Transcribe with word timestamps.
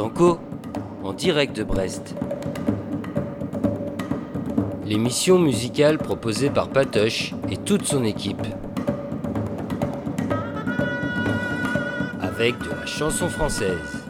en 0.00 1.12
direct 1.12 1.54
de 1.56 1.62
Brest. 1.62 2.14
L'émission 4.86 5.38
musicale 5.38 5.98
proposée 5.98 6.50
par 6.50 6.68
Patoche 6.68 7.34
et 7.50 7.56
toute 7.56 7.84
son 7.84 8.04
équipe. 8.04 8.46
Avec 12.20 12.58
de 12.58 12.70
la 12.70 12.86
chanson 12.86 13.28
française. 13.28 14.00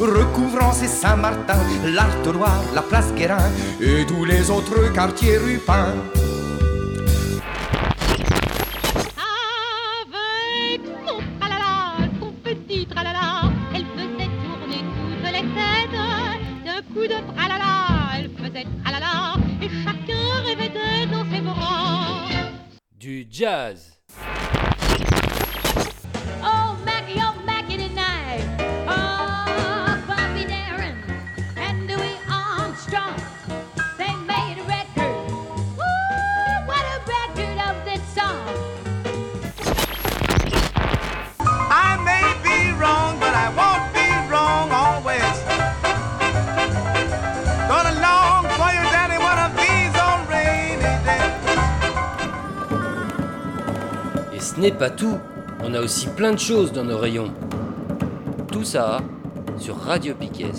recouvrant 0.00 0.72
ses 0.72 0.88
Saint-Martin, 0.88 1.58
l'Artois, 1.94 2.50
la 2.74 2.82
place 2.82 3.12
Guérin 3.14 3.50
et 3.80 4.04
tous 4.06 4.24
les 4.24 4.50
autres 4.50 4.92
quartiers 4.92 5.38
rupins. 5.38 5.94
Pas 54.82 54.90
tout, 54.90 55.16
on 55.62 55.74
a 55.74 55.80
aussi 55.80 56.08
plein 56.08 56.32
de 56.32 56.40
choses 56.40 56.72
dans 56.72 56.82
nos 56.82 56.98
rayons. 56.98 57.30
Tout 58.50 58.64
ça 58.64 58.98
sur 59.56 59.76
Radio 59.76 60.12
Piquet. 60.12 60.50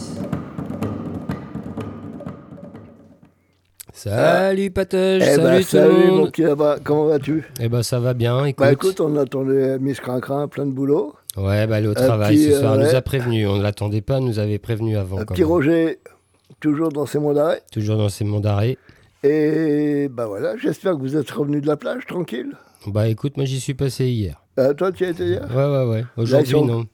Salut 3.91 4.71
Patoche, 4.71 5.23
Eh 5.25 5.35
salut 5.35 5.43
ben, 5.43 5.57
tout 5.57 5.67
salut 5.67 6.07
le 6.07 6.11
mon 6.13 6.27
petit 6.27 6.43
là-bas, 6.43 6.77
comment 6.81 7.07
vas-tu? 7.07 7.43
Eh 7.59 7.67
ben 7.67 7.83
ça 7.83 7.99
va 7.99 8.13
bien, 8.13 8.45
écoute. 8.45 8.65
Bah 8.65 8.71
écoute, 8.71 9.01
on 9.01 9.17
attendait 9.17 9.77
Miss 9.79 9.99
Crancrin, 9.99 10.47
plein 10.47 10.67
de 10.67 10.71
boulot. 10.71 11.15
Ouais, 11.35 11.67
bah 11.67 11.79
elle 11.79 11.83
est 11.83 11.89
au 11.89 11.93
travail 11.93 12.37
petit, 12.37 12.53
ce 12.53 12.59
soir, 12.61 12.75
elle 12.75 12.79
euh, 12.79 12.89
nous 12.91 12.95
a 12.95 13.01
prévenu, 13.01 13.45
on 13.45 13.57
ne 13.57 13.61
l'attendait 13.61 13.99
pas, 13.99 14.19
elle 14.19 14.23
nous 14.23 14.39
avait 14.39 14.57
prévenu 14.57 14.95
avant. 14.95 15.17
Un 15.17 15.25
quand 15.25 15.33
petit 15.33 15.41
même. 15.41 15.51
Roger, 15.51 15.99
toujours 16.61 16.93
dans 16.93 17.05
ses 17.05 17.19
mots 17.19 17.33
d'arrêt. 17.33 17.61
Toujours 17.73 17.97
dans 17.97 18.07
ses 18.07 18.23
monts 18.23 18.39
d'arrêt. 18.39 18.77
Et 19.21 20.07
bah 20.09 20.27
voilà, 20.27 20.55
j'espère 20.55 20.93
que 20.93 20.99
vous 20.99 21.17
êtes 21.17 21.29
revenu 21.29 21.59
de 21.59 21.67
la 21.67 21.75
plage, 21.75 22.05
tranquille. 22.05 22.55
Bah 22.87 23.07
écoute, 23.07 23.37
moi 23.37 23.45
j'y 23.45 23.59
suis 23.59 23.73
passé 23.73 24.07
hier. 24.07 24.41
Euh, 24.59 24.73
toi, 24.73 24.91
tu 24.91 25.05
y 25.05 25.09
étais 25.09 25.25
hier 25.25 25.47
Ouais, 25.49 25.65
ouais, 25.65 25.85
ouais. 25.85 26.05
Aujourd'hui 26.17 26.51
sont- 26.51 26.65
non. 26.65 26.85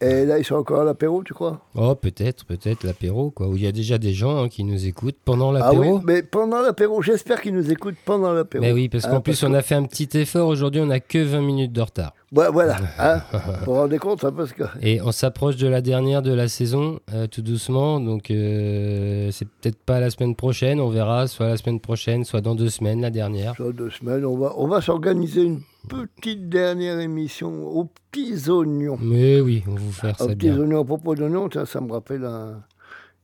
Et 0.00 0.26
là, 0.26 0.36
ils 0.38 0.44
sont 0.44 0.56
encore 0.56 0.80
à 0.80 0.84
l'apéro, 0.84 1.22
tu 1.22 1.32
crois? 1.32 1.60
Oh, 1.76 1.94
peut-être, 1.94 2.44
peut-être 2.44 2.82
l'apéro, 2.82 3.30
quoi. 3.30 3.46
Où 3.46 3.56
il 3.56 3.62
y 3.62 3.68
a 3.68 3.72
déjà 3.72 3.98
des 3.98 4.12
gens 4.12 4.42
hein, 4.42 4.48
qui 4.48 4.64
nous 4.64 4.86
écoutent 4.86 5.18
pendant 5.24 5.54
Ah 5.54 5.70
oui, 5.72 5.76
l'apéro. 5.78 6.00
mais 6.04 6.22
pendant 6.24 6.60
l'apéro, 6.60 7.02
j'espère 7.02 7.40
qu'ils 7.40 7.54
nous 7.54 7.70
écoutent 7.70 7.94
pendant 8.04 8.32
l'apéro. 8.32 8.64
Mais 8.64 8.72
oui, 8.72 8.88
parce 8.88 9.04
qu'en 9.06 9.16
Hein, 9.16 9.20
plus 9.20 9.40
on 9.44 9.54
a 9.54 9.62
fait 9.62 9.76
un 9.76 9.84
petit 9.84 10.08
effort 10.18 10.48
aujourd'hui, 10.48 10.80
on 10.82 10.90
a 10.90 10.98
que 10.98 11.18
20 11.22 11.40
minutes 11.42 11.72
de 11.72 11.82
retard. 11.82 12.14
Ouais, 12.34 12.46
voilà, 12.50 12.78
hein, 12.98 13.20
vous 13.34 13.64
vous 13.66 13.72
rendez 13.74 13.98
compte, 13.98 14.24
hein, 14.24 14.32
parce 14.34 14.54
que... 14.54 14.62
Et 14.80 15.02
on 15.02 15.12
s'approche 15.12 15.56
de 15.56 15.66
la 15.68 15.82
dernière 15.82 16.22
de 16.22 16.32
la 16.32 16.48
saison, 16.48 16.98
euh, 17.12 17.26
tout 17.26 17.42
doucement. 17.42 18.00
Donc, 18.00 18.30
euh, 18.30 19.30
c'est 19.32 19.46
peut-être 19.46 19.76
pas 19.84 20.00
la 20.00 20.08
semaine 20.08 20.34
prochaine, 20.34 20.80
on 20.80 20.88
verra, 20.88 21.26
soit 21.26 21.48
la 21.48 21.56
semaine 21.58 21.78
prochaine, 21.78 22.24
soit 22.24 22.40
dans 22.40 22.54
deux 22.54 22.70
semaines, 22.70 23.02
la 23.02 23.10
dernière. 23.10 23.54
Sur 23.54 23.74
deux 23.74 23.90
semaines, 23.90 24.24
on 24.24 24.38
va, 24.38 24.54
on 24.56 24.66
va 24.66 24.80
s'organiser 24.80 25.42
une 25.42 25.60
petite 25.88 26.48
dernière 26.48 27.00
émission 27.00 27.66
aux 27.66 27.84
petits 28.10 28.48
oignons. 28.48 28.96
Mais 29.02 29.40
oui, 29.42 29.62
on 29.68 29.74
va 29.74 29.80
vous 29.80 29.92
faire 29.92 30.14
Aux 30.18 30.24
ça 30.24 30.26
petits 30.28 30.48
bien. 30.48 30.58
oignons, 30.58 30.80
à 30.80 30.84
propos 30.86 31.14
d'oignons, 31.14 31.50
ça 31.66 31.80
me 31.82 31.92
rappelle 31.92 32.24
un, 32.24 32.62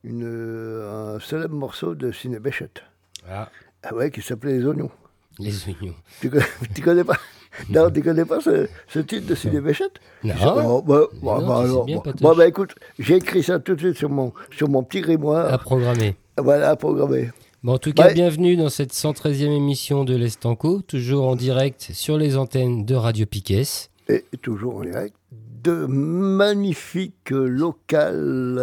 une, 0.05 0.23
euh, 0.25 1.15
un 1.17 1.21
célèbre 1.21 1.55
morceau 1.55 1.95
de 1.95 2.13
Ciné 2.13 2.41
Béchette. 2.41 2.83
Ah, 3.31 3.49
Ah 3.85 3.95
ouais, 3.95 4.11
qui 4.11 4.21
s'appelait 4.21 4.59
Les 4.59 4.67
Oignons. 4.67 4.91
les 5.39 5.55
oignons. 5.67 5.95
Tu 6.21 6.29
connais, 6.29 6.45
tu 6.75 6.83
connais 6.83 7.05
pas? 7.05 7.17
Non, 7.71 7.91
tu 7.91 8.03
connais 8.03 8.25
pas 8.25 8.41
ce, 8.41 8.69
ce 8.89 8.99
titre 9.01 9.27
de 9.27 9.35
Ciné 9.35 9.61
Béchette 9.61 9.95
Non, 10.25 10.35
Oh, 10.45 10.83
bah, 10.83 11.01
bah, 11.23 11.39
bah, 11.47 11.59
alors, 11.61 11.85
bien, 11.85 11.97
bon, 11.97 12.03
Patoche. 12.03 12.21
bon, 12.23 12.35
bah, 12.37 12.47
écoute, 12.47 12.75
j'ai 12.99 13.17
écrit 13.17 13.43
ça 13.43 13.59
tout 13.59 13.75
de 13.75 13.81
suite 13.81 13.97
sur 13.97 14.09
mon, 14.11 14.33
sur 14.57 14.69
mon 14.69 14.83
petit 14.83 15.01
grimoire. 15.01 15.53
à 15.53 15.59
programmer. 15.59 16.17
Voilà, 16.37 16.77
programmé. 16.77 17.31
Bon, 17.65 17.75
en 17.75 17.79
tout 17.79 17.93
cas, 17.93 18.07
Ouais. 18.07 18.15
bienvenue 18.15 18.57
dans 18.57 18.69
cette 18.69 18.93
113e 18.93 19.51
émission 19.51 20.05
de 20.05 20.15
l'Estanco, 20.15 20.81
toujours 20.83 21.27
en 21.27 21.35
direct 21.35 21.91
sur 21.93 22.17
les 22.17 22.37
antennes 22.37 22.85
de 22.85 22.95
Radio 22.95 23.27
Piquet. 23.27 23.63
Et 24.09 24.25
toujours 24.41 24.77
en 24.77 24.83
direct 24.83 25.15
de 25.63 25.87
magnifiques 25.87 27.31
locales 27.31 28.15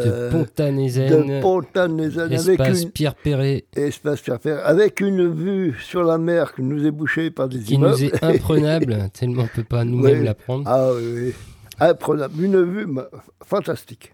De 0.03 0.09
euh, 0.11 0.31
Pontanézen, 0.31 1.09
de 1.27 1.41
Pontanézen 1.41 2.23
avec 2.33 2.59
espace 2.59 2.81
une 2.83 2.91
Pierre 2.91 3.15
Perret, 3.15 3.65
espace 3.75 4.21
Pierre 4.21 4.39
Fer, 4.41 4.61
avec 4.65 5.01
une 5.01 5.31
vue 5.33 5.75
sur 5.81 6.03
la 6.03 6.17
mer 6.17 6.53
qui 6.53 6.61
nous 6.61 6.85
est 6.85 6.91
bouchée 6.91 7.31
par 7.31 7.47
des 7.49 7.59
qui 7.59 7.75
immeubles. 7.75 7.93
nous 7.93 8.03
est 8.05 8.23
imprenable, 8.23 9.09
tellement 9.13 9.41
on 9.41 9.43
ne 9.45 9.49
peut 9.49 9.63
pas 9.63 9.83
nous-mêmes 9.83 10.19
Oui. 10.19 10.25
la 10.25 10.33
prendre. 10.33 10.63
Ah 10.67 10.89
oui, 10.95 11.03
oui. 11.27 11.33
Imprenable. 11.79 12.41
Une 12.41 12.63
vue 12.63 12.87
fantastique. 13.43 14.13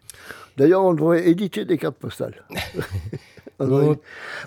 D'ailleurs, 0.58 0.84
on 0.84 0.94
devrait 0.94 1.28
éditer 1.30 1.64
des 1.66 1.78
cartes 1.78 1.97
postales. 1.97 2.44
On 3.69 3.95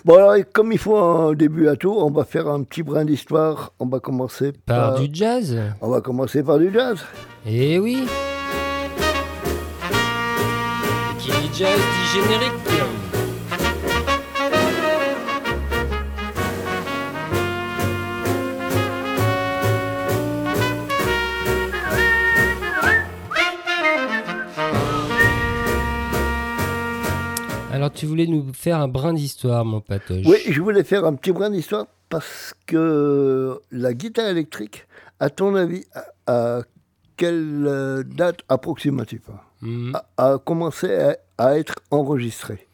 Bon. 0.03 0.15
alors, 0.15 0.35
comme 0.53 0.71
il 0.71 0.77
faut 0.77 0.97
un 0.97 1.33
début 1.33 1.67
à 1.67 1.75
tout, 1.75 1.95
on 1.97 2.11
va 2.11 2.25
faire 2.25 2.47
un 2.47 2.63
petit 2.63 2.83
brin 2.83 3.05
d'histoire. 3.05 3.73
On 3.79 3.87
va 3.87 3.99
commencer 3.99 4.51
Par 4.65 4.91
par, 4.91 4.99
du 4.99 5.07
jazz 5.11 5.57
on 5.81 5.89
va 5.89 6.01
commencer 6.01 6.43
par 6.43 6.57
du 6.59 6.71
jazz. 6.73 6.99
Eh 7.45 7.79
oui 7.79 8.05
Et 9.91 11.17
qui 11.17 11.29
dit 11.29 11.49
jazz 11.53 11.79
dit 11.79 12.21
générique 12.21 13.04
Alors 27.75 27.91
tu 27.91 28.05
voulais 28.05 28.25
nous 28.27 28.53
faire 28.53 28.79
un 28.79 28.87
brin 28.87 29.13
d'histoire, 29.13 29.65
mon 29.65 29.81
patoche. 29.81 30.25
Oui, 30.25 30.37
je 30.49 30.61
voulais 30.61 30.83
faire 30.85 31.03
un 31.05 31.13
petit 31.15 31.31
brin 31.33 31.49
d'histoire 31.49 31.87
parce 32.09 32.53
que 32.67 33.59
la 33.71 33.93
guitare 33.93 34.27
électrique, 34.29 34.87
à 35.19 35.29
ton 35.29 35.55
avis, 35.55 35.83
à, 36.25 36.57
à 36.57 36.61
quelle 37.17 37.65
euh, 37.67 38.03
date 38.03 38.39
approximative 38.49 39.21
hein, 39.29 39.39
Hmm. 39.61 39.95
a, 40.17 40.33
a 40.33 40.37
commencé 40.37 40.93
à, 40.95 41.17
à 41.37 41.57
être 41.57 41.75
enregistrée 41.89 42.67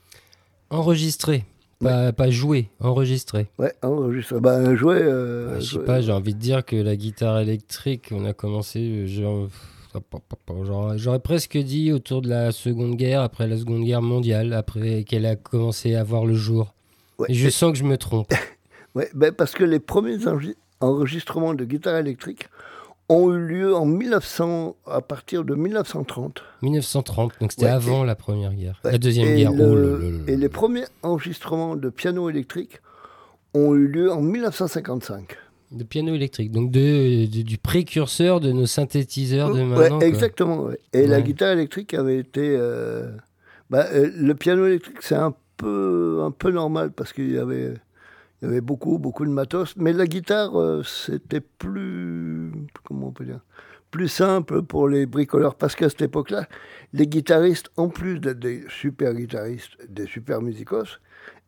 Enregistré, 0.71 1.45
pas, 1.79 2.11
pas 2.11 2.29
joué, 2.29 2.69
enregistré. 2.79 3.47
Ouais, 3.59 3.73
enregistrée. 3.81 4.39
Ben, 4.39 4.75
jouer. 4.75 4.99
euh, 5.01 5.53
Ouais, 5.55 5.61
je 5.61 5.65
sais 5.65 5.71
jouer- 5.77 5.85
pas, 5.85 6.01
j'ai 6.01 6.11
envie 6.11 6.33
de 6.33 6.39
dire 6.39 6.63
que 6.65 6.75
la 6.75 6.95
guitare 6.95 7.39
électrique, 7.39 8.09
on 8.11 8.25
a 8.25 8.33
commencé, 8.33 8.79
euh, 8.79 9.05
genre, 9.07 9.47
j'aurais 10.95 11.19
presque 11.19 11.57
dit 11.57 11.91
autour 11.91 12.21
de 12.21 12.29
la 12.29 12.51
Seconde 12.51 12.95
Guerre, 12.95 13.21
après 13.21 13.47
la 13.47 13.57
Seconde 13.57 13.83
Guerre 13.83 14.01
mondiale, 14.01 14.53
après 14.53 15.03
qu'elle 15.03 15.25
a 15.25 15.35
commencé 15.35 15.95
à 15.95 16.03
voir 16.03 16.25
le 16.25 16.33
jour. 16.35 16.73
Ouais, 17.19 17.27
Et 17.29 17.33
je 17.33 17.49
sens 17.49 17.71
que 17.71 17.77
je 17.77 17.83
me 17.83 17.97
trompe. 17.97 18.31
ouais, 18.95 19.09
ben, 19.13 19.31
parce 19.31 19.53
que 19.53 19.63
les 19.63 19.79
premiers 19.79 20.17
enregistrements 20.79 21.53
de 21.53 21.65
guitare 21.65 21.97
électrique 21.97 22.47
ont 23.09 23.31
eu 23.33 23.39
lieu 23.45 23.75
en 23.75 23.85
1900, 23.85 24.75
à 24.87 25.01
partir 25.01 25.43
de 25.43 25.53
1930. 25.53 26.41
1930, 26.61 27.33
donc 27.41 27.51
c'était 27.51 27.65
Ouais, 27.65 27.71
avant 27.71 28.03
la 28.05 28.15
Première 28.15 28.53
Guerre. 28.53 28.79
Ouais, 28.85 28.93
La 28.93 28.97
Deuxième 28.97 29.27
et 29.27 29.35
Guerre, 29.37 29.51
le- 29.51 30.21
oh 30.25 30.29
Et 30.29 30.37
les 30.37 30.49
premiers 30.49 30.85
enregistrements 31.03 31.75
de 31.75 31.89
piano 31.89 32.29
électrique 32.29 32.79
ont 33.53 33.75
eu 33.75 33.87
lieu 33.87 34.11
en 34.11 34.21
1955. 34.21 35.35
De 35.71 35.83
piano 35.85 36.13
électrique, 36.13 36.51
donc 36.51 36.69
de, 36.69 37.25
de- 37.27 37.41
du 37.43 37.57
précurseur 37.57 38.41
de 38.41 38.51
nos 38.51 38.65
synthétiseurs 38.65 39.49
de 39.53 39.59
Ouais, 39.61 39.65
maintenant. 39.65 39.99
quoi. 39.99 40.07
exactement. 40.07 40.63
ouais. 40.63 40.77
Et 40.91 41.07
la 41.07 41.17
Ouais. 41.17 41.23
guitare 41.23 41.51
électrique 41.53 41.93
avait 41.93 42.17
été. 42.19 42.55
euh, 42.57 43.09
bah, 43.69 43.85
euh, 43.93 44.11
le 44.17 44.35
piano 44.35 44.65
électrique, 44.65 44.97
c'est 45.01 45.15
un 45.15 45.33
peu, 45.55 46.19
un 46.23 46.31
peu 46.31 46.51
normal 46.51 46.91
parce 46.91 47.13
qu'il 47.13 47.31
y 47.31 47.37
avait, 47.37 47.73
il 48.41 48.45
y 48.45 48.51
avait 48.51 48.59
beaucoup, 48.59 48.97
beaucoup 48.99 49.23
de 49.25 49.31
matos. 49.31 49.73
Mais 49.77 49.93
la 49.93 50.07
guitare, 50.07 50.59
euh, 50.59 50.83
c'était 50.83 51.39
plus. 51.39 52.51
Comment 52.83 53.07
on 53.07 53.11
peut 53.11 53.23
dire 53.25 53.39
Plus 53.91 54.09
simple 54.09 54.63
pour 54.63 54.89
les 54.89 55.05
bricoleurs 55.05 55.55
parce 55.55 55.75
qu'à 55.77 55.87
cette 55.87 56.01
époque-là, 56.01 56.47
les 56.91 57.07
guitaristes, 57.07 57.69
en 57.77 57.87
plus 57.87 58.19
d'être 58.19 58.39
des 58.39 58.65
super 58.67 59.13
guitaristes, 59.13 59.77
des 59.87 60.05
super 60.05 60.41
musicos, 60.41 60.99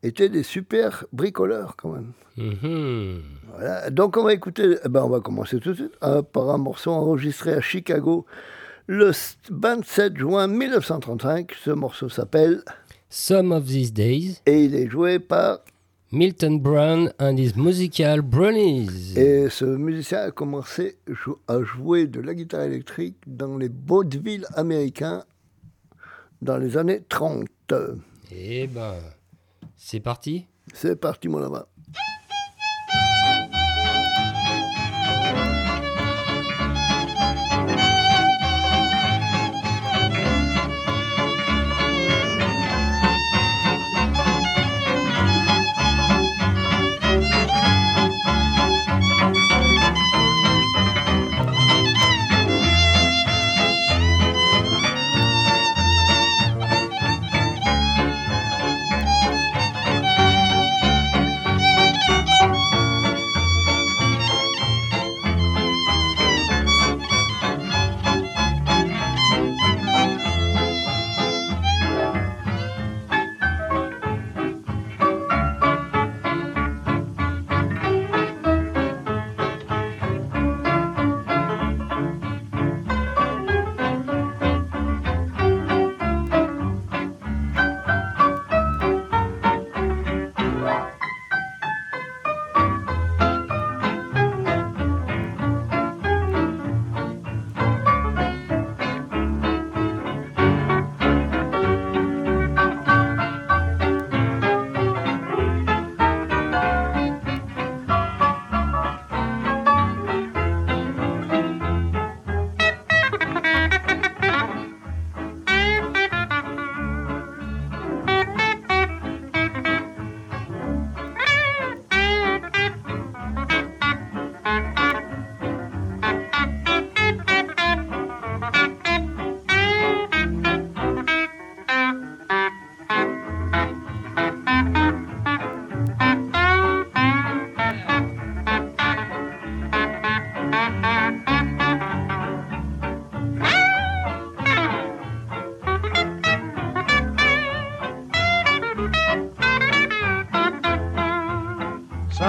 étaient 0.04 0.30
des 0.30 0.44
super 0.44 1.06
bricoleurs 1.12 1.76
quand 1.76 1.94
même. 1.94 2.12
Mhm. 2.38 3.22
Voilà. 3.56 3.90
Donc 3.90 4.18
on 4.18 4.24
va 4.24 4.34
écouter, 4.34 4.78
eh 4.84 4.90
ben, 4.90 5.04
on 5.04 5.10
va 5.10 5.20
commencer 5.20 5.60
tout 5.60 5.72
de 5.72 5.76
suite 5.76 5.98
hein, 6.02 6.22
par 6.24 6.50
un 6.50 6.58
morceau 6.58 6.92
enregistré 6.92 7.54
à 7.54 7.62
Chicago 7.62 8.26
Le 8.88 9.12
27 9.50 10.18
juin 10.18 10.48
1935, 10.48 11.52
ce 11.64 11.72
morceau 11.72 12.10
s'appelle 12.10 12.64
Some 13.10 13.52
of 13.52 13.66
These 13.66 13.94
Days, 13.94 14.42
et 14.46 14.66
il 14.66 14.76
est 14.76 14.90
joué 14.90 15.20
par 15.20 15.60
Milton 16.12 16.60
Brown 16.60 17.12
and 17.20 17.38
his 17.38 17.54
musical 17.56 18.22
Brownies. 18.22 19.14
et 19.16 19.50
ce 19.50 19.66
musicien 19.66 20.20
a 20.20 20.32
commencé 20.32 20.98
à 21.48 21.62
jouer 21.64 22.08
de 22.08 22.20
la 22.20 22.34
guitare 22.34 22.64
électrique 22.64 23.18
dans 23.26 23.58
les 23.58 23.70
vaudevilles 23.88 24.46
américains 24.56 25.24
dans 26.42 26.58
les 26.58 26.76
années 26.78 27.02
30. 27.08 27.48
Eh 28.32 28.68
ben, 28.68 28.96
c'est 29.86 30.00
parti. 30.00 30.48
C'est 30.74 30.96
parti 30.96 31.28
mon 31.28 31.44
ami. 31.44 31.58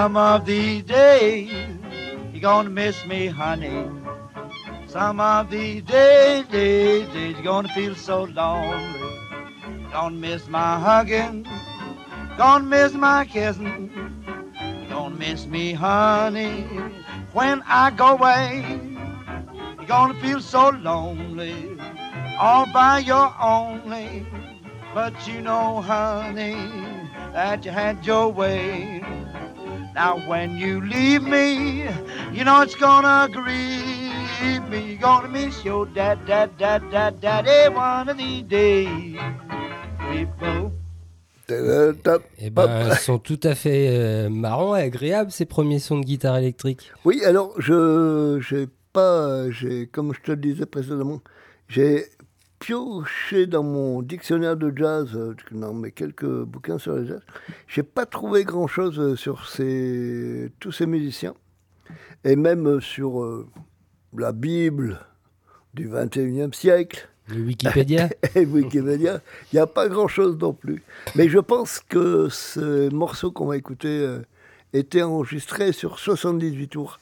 Some 0.05 0.17
of 0.17 0.45
these 0.45 0.83
days 0.83 1.51
you're 2.31 2.39
gonna 2.39 2.69
miss 2.69 3.03
me, 3.07 3.25
honey. 3.25 3.89
Some 4.85 5.19
of 5.19 5.49
these 5.49 5.81
days, 5.81 6.45
days, 6.45 7.07
days 7.09 7.33
you're 7.33 7.43
gonna 7.43 7.69
feel 7.69 7.95
so 7.95 8.25
lonely. 8.25 9.19
Gonna 9.91 10.15
miss 10.15 10.47
my 10.47 10.79
hugging, 10.79 11.47
gonna 12.37 12.65
miss 12.65 12.93
my 12.93 13.25
kissing. 13.25 13.89
Gonna 14.89 15.15
miss 15.15 15.47
me, 15.47 15.73
honey, 15.73 16.61
when 17.33 17.63
I 17.65 17.89
go 17.89 18.09
away. 18.09 18.63
You're 19.57 19.87
gonna 19.87 20.21
feel 20.21 20.39
so 20.39 20.69
lonely, 20.69 21.79
all 22.39 22.71
by 22.71 22.99
your 22.99 23.33
only. 23.41 24.23
But 24.93 25.15
you 25.27 25.41
know, 25.41 25.81
honey, 25.81 26.57
that 27.33 27.65
you 27.65 27.71
had 27.71 28.05
your 28.05 28.31
way. 28.31 29.03
Now 29.95 30.17
when 30.27 30.57
you 30.57 30.81
leave 30.81 31.23
me, 31.23 31.85
you 32.33 32.43
know 32.43 32.61
it's 32.61 32.75
gonna 32.75 33.29
grieve 33.31 34.69
me. 34.69 34.91
You're 34.91 34.99
gonna 34.99 35.29
miss 35.29 35.63
your 35.63 35.85
dad, 35.85 36.19
dad, 36.27 36.57
dad, 36.57 36.81
dad, 36.91 37.21
daddy 37.21 37.73
one 37.73 38.09
of 38.09 38.17
these 38.17 38.43
days. 38.43 39.17
People. 40.11 40.73
Ta-da-ta. 41.47 42.17
Eh 42.39 42.49
ben, 42.49 42.89
ils 42.89 42.97
sont 42.97 43.19
tout 43.19 43.39
à 43.43 43.55
fait 43.55 43.87
euh, 43.87 44.29
marrants 44.29 44.75
et 44.75 44.81
agréables 44.81 45.31
ces 45.31 45.45
premiers 45.45 45.79
sons 45.79 45.99
de 45.99 46.03
guitare 46.03 46.35
électrique. 46.35 46.91
Oui, 47.05 47.23
alors 47.23 47.53
je 47.57 48.43
j'ai 48.45 48.67
pas 48.91 49.49
j'ai 49.49 49.87
comme 49.87 50.13
je 50.13 50.19
te 50.19 50.31
le 50.31 50.37
disais 50.37 50.65
précédemment, 50.65 51.21
j'ai 51.69 52.07
pioché 52.69 53.45
dans 53.45 53.61
mon 53.63 54.01
dictionnaire 54.01 54.57
de 54.57 54.73
jazz, 54.75 55.09
euh, 55.15 55.35
dans 55.51 55.73
mes 55.73 55.91
quelques 55.91 56.25
bouquins 56.25 56.79
sur 56.79 56.95
le 56.95 57.05
jazz, 57.05 57.21
j'ai 57.67 57.83
pas 57.83 58.05
trouvé 58.07 58.43
grand 58.43 58.65
chose 58.67 59.15
sur 59.19 59.47
ces 59.47 60.51
tous 60.59 60.71
ces 60.71 60.87
musiciens 60.87 61.35
et 62.23 62.35
même 62.35 62.65
euh, 62.67 62.79
sur 62.79 63.21
euh, 63.21 63.47
la 64.17 64.31
Bible 64.31 64.99
du 65.75 65.87
21e 65.89 66.53
siècle 66.53 67.07
Le 67.27 67.41
Wikipédia 67.43 68.09
et 68.35 68.45
Wikipédia, 68.45 69.19
il 69.51 69.55
n'y 69.57 69.59
a 69.59 69.67
pas 69.67 69.87
grand-chose 69.87 70.35
non 70.39 70.53
plus. 70.53 70.81
Mais 71.15 71.29
je 71.29 71.39
pense 71.39 71.79
que 71.87 72.29
ce 72.29 72.91
morceau 72.91 73.31
qu'on 73.31 73.45
va 73.45 73.57
écouter 73.57 73.89
euh, 73.99 74.21
était 74.73 75.03
enregistré 75.03 75.71
sur 75.71 75.99
78 75.99 76.67
tours. 76.69 76.99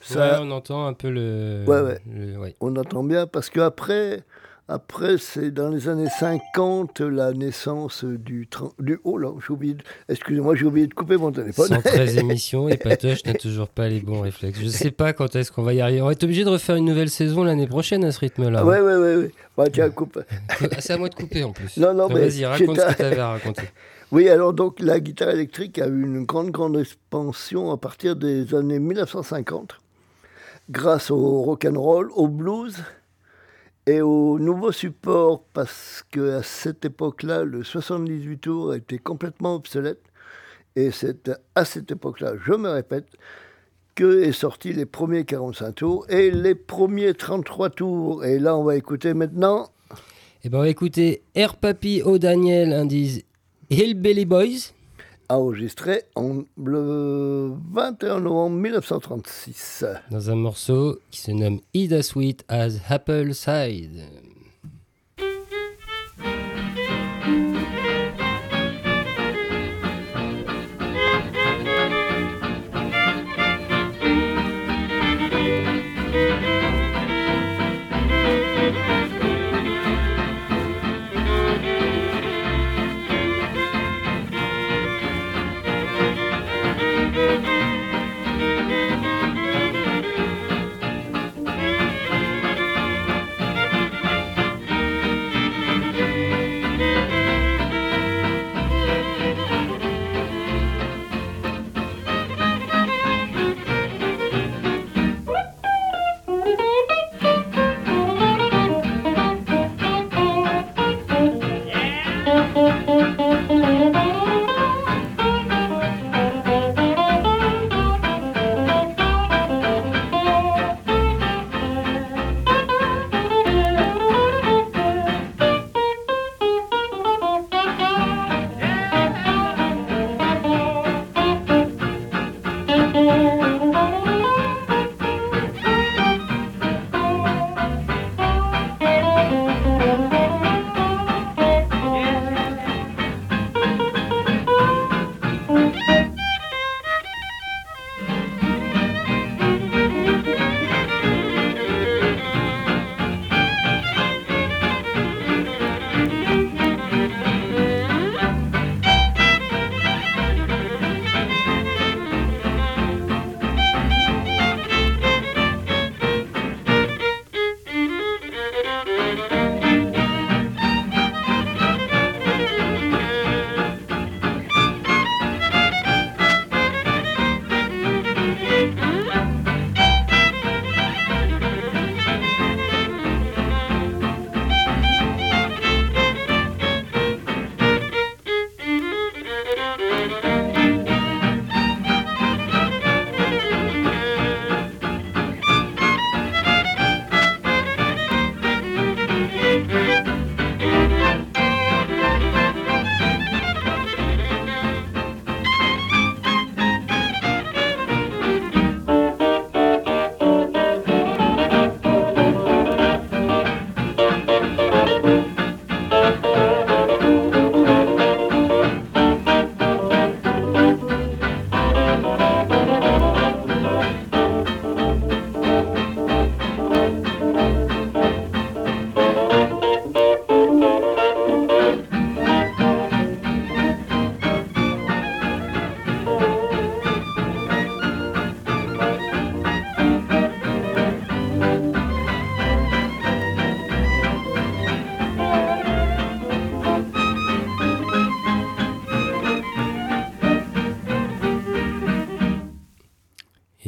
Ça, 0.00 0.40
Ouais, 0.40 0.46
on 0.46 0.50
entend 0.52 0.86
un 0.86 0.94
peu 0.94 1.10
le. 1.10 1.64
Ouais, 1.66 1.80
ouais. 1.82 1.98
le- 2.10 2.38
ouais. 2.38 2.56
on 2.60 2.74
entend 2.76 3.04
bien 3.04 3.26
parce 3.26 3.50
qu'après, 3.50 4.24
après, 4.74 5.18
c'est 5.18 5.50
dans 5.50 5.68
les 5.68 5.88
années 5.88 6.08
50 6.18 7.00
la 7.00 7.32
naissance 7.32 8.04
du... 8.04 8.48
du 8.78 8.98
oh 9.04 9.18
là, 9.18 9.28
j'ai 9.46 9.52
oublié... 9.52 9.74
de- 9.74 9.82
Excusez-moi, 10.08 10.54
j'ai 10.56 10.64
oublié 10.64 10.86
de 10.86 10.94
couper 10.94 11.16
mon 11.16 11.30
téléphone. 11.32 11.68
113 11.68 12.16
émissions 12.18 12.68
et 12.68 12.76
Patoche 12.76 13.24
n'a 13.26 13.34
toujours 13.34 13.68
pas 13.68 13.88
les 13.88 14.00
bons 14.00 14.20
réflexes. 14.20 14.58
Je 14.60 14.68
sais 14.68 14.90
pas 14.90 15.12
quand 15.12 15.34
est-ce 15.36 15.52
qu'on 15.52 15.62
va 15.62 15.74
y 15.74 15.80
arriver. 15.80 16.00
On 16.02 16.06
va 16.06 16.12
être 16.12 16.24
obligé 16.24 16.44
de 16.44 16.48
refaire 16.48 16.76
une 16.76 16.84
nouvelle 16.86 17.10
saison 17.10 17.44
l'année 17.44 17.66
prochaine 17.66 18.04
à 18.04 18.12
ce 18.12 18.20
rythme-là. 18.20 18.64
Ouais, 18.64 18.80
ouais, 18.80 18.96
ouais. 18.96 19.30
Bah, 19.56 19.64
tiens, 19.72 19.90
coupe. 19.90 20.18
C'est 20.78 20.92
à 20.94 20.96
moi 20.98 21.08
de 21.08 21.14
couper 21.14 21.44
en 21.44 21.52
plus. 21.52 21.76
Non, 21.76 21.92
non, 21.94 22.06
Ah, 22.10 22.14
mais 22.14 22.28
Vas-y, 22.28 22.44
raconte 22.46 22.78
ce 22.80 22.86
que 22.86 22.96
tu 22.96 23.02
avais 23.02 23.18
à 23.18 23.28
raconter. 23.30 23.62
Oui, 24.12 24.28
alors 24.28 24.52
donc 24.52 24.78
la 24.78 25.00
guitare 25.00 25.30
électrique 25.30 25.78
a 25.78 25.86
eu 25.86 26.02
une 26.02 26.26
grande, 26.26 26.50
grande 26.50 26.76
expansion 26.76 27.72
à 27.72 27.78
partir 27.78 28.14
des 28.14 28.54
années 28.54 28.78
1950, 28.78 29.76
grâce 30.68 31.10
au 31.10 31.40
rock 31.40 31.64
and 31.64 31.80
roll, 31.80 32.10
au 32.14 32.28
blues 32.28 32.76
et 33.86 34.00
aux 34.00 34.38
nouveaux 34.38 34.72
supports, 34.72 35.42
parce 35.52 36.04
que 36.10 36.36
à 36.38 36.42
cette 36.42 36.84
époque-là, 36.84 37.44
le 37.44 37.64
78 37.64 38.38
tours 38.38 38.74
était 38.74 38.98
complètement 38.98 39.56
obsolète. 39.56 40.02
Et 40.76 40.90
c'est 40.90 41.30
à 41.54 41.64
cette 41.64 41.90
époque-là, 41.90 42.34
je 42.44 42.52
me 42.52 42.70
répète, 42.70 43.06
que 43.94 44.22
est 44.22 44.32
sorti 44.32 44.72
les 44.72 44.86
premiers 44.86 45.24
45 45.24 45.74
tours 45.74 46.06
et 46.08 46.30
les 46.30 46.54
premiers 46.54 47.12
33 47.12 47.70
tours. 47.70 48.24
Et 48.24 48.38
là, 48.38 48.56
on 48.56 48.64
va 48.64 48.76
écouter 48.76 49.14
maintenant. 49.14 49.68
Eh 50.44 50.48
ben, 50.48 50.58
on 50.58 50.62
va 50.62 50.68
écouter 50.68 51.22
Air 51.34 51.56
Papi 51.56 52.02
O'Daniel 52.02 52.72
indice 52.72 53.22
Hillbilly 53.70 54.24
Boys. 54.24 54.72
Enregistré 55.36 56.02
en 56.14 56.42
le 56.62 57.52
21 57.72 58.20
novembre 58.20 58.56
1936. 58.56 59.84
dans 60.10 60.30
un 60.30 60.34
morceau 60.34 60.98
qui 61.10 61.20
se 61.20 61.30
nomme 61.30 61.60
Ida 61.74 62.02
Sweet 62.02 62.44
as 62.48 62.74
Apple 62.88 63.34
Side. 63.34 64.02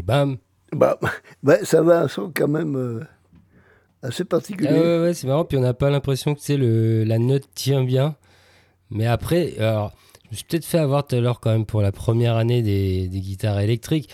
Bam. 0.05 0.37
Bah, 0.73 0.99
bah, 1.43 1.65
ça 1.65 1.79
avait 1.79 1.95
un 1.95 2.09
son 2.09 2.31
quand 2.35 2.49
même 2.49 2.77
euh, 2.77 3.01
assez 4.03 4.25
particulier. 4.25 4.71
Ah 4.71 4.75
ouais, 4.75 5.01
ouais, 5.03 5.15
c'est 5.15 5.27
marrant. 5.27 5.45
Puis 5.45 5.57
on 5.57 5.63
n'a 5.63 5.75
pas 5.75 5.91
l'impression 5.91 6.35
que 6.35 6.41
c'est 6.43 6.57
le 6.57 7.05
la 7.05 7.19
note 7.19 7.45
tient 7.55 7.85
bien. 7.85 8.17
Mais 8.91 9.07
après, 9.07 9.55
alors, 9.59 9.93
je 10.25 10.31
me 10.31 10.37
suis 10.37 10.45
peut-être 10.45 10.65
fait 10.65 10.79
avoir 10.79 11.07
tout 11.07 11.17
à 11.17 11.21
l'heure 11.21 11.41
quand 11.41 11.51
même 11.51 11.67
pour 11.67 11.81
la 11.81 11.93
première 11.93 12.37
année 12.37 12.63
des, 12.63 13.09
des 13.09 13.21
guitares 13.21 13.61
électriques. 13.61 14.11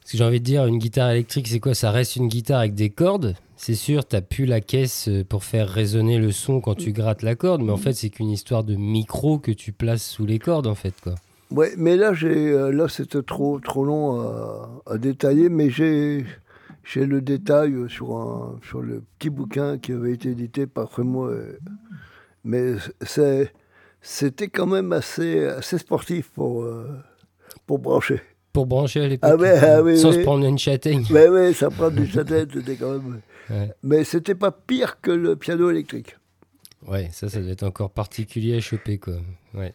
Parce 0.00 0.12
que 0.12 0.18
j'ai 0.18 0.24
envie 0.24 0.40
de 0.40 0.44
dire, 0.44 0.66
une 0.66 0.78
guitare 0.78 1.10
électrique, 1.10 1.48
c'est 1.48 1.60
quoi? 1.60 1.74
Ça 1.74 1.90
reste 1.90 2.16
une 2.16 2.28
guitare 2.28 2.60
avec 2.60 2.74
des 2.74 2.90
cordes? 2.90 3.34
C'est 3.56 3.74
sûr, 3.74 4.04
t'as 4.04 4.20
plus 4.20 4.46
la 4.46 4.60
caisse 4.60 5.08
euh, 5.08 5.24
pour 5.24 5.44
faire 5.44 5.68
résonner 5.68 6.18
le 6.18 6.32
son 6.32 6.60
quand 6.60 6.74
tu 6.74 6.92
grattes 6.92 7.22
la 7.22 7.34
corde, 7.34 7.62
mais 7.62 7.72
en 7.72 7.76
fait, 7.78 7.94
c'est 7.94 8.10
qu'une 8.10 8.30
histoire 8.30 8.64
de 8.64 8.74
micro 8.74 9.38
que 9.38 9.50
tu 9.52 9.72
places 9.72 10.06
sous 10.06 10.26
les 10.26 10.38
cordes, 10.38 10.66
en 10.66 10.74
fait, 10.74 10.94
quoi. 11.02 11.14
Ouais, 11.50 11.72
mais 11.76 11.96
là, 11.96 12.14
j'ai, 12.14 12.52
euh, 12.52 12.70
là, 12.72 12.88
c'était 12.88 13.22
trop, 13.22 13.60
trop 13.60 13.84
long 13.84 14.20
à, 14.20 14.82
à 14.86 14.98
détailler, 14.98 15.48
mais 15.48 15.70
j'ai, 15.70 16.24
j'ai 16.84 17.06
le 17.06 17.20
détail 17.20 17.74
sur 17.88 18.16
un, 18.16 18.58
sur 18.66 18.80
le 18.80 19.02
petit 19.18 19.30
bouquin 19.30 19.78
qui 19.78 19.92
avait 19.92 20.12
été 20.12 20.30
édité 20.30 20.66
par 20.66 20.90
Frémo. 20.90 21.30
Mais 22.44 22.74
c'est, 23.02 23.52
c'était 24.00 24.48
quand 24.48 24.66
même 24.66 24.92
assez, 24.92 25.46
assez 25.46 25.78
sportif 25.78 26.30
pour, 26.30 26.62
euh, 26.62 26.86
pour 27.66 27.78
brancher. 27.78 28.20
Pour 28.52 28.66
brancher 28.66 29.00
à 29.00 29.08
l'époque. 29.08 29.30
Ah 29.32 29.36
ouais, 29.36 29.58
ah 29.58 29.82
oui, 29.82 29.98
sans 29.98 30.12
se 30.12 30.18
prendre 30.18 30.46
une 30.46 30.58
châtaigne. 30.58 31.04
Mais 31.10 31.28
oui, 31.28 31.54
ça 31.54 31.70
prend 31.70 31.90
du 31.90 32.06
châtaigne, 32.06 32.46
c'était 32.52 32.76
quand 32.76 32.92
même. 32.92 33.20
Ouais. 33.50 33.72
Mais 33.82 34.04
c'était 34.04 34.34
pas 34.34 34.52
pire 34.52 35.00
que 35.00 35.10
le 35.10 35.36
piano 35.36 35.70
électrique. 35.70 36.16
Ouais, 36.86 37.08
ça, 37.12 37.28
ça 37.28 37.40
doit 37.40 37.50
être 37.50 37.62
encore 37.62 37.90
particulier 37.90 38.56
à 38.56 38.60
choper, 38.60 38.98
quoi. 38.98 39.14
Ouais. 39.54 39.72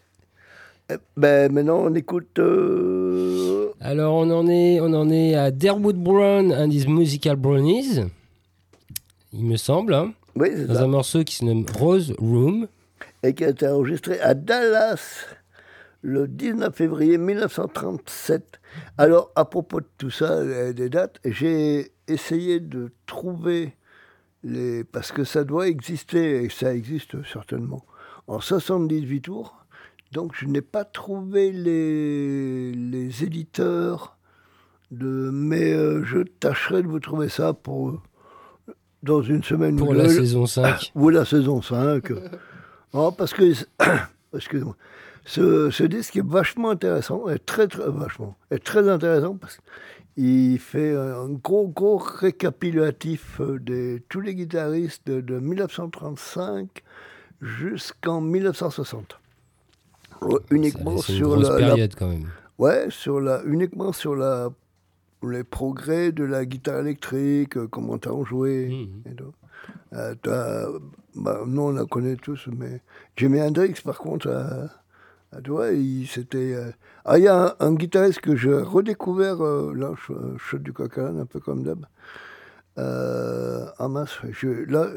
Eh 0.91 0.95
Ben 1.17 1.51
maintenant, 1.51 1.81
on 1.85 1.93
écoute. 1.95 2.39
euh, 2.39 3.69
Alors, 3.79 4.15
on 4.15 4.29
en 4.31 4.47
est, 4.47 4.79
on 4.81 4.93
en 4.93 5.09
est 5.09 5.35
à 5.35 5.51
Derwood 5.51 5.97
Brown 5.97 6.51
and 6.51 6.69
his 6.71 6.87
Musical 6.87 7.35
Brownies, 7.35 8.01
il 9.33 9.45
me 9.45 9.57
semble, 9.57 9.93
hein, 9.93 10.13
Oui, 10.35 10.49
c'est 10.55 10.65
dans 10.65 10.73
ça. 10.75 10.83
un 10.83 10.87
morceau 10.87 11.23
qui 11.23 11.35
se 11.35 11.45
nomme 11.45 11.65
Rose 11.77 12.13
Room. 12.17 12.67
Et 13.21 13.33
qui 13.35 13.43
a 13.45 13.49
été 13.49 13.67
enregistré 13.67 14.19
à 14.21 14.33
Dallas 14.33 15.25
le 16.01 16.27
19 16.27 16.73
février 16.73 17.17
1937. 17.17 18.59
Alors, 18.97 19.31
à 19.35 19.45
propos 19.45 19.81
de 19.81 19.87
tout 19.97 20.09
ça, 20.09 20.31
euh, 20.31 20.73
des 20.73 20.89
dates, 20.89 21.19
j'ai 21.25 21.91
essayé 22.07 22.59
de 22.59 22.91
trouver 23.05 23.75
les. 24.43 24.83
Parce 24.85 25.11
que 25.11 25.23
ça 25.23 25.43
doit 25.43 25.67
exister, 25.67 26.43
et 26.43 26.49
ça 26.49 26.73
existe 26.73 27.21
certainement, 27.31 27.83
en 28.27 28.39
78 28.39 29.21
tours. 29.21 29.55
Donc, 30.11 30.33
je 30.35 30.45
n'ai 30.45 30.61
pas 30.61 30.85
trouvé 30.85 31.51
les, 31.51 32.71
les 32.73 33.23
éditeurs 33.23 34.17
de. 34.91 35.29
Mais 35.31 35.71
euh, 35.73 36.03
je 36.03 36.19
tâcherai 36.19 36.81
de 36.81 36.87
vous 36.87 36.99
trouver 36.99 37.29
ça 37.29 37.53
pour. 37.53 38.01
Dans 39.01 39.21
une 39.21 39.43
semaine 39.43 39.77
Pour 39.77 39.89
ou 39.89 39.93
la 39.93 40.03
deux. 40.03 40.09
saison 40.09 40.45
5. 40.45 40.91
Ou 40.93 41.07
la 41.09 41.23
saison 41.23 41.61
5. 41.61 42.11
non, 42.93 43.11
parce 43.17 43.33
que, 43.33 43.53
excusez-moi, 44.35 44.75
ce, 45.23 45.69
ce 45.69 45.83
disque 45.85 46.17
est 46.17 46.25
vachement 46.25 46.71
intéressant, 46.71 47.29
est 47.29 47.45
très, 47.45 47.67
très, 47.69 47.87
vachement, 47.89 48.35
est 48.51 48.61
très 48.61 48.89
intéressant 48.89 49.37
parce 49.37 49.57
qu'il 50.17 50.59
fait 50.59 50.93
un 50.93 51.29
gros, 51.29 51.69
gros 51.69 51.97
récapitulatif 51.97 53.39
euh, 53.39 53.57
de 53.59 54.01
tous 54.09 54.19
les 54.19 54.35
guitaristes 54.35 55.07
de, 55.07 55.21
de 55.21 55.39
1935 55.39 56.83
jusqu'en 57.41 58.19
1960. 58.19 59.17
Euh, 60.23 60.37
Uniquement 60.51 60.97
sur 60.97 61.37
la, 61.37 61.49
la- 61.51 61.57
période, 61.57 61.95
quand 61.97 62.07
même. 62.09 62.27
Ouais, 62.57 62.87
sur 62.89 63.19
la, 63.21 63.41
uniquement 63.45 63.93
sur 63.93 64.15
la, 64.15 64.49
les 65.23 65.43
progrès 65.43 66.11
de 66.11 66.23
la 66.23 66.45
guitare 66.45 66.79
électrique, 66.79 67.57
euh, 67.57 67.67
comment 67.67 67.97
t'as 67.97 68.11
en 68.11 68.23
joué. 68.25 68.89
Et 69.05 69.13
tout. 69.15 69.33
Euh, 69.93 70.79
bah, 71.15 71.41
nous, 71.45 71.61
on 71.61 71.71
la 71.71 71.85
connaît 71.85 72.15
tous, 72.15 72.47
mais 72.55 72.81
Jimi 73.17 73.41
Hendrix, 73.41 73.73
par 73.83 73.97
contre, 73.97 74.27
euh, 74.27 74.67
tu 75.43 75.51
vois, 75.51 75.71
il 75.71 76.05
c'était. 76.07 76.53
euh, 76.53 76.71
Ah, 77.05 77.17
il 77.17 77.23
y 77.23 77.27
a 77.27 77.47
un, 77.47 77.53
un 77.67 77.73
guitariste 77.73 78.19
que 78.21 78.35
j'ai 78.35 78.53
redécouvert, 78.53 79.41
euh, 79.43 79.73
là, 79.75 79.93
saute 80.49 80.61
du 80.63 80.73
coq 80.73 80.97
un 80.97 81.25
peu 81.25 81.39
comme 81.39 81.63
d'hab. 81.63 81.85
Euh, 82.77 83.65
ah 83.77 83.87
mince, 83.87 84.19
je- 84.31 84.65
là, 84.71 84.87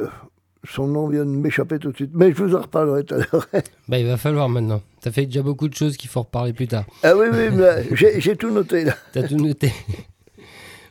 son 0.65 0.87
nom 0.87 1.09
vient 1.09 1.25
de 1.25 1.31
m'échapper 1.31 1.79
tout 1.79 1.91
de 1.91 1.97
suite, 1.97 2.11
mais 2.15 2.33
je 2.33 2.43
vous 2.43 2.55
en 2.55 2.61
reparlerai 2.63 3.05
tout 3.05 3.15
à 3.15 3.19
l'heure. 3.19 3.47
Bah, 3.89 3.99
il 3.99 4.07
va 4.07 4.17
falloir 4.17 4.49
maintenant. 4.49 4.81
T'as 5.01 5.11
fait 5.11 5.27
déjà 5.27 5.43
beaucoup 5.43 5.69
de 5.69 5.75
choses 5.75 5.97
qu'il 5.97 6.09
faut 6.09 6.21
reparler 6.23 6.53
plus 6.53 6.69
tard. 6.69 6.85
ah 7.03 7.15
oui, 7.17 7.27
oui, 7.33 7.91
j'ai 8.21 8.37
tout 8.37 8.51
noté 8.51 8.85
là. 8.85 8.95
T'as 9.13 9.27
tout 9.27 9.37
noté. 9.37 9.73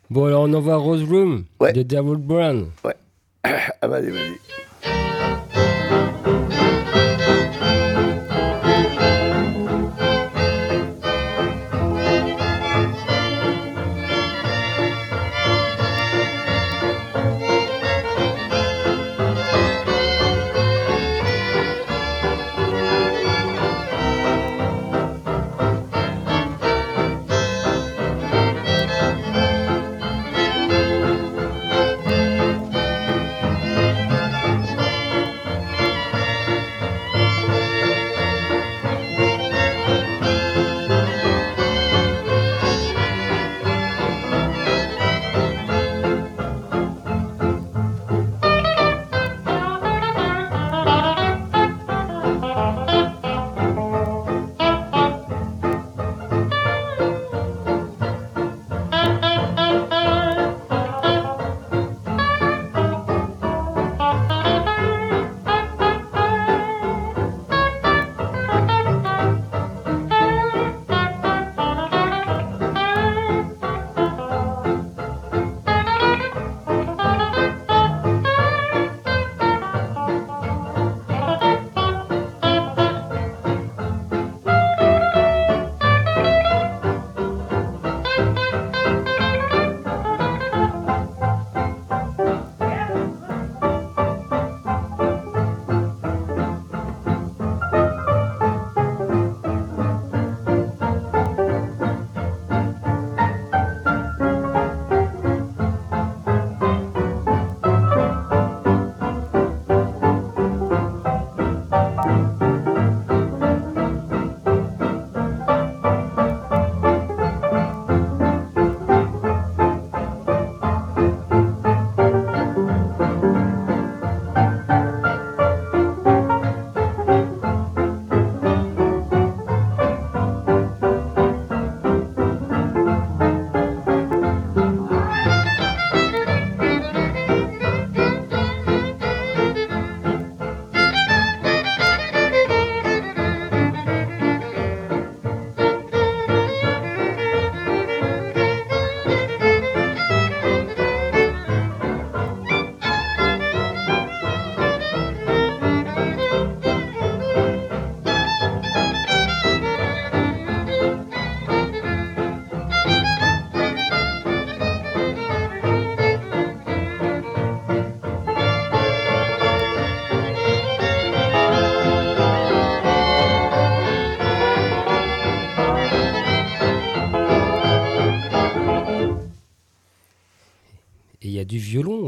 bon, 0.10 0.26
alors 0.26 0.44
on 0.44 0.54
envoie 0.54 0.76
Rose 0.76 1.04
Room 1.04 1.46
Ouais. 1.60 1.74
de 1.74 1.84
Derwood 1.84 2.22
Brown. 2.22 2.68
Ah, 3.44 3.88
bah, 3.88 3.96
allez, 3.96 4.12
vas-y. 4.12 4.38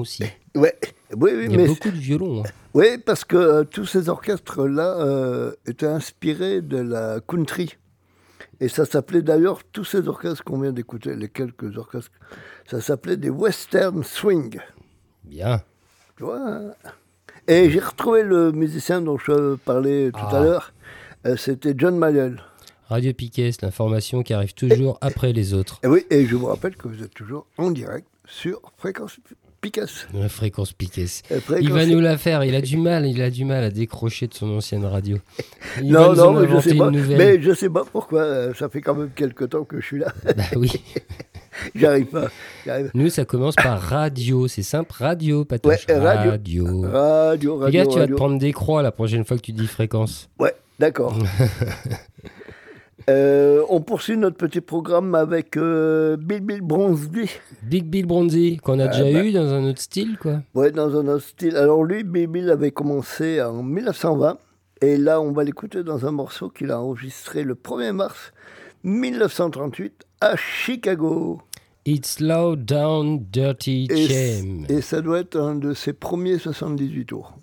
Aussi. 0.03 0.23
Ouais, 0.55 0.77
oui, 1.15 1.31
oui, 1.35 1.45
Il 1.45 1.51
y 1.51 1.55
a 1.55 1.57
mais 1.57 1.67
beaucoup 1.67 1.89
de 1.91 1.97
violon. 1.97 2.43
hein. 2.45 2.49
oui, 2.75 2.97
parce 3.03 3.25
que 3.25 3.35
euh, 3.35 3.63
tous 3.63 3.85
ces 3.87 4.07
orchestres-là 4.09 4.97
euh, 4.99 5.51
étaient 5.65 5.87
inspirés 5.87 6.61
de 6.61 6.77
la 6.77 7.19
country. 7.27 7.75
Et 8.59 8.69
ça 8.69 8.85
s'appelait 8.85 9.23
d'ailleurs, 9.23 9.63
tous 9.71 9.83
ces 9.83 10.07
orchestres 10.07 10.43
qu'on 10.43 10.61
vient 10.61 10.71
d'écouter, 10.71 11.15
les 11.15 11.27
quelques 11.27 11.75
orchestres, 11.77 12.11
ça 12.69 12.79
s'appelait 12.81 13.17
des 13.17 13.29
western 13.31 14.03
swing. 14.03 14.59
Bien. 15.23 15.61
Tu 16.17 16.23
vois 16.23 16.39
hein. 16.39 16.71
Et 17.47 17.69
j'ai 17.71 17.79
retrouvé 17.79 18.23
le 18.23 18.51
musicien 18.53 19.01
dont 19.01 19.17
je 19.17 19.55
parlais 19.55 20.11
tout 20.11 20.19
Ah. 20.21 20.37
à 20.37 20.43
l'heure. 20.43 20.73
Euh, 21.25 21.35
C'était 21.35 21.73
John 21.75 21.97
Mayall. 21.97 22.41
Radio 22.87 23.11
Piquet, 23.13 23.51
c'est 23.51 23.63
l'information 23.63 24.23
qui 24.23 24.33
arrive 24.33 24.53
toujours 24.53 24.97
après 25.01 25.33
les 25.33 25.53
autres. 25.53 25.79
Et 25.83 25.87
oui, 25.87 26.05
et 26.09 26.25
je 26.25 26.35
vous 26.35 26.45
rappelle 26.45 26.75
que 26.75 26.87
vous 26.87 27.01
êtes 27.03 27.13
toujours 27.13 27.47
en 27.57 27.71
direct 27.71 28.07
sur 28.25 28.61
Fréquence 28.77 29.17
Picasse. 29.63 30.07
La 30.13 30.27
fréquence. 30.27 30.73
Euh, 31.31 31.39
Il 31.61 31.71
va 31.71 31.85
nous 31.85 32.01
la 32.01 32.17
faire. 32.17 32.43
Il 32.43 32.53
a 32.53 32.61
du 32.61 32.75
mal. 32.75 33.07
Il 33.07 33.21
a 33.21 33.29
du 33.29 33.45
mal 33.45 33.63
à 33.63 33.69
décrocher 33.71 34.27
de 34.27 34.33
son 34.33 34.49
ancienne 34.49 34.83
radio. 34.83 35.17
Il 35.81 35.89
Non, 35.91 36.13
non, 36.13 36.33
mais 36.33 36.47
je 36.49 36.59
sais 36.59 36.75
pas. 36.75 36.91
Mais 36.91 37.41
je 37.41 37.53
sais 37.53 37.69
pas 37.69 37.85
pourquoi. 37.89 38.21
euh, 38.21 38.53
Ça 38.53 38.67
fait 38.67 38.81
quand 38.81 38.93
même 38.93 39.09
quelques 39.15 39.49
temps 39.49 39.63
que 39.63 39.79
je 39.79 39.85
suis 39.85 39.99
là. 39.99 40.13
Bah 40.35 40.43
oui. 40.57 40.69
J'arrive 41.75 42.07
pas. 42.07 42.27
Nous, 42.93 43.09
ça 43.09 43.23
commence 43.23 43.55
par 43.55 43.79
radio. 43.79 44.47
C'est 44.49 44.63
simple, 44.63 44.91
radio, 44.97 45.45
Patoche. 45.45 45.85
Ouais, 45.87 45.97
radio. 45.97 46.31
radio. 46.31 46.81
Radio, 46.91 47.69
gars, 47.69 47.85
tu 47.85 47.99
vas 47.99 48.07
te 48.07 48.13
prendre 48.13 48.37
des 48.37 48.51
croix 48.51 48.81
la 48.81 48.91
prochaine 48.91 49.23
fois 49.23 49.37
que 49.37 49.43
tu 49.43 49.53
dis 49.53 49.67
fréquence. 49.67 50.29
Ouais, 50.39 50.53
d'accord. 50.79 51.17
Euh, 53.09 53.63
on 53.69 53.81
poursuit 53.81 54.15
notre 54.17 54.37
petit 54.37 54.61
programme 54.61 55.13
avec 55.15 55.57
euh, 55.57 56.15
Bill 56.17 56.39
Bill 56.41 56.61
Bronzy. 56.61 57.29
Big 57.63 57.85
Bill 57.85 58.05
Bronzy, 58.05 58.57
qu'on 58.63 58.79
a 58.79 58.85
Ah, 58.85 58.87
déjà 58.87 59.03
bah. 59.03 59.25
eu 59.25 59.31
dans 59.33 59.51
un 59.53 59.65
autre 59.65 59.81
style, 59.81 60.17
quoi. 60.17 60.41
Ouais, 60.55 60.71
dans 60.71 60.95
un 60.97 61.07
autre 61.07 61.25
style. 61.25 61.55
Alors 61.57 61.83
lui, 61.83 62.03
Bill 62.03 62.27
Bill 62.27 62.49
avait 62.49 62.71
commencé 62.71 63.41
en 63.41 63.61
1920. 63.63 64.37
Et 64.81 64.97
là, 64.97 65.19
on 65.21 65.31
va 65.31 65.43
l'écouter 65.43 65.83
dans 65.83 66.05
un 66.05 66.11
morceau 66.11 66.49
qu'il 66.49 66.71
a 66.71 66.79
enregistré 66.81 67.43
le 67.43 67.55
1er 67.55 67.91
mars 67.93 68.31
1938 68.83 70.03
à 70.21 70.35
Chicago. 70.35 71.41
It's 71.85 72.19
low 72.21 72.55
down, 72.55 73.25
dirty 73.31 73.87
Et, 73.89 74.07
shame. 74.07 74.65
et 74.69 74.81
ça 74.81 75.01
doit 75.01 75.19
être 75.19 75.37
un 75.37 75.55
de 75.55 75.73
ses 75.73 75.91
premiers 75.93 76.37
78 76.37 77.05
tours. 77.05 77.33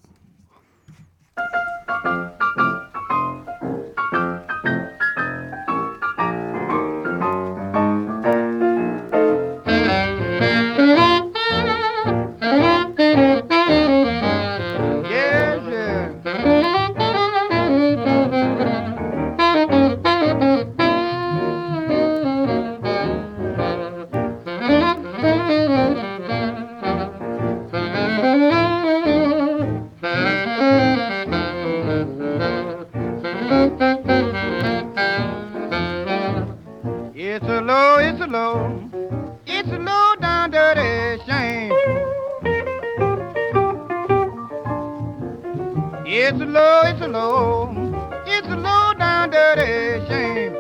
It's 46.33 46.41
a 46.41 46.45
low, 46.45 46.83
it's 46.85 47.01
a 47.03 47.09
low, 47.09 48.23
it's 48.25 48.47
a 48.47 48.55
low 48.55 48.95
down 48.97 49.31
dirty 49.31 50.07
shame. 50.07 50.57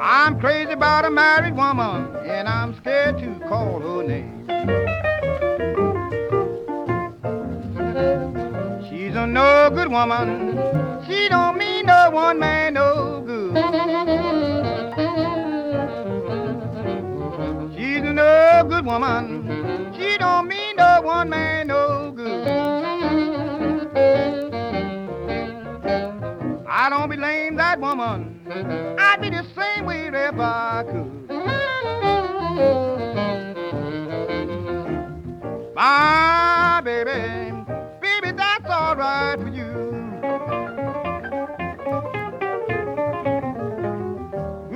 I'm 0.00 0.40
crazy 0.40 0.72
about 0.72 1.04
a 1.04 1.10
married 1.10 1.54
woman, 1.54 2.16
and 2.26 2.48
I'm 2.48 2.74
scared 2.76 3.18
to 3.18 3.38
call 3.50 3.80
her 3.80 4.02
name. 4.02 4.46
She's 8.88 9.14
a 9.14 9.26
no 9.26 9.68
good 9.74 9.88
woman. 9.88 10.56
She 11.06 11.28
don't 11.28 11.58
mean 11.58 11.84
no 11.84 12.08
one 12.12 12.38
man 12.38 12.72
no 12.72 13.22
good. 13.26 13.56
She's 17.76 18.02
a 18.08 18.12
no 18.14 18.66
good 18.70 18.86
woman. 18.86 19.51
No 20.82 21.00
one 21.02 21.28
man 21.30 21.68
no 21.68 22.10
good. 22.10 22.48
I 26.68 26.88
don't 26.90 27.08
blame 27.08 27.54
that 27.56 27.78
woman. 27.78 28.40
I'd 28.98 29.20
be 29.20 29.30
the 29.30 29.44
same 29.56 29.86
way 29.86 30.08
if 30.08 30.34
I 30.38 30.84
could. 30.90 31.12
My 35.76 36.80
baby, 36.84 37.52
baby, 38.00 38.32
that's 38.36 38.68
all 38.68 38.96
right 38.96 39.36
for 39.40 39.48
you. 39.48 39.70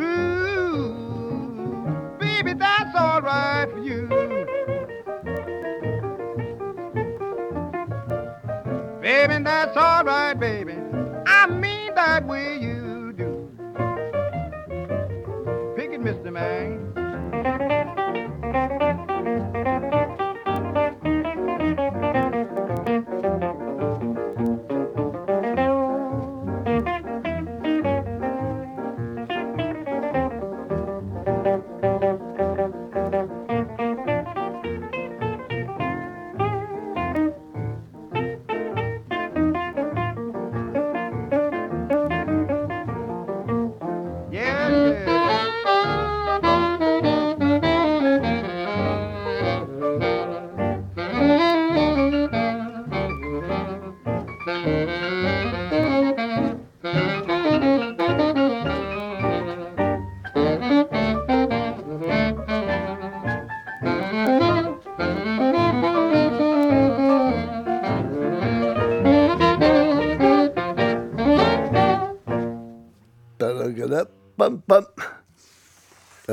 Ooh, 0.01 2.17
baby, 2.21 2.53
that's 2.55 2.95
all 2.95 3.21
right 3.23 3.66
Baby, 9.07 9.45
that's 9.45 9.77
all 9.77 10.03
right, 10.03 10.35
baby. 10.35 10.75
I 11.29 11.47
mean 11.47 11.95
that 11.95 12.27
way 12.27 12.57
you 12.57 12.76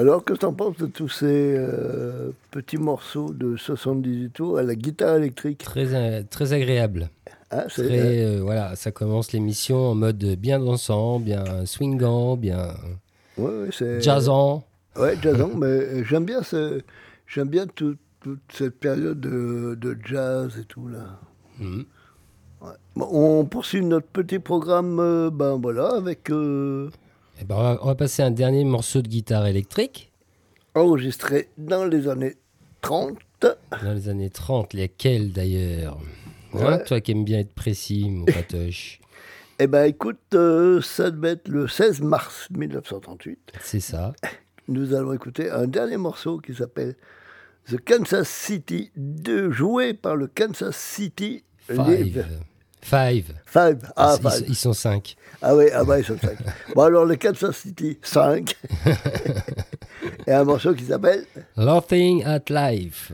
Alors, 0.04 0.26
que 0.26 0.34
t'en 0.34 0.52
penses 0.52 0.76
de 0.76 0.86
tous 0.88 1.08
ces 1.08 1.56
euh, 1.58 2.32
petits 2.52 2.76
morceaux 2.76 3.32
de 3.32 3.56
78 3.56 4.32
tours 4.34 4.58
à 4.58 4.62
la 4.64 4.76
guitare 4.76 5.16
électrique? 5.16 5.60
Très, 5.60 5.94
euh, 5.96 6.24
très 6.30 6.52
agréable. 6.52 7.10
C'est- 7.70 7.86
Très, 7.88 8.22
euh, 8.26 8.42
voilà, 8.42 8.76
ça 8.76 8.92
commence 8.92 9.32
l'émission 9.32 9.78
en 9.78 9.96
mode 9.96 10.18
bien 10.38 10.60
dansant, 10.60 11.22
bien 11.22 11.66
swingant, 11.66 12.36
bien 12.36 12.74
ouais, 13.38 13.46
ouais, 13.46 13.70
c'est- 13.72 14.02
jazzant. 14.02 14.66
Ouais, 14.98 15.16
jazzant, 15.22 15.52
mais 15.58 16.04
j'aime 16.04 16.26
bien, 16.26 16.44
ce- 16.44 16.82
j'aime 17.26 17.48
bien 17.48 17.66
tout- 17.66 17.96
toute 18.20 18.42
cette 18.52 18.78
période 18.82 19.22
de, 19.22 19.78
de 19.80 19.98
jazz 20.06 20.58
et 20.60 20.66
tout 20.66 20.90
là. 20.90 21.18
Mhm. 21.60 21.86
Ouais. 22.62 22.68
Bon, 22.98 23.08
on 23.10 23.46
poursuit 23.46 23.86
notre 23.86 24.08
petit 24.08 24.40
programme, 24.40 25.30
ben 25.32 25.58
voilà, 25.62 25.92
avec 25.96 26.30
euh, 26.30 26.90
Eh 27.44 27.46
ben, 27.46 27.56
on, 27.56 27.62
va, 27.62 27.80
on 27.82 27.86
va 27.88 27.96
passer 27.96 28.24
un 28.24 28.32
dernier 28.32 28.64
morceau 28.64 29.02
de 29.02 29.10
guitare 29.10 29.48
électrique. 29.48 30.12
enregistré 30.76 31.50
dans 31.58 31.84
les 31.84 32.08
années 32.08 32.38
30. 32.82 33.18
Dans 33.42 33.94
les 33.94 34.08
années 34.08 34.30
30, 34.30 34.74
lesquels 34.74 35.34
d'ailleurs 35.34 36.00
Hein, 36.54 36.60
Ouais. 36.78 36.84
Toi 36.84 37.02
qui 37.02 37.12
aimes 37.12 37.26
bien 37.26 37.40
être 37.40 37.54
précis, 37.54 38.10
mon 38.10 38.26
patoche. 38.26 39.00
Eh 39.60 39.68
ben 39.68 39.84
écoute, 39.86 40.18
euh, 40.34 40.82
ça 40.82 41.12
devait 41.12 41.34
être 41.34 41.48
le 41.48 41.68
16 41.68 42.02
mars 42.02 42.48
1938. 42.58 43.52
C'est 43.62 43.80
ça. 43.80 44.14
nous 44.68 44.96
allons 44.96 45.14
écouter 45.14 45.52
un 45.52 45.68
dernier 45.68 45.98
morceau 45.98 46.40
qui 46.40 46.56
s'appelle 46.56 46.96
The 47.70 47.78
Kansas 47.80 48.28
City 48.28 48.92
2, 48.98 49.52
joué 49.52 49.94
par 49.94 50.16
le 50.16 50.26
Kansas 50.26 50.76
City 50.76 51.44
Live. 51.70 52.26
Five. 52.26 52.36
Five. 52.82 53.34
Five. 53.46 53.92
Ah, 53.96 54.18
ils, 54.20 54.30
five. 54.30 54.46
ils 54.50 54.56
sont 54.56 54.74
cinq. 54.74 55.16
Ah 55.46 55.54
oui, 55.58 55.66
ah 55.74 55.84
bah, 55.84 56.00
ils 56.00 56.06
sont 56.06 56.18
cinq. 56.18 56.38
bon, 56.74 56.84
alors 56.84 57.06
le 57.06 57.18
Kansas 57.18 57.58
City 57.58 57.98
5. 58.02 58.56
Et 60.28 60.32
un 60.32 60.46
morceau 60.46 60.74
qui 60.74 60.86
s'appelle 60.86 61.26
Laughing 61.58 62.24
at 62.24 62.44
Life. 62.50 63.12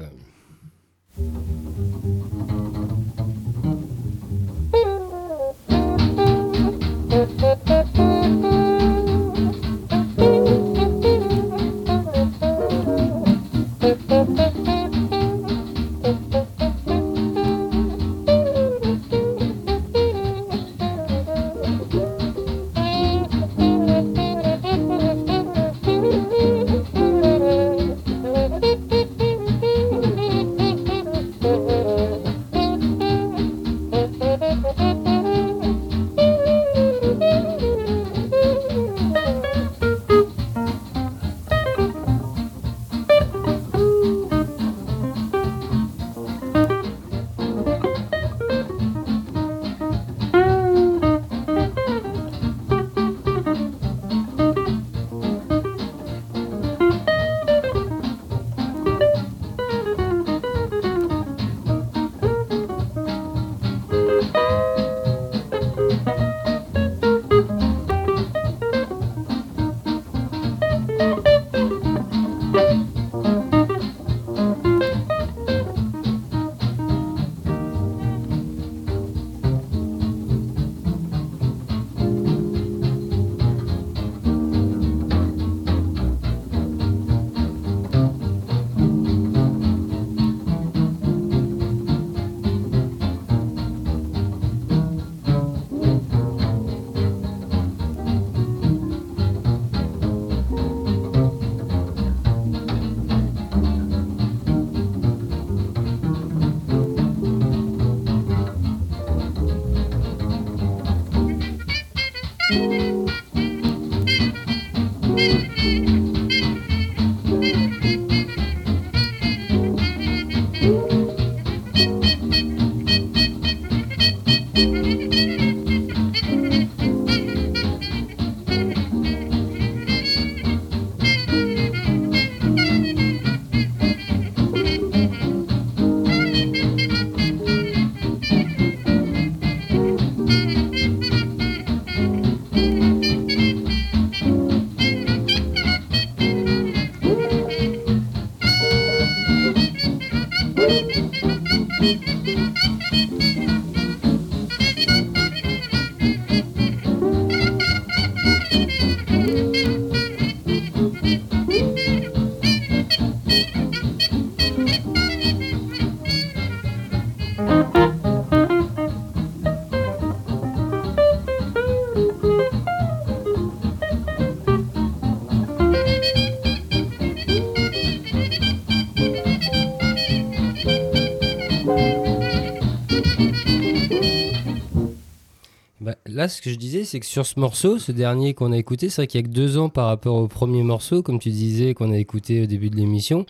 Là, 186.19 186.27
ce 186.29 186.41
que 186.41 186.49
je 186.49 186.55
disais, 186.57 186.83
c'est 186.83 186.99
que 186.99 187.05
sur 187.05 187.25
ce 187.25 187.39
morceau, 187.39 187.79
ce 187.79 187.91
dernier 187.91 188.33
qu'on 188.33 188.51
a 188.51 188.57
écouté, 188.57 188.89
c'est 188.89 189.01
vrai 189.01 189.07
qu'il 189.07 189.21
y 189.21 189.23
a 189.23 189.27
que 189.27 189.33
deux 189.33 189.57
ans 189.57 189.69
par 189.69 189.87
rapport 189.87 190.15
au 190.15 190.27
premier 190.27 190.63
morceau, 190.63 191.01
comme 191.01 191.17
tu 191.19 191.29
disais, 191.29 191.73
qu'on 191.73 191.91
a 191.91 191.97
écouté 191.97 192.43
au 192.43 192.45
début 192.45 192.69
de 192.69 192.75
l'émission. 192.75 193.25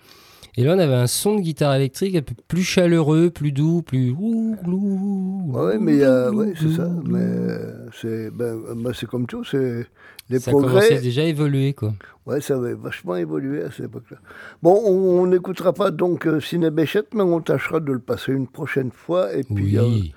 Et 0.58 0.63
là, 0.63 0.73
on 0.75 0.80
avait 0.80 0.95
un 0.95 1.08
son 1.08 1.36
de 1.36 1.41
guitare 1.41 1.75
électrique 1.75 2.15
un 2.15 2.21
peu 2.21 2.34
plus 2.47 2.63
chaleureux, 2.63 3.30
plus 3.30 3.52
doux, 3.52 3.82
plus. 3.84 4.12
Ouais, 4.12 5.78
mais 5.80 6.04
a- 6.04 6.32
ouais, 6.32 6.54
c'est 6.60 6.71
ça. 6.75 6.89
Mais 7.06 7.19
euh, 7.21 7.88
c'est 8.02 8.32
ben, 8.32 8.60
euh, 8.86 8.93
c'est 8.93 9.06
comme 9.08 9.25
tout, 9.28 9.43
c'est 9.43 9.86
les 10.30 10.39
Ça 10.39 10.52
commençait 10.52 10.71
progrès. 10.88 11.02
déjà 11.02 11.21
à 11.21 11.25
évoluer, 11.25 11.73
quoi. 11.73 11.93
Ouais, 12.25 12.41
ça 12.41 12.56
avait 12.56 12.73
vachement 12.73 13.15
évolué 13.15 13.63
à 13.63 13.71
cette 13.71 13.86
époque-là. 13.86 14.17
Bon, 14.62 14.75
on 14.86 15.25
n'écoutera 15.28 15.73
pas 15.73 15.91
donc 15.91 16.28
euh, 16.28 16.39
Ciné 16.39 16.69
Béchette, 16.71 17.13
mais 17.13 17.23
on 17.23 17.39
tâchera 17.41 17.80
de 17.80 17.91
le 17.93 17.99
passer 17.99 18.32
une 18.34 18.47
prochaine 18.47 18.91
fois. 18.91 19.34
Et 19.36 19.43
puis, 19.43 19.78
euh, 19.78 19.84
Oui. 19.86 20.13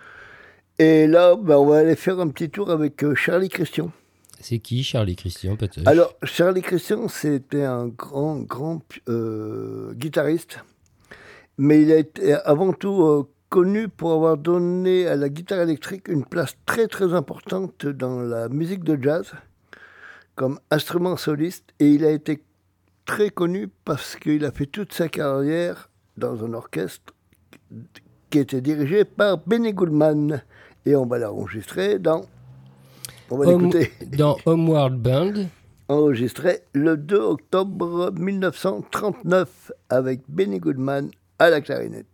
Et 0.78 1.06
là, 1.06 1.36
ben, 1.36 1.56
on 1.56 1.66
va 1.66 1.78
aller 1.78 1.96
faire 1.96 2.18
un 2.20 2.28
petit 2.28 2.50
tour 2.50 2.70
avec 2.70 3.02
euh, 3.04 3.14
Charlie 3.14 3.48
Christian. 3.48 3.90
C'est 4.40 4.58
qui, 4.58 4.82
Charlie 4.82 5.14
Christian, 5.14 5.56
peut-être? 5.56 5.86
Alors, 5.86 6.14
Charlie 6.24 6.62
Christian, 6.62 7.06
c'était 7.08 7.62
un 7.62 7.86
grand, 7.86 8.40
grand 8.40 8.82
euh, 9.08 9.92
guitariste, 9.94 10.58
mais 11.58 11.82
il 11.82 11.92
a 11.92 11.96
été 11.96 12.34
avant 12.34 12.72
tout 12.72 13.02
euh, 13.02 13.28
connu 13.50 13.88
pour 13.88 14.12
avoir 14.12 14.36
donné 14.36 15.06
à 15.06 15.14
la 15.14 15.28
guitare 15.28 15.60
électrique 15.60 16.08
une 16.08 16.24
place 16.24 16.56
très, 16.66 16.88
très 16.88 17.12
importante 17.12 17.86
dans 17.86 18.20
la 18.20 18.48
musique 18.48 18.82
de 18.82 19.00
jazz, 19.00 19.30
comme 20.34 20.58
instrument 20.70 21.16
soliste, 21.16 21.72
et 21.78 21.90
il 21.90 22.04
a 22.04 22.10
été 22.10 22.42
très 23.04 23.30
connu 23.30 23.68
parce 23.84 24.16
qu'il 24.16 24.44
a 24.44 24.50
fait 24.50 24.66
toute 24.66 24.92
sa 24.92 25.08
carrière 25.08 25.90
dans 26.16 26.44
un 26.44 26.54
orchestre 26.54 27.14
qui 28.30 28.38
était 28.38 28.60
dirigé 28.60 29.04
par 29.04 29.38
Benny 29.46 29.72
Goodman. 29.72 30.42
Et 30.86 30.96
on 30.96 31.06
va 31.06 31.18
l'enregistrer 31.18 31.98
dans... 31.98 32.22
On 33.30 33.38
va 33.38 33.46
Home- 33.48 33.70
Dans 34.16 34.36
Homeward 34.44 34.96
Band, 34.96 35.32
enregistré 35.88 36.60
le 36.74 36.96
2 36.96 37.16
octobre 37.18 38.12
1939 38.18 39.72
avec 39.88 40.20
Benny 40.28 40.58
Goodman 40.58 41.10
à 41.38 41.48
la 41.50 41.60
clarinette. 41.60 42.06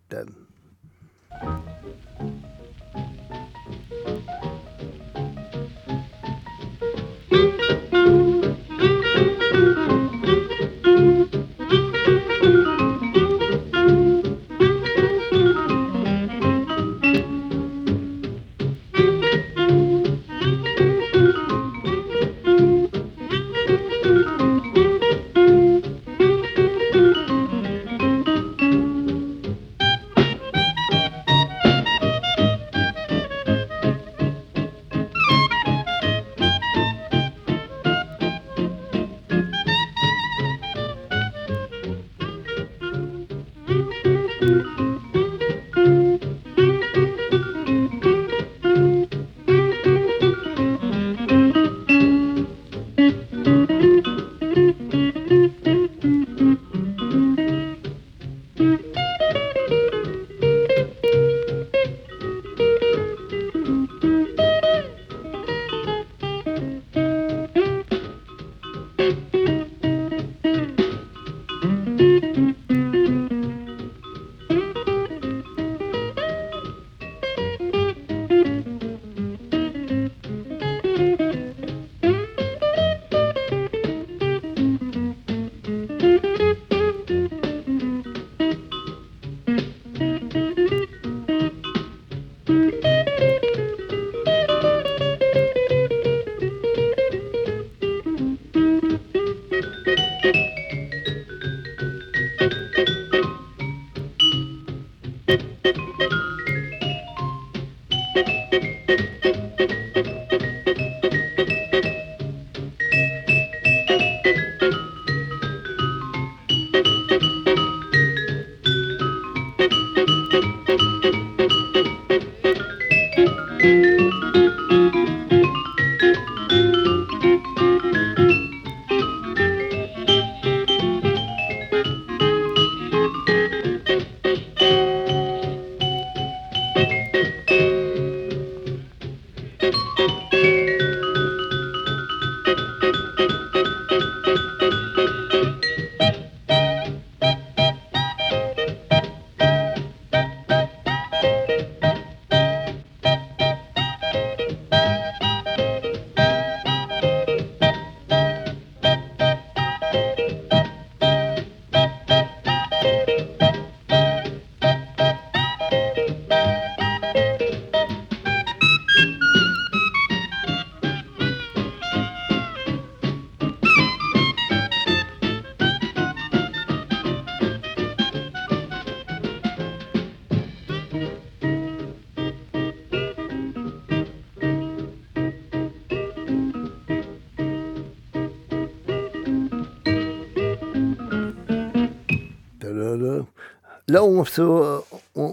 Là, 193.88 194.04
on, 194.04 194.24
se- 194.24 194.40
on, 194.42 194.80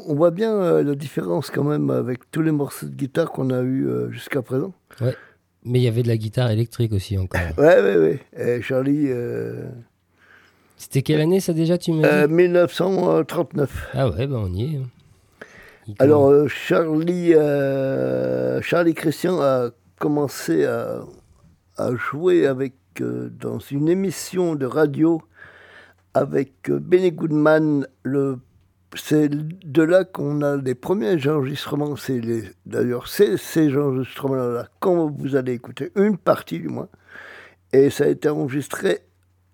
on 0.07 0.15
voit 0.15 0.31
bien 0.31 0.53
euh, 0.53 0.83
la 0.83 0.95
différence 0.95 1.51
quand 1.51 1.63
même 1.63 1.89
avec 1.89 2.29
tous 2.31 2.41
les 2.41 2.51
morceaux 2.51 2.85
de 2.87 2.95
guitare 2.95 3.31
qu'on 3.31 3.49
a 3.51 3.61
eu 3.61 3.87
euh, 3.87 4.09
jusqu'à 4.11 4.41
présent. 4.41 4.73
Mais 5.67 5.79
il 5.79 5.83
y 5.83 5.87
avait 5.87 6.03
de 6.03 6.07
la 6.07 6.17
guitare 6.17 6.51
électrique 6.51 6.91
aussi 6.93 7.17
encore. 7.17 7.39
Ouais, 7.57 7.81
ouais, 7.81 7.97
ouais. 7.97 8.19
Et 8.37 8.61
Charlie, 8.61 9.05
euh, 9.09 9.63
C'était 10.77 11.01
quelle 11.01 11.21
année 11.21 11.39
ça 11.39 11.53
déjà, 11.53 11.77
tu 11.77 11.91
me 11.91 12.01
dis? 12.01 12.05
euh, 12.07 12.27
1939. 12.27 13.87
Ah 13.93 14.09
ouais, 14.09 14.27
bah 14.27 14.37
on 14.39 14.53
y 14.53 14.63
est. 14.75 14.77
hein. 14.77 14.83
Il 15.87 15.95
Alors, 15.99 16.27
euh, 16.29 16.47
Charlie, 16.47 17.33
Charlie 18.63 18.93
Christian 18.95 19.39
a 19.41 19.69
commencé 19.99 20.65
à, 20.65 21.01
à 21.77 21.95
jouer 21.95 22.47
avec, 22.47 22.73
dans 22.99 23.59
une 23.59 23.87
émission 23.89 24.55
de 24.55 24.65
radio 24.65 25.21
avec 26.15 26.69
euh, 26.69 26.79
Benny 26.79 27.11
Goodman. 27.11 27.85
Le, 28.01 28.39
c'est 28.95 29.29
de 29.29 29.83
là 29.83 30.05
qu'on 30.05 30.41
a 30.41 30.55
les 30.55 30.73
premiers 30.73 31.27
enregistrements. 31.27 31.95
C'est 31.95 32.19
les, 32.19 32.43
d'ailleurs, 32.65 33.07
c'est 33.07 33.37
ces 33.37 33.77
enregistrements-là, 33.77 34.69
quand 34.79 35.11
vous 35.11 35.35
allez 35.35 35.53
écouter, 35.53 35.91
une 35.95 36.17
partie 36.17 36.59
du 36.59 36.69
moins. 36.69 36.87
Et 37.73 37.89
ça 37.89 38.05
a 38.05 38.07
été 38.07 38.29
enregistré 38.29 39.01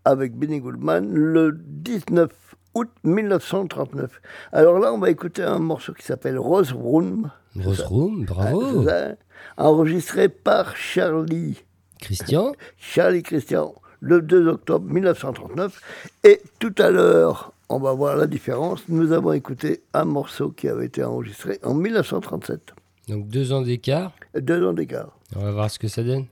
avec 0.06 0.36
Benny 0.36 0.60
Goodman 0.60 1.12
le 1.12 1.52
19 1.52 2.30
août 2.76 2.90
1939. 3.04 4.22
Alors 4.52 4.80
là, 4.80 4.94
on 4.94 5.00
va 5.00 5.10
écouter 5.10 5.44
un 5.44 5.60
morceau 5.60 5.94
qui 5.94 6.04
s'appelle 6.04 6.38
Rose 6.38 6.72
Room. 6.72 7.32
Rose 7.60 7.82
Room, 7.82 8.26
bravo. 8.26 8.86
Ça. 8.86 9.16
enregistré 9.58 10.30
par 10.30 10.76
Charlie, 10.78 11.64
Christian 12.00 12.54
Charlie 12.78 13.24
Christian, 13.24 13.76
le 14.02 14.22
2 14.22 14.48
octobre 14.48 14.92
1939. 14.92 15.82
Et 16.26 16.42
tout 16.60 16.76
à 16.78 16.90
l'heure, 16.92 17.54
on 17.70 17.80
va 17.80 17.94
voir 17.94 18.18
la 18.18 18.28
différence. 18.28 18.84
Nous 18.90 19.14
avons 19.14 19.32
écouté 19.32 19.82
un 19.94 20.06
morceau 20.06 20.50
qui 20.50 20.68
avait 20.68 20.88
été 20.88 21.04
enregistré 21.04 21.60
en 21.64 21.74
1937. 21.74 22.74
Donc 23.08 23.28
deux 23.28 23.54
ans 23.54 23.62
d'écart. 23.62 24.12
Deux 24.36 24.66
ans 24.66 24.74
d'écart. 24.74 25.18
On 25.36 25.40
va 25.40 25.52
voir 25.52 25.72
ce 25.72 25.80
que 25.80 25.88
ça 25.88 26.04
donne. 26.04 26.26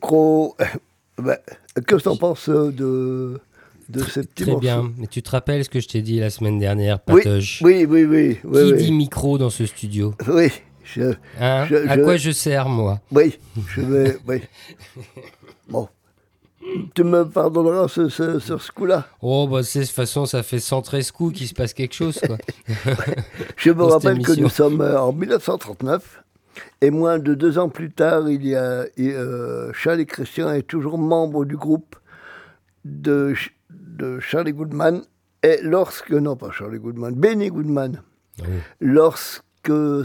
Micro. 0.00 0.56
Ben, 1.18 1.36
que 1.86 1.96
t'en 1.96 2.16
penses 2.16 2.48
euh, 2.48 2.70
de, 2.72 3.38
de 3.90 4.02
petits 4.02 4.44
Très 4.44 4.56
bien. 4.56 4.90
Mais 4.96 5.06
tu 5.06 5.22
te 5.22 5.30
rappelles 5.30 5.64
ce 5.64 5.68
que 5.70 5.80
je 5.80 5.88
t'ai 5.88 6.00
dit 6.00 6.18
la 6.18 6.30
semaine 6.30 6.58
dernière, 6.58 6.98
Oui, 7.08 7.22
Patoche? 7.22 7.60
oui, 7.62 7.84
oui, 7.84 8.04
oui. 8.04 8.36
Qui 8.36 8.46
oui, 8.46 8.72
dit 8.84 8.92
micro 8.92 9.36
dans 9.36 9.50
ce 9.50 9.66
studio? 9.66 10.14
Oui, 10.28 10.48
je, 10.84 11.12
Hein? 11.38 11.66
Je- 11.66 11.86
À 11.88 11.96
je- 11.96 12.00
quoi 12.02 12.16
je 12.16 12.30
sers, 12.30 12.68
moi? 12.70 13.00
Oui, 13.12 13.38
je 13.68 13.80
vais. 13.82 14.16
Oui. 14.26 14.40
Bon. 15.68 15.88
Tu 16.94 17.04
me 17.04 17.24
pardonneras 17.24 17.86
ce- 17.88 18.08
ce- 18.08 18.38
sur 18.38 18.60
ce 18.62 18.72
coup-là? 18.72 19.06
Oh, 19.22 19.46
bah, 19.46 19.62
c'est 19.62 19.80
de 19.80 19.84
toute 19.84 19.94
façon, 19.94 20.24
ça 20.26 20.42
fait 20.42 20.58
113 20.60 21.10
coups 21.10 21.36
qu'il 21.38 21.46
se 21.48 21.54
passe 21.54 21.72
quelque 21.74 21.94
chose, 21.94 22.18
quoi. 22.26 22.38
Je 23.56 23.70
me 23.70 23.82
cette 23.84 23.92
rappelle 23.92 24.18
que 24.22 24.32
nous 24.40 24.48
sommes 24.48 24.80
euh, 24.80 25.00
en 25.00 25.12
1939 25.12 26.22
et 26.80 26.90
moins 26.90 27.18
de 27.18 27.34
deux 27.34 27.58
ans 27.58 27.68
plus 27.68 27.90
tard, 27.92 28.28
il 28.30 28.46
y 28.46 28.54
a 28.56 28.84
et, 28.96 29.12
euh, 29.12 29.72
Charlie 29.72 30.06
Christian 30.06 30.50
est 30.52 30.62
toujours 30.62 30.98
membre 30.98 31.44
du 31.44 31.56
groupe 31.56 31.96
de, 32.84 33.28
Ch- 33.34 33.54
de 33.70 34.18
Charlie 34.20 34.52
Goodman 34.52 35.02
et 35.42 35.58
lorsque 35.62 36.10
non 36.12 36.36
pas 36.36 36.50
Charlie 36.50 36.78
Goodman, 36.78 37.14
Benny 37.14 37.48
Goodman, 37.48 38.02
Oh. 38.40 38.44
lorsque 38.80 39.44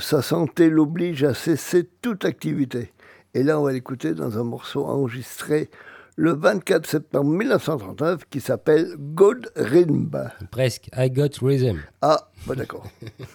sa 0.02 0.22
santé 0.22 0.70
l'oblige 0.70 1.24
à 1.24 1.34
cesser 1.34 1.90
toute 2.02 2.26
activité. 2.26 2.92
Et 3.34 3.44
là, 3.44 3.60
on 3.60 3.64
va 3.64 3.72
l'écouter 3.72 4.14
dans 4.14 4.38
un 4.38 4.44
morceau 4.44 4.86
enregistré 4.86 5.70
le 6.18 6.34
24 6.34 6.86
septembre 6.86 7.30
1939 7.30 8.24
qui 8.30 8.42
s'appelle 8.42 8.96
Good 8.98 9.52
Rhythm. 9.56 10.10
Presque. 10.52 10.90
I 10.98 11.10
got 11.10 11.30
rhythm. 11.42 11.80
Ah, 12.02 12.30
bah 12.48 12.56
d'accord. 12.56 12.86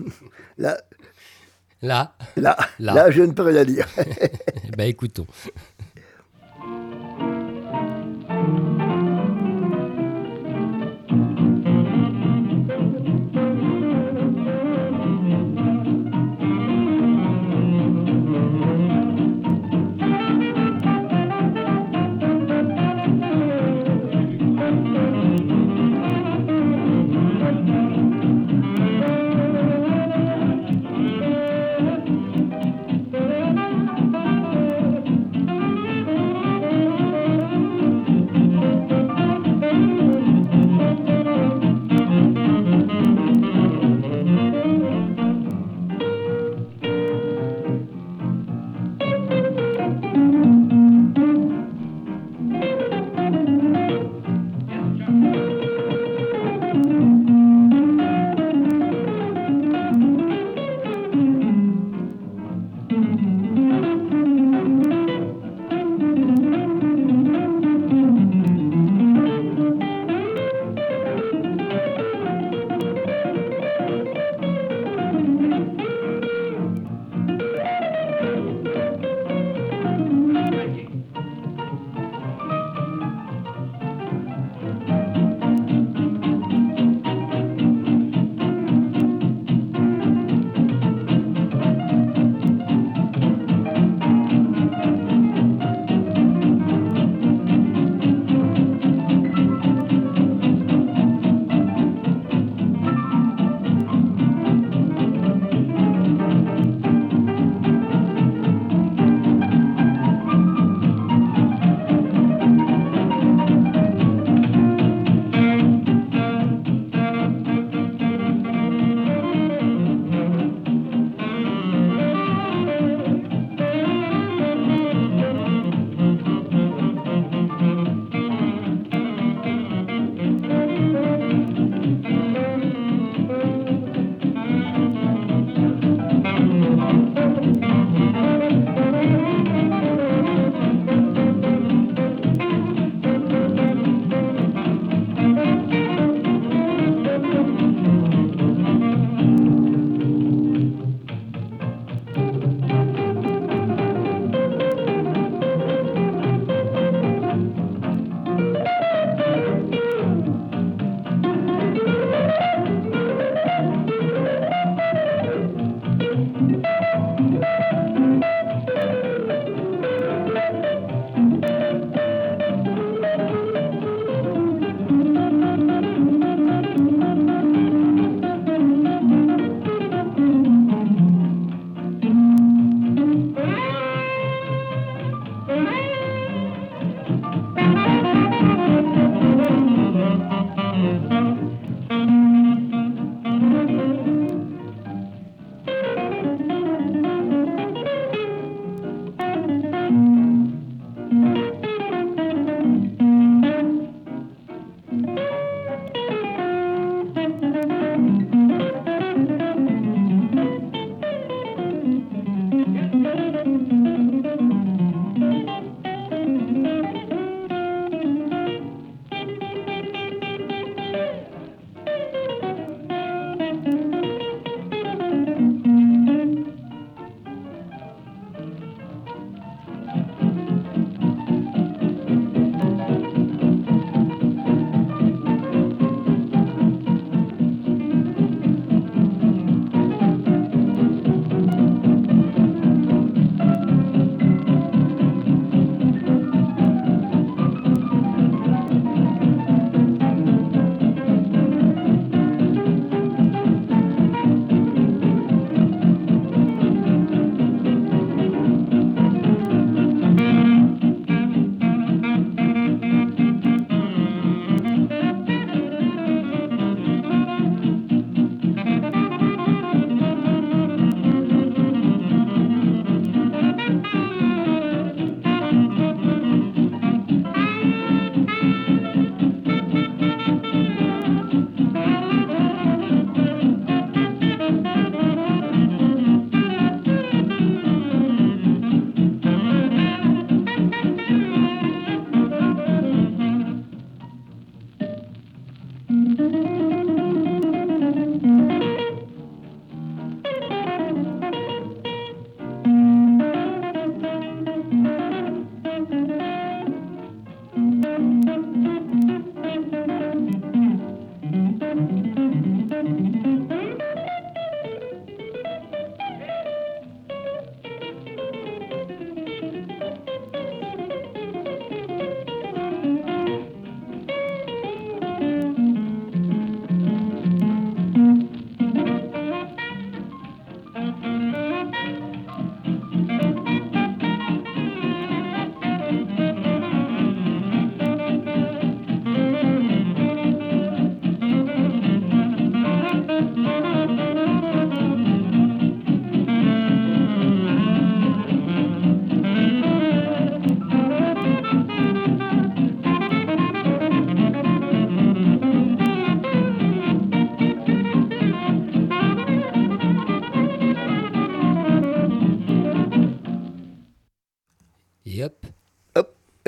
là, 0.58 0.78
Là, 1.82 2.12
Là, 2.36 2.56
Là. 2.78 2.92
là, 2.94 3.10
je 3.10 3.22
ne 3.22 3.32
peux 3.32 3.42
rien 3.42 3.64
dire. 3.64 3.86
ben, 4.76 4.84
écoutons. 4.88 5.26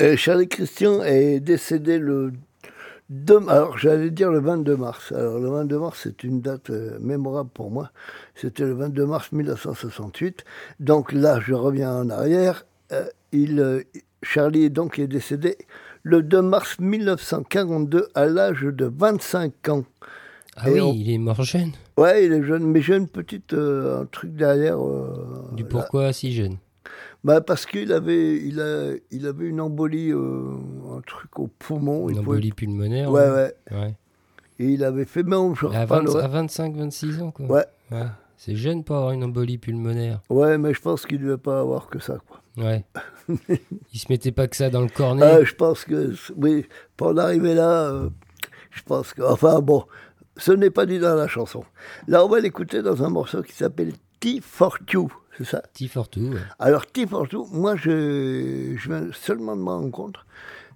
Et 0.03 0.17
Charlie 0.17 0.49
Christian 0.49 1.01
est 1.03 1.39
décédé 1.39 1.97
le 1.97 2.33
2, 3.09 3.47
alors 3.47 3.77
j'allais 3.77 4.09
dire 4.09 4.31
le 4.31 4.39
22 4.39 4.75
mars. 4.75 5.11
Alors 5.13 5.39
le 5.39 5.49
22 5.49 5.79
mars, 5.79 5.99
c'est 6.03 6.23
une 6.25 6.41
date 6.41 6.69
euh, 6.71 6.97
mémorable 6.99 7.49
pour 7.53 7.71
moi. 7.71 7.89
C'était 8.35 8.63
le 8.65 8.73
22 8.73 9.05
mars 9.05 9.31
1968. 9.31 10.43
Donc 10.81 11.13
là, 11.13 11.39
je 11.39 11.53
reviens 11.53 11.93
en 11.95 12.09
arrière. 12.09 12.65
Euh, 12.91 13.05
il, 13.31 13.59
euh, 13.59 13.81
Charlie 14.23 14.69
donc 14.69 14.99
est 14.99 15.07
décédé 15.07 15.57
le 16.03 16.21
2 16.21 16.41
mars 16.41 16.77
1942 16.79 18.09
à 18.13 18.25
l'âge 18.25 18.63
de 18.63 18.91
25 18.93 19.69
ans. 19.69 19.85
Ah 20.57 20.69
Et 20.69 20.73
oui, 20.73 20.81
on- 20.81 20.93
il 20.93 21.09
est 21.11 21.17
mort 21.17 21.43
jeune. 21.43 21.71
Ouais, 21.97 22.25
il 22.25 22.33
est 22.33 22.43
jeune, 22.43 22.65
mais 22.65 22.81
j'ai 22.81 22.95
une 22.97 23.07
petite 23.07 23.53
euh, 23.53 24.01
un 24.01 24.05
truc 24.05 24.35
derrière. 24.35 24.77
euh, 24.85 25.45
Du 25.53 25.63
là. 25.63 25.69
pourquoi 25.69 26.11
si 26.11 26.33
jeune 26.33 26.57
Bah 27.23 27.39
parce 27.41 27.65
qu'il 27.65 27.93
avait, 27.93 28.35
il 28.37 28.59
a, 28.59 28.91
il 29.11 29.25
avait 29.27 29.45
une 29.47 29.61
embolie, 29.61 30.11
euh, 30.11 30.55
un 30.97 31.01
truc 31.01 31.39
au 31.39 31.47
poumon. 31.47 32.09
Une 32.09 32.15
il 32.17 32.21
pouvait- 32.21 32.35
embolie 32.37 32.51
pulmonaire 32.51 33.09
Ouais, 33.11 33.29
ouais. 33.29 33.53
ouais. 33.71 33.95
Et 34.59 34.65
il 34.67 34.83
avait 34.83 35.05
fait, 35.05 35.23
on, 35.33 35.55
je 35.55 35.65
À, 35.67 35.85
20 35.85 35.99
reparlerai. 35.99 36.23
à 36.23 36.27
25, 36.27 36.75
26 36.75 37.21
ans, 37.21 37.31
quoi. 37.31 37.45
Ouais. 37.47 37.65
Ouais. 37.91 38.05
C'est 38.37 38.55
jeune 38.57 38.83
pour 38.83 38.97
avoir 38.97 39.11
une 39.11 39.23
embolie 39.23 39.57
pulmonaire. 39.57 40.21
Ouais, 40.29 40.57
mais 40.57 40.73
je 40.73 40.81
pense 40.81 41.05
qu'il 41.05 41.19
ne 41.21 41.25
devait 41.27 41.37
pas 41.37 41.61
avoir 41.61 41.87
que 41.87 41.99
ça. 41.99 42.17
Quoi. 42.27 42.41
Ouais. 42.63 42.83
il 43.93 43.99
se 43.99 44.07
mettait 44.09 44.31
pas 44.33 44.47
que 44.47 44.55
ça 44.57 44.69
dans 44.69 44.81
le 44.81 44.89
cornet. 44.89 45.23
Ah, 45.23 45.43
je 45.43 45.53
pense 45.55 45.85
que, 45.85 46.13
oui, 46.35 46.65
pour 46.97 47.07
en 47.07 47.17
arriver 47.17 47.55
là, 47.55 47.85
euh, 47.85 48.09
je 48.71 48.81
pense 48.83 49.13
que, 49.13 49.21
enfin 49.21 49.61
bon, 49.61 49.85
ce 50.35 50.51
n'est 50.51 50.69
pas 50.71 50.85
dit 50.85 50.99
dans 50.99 51.15
la 51.15 51.27
chanson. 51.29 51.63
Là, 52.07 52.25
on 52.25 52.27
va 52.27 52.39
l'écouter 52.41 52.81
dans 52.81 53.01
un 53.03 53.09
morceau 53.09 53.41
qui 53.43 53.53
s'appelle 53.53 53.93
T 54.19 54.39
for 54.41 54.77
You, 54.91 55.09
c'est 55.37 55.45
ça 55.45 55.61
ouais. 56.17 56.37
Alors, 56.59 56.85
T 56.85 57.05
for 57.07 57.27
moi, 57.51 57.75
je, 57.75 58.75
je 58.77 58.87
viens 58.89 59.07
seulement 59.13 59.55
de 59.55 59.61
me 59.61 59.69
rendre 59.69 59.91
compte, 59.91 60.15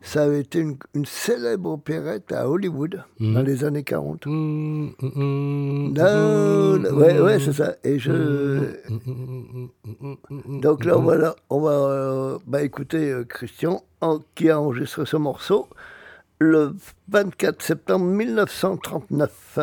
ça 0.02 0.24
avait 0.24 0.42
été 0.42 0.60
une, 0.60 0.78
une 0.94 1.06
célèbre 1.06 1.72
opérette 1.72 2.32
à 2.32 2.48
Hollywood 2.50 3.04
Mhm. 3.20 3.34
dans 3.34 3.42
les 3.42 3.64
années 3.66 3.84
40. 3.84 4.26
Mm, 4.28 4.32
mm, 4.32 4.92
mm, 5.02 5.94
Non, 5.94 6.80
mm, 6.80 6.98
ouais, 6.98 7.14
mm, 7.20 7.24
ouais, 7.24 7.40
c'est 7.40 7.54
ça. 7.54 7.76
Et 7.84 7.98
je. 8.00 8.12
Donc 10.62 10.86
là, 10.86 10.96
voilà, 10.96 11.36
on 11.50 11.60
va 11.62 11.72
euh, 11.72 12.38
bah, 12.46 12.62
écouter 12.64 13.12
euh, 13.12 13.24
Christian, 13.26 13.84
en- 14.02 14.20
qui 14.36 14.50
a 14.50 14.60
enregistré 14.60 15.06
ce 15.06 15.18
morceau 15.18 15.68
le 16.40 16.76
24 17.10 17.62
septembre 17.64 18.06
1939. 18.06 19.60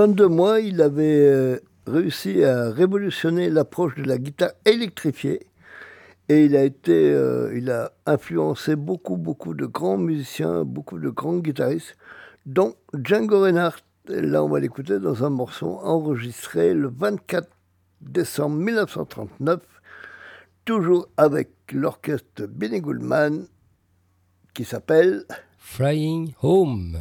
22 0.00 0.28
mois, 0.28 0.60
il 0.60 0.80
avait 0.80 1.26
euh, 1.26 1.58
réussi 1.86 2.42
à 2.42 2.70
révolutionner 2.70 3.50
l'approche 3.50 3.96
de 3.96 4.04
la 4.04 4.16
guitare 4.16 4.52
électrifiée. 4.64 5.40
Et 6.30 6.46
il 6.46 6.56
a 6.56 6.64
été, 6.64 7.12
euh, 7.12 7.52
il 7.54 7.70
a 7.70 7.92
influencé 8.06 8.76
beaucoup, 8.76 9.18
beaucoup 9.18 9.52
de 9.52 9.66
grands 9.66 9.98
musiciens, 9.98 10.64
beaucoup 10.64 10.98
de 10.98 11.10
grands 11.10 11.36
guitaristes, 11.36 11.98
dont 12.46 12.76
Django 12.94 13.42
Reinhardt. 13.42 13.84
Là, 14.08 14.42
on 14.42 14.48
va 14.48 14.60
l'écouter 14.60 14.98
dans 15.00 15.22
un 15.22 15.28
morceau 15.28 15.78
enregistré 15.82 16.72
le 16.72 16.88
24 16.88 17.46
décembre 18.00 18.56
1939, 18.56 19.60
toujours 20.64 21.08
avec 21.18 21.50
l'orchestre 21.74 22.46
Benny 22.48 22.80
Goodman, 22.80 23.44
qui 24.54 24.64
s'appelle 24.64 25.26
Flying 25.58 26.32
Home. 26.40 26.96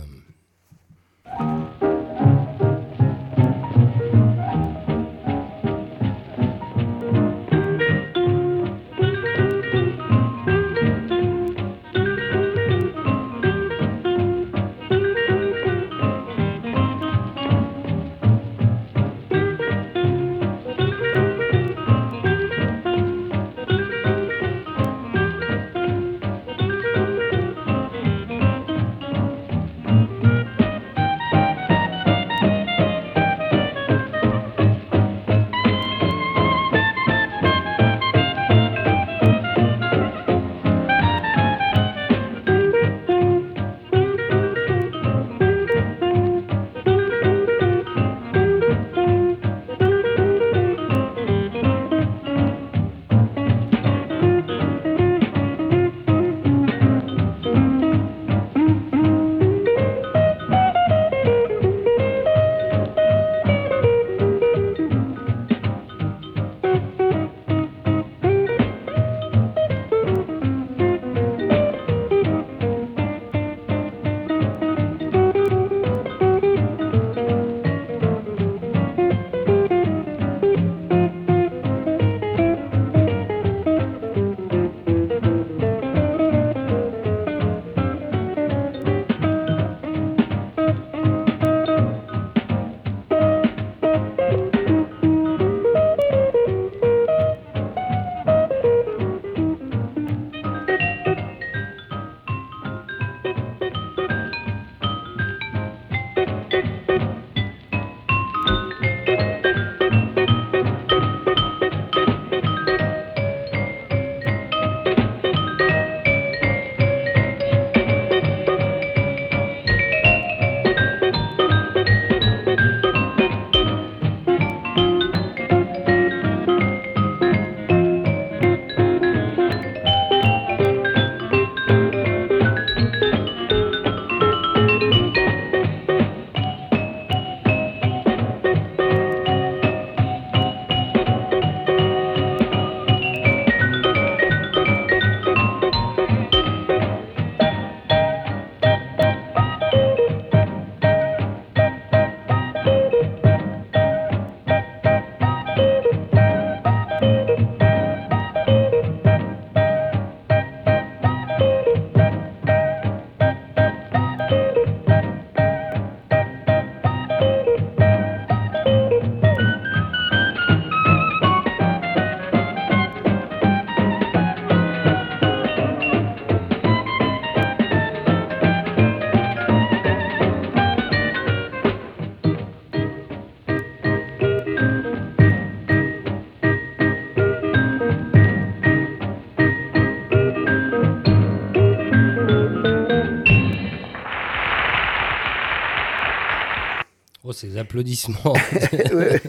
Oh, 197.30 197.32
ces 197.32 197.57
applaudissements. 197.57 198.34
Ouais. 198.91 199.21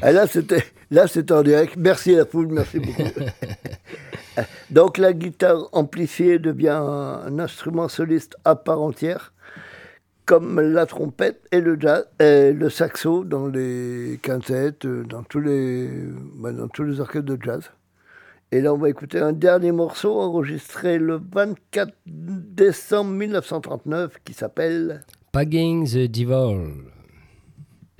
Ah, 0.00 0.10
là, 0.10 0.26
c'était, 0.26 0.64
là, 0.90 1.06
c'était 1.06 1.32
en 1.32 1.42
direct. 1.42 1.74
Merci 1.76 2.14
la 2.14 2.24
foule, 2.24 2.48
merci 2.48 2.78
beaucoup. 2.78 3.02
Donc, 4.70 4.96
la 4.96 5.12
guitare 5.12 5.68
amplifiée 5.72 6.38
devient 6.38 6.80
un, 6.82 7.38
instrument 7.38 7.88
soliste 7.88 8.36
à 8.46 8.56
part 8.56 8.80
entière, 8.80 9.34
comme 10.24 10.62
la 10.62 10.86
trompette 10.86 11.46
et 11.52 11.60
le, 11.60 11.78
jazz, 11.78 12.06
et 12.18 12.54
le 12.54 12.70
saxo 12.70 13.22
dans 13.22 13.48
les 13.48 14.18
quintettes, 14.22 14.86
dans 14.86 15.22
tous 15.22 15.40
les, 15.40 15.90
bah, 16.36 16.52
dans 16.52 16.68
tous 16.68 16.84
les 16.84 17.00
orchestres 17.00 17.26
de 17.26 17.38
jazz. 17.38 17.70
Et 18.50 18.62
là, 18.62 18.72
on 18.72 18.78
va 18.78 18.88
écouter 18.88 19.18
un 19.18 19.34
dernier 19.34 19.72
morceau 19.72 20.18
enregistré 20.18 20.98
le 20.98 21.20
24 21.30 21.92
décembre 22.06 23.10
1939 23.10 24.20
qui 24.24 24.32
s'appelle 24.32 25.04
Pagging 25.32 25.86
the 25.86 26.10
Devil. 26.10 27.01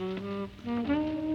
Mm-hmm. 0.03 0.69
mm-hmm. 0.69 1.32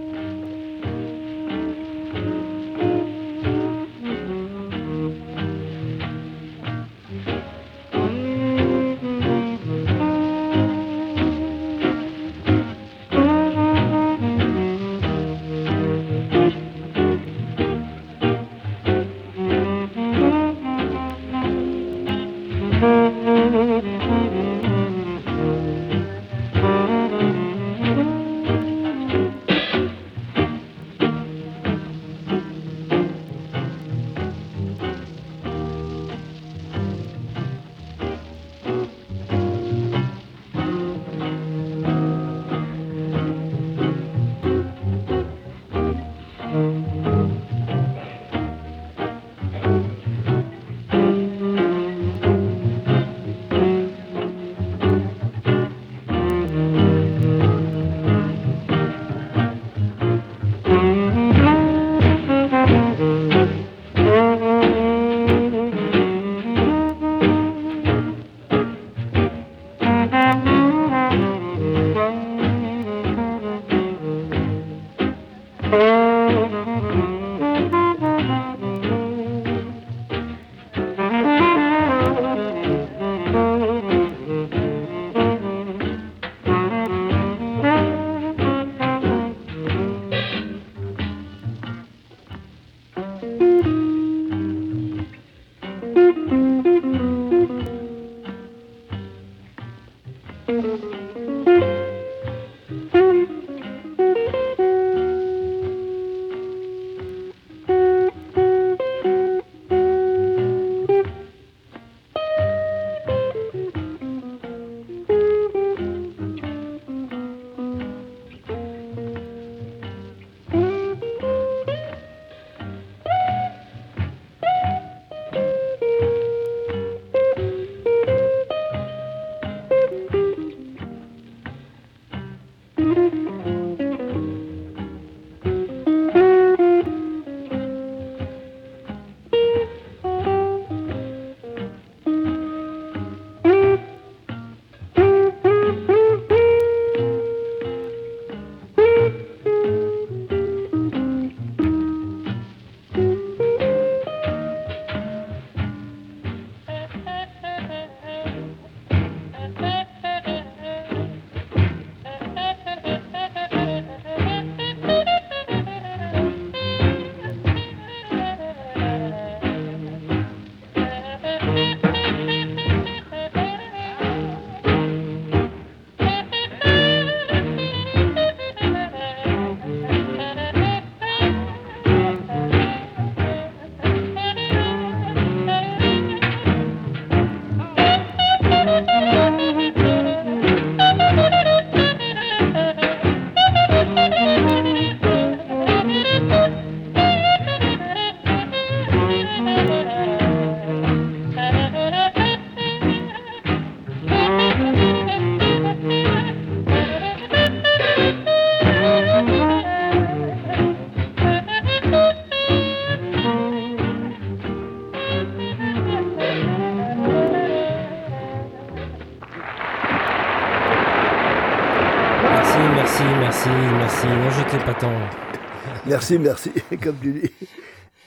Merci, 222.96 223.48
merci. 223.48 224.06
Non, 224.06 224.30
je 224.30 224.50
t'ai 224.50 224.64
pas 224.64 224.74
tant. 224.74 224.92
Merci, 225.86 226.18
merci, 226.18 226.50
comme 226.82 226.96
tu 227.00 227.12
dis. 227.12 227.30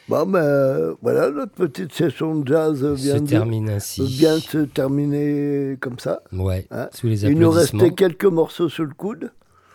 Bon, 0.07 0.25
ben 0.27 0.39
euh, 0.39 0.93
voilà, 1.01 1.31
notre 1.31 1.53
petite 1.53 1.93
session 1.93 2.35
de 2.35 2.47
jazz 2.47 2.79
Se 2.81 2.93
vient 2.93 3.21
de, 3.21 3.27
termine 3.27 3.69
ainsi. 3.69 4.05
vient 4.05 4.35
de 4.35 4.41
se 4.41 4.57
terminer 4.59 5.77
comme 5.79 5.97
ça. 5.97 6.21
Ouais, 6.33 6.67
Hein 6.69 6.89
sous 6.93 7.07
les 7.07 7.23
Il 7.25 7.39
nous 7.39 7.47
applaudissements. 7.49 7.79
restait 7.83 7.95
quelques 7.95 8.25
morceaux 8.25 8.69
sur 8.69 8.83
le 8.83 8.93
coude. 8.93 9.31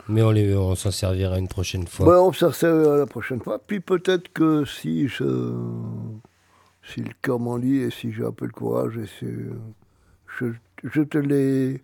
Mais 0.09 0.22
on, 0.22 0.30
les, 0.30 0.54
on 0.54 0.74
s'en 0.76 0.90
servira 0.92 1.38
une 1.38 1.48
prochaine 1.48 1.86
fois. 1.86 2.07
Ouais, 2.07 2.18
on 2.28 2.32
s'en 2.32 2.52
servira 2.52 2.96
la 2.96 3.07
prochaine 3.07 3.40
fois. 3.40 3.59
Puis 3.66 3.80
peut-être 3.80 4.32
que 4.32 4.64
si 4.64 5.09
je, 5.09 5.52
si 6.84 7.00
le 7.00 7.11
cœur 7.22 7.40
m'en 7.40 7.57
lit 7.57 7.78
et 7.78 7.90
si 7.90 8.12
j'ai 8.12 8.24
un 8.24 8.30
peu 8.32 8.46
de 8.46 8.52
courage, 8.52 8.98
et 8.98 9.07
si, 9.07 9.26
je, 10.38 10.46
je 10.84 11.02
te 11.02 11.18
les, 11.18 11.80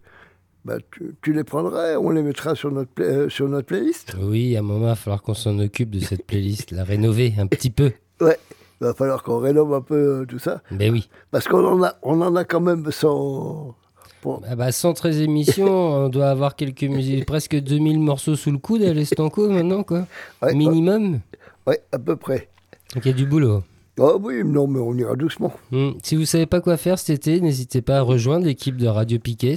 bah, 0.64 0.76
tu, 0.92 1.14
tu 1.22 1.32
les 1.32 1.44
prendras, 1.44 1.96
on 1.96 2.10
les 2.10 2.22
mettra 2.22 2.54
sur 2.54 2.70
notre, 2.70 2.90
euh, 3.00 3.28
sur 3.28 3.48
notre 3.48 3.66
playlist. 3.66 4.14
Oui, 4.20 4.56
à 4.56 4.60
un 4.60 4.62
moment, 4.62 4.86
il 4.86 4.88
va 4.90 4.94
falloir 4.94 5.22
qu'on 5.22 5.34
s'en 5.34 5.58
occupe 5.58 5.90
de 5.90 6.00
cette 6.00 6.24
playlist, 6.26 6.70
la 6.70 6.84
rénover 6.84 7.34
un 7.38 7.46
petit 7.46 7.70
peu. 7.70 7.92
Ouais, 8.20 8.38
il 8.80 8.84
va 8.84 8.94
falloir 8.94 9.22
qu'on 9.22 9.38
rénove 9.38 9.72
un 9.74 9.80
peu 9.80 9.94
euh, 10.22 10.24
tout 10.26 10.38
ça, 10.38 10.62
Ben 10.70 10.92
oui. 10.92 11.08
parce 11.30 11.48
qu'on 11.48 11.64
en 11.66 11.82
a, 11.82 11.94
on 12.02 12.20
en 12.20 12.36
a 12.36 12.44
quand 12.44 12.60
même 12.60 12.90
sans. 12.92 13.74
Bon, 14.22 14.40
Ah 14.48 14.54
bah, 14.54 14.70
113 14.70 15.20
émissions, 15.20 15.66
on 16.04 16.08
doit 16.08 16.28
avoir 16.30 16.54
quelques 16.54 16.84
musiques, 16.84 17.26
presque 17.26 17.56
2000 17.56 17.98
morceaux 17.98 18.36
sous 18.36 18.52
le 18.52 18.58
coude 18.58 18.82
à 18.82 18.92
l'Estanco 18.94 19.48
maintenant, 19.48 19.82
quoi. 19.82 20.06
ouais, 20.42 20.54
Minimum. 20.54 21.18
ouais, 21.66 21.82
à 21.90 21.98
peu 21.98 22.14
près. 22.14 22.48
Donc 22.94 23.04
il 23.04 23.08
y 23.08 23.14
a 23.14 23.16
du 23.16 23.26
boulot. 23.26 23.64
Oh 23.98 24.18
oui, 24.22 24.42
non, 24.44 24.66
mais 24.68 24.78
on 24.78 24.94
ira 24.94 25.16
doucement. 25.16 25.52
Hmm. 25.72 25.90
Si 26.02 26.14
vous 26.16 26.24
savez 26.24 26.46
pas 26.46 26.60
quoi 26.60 26.76
faire 26.76 26.98
cet 26.98 27.10
été, 27.10 27.40
n'hésitez 27.40 27.82
pas 27.82 27.98
à 27.98 28.00
rejoindre 28.02 28.46
l'équipe 28.46 28.76
de 28.76 28.86
Radio 28.86 29.18
Piquet 29.18 29.56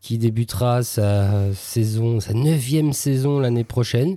qui 0.00 0.18
débutera 0.18 0.82
sa 0.82 1.52
saison, 1.54 2.20
sa 2.20 2.32
neuvième 2.34 2.92
saison 2.92 3.40
l'année 3.40 3.64
prochaine. 3.64 4.16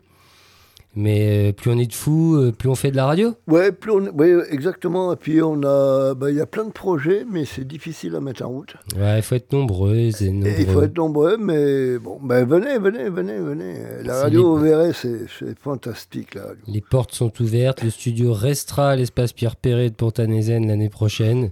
Mais 0.94 1.50
euh, 1.50 1.52
plus 1.54 1.72
on 1.72 1.78
est 1.80 1.86
de 1.86 1.94
fous, 1.94 2.36
euh, 2.36 2.52
plus 2.52 2.68
on 2.68 2.76
fait 2.76 2.92
de 2.92 2.98
la 2.98 3.06
radio. 3.06 3.34
Ouais, 3.48 3.72
plus 3.72 3.92
on, 3.92 4.08
ouais, 4.10 4.36
exactement. 4.52 5.14
Et 5.14 5.16
puis 5.16 5.42
on 5.42 5.64
a, 5.64 6.14
bah, 6.16 6.30
il 6.30 6.36
y 6.36 6.42
a 6.42 6.46
plein 6.46 6.66
de 6.66 6.72
projets, 6.72 7.26
mais 7.32 7.46
c'est 7.46 7.66
difficile 7.66 8.14
à 8.14 8.20
mettre 8.20 8.44
en 8.44 8.50
route. 8.50 8.76
Ouais, 8.98 9.20
il 9.20 9.22
faut 9.22 9.36
être 9.36 9.54
nombreux 9.54 9.96
et 9.96 10.12
Et 10.22 10.32
nombreux. 10.32 10.54
il 10.60 10.66
faut 10.68 10.82
être 10.82 10.98
nombreux, 10.98 11.38
mais 11.38 11.98
bon, 11.98 12.20
ben 12.22 12.44
venez, 12.46 12.78
venez, 12.78 13.08
venez, 13.10 13.38
venez. 13.40 13.76
La 14.04 14.24
radio, 14.24 14.42
les- 14.42 14.48
vous 14.48 14.58
verrez, 14.58 14.92
c'est 14.94 15.28
c'est 15.40 15.58
fantastique, 15.58 16.34
radio. 16.36 16.58
Les 16.68 16.82
portes 16.82 17.14
sont 17.16 17.32
ouvertes, 17.42 17.84
le 17.84 17.90
studio 17.90 18.34
restera 18.34 18.90
à 18.90 18.96
l'espace 18.98 19.32
Pierre 19.32 19.56
Perret 19.56 19.92
de 19.92 19.96
Pontanézen 19.96 20.68
l'année 20.68 20.90
prochaine. 20.90 21.52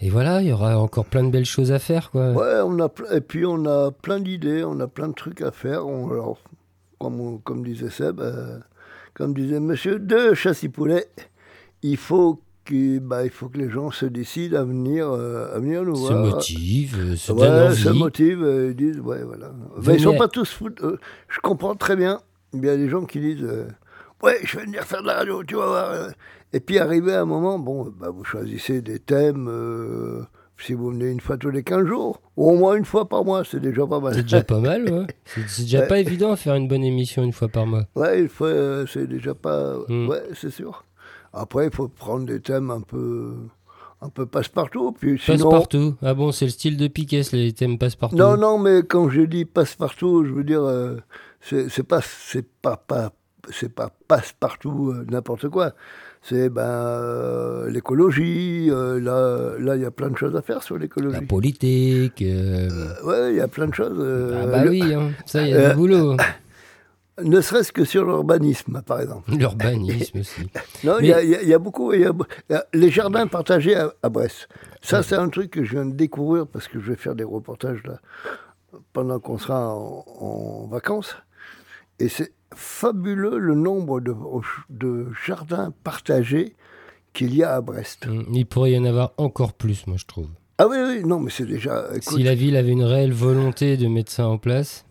Et 0.00 0.10
voilà, 0.10 0.42
il 0.42 0.48
y 0.48 0.52
aura 0.52 0.78
encore 0.78 1.06
plein 1.06 1.24
de 1.24 1.30
belles 1.30 1.46
choses 1.46 1.72
à 1.72 1.78
faire, 1.78 2.10
quoi. 2.10 2.32
Ouais, 2.32 2.60
on 2.64 2.78
a, 2.80 2.90
et 3.14 3.20
puis 3.22 3.46
on 3.46 3.64
a 3.64 3.90
plein 3.90 4.20
d'idées, 4.20 4.62
on 4.64 4.78
a 4.80 4.86
plein 4.88 5.08
de 5.08 5.14
trucs 5.14 5.40
à 5.40 5.50
faire. 5.50 5.86
On- 5.86 6.10
alors, 6.10 6.38
comme, 6.98 7.18
on- 7.20 7.38
comme 7.38 7.64
disait 7.64 7.88
Seb, 7.90 8.20
euh, 8.20 8.58
comme 9.14 9.32
disait 9.32 9.58
Monsieur 9.60 9.98
de 9.98 10.34
Chassy-Poulet, 10.34 11.06
il 11.82 11.96
faut 11.96 12.42
que, 12.66 12.98
bah, 12.98 13.24
il 13.24 13.30
faut 13.30 13.48
que 13.48 13.56
les 13.58 13.70
gens 13.70 13.90
se 13.90 14.04
décident 14.04 14.58
à 14.58 14.64
venir, 14.64 15.08
euh, 15.08 15.54
à 15.54 15.60
venir 15.60 15.82
nous 15.82 15.96
se 15.96 16.12
voir. 16.12 16.26
motive, 16.26 16.96
euh, 17.12 17.16
se 17.16 17.32
Ouais, 17.32 17.48
envie. 17.48 17.76
se 17.82 17.88
motivent, 17.88 18.42
euh, 18.42 18.70
ils 18.70 18.76
disent, 18.76 19.00
ouais, 19.00 19.22
voilà. 19.22 19.52
Venez 19.76 19.96
ils 19.96 20.02
sont 20.02 20.14
à- 20.14 20.18
pas 20.18 20.28
tous 20.28 20.50
fous. 20.52 20.68
euh, 20.82 20.98
je 21.28 21.38
comprends 21.40 21.74
très 21.74 21.96
bien. 21.96 22.20
Il 22.52 22.62
y 22.64 22.68
a 22.68 22.76
des 22.76 22.88
gens 22.90 23.04
qui 23.06 23.20
disent, 23.20 23.46
ouais, 24.22 24.38
je 24.44 24.56
vais 24.58 24.64
venir 24.64 24.82
faire 24.84 25.02
de 25.02 25.06
la 25.08 25.14
radio, 25.16 25.42
tu 25.44 25.54
vas 25.56 25.66
voir. 25.66 26.08
Et 26.52 26.60
puis, 26.60 26.78
arrivé 26.78 27.12
à 27.14 27.22
un 27.22 27.24
moment, 27.26 27.58
bon, 27.58 27.92
bah, 27.98 28.08
vous 28.10 28.24
choisissez 28.24 28.80
des 28.82 28.98
thèmes. 28.98 29.48
euh, 29.48 30.22
si 30.58 30.72
vous 30.72 30.88
venez 30.90 31.10
une 31.10 31.20
fois 31.20 31.36
tous 31.36 31.50
les 31.50 31.62
15 31.62 31.84
jours, 31.86 32.22
ou 32.38 32.48
au 32.50 32.54
moins 32.56 32.76
une 32.76 32.86
fois 32.86 33.06
par 33.06 33.24
mois, 33.26 33.44
c'est 33.44 33.60
déjà 33.60 33.86
pas 33.86 34.00
mal. 34.00 34.14
C'est 34.14 34.22
déjà 34.22 34.42
pas 34.42 34.58
mal, 34.58 34.88
ouais. 34.90 35.06
C'est 35.48 35.62
déjà 35.64 35.80
Ouais. 35.80 35.86
pas 35.86 35.98
évident 35.98 36.32
à 36.32 36.36
faire 36.36 36.54
une 36.54 36.66
bonne 36.66 36.82
émission 36.82 37.22
une 37.22 37.34
fois 37.34 37.48
par 37.48 37.66
mois. 37.66 37.84
Ouais, 37.94 38.26
euh, 38.40 38.86
c'est 38.86 39.06
déjà 39.06 39.34
pas. 39.34 39.76
Mm. 39.88 40.08
Ouais, 40.08 40.22
c'est 40.34 40.50
sûr. 40.50 40.84
Après, 41.34 41.66
il 41.66 41.74
faut 41.74 41.88
prendre 41.88 42.24
des 42.24 42.40
thèmes 42.40 42.70
un 42.70 42.80
peu, 42.80 43.34
un 44.00 44.08
peu 44.08 44.24
passe-partout. 44.24 44.92
Puis 44.98 45.18
sinon, 45.22 45.50
Passe-partout. 45.50 45.94
Ah 46.00 46.14
bon, 46.14 46.32
c'est 46.32 46.46
le 46.46 46.50
style 46.52 46.78
de 46.78 46.88
Piquet, 46.88 47.20
les 47.32 47.52
thèmes 47.52 47.76
passe-partout. 47.76 48.16
Non, 48.16 48.38
non, 48.38 48.56
mais 48.56 48.78
quand 48.82 49.10
je 49.10 49.20
dis 49.22 49.44
passe-partout, 49.44 50.24
je 50.24 50.32
veux 50.32 50.44
dire, 50.44 50.62
euh, 50.62 50.96
c'est 51.42 51.68
c'est 51.68 51.82
pas, 51.82 52.00
pas, 52.62 52.78
pas, 52.78 53.12
c'est 53.50 53.72
pas 53.72 53.90
passe-partout 54.08 54.92
euh, 54.94 55.06
n'importe 55.10 55.48
quoi. 55.48 55.72
C'est 56.22 56.48
ben 56.48 56.62
euh, 56.62 57.70
l'écologie. 57.70 58.68
euh, 58.70 58.98
là, 59.00 59.56
là, 59.58 59.76
il 59.76 59.82
y 59.82 59.84
a 59.84 59.90
plein 59.90 60.10
de 60.10 60.16
choses 60.16 60.34
à 60.34 60.42
faire 60.42 60.62
sur 60.62 60.74
La 60.76 60.82
l'écologie. 60.82 61.20
politique. 61.26 62.22
euh, 62.22 62.68
Euh, 62.70 63.04
ouais, 63.04 63.32
il 63.32 63.36
y 63.36 63.40
a 63.40 63.48
plein 63.48 63.68
de 63.68 63.74
choses. 63.74 63.96
Ah 64.42 64.46
bah 64.46 64.64
le- 64.64 64.70
oui, 64.70 64.92
hein. 64.94 65.10
ça, 65.24 65.42
il 65.42 65.50
y 65.50 65.54
a 65.54 65.70
du 65.70 65.76
boulot. 65.76 66.16
Ne 67.24 67.40
serait-ce 67.40 67.72
que 67.72 67.86
sur 67.86 68.04
l'urbanisme, 68.04 68.82
par 68.84 69.00
exemple. 69.00 69.30
L'urbanisme 69.34 70.18
aussi. 70.20 70.50
Non, 70.84 70.96
il 71.00 71.04
Mais- 71.04 71.08
y, 71.26 71.34
a- 71.34 71.42
y 71.44 71.50
y 71.50 71.58
beaucoup. 71.58 71.94
y 71.94 72.04
a 72.04 72.12
a 72.54 72.64
les 72.74 72.90
jardins 72.90 73.26
partagés 73.26 73.74
à, 73.74 73.90
à 74.02 74.10
Brest. 74.10 74.48
Ça, 74.82 75.02
c'est 75.02 75.14
un 75.14 75.30
truc 75.30 75.50
que 75.52 75.64
je 75.64 75.72
viens 75.76 75.86
de 75.86 75.94
découvrir 75.94 76.46
parce 76.46 76.68
que 76.68 76.78
je 76.78 76.90
vais 76.90 76.96
faire 76.96 77.14
des 77.14 77.24
reportages 77.24 77.82
là 77.84 78.00
pendant 78.92 79.18
qu'on 79.18 79.38
sera 79.38 79.74
en, 79.74 80.04
en 80.20 80.66
vacances. 80.66 81.16
Et 82.00 82.10
c'est 82.10 82.32
fabuleux 82.54 83.38
le 83.38 83.54
nombre 83.54 84.00
de, 84.00 84.14
de 84.70 85.08
jardins 85.26 85.72
partagés 85.84 86.54
qu'il 87.12 87.34
y 87.34 87.42
a 87.42 87.54
à 87.56 87.60
Brest. 87.60 88.06
Mm, 88.06 88.22
Il 88.34 88.46
pourrait 88.46 88.72
y 88.72 88.78
en 88.78 88.84
avoir 88.84 89.12
encore 89.16 89.52
plus, 89.52 89.86
moi, 89.86 89.96
je 89.98 90.04
trouve. 90.06 90.28
Ah 90.58 90.66
oui, 90.68 90.76
oui, 90.86 91.04
non, 91.04 91.20
mais 91.20 91.30
c'est 91.30 91.46
déjà. 91.46 91.86
écoute, 91.94 92.18
Si 92.18 92.22
la 92.22 92.34
ville 92.34 92.56
avait 92.56 92.72
une 92.72 92.84
réelle 92.84 93.12
volonté 93.12 93.76
de 93.76 93.86
mettre 93.88 94.10
ça 94.12 94.26
en 94.28 94.38
place. 94.38 94.84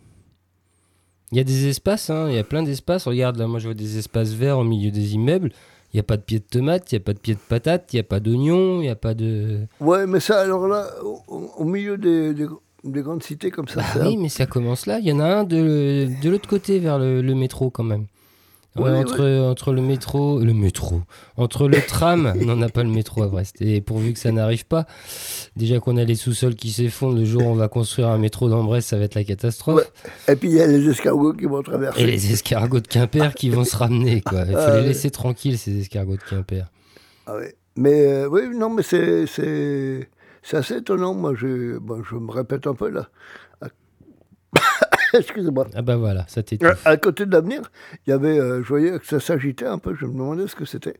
Il 1.32 1.38
y 1.38 1.42
a 1.42 1.44
des 1.44 1.68
espaces, 1.68 2.10
hein, 2.12 2.28
il 2.30 2.36
y 2.36 2.40
a 2.40 2.44
plein 2.44 2.62
d'espaces. 2.64 3.08
Regarde, 3.08 3.38
là, 3.38 3.48
moi, 3.48 3.60
je 3.60 3.66
vois 3.68 3.74
des 3.74 3.98
espaces 3.98 4.34
verts 4.34 4.60
au 4.60 4.64
milieu 4.64 4.92
des 4.92 5.16
immeubles. 5.16 5.52
Il 5.92 5.98
n'y 5.98 6.00
a 6.00 6.04
pas 6.04 6.18
de 6.18 6.22
pieds 6.22 6.40
de 6.40 6.44
tomates, 6.46 6.92
il 6.92 6.96
n'y 6.96 7.02
a 7.02 7.04
pas 7.06 7.14
de 7.14 7.20
pieds 7.20 7.34
de 7.36 7.40
patates, 7.40 7.92
il 7.94 7.96
n'y 7.96 8.00
a 8.02 8.04
pas 8.04 8.20
d'oignons, 8.20 8.76
il 8.78 8.82
n'y 8.82 8.90
a 8.90 8.96
pas 8.96 9.14
de... 9.14 9.62
Ouais, 9.80 10.06
mais 10.06 10.20
ça, 10.20 10.42
alors 10.42 10.68
là, 10.68 10.88
au, 11.04 11.22
au- 11.28 11.52
au 11.58 11.64
milieu 11.64 11.98
des, 11.98 12.34
des- 12.34 12.48
des 12.86 13.02
grandes 13.02 13.24
cités 13.24 13.52
comme 13.52 13.68
ça, 13.68 13.82
Bah 13.82 14.02
un 14.04 14.08
oui, 14.08 14.18
mais 14.18 14.30
ça 14.30 14.46
commence 14.46 14.86
là. 14.86 15.00
Il 15.00 15.06
y 15.08 15.12
en 15.12 15.20
a 15.20 15.26
un 15.26 15.44
de, 15.44 16.08
de 16.22 16.30
l'autre 16.30 16.48
côté, 16.48 16.80
vers 16.80 17.00
le, 17.00 17.22
le 17.22 17.36
métro 17.36 17.70
quand 17.70 17.84
même. 17.84 18.06
Ouais, 18.78 18.90
entre, 18.92 19.26
entre 19.50 19.72
le 19.72 19.82
métro, 19.82 20.40
le 20.40 20.54
métro, 20.54 21.02
entre 21.38 21.70
le 21.70 21.78
tram, 21.80 22.34
non, 22.42 22.54
on 22.54 22.56
n'a 22.58 22.68
pas 22.68 22.84
le 22.84 22.90
métro 22.90 23.24
à 23.24 23.28
Brest. 23.28 23.62
Et 23.62 23.80
pourvu 23.80 24.12
que 24.12 24.20
ça 24.20 24.34
n'arrive 24.34 24.66
pas, 24.66 24.86
déjà 25.56 25.80
qu'on 25.80 25.96
a 25.96 26.04
les 26.04 26.16
sous-sols 26.16 26.56
qui 26.56 26.72
s'effondrent, 26.72 27.16
le 27.18 27.24
jour 27.24 27.44
où 27.44 27.50
on 27.52 27.56
va 27.56 27.70
construire 27.70 28.10
un 28.10 28.18
métro 28.18 28.50
dans 28.50 28.66
Brest, 28.66 28.90
ça 28.90 28.98
va 28.98 29.06
être 29.06 29.16
la 29.16 29.24
catastrophe. 29.24 29.78
Ouais. 29.78 30.34
Et 30.34 30.36
puis 30.36 30.50
il 30.50 30.56
y 30.56 30.62
a 30.62 30.68
les 30.68 30.90
escargots 30.90 31.32
qui 31.32 31.46
vont 31.46 31.64
traverser. 31.64 32.02
Et 32.02 32.06
les 32.06 32.34
escargots 32.34 32.82
de 32.82 32.88
Quimper 32.88 33.34
qui 33.34 33.50
vont 33.50 33.64
se 33.64 33.78
ramener, 33.78 34.20
quoi. 34.20 34.42
Il 34.46 34.52
faut 34.52 34.58
Ah, 34.60 34.82
les 34.82 34.88
laisser 34.88 35.10
tranquilles, 35.10 35.58
ces 35.58 35.80
escargots 35.80 36.18
de 36.18 36.24
Quimper. 36.30 36.66
Ah 37.28 37.38
ouais. 37.38 37.56
Mais 37.78 38.06
euh, 38.06 38.28
oui, 38.30 38.42
non, 38.54 38.70
mais 38.70 38.84
c'est 38.84 39.26
c'est 40.46 40.58
assez 40.58 40.78
étonnant. 40.78 41.14
Moi, 41.14 41.34
je 41.36 41.78
bon, 41.80 42.02
je 42.04 42.16
me 42.16 42.32
répète 42.32 42.68
un 42.68 42.74
peu 42.76 42.90
là. 42.90 43.10
Excusez-moi. 45.14 45.68
Ah 45.76 45.82
bah 45.82 45.96
voilà, 45.98 46.26
ça 46.28 46.44
t'étouffe. 46.44 46.86
À 46.86 46.98
côté 46.98 47.26
de 47.26 47.32
l'avenir, 47.32 47.62
il 48.06 48.10
y 48.10 48.14
avait, 48.14 48.38
euh, 48.40 48.62
je 48.64 48.68
voyais 48.68 48.98
que 49.00 49.06
ça 49.06 49.20
s'agitait 49.20 49.66
un 49.66 49.78
peu. 49.78 49.96
Je 49.96 50.06
me 50.06 50.14
demandais 50.14 50.48
ce 50.48 50.56
que 50.56 50.66
c'était. 50.66 50.96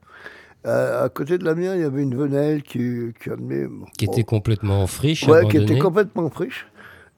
Euh, 0.66 1.06
à 1.06 1.10
côté 1.10 1.38
de 1.38 1.44
l'avenir, 1.46 1.76
il 1.76 1.82
y 1.82 1.84
avait 1.84 2.02
une 2.02 2.16
venelle 2.16 2.64
qui 2.64 3.14
qui 3.22 3.30
amenait, 3.30 3.68
Qui 3.98 4.06
était 4.06 4.24
complètement 4.24 4.82
en 4.84 4.88
friche, 4.88 5.28
ouais, 5.28 5.48
qui 5.48 5.58
était 5.58 5.78
complètement 5.78 6.30
friche. 6.30 6.66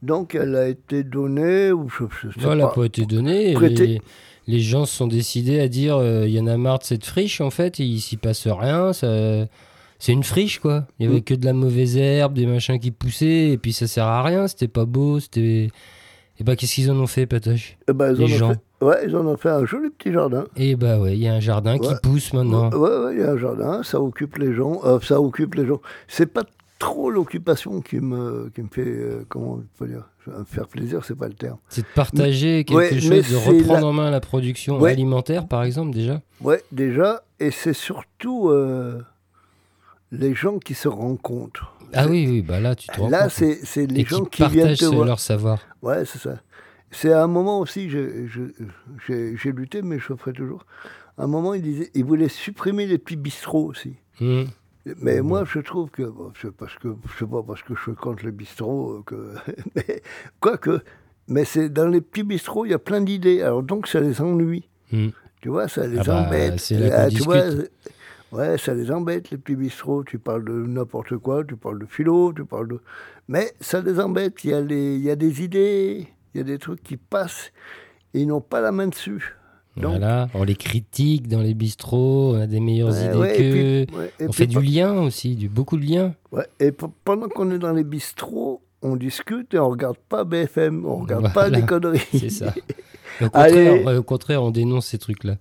Donc, 0.04 0.36
elle 0.36 0.56
a 0.56 0.68
été 0.68 1.04
donnée 1.04 1.72
ou 1.72 1.88
je, 1.90 2.04
je 2.22 2.30
sais 2.40 2.46
Non, 2.46 2.52
elle 2.52 2.58
n'a 2.60 2.68
pas. 2.68 2.74
pas 2.76 2.86
été 2.86 3.06
donnée. 3.06 3.54
Prêtée. 3.54 3.88
Les, 3.88 4.02
les 4.48 4.60
gens 4.60 4.86
se 4.86 4.96
sont 4.96 5.08
décidés 5.08 5.60
à 5.60 5.68
dire 5.68 5.98
euh, 5.98 6.28
il 6.28 6.34
y 6.34 6.40
en 6.40 6.48
a 6.48 6.58
marre 6.58 6.80
de 6.80 6.84
cette 6.84 7.06
friche, 7.06 7.42
en 7.42 7.50
fait, 7.50 7.80
il 7.80 8.00
s'y 8.00 8.18
passe 8.18 8.48
rien. 8.48 8.92
ça- 8.94 9.46
C'est 10.00 10.12
une 10.14 10.24
friche, 10.24 10.60
quoi. 10.60 10.86
Il 11.00 11.06
y 11.06 11.10
avait 11.10 11.20
Mm. 11.20 11.24
que 11.24 11.34
de 11.34 11.45
la 11.45 11.54
mauvaise 11.54 11.98
herbe, 11.98 12.34
des 12.34 12.45
machins 12.45 12.80
qui 12.80 12.91
poussaient, 12.91 13.50
et 13.50 13.58
puis 13.58 13.74
ça 13.74 13.88
sert 13.88 14.06
à 14.06 14.22
rien, 14.24 14.48
c'était 14.48 14.68
pas 14.68 14.86
beau, 14.86 15.20
c'était. 15.20 15.70
Et 16.39 16.43
bah, 16.43 16.56
qu'est-ce 16.56 16.76
qu'ils 16.76 16.91
en 16.91 16.95
ont 16.98 17.08
fait, 17.08 17.26
Patoche? 17.26 17.78
Eh 17.89 17.93
ben, 17.93 18.14
ils, 18.14 18.18
les 18.20 18.24
en 18.24 18.36
ont 18.36 18.38
gens. 18.38 18.50
fait, 18.80 18.86
ouais, 18.86 18.98
ils 19.08 19.16
en 19.16 19.26
ont 19.26 19.38
fait 19.38 19.50
un 19.50 19.66
joli 19.66 19.89
petit 19.89 20.12
jardin. 20.14 20.45
Et 20.56 20.76
bah, 20.76 21.00
ouais, 21.00 21.14
il 21.18 21.24
y 21.24 21.28
a 21.28 21.34
un 21.34 21.39
jardin 21.39 21.80
qui 21.80 21.89
pousse 22.04 22.32
maintenant. 22.34 22.70
Ouais, 22.70 22.78
ouais, 23.06 23.14
il 23.16 23.20
y 23.22 23.24
a 23.24 23.32
un 23.32 23.38
jardin, 23.38 23.82
ça 23.82 24.00
occupe 24.00 24.38
les 24.38 24.54
gens. 24.54 24.80
euh, 24.86 25.00
ça 25.02 25.20
occupe 25.20 25.56
les 25.56 25.66
gens. 25.66 25.82
C'est 26.08 26.28
pas 26.28 26.43
trop 26.78 27.10
l'occupation 27.10 27.82
qui 27.82 28.00
me, 28.00 28.52
qui 28.54 28.62
me 28.62 28.68
fait, 28.72 28.84
euh, 28.86 29.26
comment 29.30 29.54
on 29.54 29.64
peut 29.80 29.88
dire, 29.88 30.04
faire 30.45 30.68
plaisir, 30.68 31.04
c'est 31.06 31.18
pas 31.18 31.28
le 31.28 31.34
terme. 31.34 31.58
C'est 31.70 31.82
de 31.82 31.88
partager 31.95 32.66
quelque 32.66 32.78
Ouais, 32.78 33.00
chose, 33.00 33.32
de 33.32 33.36
reprendre 33.36 33.82
la- 33.82 33.88
en 33.88 33.93
main 33.93 34.12
la 34.12 34.20
production 34.20 34.80
Ouais. 34.80 34.91
alimentaire, 34.91 35.48
par 35.48 35.64
exemple, 35.64 35.89
déjà. 35.89 36.22
Ouais, 36.41 36.62
déjà, 36.72 37.24
et 37.39 37.50
c'est 37.50 37.74
surtout 37.74 38.50
euh, 38.50 39.02
les 40.12 40.34
gens 40.34 40.60
qui 40.60 40.74
se 40.74 40.88
rencontrent. 40.88 41.74
Ah 41.93 42.08
oui, 42.08 42.26
oui, 42.30 42.41
bah 42.41 42.60
là, 42.60 42.76
tu 42.76 42.88
te 42.88 42.99
rends 42.99 43.10
Là, 43.10 43.24
compte. 43.24 43.32
c'est 43.32 43.60
c'est 43.64 43.86
les 43.88 44.01
Et 44.01 44.05
gens 44.05 44.26
qui 44.26 44.43
qui 44.43 44.49
viennent 44.49 44.68
partagent 44.68 44.80
te 44.80 44.86
voir. 44.95 45.05
leur 45.05 45.20
savoir. 45.20 45.60
Ouais, 45.82 46.05
c'est 46.05 46.20
ça. 46.20 46.41
C'est 46.91 47.12
à 47.12 47.24
un 47.24 47.28
moment 47.28 47.60
aussi, 47.60 47.89
je- 47.89 48.26
je- 48.28 48.41
j'ai 49.08 49.36
j'ai 49.38 49.51
lutté, 49.51 49.82
mais 49.82 49.99
je 49.99 50.08
le 50.10 50.18
ferai 50.18 50.34
toujours. 50.34 50.66
À 51.18 51.24
un 51.24 51.28
moment, 51.28 51.53
il 51.53 51.62
disait, 51.62 51.89
il 51.93 52.05
voulait 52.05 52.30
supprimer 52.30 52.86
les 52.86 52.97
petits 52.97 53.16
bistrots 53.16 53.66
aussi. 53.68 53.95
Hum. 54.22 54.47
Mais 55.01 55.20
moi, 55.22 55.43
je 55.45 55.60
trouve 55.60 55.89
que, 55.89 56.03
bon, 56.03 56.32
c'est 56.41 56.51
parce 56.55 56.76
que, 56.76 56.88
je 57.12 57.18
sais 57.20 57.30
pas 57.30 57.43
parce 57.43 57.62
que 57.62 57.76
je 57.76 57.82
suis 57.82 57.93
contre 57.95 58.24
les 58.24 58.32
bistrots, 58.32 58.93
euh, 58.99 59.03
que, 59.05 59.34
mais 59.76 60.01
quoique, 60.39 60.82
Mais 61.30 61.43
c'est 61.43 61.68
dans 61.68 61.89
les 61.89 61.99
petits 61.99 62.24
bistrots, 62.24 62.64
il 62.66 62.72
y 62.72 62.74
a 62.74 62.80
plein 62.80 63.01
d'idées. 63.01 63.41
Alors 63.41 63.62
donc, 63.64 63.88
ça 63.88 63.99
les 63.99 64.22
ennuie. 64.22 64.70
Hmm. 64.93 65.10
Tu 65.41 65.49
vois, 65.49 65.68
ça 65.68 65.86
les 65.86 65.99
Ah 65.99 66.03
bah, 66.05 66.26
embête. 66.26 66.58
c'est 66.60 66.80
là 66.80 66.89
qu'on 66.89 66.95
Ah, 67.03 67.10
tu 67.10 67.18
vois, 67.24 67.41
discute. 67.49 67.72
c'est- 67.84 67.91
ouais, 68.32 68.58
ça 68.58 68.74
les 68.74 68.92
embête, 68.92 69.30
les 69.32 69.38
petits 69.38 69.56
bistrots. 69.56 70.04
Tu 70.04 70.20
parles 70.20 70.46
de 70.46 70.52
n'importe 70.54 71.18
quoi, 71.18 71.44
tu 71.44 71.56
parles 71.56 71.80
de 71.80 71.86
philo, 71.86 72.34
tu 72.34 72.46
parles 72.46 72.68
de... 72.68 72.80
Mais 73.28 73.54
ça 73.60 73.82
les 73.82 74.00
embête. 74.00 74.44
Il 74.44 74.50
y 74.52 74.54
a, 74.54 74.62
les... 74.62 74.96
il 74.96 75.04
y 75.04 75.10
a 75.12 75.16
des 75.16 75.44
idées, 75.44 76.08
il 76.34 76.38
y 76.38 76.42
a 76.42 76.44
des 76.44 76.58
trucs 76.58 76.82
qui 76.84 76.98
passent 76.98 77.52
et 78.14 78.22
ils 78.22 78.28
n'ont 78.28 78.42
pas 78.42 78.62
la 78.62 78.72
main 78.72 78.88
dessus. 78.88 79.34
Donc, 79.76 79.92
Voilà, 79.92 80.28
on 80.34 80.44
les 80.44 80.56
critique 80.56 81.28
dans 81.28 81.42
les 81.42 81.54
bistrots, 81.54 82.34
on 82.36 82.42
a 82.42 82.48
des 82.48 82.60
meilleures 82.60 82.90
ouais, 82.90 83.06
idées 83.06 83.18
ouais, 83.18 83.38
qu'eux. 83.38 83.86
puis- 83.88 83.98
ouais, 83.98 84.12
et 84.20 84.28
On 84.28 84.32
fait 84.32 84.48
du 84.48 84.60
lien 84.60 85.02
aussi, 85.04 85.36
du, 85.36 85.50
beaucoup 85.50 85.78
de 85.78 85.86
liens. 85.86 86.16
ouais, 86.32 86.48
et 86.60 86.72
pe- 86.72 86.88
pendant 87.04 87.28
qu'on 87.30 87.52
est 87.52 87.60
dans 87.60 87.74
les 87.74 87.84
bistrots, 87.84 88.64
on 88.82 88.96
discute 88.96 89.54
et 89.54 89.60
on 89.60 89.70
regarde 89.70 89.98
pas 90.10 90.24
BFM, 90.24 90.84
on 90.84 90.96
regarde 90.98 91.32
pas 91.32 91.52
des 91.52 91.62
conneries. 91.62 92.02
C'est 92.12 92.30
ça. 92.32 92.54
Au 93.22 93.26
contraire, 93.30 93.86
ouais, 93.86 93.98
au 93.98 94.04
contraire, 94.04 94.44
on 94.44 94.52
dénonce 94.52 94.86
ces 94.88 95.00
trucs-là. 95.00 95.38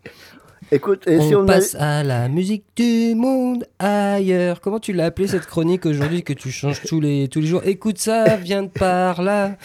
Écoute, 0.73 1.07
et 1.07 1.19
on 1.19 1.29
si 1.29 1.35
on 1.37 1.43
a- 1.45 1.47
passe 1.47 1.77
à 1.77 2.03
la 2.03 2.29
musique 2.29 2.65
du 2.77 3.15
monde 3.15 3.65
ailleurs. 3.79 4.61
Comment 4.61 4.81
tu 4.81 4.93
l'as 4.93 5.05
appelé 5.07 5.29
cette 5.29 5.47
chronique 5.47 5.87
aujourd'hui 5.87 6.23
que 6.25 6.33
tu 6.33 6.51
changes 6.51 6.83
tous 6.83 7.01
les, 7.01 7.29
tous 7.29 7.41
les 7.41 7.47
jours? 7.47 7.63
Écoute 7.65 7.99
ça, 7.99 8.37
viens 8.37 8.65
de 8.65 8.69
par 8.69 9.23
là, 9.23 9.57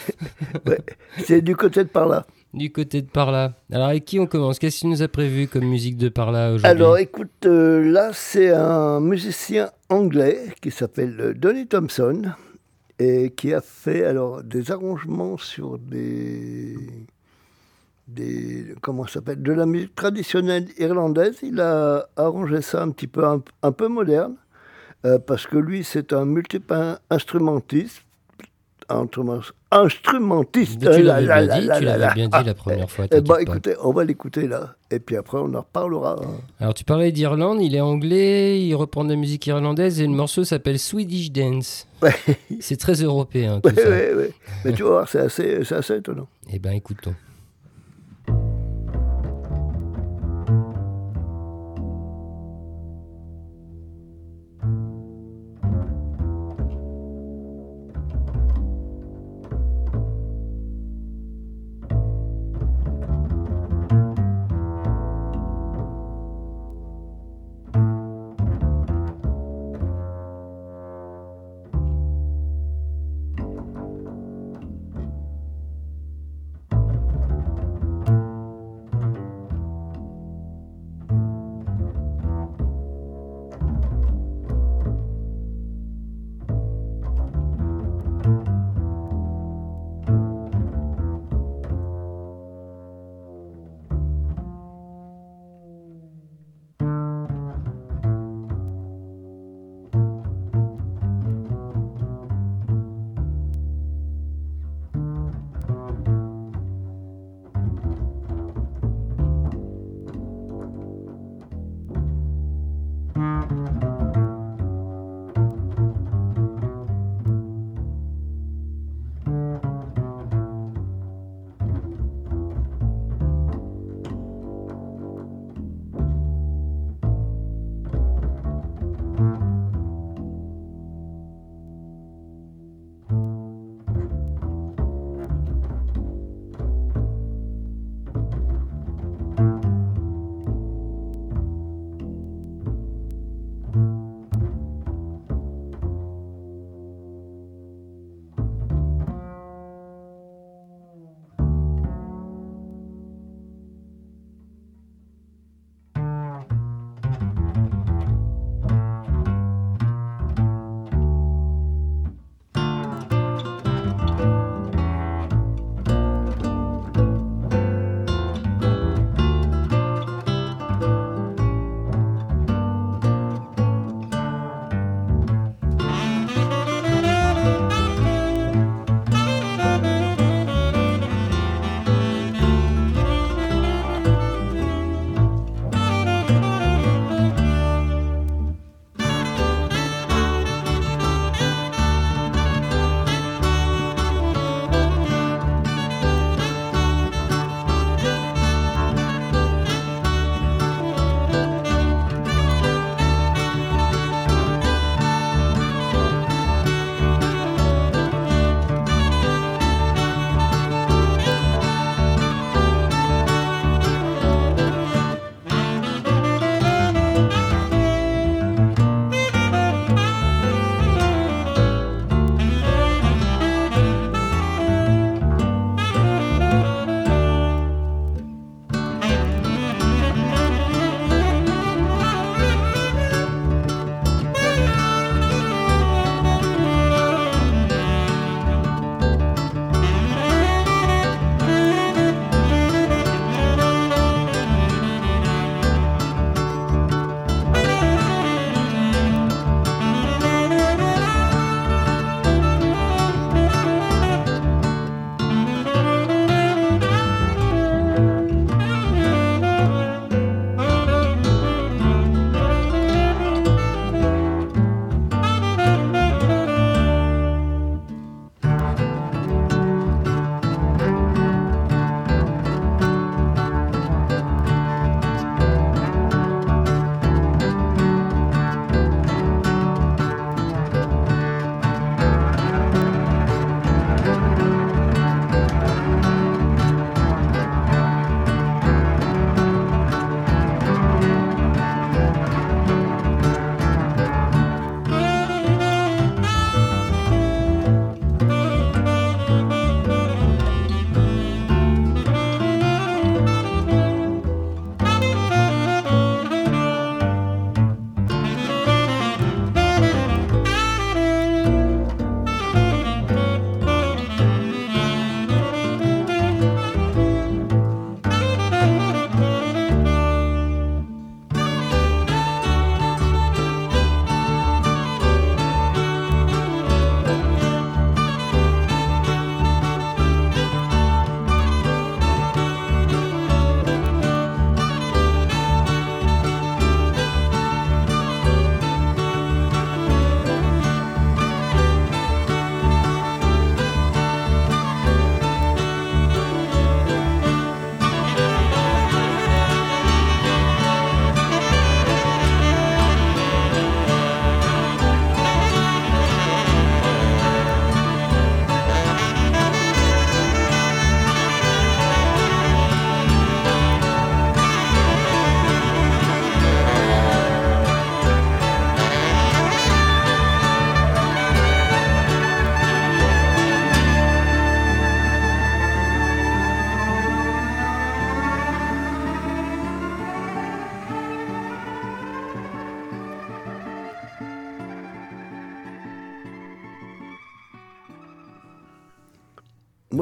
c'est 1.24 1.42
du 1.42 1.56
côté 1.56 1.82
de 1.84 1.88
par 1.88 2.06
là. 2.06 2.24
du 2.54 2.70
côté 2.70 3.02
de 3.02 3.08
par 3.08 3.32
là. 3.32 3.54
Alors 3.72 3.88
avec 3.88 4.04
qui 4.04 4.20
on 4.20 4.26
commence? 4.26 4.58
Qu'est-ce 4.58 4.78
qu'il 4.80 4.90
nous 4.90 5.02
a 5.02 5.08
prévu 5.08 5.48
comme 5.48 5.64
musique 5.64 5.96
de 5.96 6.08
par 6.08 6.30
là 6.30 6.52
aujourd'hui? 6.52 6.66
Alors 6.68 6.98
écoute, 6.98 7.46
euh, 7.46 7.82
là 7.90 8.10
c'est 8.12 8.50
un 8.50 9.00
musicien 9.00 9.70
anglais 9.88 10.38
qui 10.60 10.70
s'appelle 10.70 11.16
euh, 11.20 11.34
Donny 11.34 11.66
Thompson 11.66 12.22
et 13.00 13.30
qui 13.30 13.52
a 13.52 13.60
fait 13.60 14.04
alors 14.04 14.42
des 14.44 14.70
arrangements 14.70 15.36
sur 15.36 15.78
des 15.78 16.76
des 18.14 18.74
comment 18.80 19.06
s'appelle 19.06 19.42
de 19.42 19.52
la 19.52 19.66
musique 19.66 19.94
traditionnelle 19.94 20.66
irlandaise. 20.78 21.36
Il 21.42 21.60
a 21.60 22.06
arrangé 22.16 22.62
ça 22.62 22.82
un 22.82 22.90
petit 22.90 23.06
peu 23.06 23.24
un, 23.24 23.42
un 23.62 23.72
peu 23.72 23.88
moderne 23.88 24.34
euh, 25.04 25.18
parce 25.18 25.46
que 25.46 25.56
lui 25.56 25.84
c'est 25.84 26.12
un 26.12 26.26
in- 26.70 26.98
instrumentiste. 27.10 28.02
Instrument- 28.88 29.40
Instrumentiste. 29.70 30.80
Tu 30.80 30.84
l'avais 31.02 31.02
bien 31.02 31.40
là, 31.40 31.40
l'avais 31.80 31.98
là. 31.98 32.12
bien 32.14 32.28
dit 32.28 32.44
la 32.44 32.52
première 32.54 32.90
fois. 32.90 33.06
Eh 33.06 33.08
t'inquiète 33.08 33.26
pas. 33.28 33.40
écoutez, 33.40 33.74
on 33.82 33.92
va 33.92 34.04
l'écouter 34.04 34.46
là. 34.48 34.74
Et 34.90 34.98
puis 34.98 35.16
après, 35.16 35.38
on 35.38 35.54
en 35.54 35.60
reparlera. 35.60 36.16
hein. 36.22 36.26
Alors 36.60 36.74
tu 36.74 36.84
parlais 36.84 37.10
d'Irlande, 37.12 37.62
il 37.62 37.74
est 37.74 37.80
anglais, 37.80 38.60
il 38.60 38.74
reprend 38.74 39.04
de 39.04 39.10
la 39.10 39.16
musique 39.16 39.46
irlandaise 39.46 40.00
et 40.00 40.06
le 40.06 40.12
morceau 40.12 40.44
s'appelle 40.44 40.78
Swedish 40.78 41.30
Dance. 41.32 41.86
Ouais. 42.02 42.12
C'est 42.60 42.76
très 42.78 42.94
européen 42.94 43.60
tout 43.60 43.70
Ouais, 43.70 43.80
ça. 43.82 43.88
ouais, 43.88 44.12
ouais. 44.14 44.32
Mais 44.64 44.72
tu 44.72 44.82
vas 44.82 44.88
voir, 44.90 45.08
c'est 45.08 45.20
assez, 45.20 45.72
assez 45.72 45.96
étonnant. 45.98 46.26
Eh 46.52 46.58
ben 46.58 46.72
écoutons. 46.72 47.14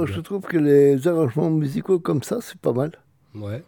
Moi, 0.00 0.10
je 0.16 0.20
trouve 0.20 0.42
que 0.42 0.58
les 0.58 1.06
arrangements 1.08 1.50
musicaux 1.50 1.98
comme 1.98 2.22
ça, 2.22 2.38
c'est 2.40 2.58
pas 2.60 2.72
mal. 2.72 2.92
Ouais. 3.34 3.62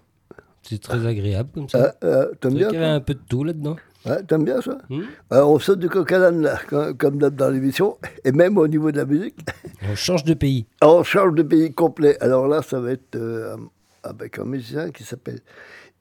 C'est 0.63 0.81
très 0.81 1.05
agréable 1.07 1.51
comme 1.55 1.69
ça. 1.69 1.95
Ah, 2.01 2.07
euh, 2.07 2.33
T'aimes 2.41 2.55
bien 2.55 2.71
y 2.71 2.77
avait 2.77 2.85
un 2.87 3.01
peu 3.01 3.15
de 3.15 3.21
tout 3.29 3.43
là-dedans. 3.45 3.77
Ouais, 4.07 4.23
T'aimes 4.25 4.45
bien 4.45 4.61
ça 4.61 4.79
Hmm 4.89 5.03
Alors, 5.31 5.51
On 5.51 5.59
saute 5.59 5.79
du 5.81 5.89
coq 5.89 6.11
à 6.13 6.19
l'âne, 6.19 6.43
là, 6.43 6.59
comme- 6.99 7.19
dans 7.19 7.51
l'émission, 7.51 7.99
et 8.25 8.33
même 8.33 8.59
au 8.59 8.67
niveau 8.69 8.91
de 8.93 8.97
la 8.97 9.05
musique. 9.05 9.37
On 9.91 9.95
change 9.97 10.25
de 10.25 10.35
pays. 10.35 10.67
On 10.81 11.03
change 11.03 11.35
de 11.35 11.43
pays 11.43 11.73
complet. 11.73 12.17
Alors 12.21 12.47
là, 12.49 12.63
ça 12.63 12.81
va 12.81 12.93
être 12.93 13.17
euh, 13.17 13.57
avec 14.05 14.39
un 14.39 14.45
musicien 14.45 14.91
qui 14.91 15.03
s'appelle 15.05 15.41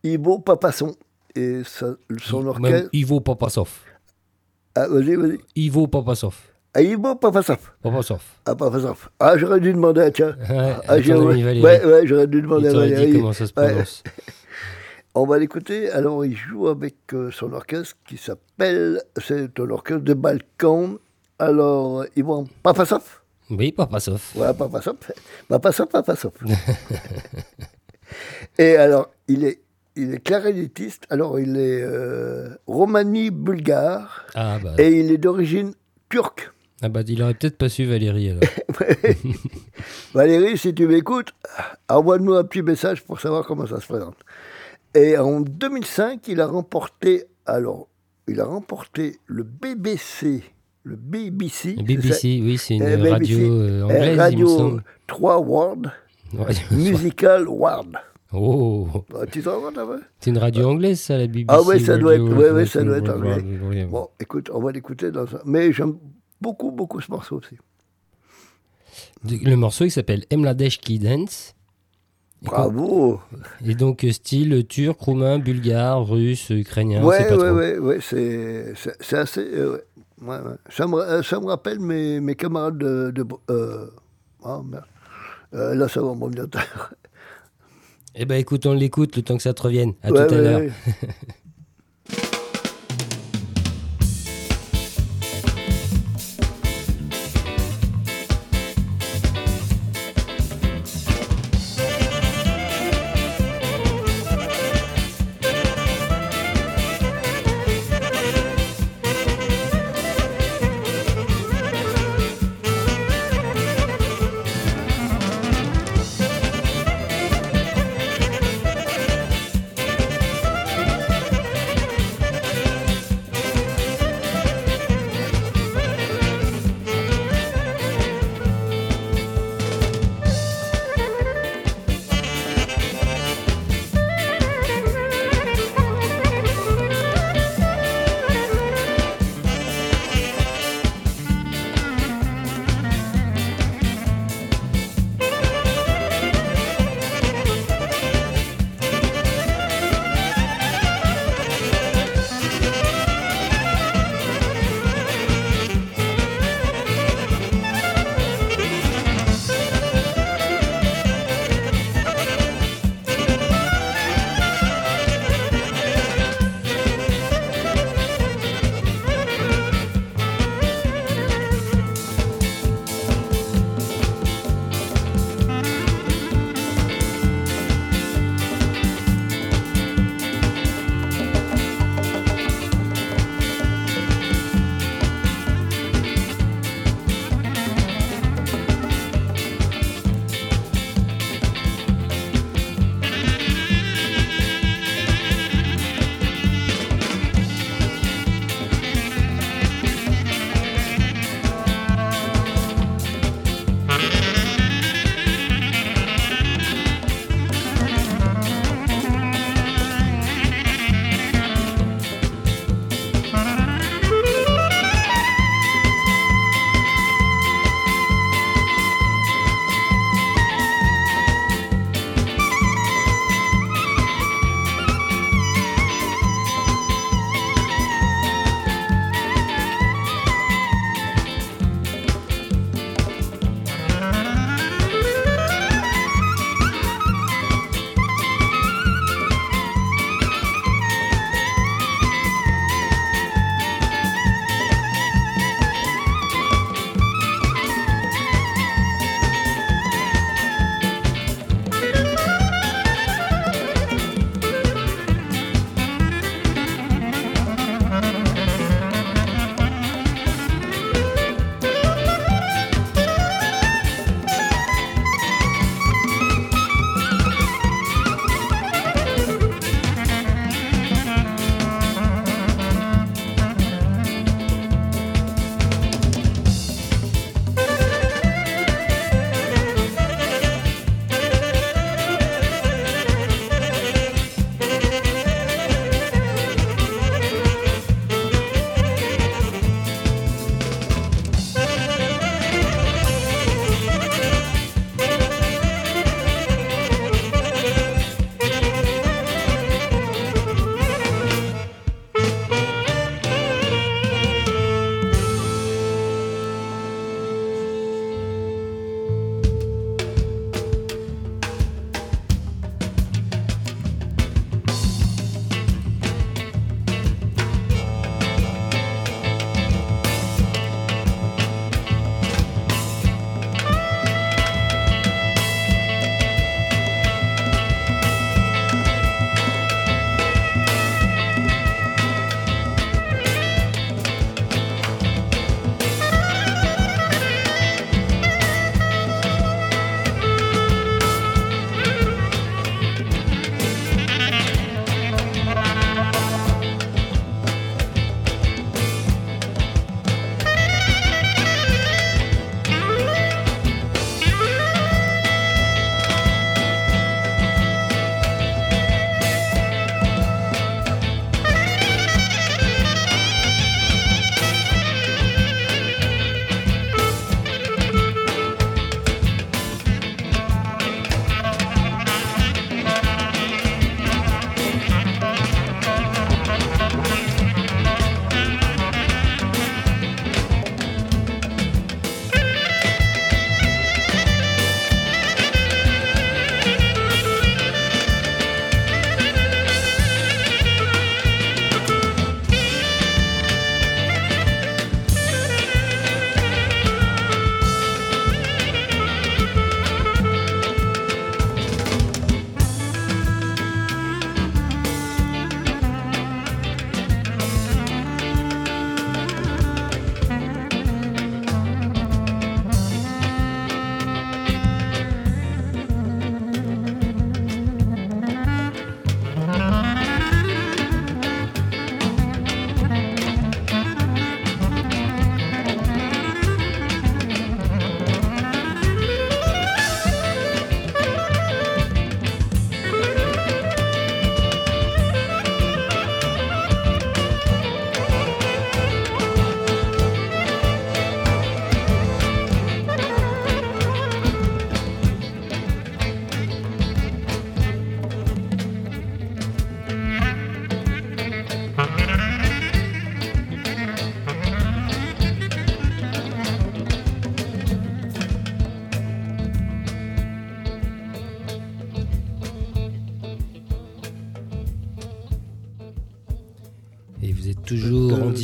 Ivo 0.03 0.40
Papasson. 0.40 0.95
Et 1.36 1.64
ça- 1.64 1.95
son 2.22 2.40
Même 2.40 2.48
orchestre. 2.49 2.90
Ivo 2.94 3.20
Papasov. 3.22 3.70
Ah, 4.76 4.88
vas-y, 4.88 5.16
vas-y. 5.16 5.38
Ivo 5.56 5.88
Papasov. 5.88 6.36
Ah, 6.73 6.81
Ivo 6.81 7.15
Papasson. 7.15 7.57
Papasov. 7.81 8.22
Ah, 8.45 8.56
Papasson. 8.56 8.95
Ah, 9.19 9.38
j'aurais 9.38 9.60
dû 9.60 9.73
demander, 9.73 10.10
tiens. 10.14 10.35
Ouais, 10.49 10.73
Ah, 10.88 10.93
à 10.93 11.02
ton 11.02 11.30
ami 11.30 11.43
ouais, 11.61 11.85
ouais, 11.85 12.07
j'aurais 12.07 12.27
dû 12.27 12.38
Il 12.38 12.43
demander 12.43 12.69
à 12.69 12.72
t'aurait 12.72 13.06
dit 13.07 13.14
comment 13.14 13.34
ça 13.34 13.45
se 13.45 13.53
Ouais. 13.57 13.68
prononce. 13.72 14.03
On 15.15 15.26
va 15.26 15.38
l'écouter. 15.38 15.91
Alors, 15.91 16.23
il 16.23 16.38
joue 16.38 16.69
avec 16.69 16.95
euh, 17.14 17.30
son 17.31 17.52
orchestre 17.52 17.98
qui 18.07 18.15
s'appelle. 18.15 19.02
C'est 19.22 19.60
un 19.60 19.69
orchestre 19.69 20.03
de 20.03 20.14
Balkan. 20.14 20.93
Alors, 21.39 22.06
vont. 22.18 22.48
Papasov 22.64 23.03
Oui, 23.49 23.73
Papasov. 23.73 24.22
Voilà, 24.35 24.53
Papasov. 24.53 24.95
Papasov, 25.49 25.88
Papasov. 25.88 26.31
Et 28.57 28.77
alors, 28.77 29.10
il 29.27 29.43
est, 29.43 29.61
il 29.98 30.14
est 30.14 30.19
clarinettiste. 30.23 31.03
Alors, 31.10 31.38
il 31.39 31.57
est 31.57 31.81
euh, 31.84 32.49
romani-bulgare. 32.68 34.26
Ah 34.35 34.57
bah, 34.64 34.76
Et 34.77 34.99
il 34.99 35.11
est 35.11 35.18
d'origine 35.18 35.73
turque. 36.10 36.49
Ah 36.82 36.90
bah, 36.90 37.02
il 37.08 37.22
aurait 37.22 37.34
peut-être 37.34 37.58
pas 37.58 37.70
su 37.70 37.86
Valérie 37.86 38.30
alors. 38.32 38.44
Valérie, 40.14 40.58
si 40.58 40.74
tu 40.74 40.88
m'écoutes, 40.88 41.34
envoie-nous 41.90 42.34
un 42.34 42.44
petit 42.44 42.62
message 42.62 43.03
pour 43.03 43.20
savoir 43.20 43.45
comment 43.45 43.66
ça 43.68 43.80
se 43.80 43.88
présente. 43.88 44.16
Et 44.94 45.18
en 45.18 45.40
2005, 45.41 46.28
il 46.28 46.41
a 46.41 46.48
remporté, 46.48 47.26
alors, 47.45 47.88
il 48.28 48.40
a 48.41 48.45
remporté 48.45 49.18
le 49.26 49.44
BBC, 49.44 50.44
le 50.84 50.95
BBC, 50.95 51.76
Le 51.78 51.84
BBC, 51.84 52.41
oui, 52.44 52.58
c'est 52.58 52.76
une 52.76 52.84
Eh, 52.84 52.98
BBC, 52.98 53.10
radio 53.12 53.38
euh, 53.40 53.70
euh, 53.82 53.84
anglaise, 53.86 54.18
Radio 54.20 54.48
semble. 54.48 54.84
3 55.08 55.40
Ward, 55.40 55.91
Radio- 56.38 56.62
Musical 56.72 57.48
Ward. 57.48 57.94
Oh, 58.34 58.88
Bah, 59.12 59.26
tu 59.30 59.41
t'en 59.41 59.60
vu 59.60 59.76
c'est 60.20 60.30
une 60.30 60.38
radio 60.38 60.70
anglaise, 60.70 60.99
ça, 61.02 61.18
la 61.18 61.28
BBC. 61.28 61.45
Ah 61.49 61.62
ouais, 61.62 61.80
ça 61.80 61.98
doit 61.98 62.16
être- 62.16 62.24
ouais, 62.34 62.49
ouais, 62.52 62.66
ça 62.66 62.82
doit 62.82 62.98
être 62.98 63.10
anglais. 63.14 63.41
Bon. 63.41 63.86
Bon, 63.90 64.08
écoute, 64.22 64.49
on 64.53 64.62
va 64.62 64.72
l'écouter 64.72 65.12
dans 65.12 65.24
un... 65.36 65.40
Mais 65.45 65.74
j'aime 65.74 65.98
beaucoup, 66.41 66.72
beaucoup 66.72 66.99
ce 67.01 67.11
morceau 67.11 67.38
aussi. 67.38 67.57
Le 69.23 69.55
morceau, 69.55 69.85
il 69.85 69.91
s'appelle 69.91 70.26
Emladeshki 70.31 70.99
Dance. 70.99 71.53
Et 72.43 72.47
quoi- 72.47 72.69
Bravo 72.69 73.19
Et 73.63 73.76
donc, 73.76 74.03
euh, 74.03 74.11
style 74.11 74.65
turc, 74.68 74.99
roumain, 74.99 75.38
bulgare, 75.38 76.03
russe, 76.05 76.49
ukrainien, 76.49 76.99
c'est 77.01 77.05
Ouais, 77.05 77.27
pas 77.30 77.38
ouais, 77.38 77.76
trop. 77.76 77.85
ouais, 77.85 77.99
c'est 78.01 78.73
c'est- 78.76 78.97
c'est 78.99 79.18
assez... 79.18 79.41
euh. 79.41 79.77
Ça, 80.69 80.85
me, 80.88 80.97
euh, 80.99 81.23
ça 81.23 81.39
me 81.39 81.45
rappelle 81.47 81.80
mes, 81.80 82.19
mes 82.19 82.35
camarades 82.35 82.77
de... 82.77 83.11
de 83.11 83.26
euh, 83.49 83.88
ah, 84.43 84.61
merde. 84.63 84.85
Euh, 85.53 85.73
là, 85.76 85.88
ça 85.88 86.01
va, 86.01 86.13
mon 86.13 86.27
bien. 86.30 86.45
Eh 88.15 88.26
ben, 88.26 88.35
écoute, 88.35 88.65
on 88.65 88.73
l'écoute 88.73 89.15
le 89.15 89.22
temps 89.23 89.35
que 89.38 89.43
ça 89.43 89.53
te 89.53 89.61
revienne. 89.63 89.93
À 90.03 90.09
tout 90.09 90.18
à 90.18 90.27
l'heure. 90.27 90.61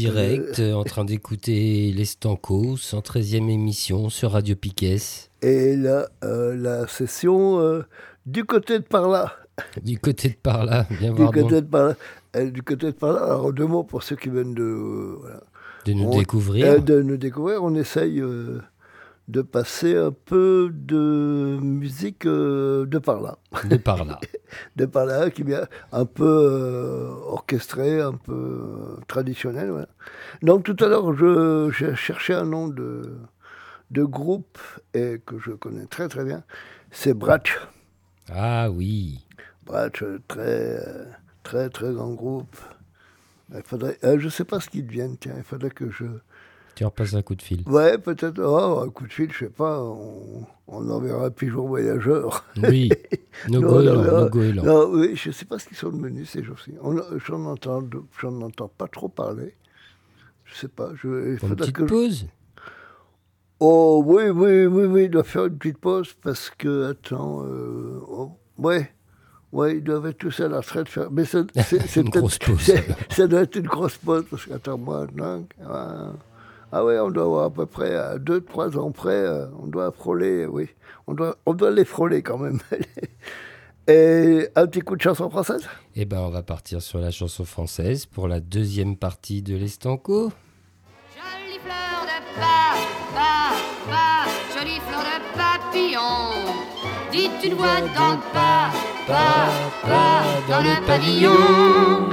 direct, 0.01 0.59
euh, 0.59 0.73
en 0.73 0.83
train 0.83 1.05
d'écouter 1.05 1.91
les 1.95 2.05
Stancos, 2.05 2.77
113e 2.77 3.49
émission 3.49 4.09
sur 4.09 4.31
Radio 4.31 4.55
Piquet. 4.55 4.97
Et 5.41 5.75
là, 5.75 6.07
euh, 6.23 6.55
la 6.55 6.87
session 6.87 7.59
euh, 7.59 7.83
du 8.25 8.45
côté 8.45 8.79
de 8.79 8.83
par 8.83 9.07
là. 9.09 9.33
Du 9.83 9.97
côté 9.99 10.29
de 10.29 10.35
par 10.35 10.65
là, 10.65 10.85
Du 11.01 11.09
voir 11.09 11.31
côté 11.31 11.41
donc, 11.41 11.51
de 11.51 11.59
par 11.61 11.87
là. 11.87 11.95
Euh, 12.35 12.51
du 12.51 12.61
côté 12.61 12.87
de 12.87 12.91
par 12.91 13.13
là. 13.13 13.23
Alors, 13.23 13.51
deux 13.53 13.65
mots 13.65 13.83
pour 13.83 14.03
ceux 14.03 14.15
qui 14.15 14.29
viennent 14.29 14.53
de, 14.53 14.63
euh, 14.63 15.15
voilà. 15.19 15.39
de 15.85 15.93
nous 15.93 16.03
on- 16.05 16.17
découvrir. 16.17 16.65
Euh, 16.67 16.77
de 16.79 17.01
nous 17.01 17.17
découvrir. 17.17 17.63
On 17.63 17.73
essaye 17.75 18.19
euh, 18.21 18.59
de 19.27 19.41
passer 19.41 19.95
un 19.95 20.11
peu 20.25 20.69
de 20.71 21.57
musique 21.61 22.25
euh, 22.25 22.85
de 22.85 22.97
par 22.99 23.19
là. 23.21 23.37
De 23.69 23.77
par 23.77 24.05
là. 24.05 24.19
de 24.75 24.85
par 24.85 25.05
là, 25.05 25.29
qui 25.29 25.43
vient 25.43 25.67
un 25.91 26.05
peu 26.05 26.25
euh, 26.25 27.11
orchestré, 27.27 28.01
un 28.01 28.13
peu 28.13 28.33
euh, 28.33 29.01
traditionnel. 29.07 29.69
voilà. 29.69 29.89
Donc 30.41 30.63
tout 30.63 30.83
à 30.83 30.87
l'heure, 30.87 31.13
je, 31.13 31.69
j'ai 31.71 31.95
cherché 31.95 32.33
un 32.33 32.45
nom 32.45 32.67
de, 32.67 33.17
de 33.91 34.03
groupe 34.03 34.57
et 34.93 35.21
que 35.25 35.39
je 35.39 35.51
connais 35.51 35.85
très 35.85 36.07
très 36.07 36.23
bien. 36.23 36.43
C'est 36.91 37.13
Bratch. 37.13 37.59
Ah 38.33 38.69
oui. 38.69 39.25
Bratch, 39.65 40.03
très 40.27 40.79
très 41.43 41.69
très 41.69 41.93
grand 41.93 42.13
groupe. 42.13 42.57
Il 43.55 43.63
faudrait, 43.63 43.97
euh, 44.03 44.19
je 44.19 44.25
ne 44.25 44.29
sais 44.29 44.43
pas 44.43 44.59
ce 44.59 44.69
qu'ils 44.69 44.85
deviennent, 44.85 45.17
tiens, 45.17 45.35
il 45.37 45.43
faudrait 45.43 45.69
que 45.69 45.89
je... 45.89 46.05
Tu 46.77 46.83
leur 46.83 46.91
passes 46.91 47.15
un 47.15 47.23
coup 47.23 47.33
de 47.33 47.41
fil. 47.41 47.63
Ouais, 47.65 47.97
peut-être, 47.97 48.39
oh, 48.39 48.83
un 48.85 48.89
coup 48.89 49.07
de 49.07 49.11
fil, 49.11 49.31
je 49.33 49.45
sais 49.45 49.49
pas, 49.49 49.81
on, 49.81 50.45
on 50.67 50.87
enverra 50.91 51.31
pigeon 51.31 51.65
voyageur. 51.65 52.45
Oui. 52.61 52.91
No 53.49 53.61
Non, 53.61 53.67
goéland, 53.67 53.95
non, 53.95 54.03
no 54.03 54.19
non. 54.19 54.29
goéland. 54.29 54.63
Non, 54.63 54.89
oui, 54.91 55.15
je 55.15 55.29
ne 55.29 55.33
sais 55.33 55.45
pas 55.45 55.57
ce 55.57 55.67
qu'ils 55.67 55.77
sont 55.77 55.89
devenus 55.89 56.29
ces 56.29 56.43
jours-ci. 56.43 56.73
J'en 57.25 57.45
entends, 57.45 57.81
j'en 58.19 58.41
entends 58.41 58.67
pas 58.67 58.87
trop 58.87 59.09
parler. 59.09 59.55
Je 60.45 60.55
sais 60.55 60.67
pas. 60.67 60.91
Je, 60.95 61.33
une 61.33 61.55
petite 61.55 61.75
que 61.75 61.83
pause? 61.83 62.27
Oh 63.59 64.03
oui, 64.05 64.29
oui, 64.29 64.67
oui, 64.67 64.85
oui, 64.85 65.03
il 65.05 65.09
doit 65.09 65.23
faire 65.23 65.45
une 65.45 65.57
petite 65.57 65.79
pause 65.79 66.13
parce 66.21 66.51
que, 66.51 66.91
attends, 66.91 67.43
euh, 67.43 67.99
oh, 68.07 68.37
ouais, 68.59 68.91
ouais, 69.51 69.77
ils 69.77 69.83
doivent 69.83 70.05
être 70.05 70.19
tous 70.19 70.39
à 70.41 70.47
la 70.47 70.57
retraite. 70.57 70.89
Faire... 70.89 71.09
Mais 71.09 71.25
c'est 71.25 71.95
Une 71.95 72.09
grosse 72.09 72.37
pause. 72.37 72.71
Ça 73.09 73.25
doit 73.25 73.41
être 73.41 73.55
une 73.55 73.67
grosse 73.67 73.97
pause 73.97 74.25
parce 74.29 74.45
que, 74.45 74.53
attends, 74.53 74.77
moi, 74.77 75.07
non, 75.15 75.47
ah, 75.67 76.11
ah 76.71 76.83
ouais, 76.83 76.99
on 76.99 77.09
doit 77.09 77.23
avoir 77.23 77.45
à 77.45 77.49
peu 77.49 77.65
près 77.65 77.95
à 77.95 78.17
2-3 78.17 78.77
ans 78.77 78.91
près, 78.91 79.11
euh, 79.11 79.47
on 79.61 79.67
doit 79.67 79.91
frôler, 79.91 80.45
oui, 80.45 80.67
on 81.07 81.13
doit, 81.13 81.37
on 81.45 81.53
doit 81.53 81.71
les 81.71 81.85
frôler 81.85 82.21
quand 82.21 82.37
même. 82.37 82.59
Et 83.87 84.49
un 84.55 84.67
petit 84.67 84.81
coup 84.81 84.97
de 84.97 85.01
chanson 85.01 85.29
française? 85.29 85.65
Eh 85.95 86.03
ben, 86.03 86.19
on 86.19 86.29
va 86.29 86.43
partir 86.43 86.81
sur 86.81 86.99
la 86.99 87.09
chanson 87.09 87.45
française 87.45 88.05
pour 88.05 88.27
la 88.27 88.41
deuxième 88.41 88.97
partie 88.97 89.41
de 89.41 89.55
l'Estanco. 89.55 90.29
Jolie 91.15 91.59
fleur 91.63 92.03
de 92.03 92.37
pas, 92.37 92.75
pas, 93.15 93.55
pas, 93.89 94.59
jolie 94.59 94.81
fleur 94.81 95.03
de 95.03 95.37
papillon. 95.37 96.51
Dites 97.13 97.45
une 97.45 97.53
voix 97.53 97.79
dans 97.95 98.15
le 98.15 98.33
pas, 98.33 98.71
pas, 99.07 99.49
pas, 99.83 100.23
dans 100.49 100.61
le 100.61 100.85
pavillon. 100.85 102.09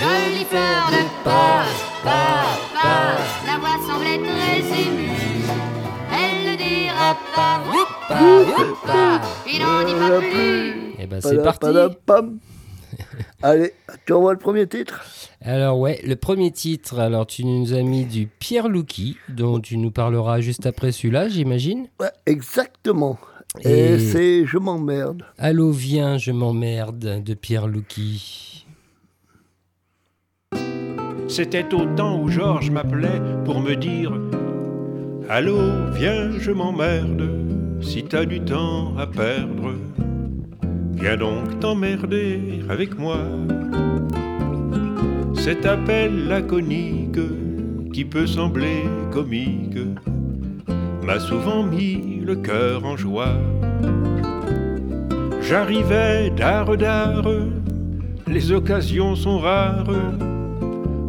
Jolie 0.00 0.44
fleur 0.44 0.90
de 0.90 1.24
pas, 1.24 1.66
pas, 2.04 2.44
pas, 2.74 3.16
la 3.46 3.58
voix 3.58 3.78
semblait 3.86 4.18
très 4.18 4.58
émue. 4.82 5.08
Elle 6.12 6.52
ne 6.52 6.56
dira 6.56 7.16
pas, 7.34 7.62
oupa, 7.70 8.20
oupa, 8.62 9.20
il 9.46 9.60
n'en 9.60 9.84
dit 9.84 9.94
pas 9.94 10.18
plus. 10.20 10.94
Eh 10.98 11.06
ben, 11.06 11.20
c'est 11.20 11.42
parti 11.42 11.60
pada, 11.60 11.88
pam. 11.90 12.38
Allez, 13.42 13.72
tu 14.06 14.12
envoies 14.12 14.34
le 14.34 14.38
premier 14.38 14.66
titre? 14.66 15.04
Alors 15.42 15.78
ouais, 15.78 16.00
le 16.06 16.14
premier 16.16 16.50
titre, 16.52 16.98
alors 17.00 17.26
tu 17.26 17.44
nous 17.44 17.74
as 17.74 17.82
mis 17.82 18.04
du 18.04 18.26
Pierre 18.26 18.68
Louki, 18.68 19.16
dont 19.28 19.58
tu 19.60 19.76
nous 19.78 19.90
parleras 19.90 20.40
juste 20.40 20.64
après 20.66 20.92
celui-là, 20.92 21.28
j'imagine. 21.28 21.88
Ouais, 22.00 22.12
exactement. 22.26 23.18
Et, 23.62 23.94
Et- 23.94 23.98
c'est 23.98 24.46
Je 24.46 24.58
m'emmerde. 24.58 25.22
Allô, 25.38 25.70
viens, 25.70 26.18
je 26.18 26.30
m'emmerde, 26.32 27.22
de 27.22 27.34
Pierre 27.34 27.66
Louki. 27.66 28.63
C'était 31.36 31.74
au 31.74 31.84
temps 31.96 32.20
où 32.20 32.28
Georges 32.28 32.70
m'appelait 32.70 33.20
pour 33.44 33.60
me 33.60 33.74
dire 33.74 34.12
Allô, 35.28 35.58
viens, 35.92 36.30
je 36.38 36.52
m'emmerde, 36.52 37.28
si 37.82 38.04
t'as 38.04 38.24
du 38.24 38.40
temps 38.40 38.96
à 38.96 39.08
perdre, 39.08 39.72
viens 40.92 41.16
donc 41.16 41.58
t'emmerder 41.58 42.60
avec 42.70 42.96
moi. 42.96 43.18
Cet 45.34 45.66
appel 45.66 46.28
laconique 46.28 47.18
qui 47.92 48.04
peut 48.04 48.28
sembler 48.28 48.84
comique 49.10 49.80
m'a 51.02 51.18
souvent 51.18 51.64
mis 51.64 52.20
le 52.24 52.36
cœur 52.36 52.84
en 52.84 52.96
joie. 52.96 53.40
J'arrivais 55.42 56.30
d'art 56.30 56.76
d'art, 56.76 57.26
les 58.28 58.52
occasions 58.52 59.16
sont 59.16 59.40
rares 59.40 59.90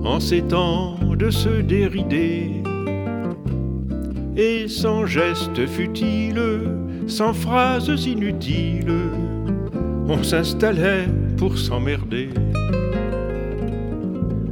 en 0.05 0.19
ces 0.19 0.43
temps 0.43 0.97
de 1.17 1.29
se 1.29 1.61
dérider. 1.61 2.51
Et 4.37 4.67
sans 4.67 5.05
geste 5.05 5.65
futile, 5.65 6.41
sans 7.07 7.33
phrases 7.33 8.05
inutiles, 8.05 8.93
on 10.07 10.21
s'installait 10.23 11.07
pour 11.37 11.57
s'emmerder. 11.57 12.29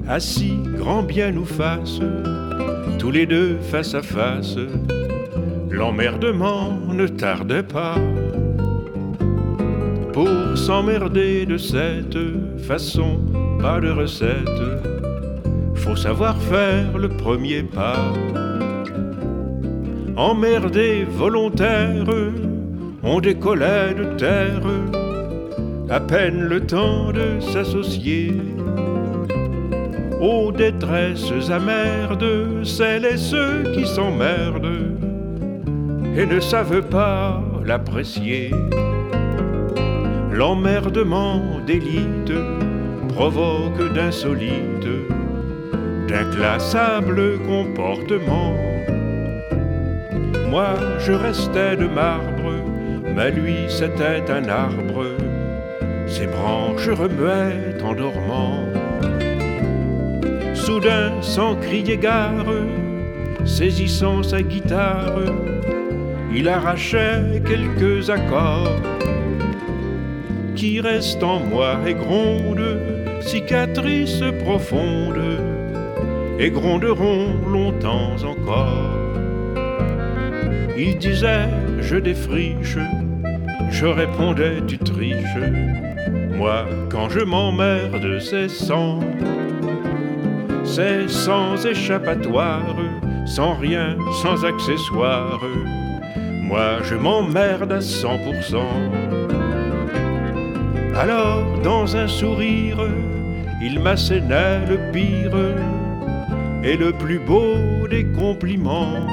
Assis, 0.07 0.57
grand 0.77 1.03
bien 1.03 1.31
nous 1.31 1.45
fasse, 1.45 1.99
tous 2.97 3.11
les 3.11 3.25
deux 3.25 3.57
face 3.57 3.93
à 3.93 4.01
face, 4.01 4.57
l'emmerdement 5.69 6.77
ne 6.91 7.07
tardait 7.07 7.63
pas. 7.63 7.95
Pour 10.13 10.57
s'emmerder 10.57 11.45
de 11.45 11.57
cette 11.57 12.17
façon, 12.59 13.19
pas 13.59 13.79
de 13.79 13.89
recette 13.89 15.02
faut 15.83 15.95
savoir 15.97 16.37
faire 16.37 16.97
le 16.97 17.09
premier 17.09 17.61
pas. 17.61 18.13
Emmerdé 20.15 21.05
volontaire, 21.09 22.05
on 23.03 23.19
décollait 23.19 23.93
de 23.93 24.05
terre, 24.17 24.61
à 25.89 25.99
peine 25.99 26.41
le 26.43 26.61
temps 26.61 27.11
de 27.11 27.41
s'associer. 27.41 28.31
Aux 30.21 30.53
détresses 30.53 31.49
amères 31.49 32.15
de 32.15 32.63
celles 32.63 33.05
et 33.05 33.17
ceux 33.17 33.63
qui 33.73 33.85
s'emmerdent 33.85 34.95
et 36.15 36.25
ne 36.25 36.39
savent 36.39 36.87
pas 36.87 37.43
l'apprécier. 37.65 38.51
L'emmerdement 40.31 41.41
d'élite 41.67 42.33
provoque 43.09 43.93
d'insolites 43.93 44.92
d'inclassable 46.13 47.39
comportement. 47.39 48.55
Moi, 50.47 50.75
je 50.99 51.11
restais 51.11 51.75
de 51.75 51.87
marbre, 51.87 52.53
mais 53.15 53.31
lui, 53.31 53.55
c'était 53.67 54.21
un 54.29 54.47
arbre. 54.47 55.05
Ses 56.05 56.27
branches 56.27 56.89
remuaient 56.89 57.81
en 57.83 57.95
dormant. 57.95 58.59
Soudain, 60.53 61.19
sans 61.21 61.55
crier 61.55 61.97
gare, 61.97 62.53
saisissant 63.43 64.21
sa 64.21 64.43
guitare, 64.43 65.17
il 66.31 66.47
arrachait 66.47 67.41
quelques 67.43 68.11
accords 68.11 68.81
qui 70.55 70.79
restent 70.79 71.23
en 71.23 71.39
moi 71.39 71.79
et 71.87 71.95
grondent, 71.95 72.77
cicatrices 73.19 74.23
profondes 74.43 75.52
et 76.39 76.49
gronderont 76.49 77.27
longtemps 77.47 78.15
encore. 78.25 78.89
Il 80.77 80.97
disait, 80.97 81.47
je 81.79 81.95
défriche, 81.97 82.77
je 83.69 83.85
répondais, 83.85 84.61
tu 84.67 84.77
triches. 84.77 85.37
Moi, 86.35 86.65
quand 86.89 87.09
je 87.09 87.19
m'emmerde, 87.19 88.19
c'est 88.19 88.49
sans, 88.49 88.99
c'est 90.63 91.07
sans 91.07 91.65
échappatoire, 91.65 92.75
sans 93.25 93.53
rien, 93.53 93.95
sans 94.21 94.43
accessoire. 94.43 95.39
Moi, 96.41 96.81
je 96.83 96.95
m'emmerde 96.95 97.71
à 97.71 97.81
cent 97.81 98.17
pour 98.17 98.43
cent. 98.43 98.81
Alors, 100.95 101.43
dans 101.63 101.95
un 101.95 102.07
sourire, 102.07 102.77
il 103.61 103.79
m'assénait 103.79 104.65
le 104.67 104.77
pire 104.91 105.37
et 106.63 106.77
le 106.77 106.93
plus 106.93 107.19
beau 107.19 107.87
des 107.89 108.05
compliments. 108.05 109.05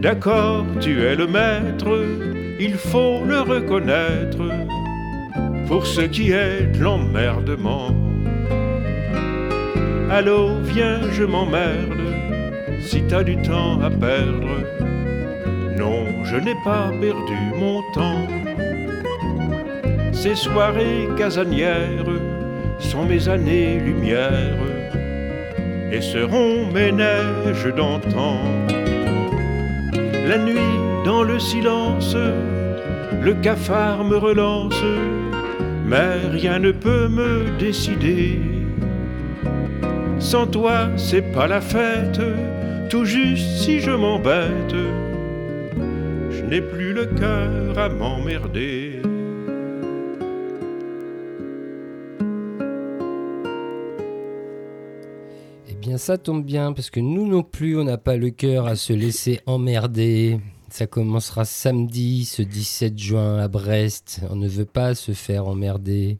D'accord, 0.00 0.66
tu 0.80 1.02
es 1.02 1.16
le 1.16 1.26
maître, 1.26 2.04
il 2.60 2.74
faut 2.74 3.24
le 3.24 3.40
reconnaître 3.40 4.42
pour 5.66 5.86
ce 5.86 6.02
qui 6.02 6.32
est 6.32 6.66
de 6.74 6.82
l'emmerdement. 6.82 7.88
Allô, 10.10 10.58
viens, 10.62 11.00
je 11.12 11.24
m'emmerde 11.24 12.02
si 12.80 13.02
t'as 13.08 13.22
du 13.22 13.36
temps 13.40 13.80
à 13.80 13.90
perdre. 13.90 14.56
Non, 15.78 16.04
je 16.24 16.36
n'ai 16.36 16.54
pas 16.64 16.90
perdu 17.00 17.38
mon 17.56 17.80
temps. 17.92 18.26
Ces 20.12 20.34
soirées 20.34 21.08
casanières 21.16 22.04
sont 22.78 23.06
mes 23.06 23.28
années-lumière 23.28 24.73
et 25.92 26.00
seront 26.00 26.70
mes 26.72 26.92
neiges 26.92 27.72
d'antan. 27.76 28.38
La 30.28 30.38
nuit, 30.38 30.78
dans 31.04 31.22
le 31.22 31.38
silence, 31.38 32.16
le 33.20 33.34
cafard 33.34 34.04
me 34.04 34.16
relance, 34.16 34.82
mais 35.86 36.28
rien 36.30 36.58
ne 36.58 36.72
peut 36.72 37.08
me 37.08 37.58
décider. 37.58 38.40
Sans 40.18 40.46
toi, 40.46 40.88
c'est 40.96 41.32
pas 41.32 41.46
la 41.46 41.60
fête, 41.60 42.20
tout 42.88 43.04
juste 43.04 43.46
si 43.58 43.80
je 43.80 43.90
m'embête, 43.90 44.74
je 46.30 46.42
n'ai 46.42 46.60
plus 46.60 46.92
le 46.92 47.06
cœur 47.06 47.78
à 47.78 47.88
m'emmerder. 47.88 49.00
Bien, 55.94 55.98
ça 55.98 56.18
tombe 56.18 56.44
bien 56.44 56.72
parce 56.72 56.90
que 56.90 56.98
nous 56.98 57.26
non 57.26 57.44
plus, 57.44 57.78
on 57.78 57.84
n'a 57.84 57.98
pas 57.98 58.16
le 58.16 58.30
cœur 58.30 58.66
à 58.66 58.74
se 58.74 58.92
laisser 58.92 59.40
emmerder. 59.46 60.40
Ça 60.68 60.88
commencera 60.88 61.44
samedi, 61.44 62.24
ce 62.24 62.42
17 62.42 62.98
juin, 62.98 63.38
à 63.38 63.46
Brest. 63.46 64.20
On 64.28 64.34
ne 64.34 64.48
veut 64.48 64.64
pas 64.64 64.96
se 64.96 65.12
faire 65.12 65.46
emmerder. 65.46 66.18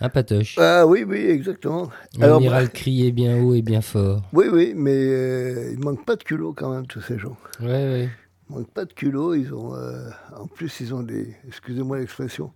Un 0.00 0.08
patoche? 0.08 0.56
Ah 0.58 0.84
oui, 0.84 1.04
oui, 1.06 1.18
exactement. 1.18 1.90
On 2.18 2.22
Alors, 2.22 2.42
ira 2.42 2.56
bah, 2.56 2.62
le 2.62 2.68
crier 2.68 3.12
bien 3.12 3.40
haut 3.40 3.54
et 3.54 3.62
bien 3.62 3.82
fort. 3.82 4.22
oui, 4.32 4.46
oui, 4.52 4.72
mais 4.74 4.94
euh, 4.94 5.72
il 5.72 5.78
manque 5.78 6.04
pas 6.04 6.16
de 6.16 6.24
culot 6.24 6.52
quand 6.52 6.70
même, 6.70 6.86
tous 6.86 7.00
ces 7.00 7.18
gens. 7.18 7.36
Ouais, 7.60 7.68
ouais. 7.68 8.08
Ils 8.50 8.56
manquent 8.56 8.72
pas 8.72 8.84
de 8.84 8.92
culot. 8.92 9.34
Ils 9.34 9.54
ont, 9.54 9.74
euh, 9.74 10.08
en 10.36 10.46
plus, 10.48 10.80
ils 10.80 10.92
ont 10.92 11.02
des, 11.02 11.36
excusez-moi 11.46 11.98
l'expression, 11.98 12.52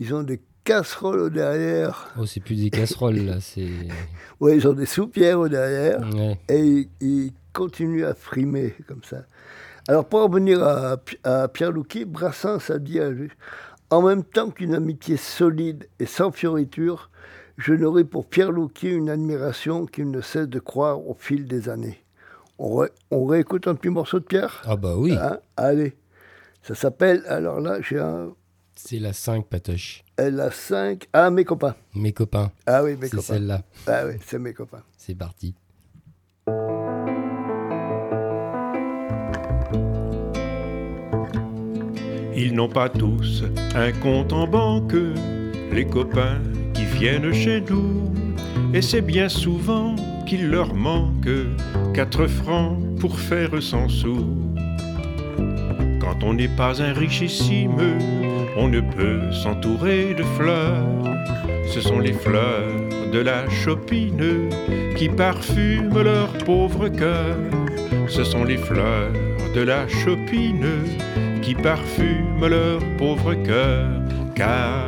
ils 0.00 0.14
ont 0.14 0.22
des 0.22 0.40
casseroles 0.72 1.20
au 1.20 1.30
derrière. 1.30 2.08
Oh, 2.18 2.26
c'est 2.26 2.40
plus 2.40 2.56
des 2.62 2.70
casseroles 2.70 3.16
là, 3.24 3.40
c'est. 3.40 3.68
Ouais, 4.40 4.56
ils 4.56 4.68
ont 4.68 4.72
des 4.72 4.86
soupières 4.86 5.40
au 5.40 5.48
derrière. 5.48 5.98
Ouais. 6.14 6.38
et 6.48 6.60
il, 6.60 6.88
il 7.00 7.32
continue 7.52 8.04
à 8.04 8.14
frimer 8.14 8.74
comme 8.86 9.02
ça. 9.02 9.24
Alors 9.88 10.04
pour 10.08 10.22
revenir 10.22 10.62
à, 10.62 10.96
à 11.24 11.48
Pierre 11.48 11.72
Louquet, 11.72 12.04
Brassens 12.04 12.70
a 12.70 12.78
dit 12.78 13.00
à 13.00 13.08
lui, 13.10 13.30
en 13.90 14.02
même 14.02 14.22
temps 14.22 14.50
qu'une 14.50 14.74
amitié 14.74 15.16
solide 15.16 15.88
et 15.98 16.06
sans 16.06 16.30
fioriture, 16.30 17.10
je 17.56 17.72
n'aurai 17.74 18.04
pour 18.04 18.26
Pierre 18.28 18.52
Louquet 18.52 18.90
une 18.90 19.08
admiration 19.10 19.86
qu'il 19.86 20.10
ne 20.10 20.20
cesse 20.20 20.46
de 20.48 20.60
croire 20.60 21.00
au 21.04 21.14
fil 21.18 21.48
des 21.48 21.68
années. 21.68 22.04
On, 22.60 22.76
ré- 22.76 22.90
on 23.10 23.24
réécoute 23.24 23.66
un 23.66 23.74
petit 23.74 23.88
morceau 23.88 24.20
de 24.20 24.24
Pierre? 24.24 24.62
Ah 24.66 24.76
bah 24.76 24.94
oui, 24.96 25.12
Hein? 25.20 25.38
Allez. 25.56 25.96
Ça 26.62 26.74
s'appelle, 26.74 27.22
alors 27.26 27.60
là, 27.60 27.80
j'ai 27.80 27.98
un 27.98 28.30
c'est 28.76 28.98
la 29.00 29.12
5 29.12 29.46
patoche. 29.46 30.04
LA5. 30.18 31.04
Ah, 31.12 31.30
mes 31.30 31.44
copains. 31.44 31.74
Mes 31.94 32.12
copains, 32.12 32.50
Ah 32.66 32.82
oui, 32.82 32.96
mes 32.96 33.06
c'est 33.08 33.16
copains. 33.16 33.22
celle-là. 33.34 33.62
Ah 33.86 34.02
oui, 34.06 34.14
c'est 34.26 34.38
mes 34.38 34.52
copains. 34.52 34.82
C'est 34.96 35.14
parti. 35.14 35.54
Ils 42.36 42.54
n'ont 42.54 42.68
pas 42.68 42.88
tous 42.88 43.44
un 43.74 43.92
compte 43.92 44.32
en 44.32 44.46
banque, 44.46 44.94
les 45.72 45.84
copains 45.86 46.38
qui 46.74 46.84
viennent 46.84 47.32
chez 47.32 47.60
nous. 47.68 48.04
Et 48.72 48.82
c'est 48.82 49.00
bien 49.00 49.28
souvent 49.28 49.96
qu'il 50.26 50.48
leur 50.48 50.74
manque 50.74 51.28
quatre 51.94 52.26
francs 52.26 52.78
pour 53.00 53.18
faire 53.18 53.60
cent 53.62 53.88
sous. 53.88 54.24
Quand 56.08 56.24
on 56.24 56.32
n'est 56.32 56.48
pas 56.48 56.80
un 56.80 56.94
richissime, 56.94 57.98
on 58.56 58.66
ne 58.66 58.80
peut 58.80 59.30
s'entourer 59.30 60.14
de 60.14 60.22
fleurs. 60.22 60.86
Ce 61.66 61.82
sont 61.82 61.98
les 61.98 62.14
fleurs 62.14 62.72
de 63.12 63.18
la 63.18 63.46
chopine 63.50 64.48
qui 64.96 65.10
parfument 65.10 66.00
leur 66.00 66.32
pauvre 66.46 66.88
cœur. 66.88 67.36
Ce 68.06 68.24
sont 68.24 68.44
les 68.44 68.56
fleurs 68.56 69.12
de 69.54 69.60
la 69.60 69.86
chopine 69.86 70.66
qui 71.42 71.54
parfument 71.54 72.46
leur 72.48 72.80
pauvre 72.96 73.34
cœur, 73.34 73.90
car 74.34 74.86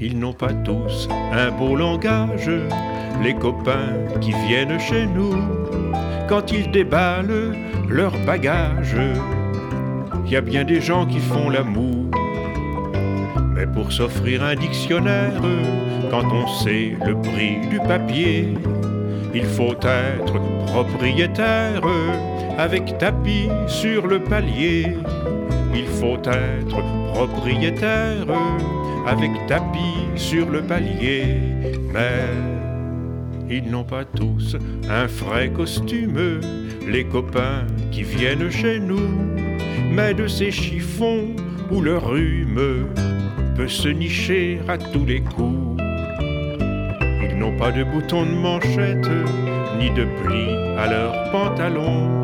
ils 0.00 0.18
n'ont 0.18 0.32
pas 0.32 0.52
tous 0.52 1.08
un 1.32 1.52
beau 1.52 1.76
langage, 1.76 2.50
les 3.22 3.34
copains 3.34 3.94
qui 4.20 4.32
viennent 4.48 4.80
chez 4.80 5.06
nous, 5.06 5.36
quand 6.28 6.50
ils 6.50 6.72
déballent 6.72 7.54
leurs 7.88 8.18
bagages, 8.26 8.96
il 10.28 10.34
y 10.34 10.36
a 10.36 10.42
bien 10.42 10.64
des 10.64 10.82
gens 10.82 11.06
qui 11.06 11.20
font 11.20 11.48
l'amour. 11.48 12.10
Mais 13.54 13.66
pour 13.66 13.90
s'offrir 13.90 14.44
un 14.44 14.54
dictionnaire, 14.54 15.40
quand 16.10 16.24
on 16.30 16.46
sait 16.46 16.98
le 17.06 17.14
prix 17.14 17.66
du 17.70 17.78
papier, 17.78 18.52
il 19.34 19.44
faut 19.44 19.72
être 19.72 20.38
propriétaire 20.66 21.80
avec 22.58 22.98
tapis 22.98 23.48
sur 23.68 24.06
le 24.06 24.20
palier. 24.20 24.98
Il 25.74 25.86
faut 25.86 26.18
être 26.18 26.82
propriétaire 27.14 28.26
avec 29.06 29.30
tapis 29.46 30.04
sur 30.14 30.50
le 30.50 30.60
palier. 30.60 31.40
Mais 31.94 32.26
ils 33.48 33.70
n'ont 33.70 33.84
pas 33.84 34.04
tous 34.04 34.56
un 34.90 35.08
frais 35.08 35.48
costume, 35.48 36.40
les 36.86 37.04
copains 37.04 37.64
qui 37.90 38.02
viennent 38.02 38.50
chez 38.50 38.78
nous. 38.78 39.37
Mais 39.90 40.14
de 40.14 40.26
ces 40.26 40.50
chiffons 40.50 41.34
où 41.70 41.80
le 41.80 41.98
rhume 41.98 42.86
peut 43.56 43.68
se 43.68 43.88
nicher 43.88 44.60
à 44.68 44.78
tous 44.78 45.04
les 45.04 45.20
coups. 45.20 45.82
Ils 47.22 47.36
n'ont 47.36 47.56
pas 47.56 47.72
de 47.72 47.84
boutons 47.84 48.24
de 48.24 48.34
manchette, 48.34 49.08
ni 49.78 49.90
de 49.90 50.04
plis 50.22 50.78
à 50.78 50.88
leurs 50.88 51.30
pantalons, 51.30 52.22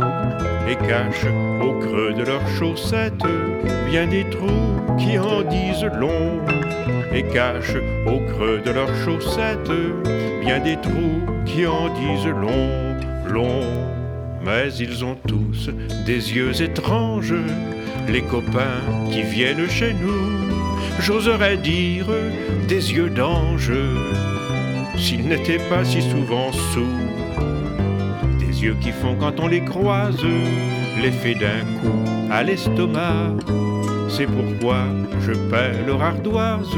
et 0.68 0.76
cachent 0.76 1.26
au 1.60 1.72
creux 1.80 2.12
de 2.14 2.24
leurs 2.24 2.46
chaussettes 2.48 3.26
bien 3.90 4.06
des 4.06 4.24
trous 4.30 4.96
qui 4.98 5.18
en 5.18 5.42
disent 5.42 5.90
long, 5.98 6.40
et 7.12 7.22
cachent 7.22 7.82
au 8.06 8.18
creux 8.32 8.60
de 8.64 8.70
leurs 8.70 8.94
chaussettes 9.04 9.70
bien 10.40 10.60
des 10.60 10.76
trous 10.76 11.22
qui 11.46 11.66
en 11.66 11.88
disent 11.94 12.26
long, 12.26 12.96
long. 13.28 13.93
Mais 14.44 14.74
ils 14.78 15.04
ont 15.04 15.16
tous 15.26 15.70
des 16.04 16.34
yeux 16.34 16.60
étranges, 16.60 17.34
les 18.08 18.20
copains 18.22 18.82
qui 19.10 19.22
viennent 19.22 19.68
chez 19.68 19.94
nous, 19.94 21.00
j'oserais 21.00 21.56
dire 21.56 22.06
des 22.68 22.92
yeux 22.92 23.08
d'ange 23.08 23.72
s'ils 24.98 25.26
n'étaient 25.26 25.62
pas 25.70 25.84
si 25.84 26.02
souvent 26.02 26.52
sous. 26.52 26.98
Des 28.38 28.62
yeux 28.64 28.76
qui 28.80 28.92
font 28.92 29.16
quand 29.18 29.40
on 29.40 29.48
les 29.48 29.64
croise 29.64 30.24
l'effet 31.02 31.34
d'un 31.34 31.64
coup 31.80 32.30
à 32.30 32.42
l'estomac. 32.42 33.32
C'est 34.10 34.26
pourquoi 34.26 34.84
je 35.20 35.32
paie 35.32 35.72
leur 35.86 36.02
ardoise 36.02 36.76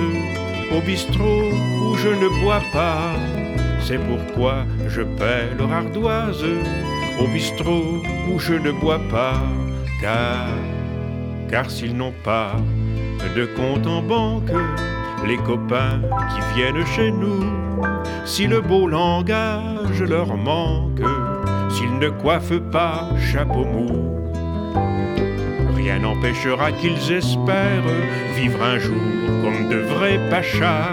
au 0.73 0.81
bistrot 0.81 1.51
où 1.91 1.97
je 1.97 2.09
ne 2.09 2.43
bois 2.43 2.63
pas. 2.73 3.13
C'est 3.81 3.99
pourquoi 3.99 4.65
je 4.89 5.03
paie 5.03 5.49
leur 5.59 5.73
ardoise 5.73 6.45
au 7.21 7.27
bistrot 7.29 8.03
où 8.31 8.39
je 8.39 8.55
ne 8.55 8.73
bois 8.73 9.01
pas. 9.11 9.41
Car, 10.01 11.71
s'ils 11.71 11.97
n'ont 11.97 12.15
pas 12.25 12.53
de 13.35 13.47
compte 13.57 13.87
en 13.87 14.03
banque, 14.03 14.51
les 15.27 15.39
copains 15.39 16.01
qui 16.31 16.55
viennent 16.55 16.87
chez 16.87 17.11
nous, 17.11 17.45
si 18.25 18.47
le 18.47 18.61
beau 18.61 18.87
langage 18.87 20.03
leur 20.03 20.37
manque, 20.37 21.03
s'ils 21.71 21.99
ne 21.99 22.09
coiffent 22.09 22.61
pas 22.71 23.09
chapeau 23.19 23.65
mou, 23.65 24.21
rien 25.75 25.99
n'empêchera 26.01 26.73
qu'ils 26.73 27.13
espèrent 27.13 27.91
vivre 28.37 28.63
un 28.63 28.79
jour 28.79 28.97
comme 29.43 29.69
de 29.69 29.79
vrais 29.79 30.21
pachas. 30.29 30.93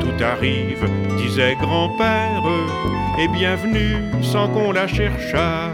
Tout 0.00 0.24
arrive, 0.24 0.88
disait 1.16 1.56
grand-père, 1.60 2.42
et 3.18 3.28
bienvenue 3.28 3.96
sans 4.22 4.48
qu'on 4.48 4.72
la 4.72 4.86
cherchât. 4.86 5.72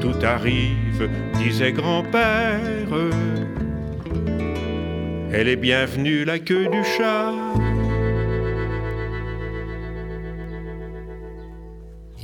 Tout 0.00 0.14
arrive, 0.22 1.10
disait 1.34 1.72
grand-père. 1.72 2.60
Elle 5.32 5.48
est 5.48 5.56
bienvenue 5.56 6.24
la 6.24 6.38
queue 6.38 6.68
du 6.68 6.84
chat. 6.84 7.32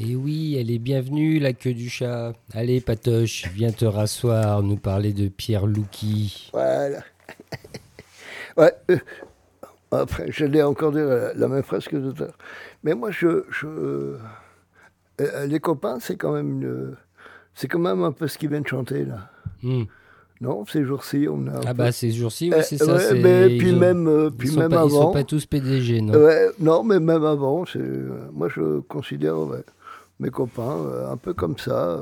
Et 0.00 0.14
oui, 0.14 0.56
elle 0.60 0.70
est 0.70 0.78
bienvenue, 0.78 1.40
la 1.40 1.52
queue 1.52 1.74
du 1.74 1.90
chat. 1.90 2.32
Allez, 2.54 2.80
Patoche, 2.80 3.46
viens 3.52 3.72
te 3.72 3.84
rasseoir, 3.84 4.62
nous 4.62 4.76
parler 4.76 5.12
de 5.12 5.26
Pierre 5.28 5.66
Louki. 5.66 6.50
Voilà. 6.52 7.02
ouais. 8.56 8.72
euh, 8.90 8.98
après, 9.90 10.30
j'allais 10.30 10.62
encore 10.62 10.92
dire 10.92 11.06
la, 11.06 11.34
la 11.34 11.48
même 11.48 11.62
phrase 11.64 11.88
que 11.88 11.96
tout 11.96 12.22
à 12.22 12.26
l'heure. 12.26 12.38
Mais 12.82 12.94
moi, 12.94 13.10
je, 13.10 13.44
je, 13.50 13.66
euh, 15.20 15.46
les 15.46 15.60
copains, 15.60 15.98
c'est 16.00 16.16
quand 16.16 16.32
même 16.32 16.62
une- 16.62 16.96
c'est 17.54 17.66
quand 17.68 17.78
même 17.80 18.02
un 18.04 18.12
peu 18.12 18.28
ce 18.28 18.38
qu'ils 18.38 18.50
viennent 18.50 18.66
chanter 18.66 19.04
là. 19.04 19.30
Hmm. 19.62 19.84
Non, 20.40 20.64
ces 20.66 20.84
jours-ci, 20.84 21.26
on 21.28 21.48
a. 21.48 21.60
Ah 21.66 21.70
peu- 21.72 21.78
bah 21.78 21.90
ces 21.92 22.12
jours-ci, 22.12 22.52
oui, 22.54 22.62
c'est 22.62 22.78
ça. 22.78 22.94
ouais, 22.94 23.20
mais 23.20 23.58
puis 23.58 23.72
ont- 23.74 23.78
même, 23.78 24.06
euh, 24.06 24.30
puis 24.30 24.48
sont 24.48 24.60
même 24.60 24.70
pas, 24.70 24.84
Ils 24.84 24.90
sont 24.90 25.00
avant. 25.00 25.10
pas 25.12 25.24
tous 25.24 25.44
PDG, 25.46 26.00
non? 26.00 26.14
Ouais, 26.14 26.50
non, 26.60 26.84
mais 26.84 27.00
même 27.00 27.24
avant, 27.24 27.64
c'est, 27.66 27.80
moi 28.32 28.48
je 28.48 28.78
considère 28.82 29.36
ouais, 29.40 29.64
mes 30.20 30.30
copains 30.30 30.76
euh, 30.86 31.10
un 31.10 31.16
peu 31.16 31.34
comme 31.34 31.58
ça. 31.58 32.00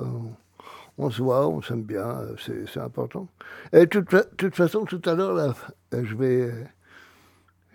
On 0.99 1.11
se 1.11 1.23
voit, 1.23 1.47
on 1.49 1.63
s'aime 1.63 1.83
bien, 1.83 2.21
c'est, 2.39 2.79
important. 2.81 3.27
Et 3.73 3.81
de 3.81 3.85
toute, 3.87 4.15
toute 4.37 4.55
façon, 4.55 4.85
tout 4.85 5.01
à 5.07 5.15
l'heure, 5.15 5.33
là, 5.35 5.55
je 5.93 6.15
vais, 6.15 6.51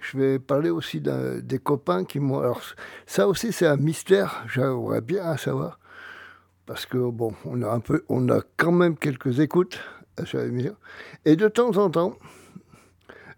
je 0.01 0.17
vais 0.17 0.39
parler 0.39 0.69
aussi 0.69 1.01
des 1.01 1.59
copains 1.59 2.03
qui 2.03 2.19
m'ont. 2.19 2.39
Alors, 2.39 2.61
ça 3.05 3.27
aussi, 3.27 3.51
c'est 3.51 3.67
un 3.67 3.77
mystère, 3.77 4.43
j'aimerais 4.47 5.01
bien 5.01 5.37
savoir. 5.37 5.79
Parce 6.65 6.85
que, 6.85 6.97
bon, 6.97 7.33
on 7.45 7.61
a, 7.61 7.69
un 7.69 7.79
peu, 7.79 8.03
on 8.09 8.29
a 8.29 8.41
quand 8.57 8.71
même 8.71 8.97
quelques 8.97 9.39
écoutes 9.39 9.79
à 10.17 10.25
cette 10.25 10.47
émission. 10.47 10.75
Et 11.25 11.35
de 11.35 11.47
temps 11.47 11.77
en 11.77 11.89
temps, 11.89 12.15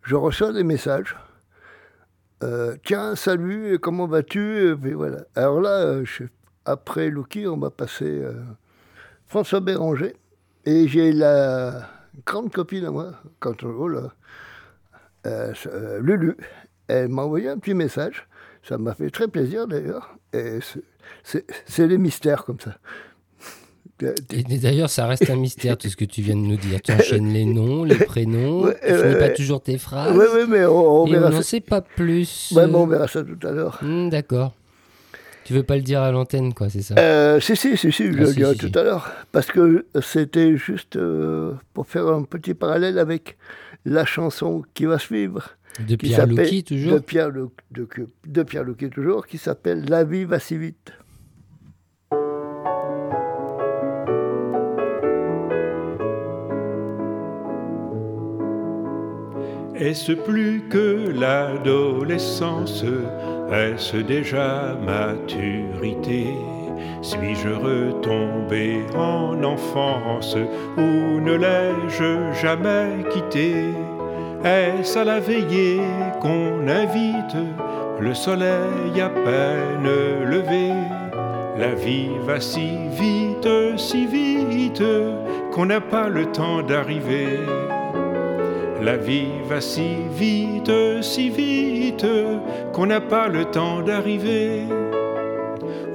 je 0.04 0.16
reçois 0.16 0.54
des 0.54 0.64
messages. 0.64 1.18
Euh, 2.44 2.76
tiens, 2.84 3.16
salut, 3.16 3.80
comment 3.80 4.08
vas-tu? 4.08 4.70
Et 4.70 4.94
voilà. 4.94 5.26
Alors 5.36 5.62
là, 5.62 5.80
euh, 5.82 6.06
après 6.66 7.10
Lucky, 7.10 7.48
on 7.48 7.58
va 7.58 7.70
passer 7.70 8.06
euh, 8.06 8.34
François 9.28 9.60
Béranger. 9.62 10.16
Et 10.66 10.88
j'ai 10.88 11.12
la 11.12 11.90
grande 12.26 12.52
copine 12.52 12.86
à 12.86 12.92
moi, 12.92 13.14
quand 13.40 13.64
on, 13.64 13.70
oh 13.70 13.88
là, 13.88 14.14
Lulu. 16.02 16.36
Elle 16.88 17.08
m'a 17.10 17.24
envoyé 17.24 17.50
un 17.50 17.58
petit 17.58 17.74
message. 17.74 18.28
Ça 18.68 18.78
m'a 18.78 18.94
fait 18.94 19.10
très 19.10 19.28
plaisir 19.28 19.68
d'ailleurs. 19.68 20.16
Et 20.34 20.60
c'est- 21.24 21.88
les 21.88 21.98
mystères 21.98 22.46
comme 22.46 22.60
ça. 22.60 22.76
Et 24.32 24.44
d'ailleurs, 24.60 24.90
ça 24.90 25.06
reste 25.08 25.30
un 25.30 25.36
mystère 25.36 25.78
tout 25.78 25.88
ce 25.88 25.96
que 25.96 26.04
tu 26.04 26.22
viens 26.22 26.36
de 26.36 26.42
nous 26.42 26.58
dire. 26.58 26.82
Tu 26.82 26.92
enchaînes 26.92 27.32
les 27.32 27.46
noms, 27.46 27.84
les 27.86 27.96
prénoms, 27.96 28.64
Ouais, 28.64 28.78
tu 28.86 28.88
finis 28.94 29.02
ouais, 29.14 29.20
pas 29.20 29.30
toujours 29.30 29.62
tes 29.62 29.78
phrases. 29.78 30.16
Oui, 30.18 30.26
oui, 30.34 30.42
mais 30.50 30.66
on, 30.66 31.04
on 31.04 31.08
et 31.08 31.12
verra 31.12 31.28
on 31.28 31.30
n'en 31.32 31.38
ça. 31.38 31.44
sait 31.44 31.60
pas 31.62 31.80
plus. 31.82 32.52
Ouais, 32.56 32.68
mais 32.68 32.76
on 32.76 32.88
verra 32.88 33.08
ça 33.08 33.24
tout 33.24 33.48
à 33.48 33.52
l'heure. 33.52 33.80
Hmm, 33.82 34.10
D'accord. 34.10 34.54
Tu 35.46 35.54
veux 35.54 35.64
pas 35.64 35.76
le 35.76 35.82
dire 35.84 36.02
à 36.02 36.12
l'antenne, 36.12 36.54
quoi, 36.54 36.70
c'est 36.70 36.82
ça? 36.82 36.96
Euh, 36.98 37.40
si, 37.40 37.56
si, 37.56 37.78
si, 37.78 37.92
si, 37.92 38.12
je 38.12 38.18
Ah, 38.18 38.22
le 38.22 38.26
si, 38.28 38.36
dirai 38.36 38.54
si, 38.54 38.60
tout 38.60 38.70
si. 38.74 38.78
à 38.80 38.84
l'heure. 38.84 39.12
Parce 39.32 39.48
que 39.48 39.86
c'était 40.02 40.58
juste 40.58 40.96
euh, 40.96 41.54
pour 41.74 41.86
faire 41.88 42.08
un 42.08 42.24
petit 42.24 42.54
parallèle 42.54 42.98
avec 42.98 43.38
la 43.86 44.06
chanson 44.06 44.64
qui 44.74 44.86
va 44.86 44.98
suivre. 45.00 45.58
De 45.80 45.96
qui 45.96 46.08
Pierre 46.08 46.28
Louki, 46.28 46.64
toujours 46.64 46.94
De 46.94 47.00
Pierre, 47.00 47.30
Lou- 47.30 47.52
de, 47.72 47.88
de 48.28 48.44
Pierre 48.44 48.64
Louki, 48.64 48.90
toujours, 48.90 49.26
qui 49.26 49.38
s'appelle 49.40 49.86
La 49.90 50.04
vie 50.04 50.24
va 50.26 50.40
si 50.40 50.58
vite. 50.58 50.94
Est-ce 59.76 60.14
plus 60.14 60.62
que 60.70 61.10
l'adolescence? 61.10 62.84
Est-ce 63.52 63.98
déjà 63.98 64.78
maturité? 64.86 66.28
Suis-je 67.02 67.50
retombé 67.50 68.84
en 68.96 69.44
enfance 69.44 70.36
Ou 70.78 71.20
ne 71.20 71.34
l'ai-je 71.34 72.32
jamais 72.42 73.04
quitté? 73.12 73.74
Est-ce 74.44 75.00
à 75.00 75.04
la 75.04 75.20
veillée 75.20 75.82
qu'on 76.22 76.68
invite 76.68 77.38
Le 78.00 78.14
soleil 78.14 79.02
à 79.02 79.10
peine 79.10 79.90
levé? 80.26 80.72
La 81.58 81.74
vie 81.76 82.10
va 82.26 82.40
si 82.40 82.78
vite, 82.90 83.78
si 83.78 84.06
vite 84.06 84.84
Qu'on 85.52 85.66
n'a 85.68 85.82
pas 85.82 86.10
le 86.10 86.26
temps 86.26 86.62
d'arriver. 86.62 87.40
La 88.82 88.98
vie 88.98 89.30
va 89.48 89.62
si 89.62 89.96
vite, 90.12 90.72
si 91.02 91.30
vite, 91.30 92.06
qu'on 92.74 92.88
n'a 92.88 93.00
pas 93.00 93.30
le 93.30 93.46
temps 93.46 93.82
d'arriver. 93.82 94.64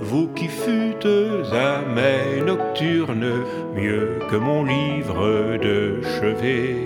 Vous 0.00 0.28
qui 0.28 0.48
fûtes 0.48 1.06
à 1.52 1.82
mes 1.82 2.40
nocturnes, 2.42 3.44
mieux 3.74 4.18
que 4.30 4.36
mon 4.36 4.64
livre 4.64 5.58
de 5.58 6.00
chevet, 6.02 6.76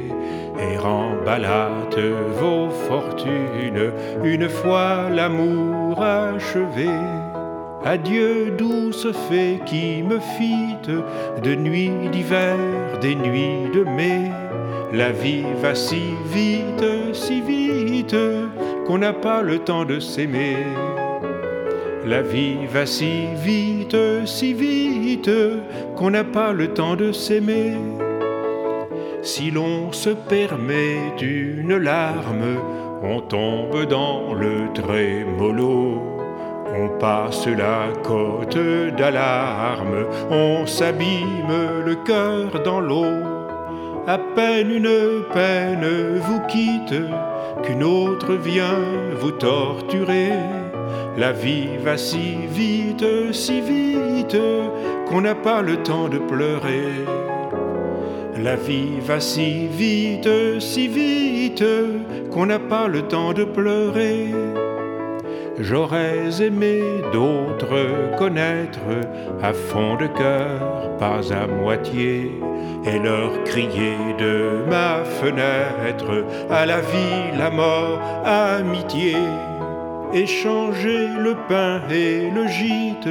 et 0.59 0.77
remballâtes 0.77 1.99
vos 2.41 2.71
fortunes, 2.71 3.93
une 4.25 4.49
fois 4.49 5.11
l'amour 5.11 6.03
achevé. 6.03 6.89
Adieu 7.85 8.53
douce 8.57 9.09
fée 9.29 9.61
qui 9.67 10.03
me 10.03 10.19
fites 10.19 10.91
de 11.43 11.55
nuits 11.55 12.09
d'hiver, 12.13 12.57
des 13.01 13.15
nuits 13.15 13.71
de 13.75 13.83
mai. 13.83 14.31
La 14.93 15.11
vie 15.11 15.45
va 15.61 15.75
si 15.75 16.15
vite, 16.33 16.85
si 17.13 17.41
vite, 17.41 18.17
qu'on 18.87 18.99
n'a 18.99 19.13
pas 19.13 19.43
le 19.43 19.59
temps 19.59 19.85
de 19.85 19.99
s'aimer. 19.99 20.57
La 22.05 22.21
vie 22.21 22.67
va 22.69 22.85
si 22.85 23.27
vite, 23.45 23.97
si 24.25 24.53
vite, 24.55 25.31
qu'on 25.97 26.11
n'a 26.11 26.25
pas 26.25 26.53
le 26.53 26.69
temps 26.69 26.97
de 26.97 27.13
s'aimer. 27.13 27.75
Si 29.23 29.53
l'on 29.53 29.93
se 29.93 30.11
permet 30.11 30.97
une 31.21 31.77
larme, 31.77 32.59
on 33.05 33.21
tombe 33.21 33.87
dans 33.89 34.35
le 34.35 34.73
trémolo. 34.75 36.03
On 36.75 36.89
passe 36.99 37.47
la 37.47 37.89
côte 38.03 38.59
d'alarme, 38.97 40.07
on 40.31 40.67
s'abîme 40.67 41.85
le 41.87 41.95
cœur 42.05 42.63
dans 42.65 42.81
l'eau. 42.81 43.07
À 44.09 44.19
peine 44.19 44.73
une 44.73 45.23
peine 45.33 46.19
vous 46.19 46.41
quitte, 46.49 47.01
qu'une 47.63 47.85
autre 47.85 48.35
vient 48.35 48.81
vous 49.21 49.31
torturer. 49.31 50.33
La 51.17 51.33
vie 51.33 51.77
va 51.83 51.97
si 51.97 52.37
vite, 52.49 53.05
si 53.33 53.61
vite, 53.61 54.39
qu'on 55.09 55.21
n'a 55.21 55.35
pas 55.35 55.63
le 55.63 55.77
temps 55.83 56.09
de 56.09 56.19
pleurer. 56.19 57.05
La 58.43 58.57
vie 58.57 58.99
va 59.01 59.21
si 59.21 59.67
vite, 59.67 60.29
si 60.59 60.89
vite, 60.89 61.65
qu'on 62.31 62.47
n'a 62.47 62.59
pas 62.59 62.89
le 62.89 63.03
temps 63.03 63.33
de 63.33 63.45
pleurer. 63.45 64.29
J'aurais 65.59 66.43
aimé 66.43 66.81
d'autres 67.13 68.17
connaître 68.19 68.81
à 69.43 69.53
fond 69.53 69.97
de 69.97 70.07
cœur, 70.07 70.97
pas 70.99 71.21
à 71.33 71.47
moitié, 71.47 72.33
et 72.85 72.99
leur 72.99 73.45
crier 73.45 73.97
de 74.19 74.65
ma 74.69 75.05
fenêtre 75.05 76.25
à 76.51 76.65
la 76.65 76.81
vie, 76.81 77.37
la 77.39 77.51
mort, 77.51 78.01
amitié. 78.25 79.15
Échanger 80.15 81.09
le 81.19 81.35
pain 81.49 81.81
et 81.91 82.31
le 82.31 82.47
gîte, 82.47 83.09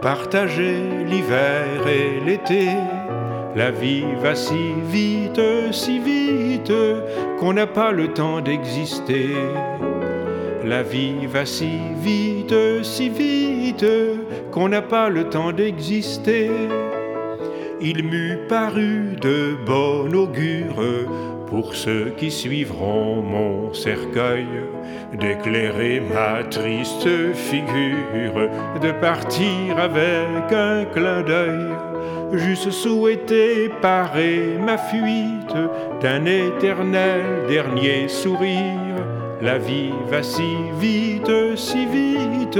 partager 0.00 0.76
l'hiver 1.04 1.64
et 1.88 2.24
l'été. 2.24 2.68
La 3.56 3.72
vie 3.72 4.04
va 4.22 4.36
si 4.36 4.72
vite, 4.86 5.40
si 5.72 5.98
vite, 5.98 6.72
qu'on 7.40 7.54
n'a 7.54 7.66
pas 7.66 7.90
le 7.90 8.08
temps 8.08 8.40
d'exister. 8.40 9.30
La 10.64 10.84
vie 10.84 11.26
va 11.26 11.44
si 11.44 11.80
vite, 12.00 12.54
si 12.84 13.08
vite, 13.08 13.86
qu'on 14.52 14.68
n'a 14.68 14.82
pas 14.82 15.08
le 15.08 15.28
temps 15.28 15.50
d'exister. 15.50 16.50
Il 17.80 18.04
m'eût 18.04 18.38
paru 18.48 19.16
de 19.20 19.56
bon 19.66 20.14
augure 20.14 20.82
pour 21.54 21.76
ceux 21.76 22.12
qui 22.16 22.32
suivront 22.32 23.22
mon 23.22 23.72
cercueil, 23.72 24.48
d'éclairer 25.12 26.00
ma 26.00 26.42
triste 26.42 27.08
figure, 27.32 28.50
de 28.82 28.90
partir 28.90 29.78
avec 29.78 30.52
un 30.52 30.84
clin 30.84 31.22
d'œil. 31.22 31.68
J'eusse 32.32 32.70
souhaité 32.70 33.70
parer 33.80 34.58
ma 34.66 34.76
fuite 34.76 35.54
d'un 36.00 36.24
éternel 36.26 37.46
dernier 37.46 38.08
sourire. 38.08 38.98
La 39.40 39.58
vie 39.58 39.94
va 40.10 40.24
si 40.24 40.56
vite, 40.80 41.56
si 41.56 41.86
vite, 41.86 42.58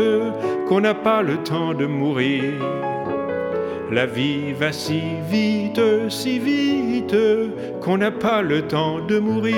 qu'on 0.69 0.83
n'a 0.83 0.95
pas 0.95 1.23
le 1.23 1.39
temps 1.39 1.75
de 1.75 1.87
mourir. 1.87 2.94
La 3.93 4.07
vie 4.07 4.53
va 4.53 4.73
si 4.73 5.01
vite, 5.29 5.81
si 6.09 6.39
vite, 6.39 7.15
qu'on 7.81 7.99
n'a 7.99 8.11
pas 8.11 8.43
le 8.43 8.67
temps 8.67 9.05
de 9.05 9.19
mourir. 9.19 9.55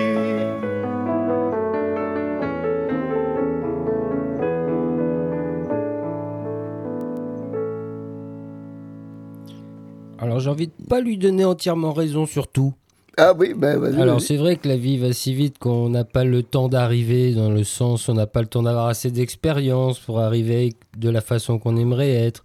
Alors 10.19 10.41
j'ai 10.41 10.51
envie 10.51 10.67
de 10.67 10.73
pas 10.89 11.01
lui 11.01 11.19
donner 11.19 11.45
entièrement 11.45 11.93
raison 11.93 12.27
sur 12.27 12.49
tout. 12.49 12.75
Ah 13.17 13.33
oui, 13.33 13.55
ben 13.57 13.79
vas-y. 13.79 14.03
Alors 14.03 14.21
c'est 14.21 14.37
vrai 14.37 14.57
que 14.57 14.69
la 14.69 14.77
vie 14.77 14.99
va 14.99 15.13
si 15.13 15.33
vite 15.35 15.59
qu'on 15.59 15.89
n'a 15.89 16.05
pas 16.05 16.25
le 16.25 16.43
temps 16.43 16.69
d'arriver, 16.69 17.33
dans 17.33 17.51
le 17.51 17.65
sens 17.65 18.09
où 18.09 18.11
on 18.11 18.15
n'a 18.15 18.27
pas 18.27 18.41
le 18.41 18.49
temps 18.49 18.63
d'avoir 18.63 18.89
assez 18.89 19.11
d'expérience 19.11 19.99
pour 19.99 20.21
arriver 20.21 20.75
de 20.99 21.09
la 21.09 21.21
façon 21.21 21.59
qu'on 21.59 21.77
aimerait 21.77 22.13
être, 22.13 22.43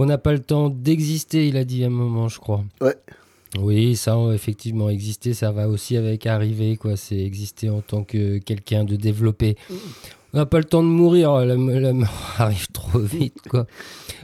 Qu'on 0.00 0.06
n'a 0.06 0.16
pas 0.16 0.32
le 0.32 0.38
temps 0.38 0.70
d'exister, 0.70 1.46
il 1.46 1.58
a 1.58 1.64
dit 1.64 1.84
à 1.84 1.88
un 1.88 1.90
moment, 1.90 2.26
je 2.28 2.40
crois. 2.40 2.64
Ouais. 2.80 2.96
Oui, 3.58 3.96
ça, 3.96 4.16
effectivement, 4.32 4.88
exister, 4.88 5.34
ça 5.34 5.52
va 5.52 5.68
aussi 5.68 5.94
avec 5.94 6.24
arriver, 6.24 6.78
quoi. 6.78 6.96
C'est 6.96 7.18
exister 7.18 7.68
en 7.68 7.82
tant 7.82 8.02
que 8.02 8.38
quelqu'un 8.38 8.84
de 8.84 8.96
développé. 8.96 9.58
On 10.32 10.38
n'a 10.38 10.46
pas 10.46 10.56
le 10.56 10.64
temps 10.64 10.82
de 10.82 10.88
mourir, 10.88 11.34
la, 11.44 11.54
la 11.54 11.92
mort 11.92 12.34
arrive 12.38 12.68
trop 12.68 12.98
vite, 12.98 13.42
quoi. 13.50 13.66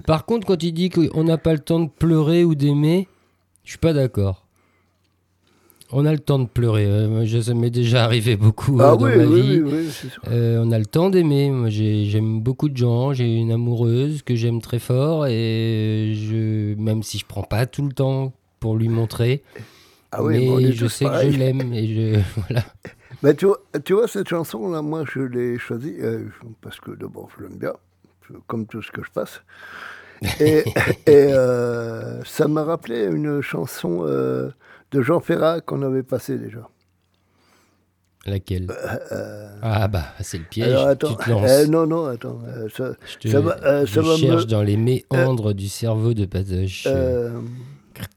Par 0.06 0.24
contre, 0.24 0.46
quand 0.46 0.62
il 0.62 0.72
dit 0.72 0.88
qu'on 0.88 1.24
n'a 1.24 1.36
pas 1.36 1.52
le 1.52 1.58
temps 1.58 1.80
de 1.80 1.90
pleurer 1.90 2.42
ou 2.42 2.54
d'aimer, 2.54 3.06
je 3.64 3.72
suis 3.72 3.78
pas 3.78 3.92
d'accord. 3.92 4.45
On 5.98 6.04
a 6.04 6.12
le 6.12 6.18
temps 6.18 6.38
de 6.38 6.46
pleurer. 6.46 6.84
euh, 6.84 7.24
je- 7.24 7.40
ça 7.40 7.54
m'est 7.54 7.70
déjà 7.70 8.04
arrivé 8.04 8.36
beaucoup 8.36 8.76
Ah 8.80 8.92
euh, 8.92 8.96
dans 8.96 9.04
oui, 9.06 9.16
ma 9.16 9.24
oui, 9.24 9.40
vie. 9.40 9.60
oui, 9.62 9.72
oui, 9.86 9.90
sûr. 9.90 10.22
Euh, 10.28 10.62
on 10.62 10.70
a 10.70 10.78
le 10.78 10.84
temps 10.84 11.08
d'aimer. 11.08 11.50
Moi, 11.50 11.70
j'aime 11.70 12.40
beaucoup 12.40 12.68
de 12.68 12.76
gens. 12.76 13.14
J'ai 13.14 13.34
une 13.36 13.50
amoureuse 13.50 14.22
que 14.22 14.34
j'aime 14.34 14.60
très 14.60 14.78
fort 14.78 15.26
et 15.26 16.12
je, 16.14 16.74
même 16.74 17.02
si 17.02 17.16
je 17.18 17.24
prends 17.26 17.44
pas 17.44 17.64
tout 17.64 17.82
le 17.86 17.92
temps 17.94 18.34
pour 18.60 18.76
lui 18.76 18.90
montrer, 18.90 19.42
Ah 20.12 20.22
oui, 20.22 20.38
mais 20.38 20.72
je 20.72 20.86
sais 20.86 21.06
que 21.06 21.30
je 21.30 21.38
l'aime 21.38 21.72
et 21.72 21.86
je 21.86 22.20
voilà. 22.48 22.62
Mais 23.22 23.34
tu 23.34 23.46
vois, 23.46 23.60
tu 23.84 23.94
vois, 23.94 24.06
cette 24.08 24.28
chanson-là, 24.28 24.82
moi, 24.82 25.04
je 25.10 25.20
l'ai 25.20 25.58
choisie 25.58 25.94
euh, 26.00 26.26
parce 26.60 26.78
que 26.78 26.90
d'abord, 26.90 27.30
je 27.38 27.44
l'aime 27.44 27.56
bien, 27.56 27.72
comme 28.48 28.66
tout 28.66 28.82
ce 28.82 28.92
que 28.92 29.02
je 29.02 29.10
passe. 29.10 29.40
Et, 30.40 30.64
et, 31.06 31.10
euh, 31.32 32.22
ça 32.24 32.48
m'a 32.48 32.64
rappelé 32.64 33.04
une 33.04 33.40
chanson 33.40 34.04
de 34.92 35.02
Jean 35.02 35.20
Ferrat 35.20 35.60
qu'on 35.60 35.82
avait 35.82 36.02
passée 36.02 36.38
déjà. 36.38 36.68
Laquelle? 38.26 38.66
Ah 39.62 39.86
bah 39.86 40.02
c'est 40.20 40.38
le 40.38 40.44
piège. 40.44 40.66
Euh, 40.68 40.72
Alors, 40.72 40.88
attends, 40.88 41.14
tu 41.14 41.24
te 41.24 41.30
lances. 41.30 41.50
euh, 41.50 41.66
non, 41.66 41.86
non, 41.86 42.06
attends. 42.06 42.40
euh, 42.48 42.68
ça, 42.74 42.92
je 43.06 43.18
te- 43.18 43.28
ça 43.28 43.40
va, 43.40 43.56
euh, 43.62 43.86
je 43.86 43.94
ça 43.94 44.00
va 44.02 44.12
me- 44.12 44.16
cherche 44.16 44.46
dans 44.48 44.62
les 44.62 44.76
méandres 44.76 45.54
du 45.54 45.68
cerveau 45.68 46.12
de 46.12 46.24
Patoche. 46.26 46.84
euh, 46.88 47.40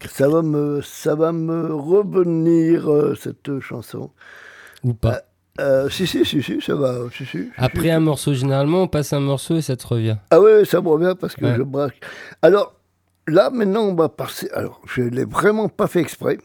ça, 0.10 0.28
va 0.28 0.41
me, 0.41 0.82
ça 0.82 1.14
va 1.14 1.32
me 1.32 1.72
revenir, 1.76 2.91
euh, 2.91 3.14
cette 3.22 3.60
chanson. 3.60 4.10
Ou 4.84 4.94
pas. 4.96 5.22
Euh, 5.60 5.90
si, 5.90 6.08
si, 6.08 6.26
si, 6.26 6.41
si, 6.41 6.60
ça 6.60 6.74
va. 6.74 6.96
Si, 7.16 7.26
si, 7.26 7.50
Après 7.58 7.84
si. 7.84 7.91
un 7.91 8.00
morceau, 8.00 8.34
généralement, 8.34 8.84
on 8.84 8.88
passe 8.88 9.14
un 9.14 9.20
morceau 9.20 9.58
et 9.58 9.62
ça 9.62 9.76
te 9.76 9.86
revient. 9.86 10.18
Ah 10.32 10.40
oui, 10.41 10.52
oui, 10.62 10.66
ça 10.66 10.82
me 10.82 10.88
revient 10.88 11.14
parce 11.20 11.36
que 11.36 11.46
Ouais. 11.46 11.56
je 11.56 11.62
braque. 11.62 12.02
Alors, 12.41 12.74
là, 13.28 13.52
maintenant, 13.52 13.82
on 13.84 13.94
va 13.94 14.10
passer. 14.10 14.50
Alors, 14.54 14.82
je 14.88 15.02
ne 15.04 15.10
l'ai 15.10 15.26
vraiment 15.26 15.70
pas 15.70 15.86
fait 15.88 16.00
exprès. 16.00 16.40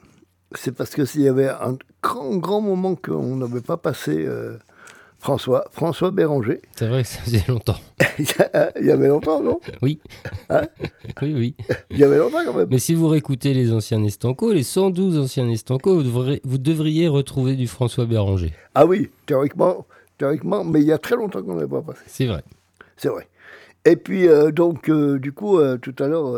C'est 0.52 0.72
parce 0.72 0.90
que 0.90 1.04
s'il 1.04 1.22
y 1.22 1.28
avait 1.28 1.48
un 1.48 1.76
grand, 2.02 2.36
grand 2.36 2.60
moment 2.60 2.94
qu'on 2.94 3.36
n'avait 3.36 3.60
pas 3.60 3.76
passé 3.76 4.24
euh, 4.26 4.56
François, 5.18 5.64
François 5.72 6.10
Béranger. 6.10 6.60
C'est 6.76 6.86
vrai 6.86 7.02
que 7.02 7.08
ça 7.08 7.18
faisait 7.20 7.42
longtemps. 7.48 7.78
Il 8.18 8.86
y 8.86 8.90
avait 8.90 9.08
longtemps, 9.08 9.42
non? 9.42 9.58
Oui. 9.82 9.98
Hein? 10.50 10.62
Oui, 11.22 11.34
oui. 11.34 11.56
Il 11.90 11.98
y 11.98 12.04
avait 12.04 12.18
longtemps 12.18 12.44
quand 12.44 12.52
même. 12.54 12.68
Mais 12.70 12.78
si 12.78 12.94
vous 12.94 13.08
réécoutez 13.08 13.54
les 13.54 13.72
anciens 13.72 14.02
Estanco, 14.04 14.52
les 14.52 14.62
112 14.62 15.18
anciens 15.18 15.48
Estanco, 15.48 15.94
vous, 15.96 16.02
devrez- 16.02 16.40
vous 16.44 16.58
devriez 16.58 17.08
retrouver 17.08 17.56
du 17.56 17.66
François 17.66 18.04
Béranger. 18.06 18.52
Ah 18.74 18.86
oui, 18.86 19.10
théoriquement, 19.26 19.86
théoriquement, 20.18 20.62
mais 20.62 20.80
il 20.82 20.86
y 20.86 20.92
a 20.92 20.98
très 20.98 21.16
longtemps 21.16 21.42
qu'on 21.42 21.54
n'avait 21.54 21.68
pas 21.68 21.82
passé. 21.82 22.02
C'est 22.06 22.26
vrai. 22.26 22.42
C'est 22.96 23.08
vrai. 23.08 23.26
Et 23.86 23.96
puis, 23.96 24.28
euh, 24.28 24.50
donc, 24.52 24.88
euh, 24.88 25.18
du 25.18 25.32
coup, 25.32 25.58
tout 25.82 25.94
à 25.98 26.06
l'heure, 26.06 26.36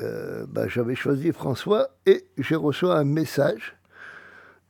euh, 0.00 0.46
bah, 0.48 0.68
j'avais 0.68 0.94
choisi 0.94 1.32
François 1.32 1.88
et 2.06 2.24
j'ai 2.38 2.56
reçu 2.56 2.86
un 2.86 3.04
message 3.04 3.76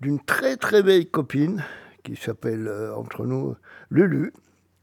d'une 0.00 0.18
très 0.20 0.56
très 0.56 0.82
belle 0.82 1.10
copine 1.10 1.62
qui 2.02 2.16
s'appelle, 2.16 2.66
euh, 2.68 2.94
entre 2.94 3.26
nous, 3.26 3.54
Lulu, 3.90 4.32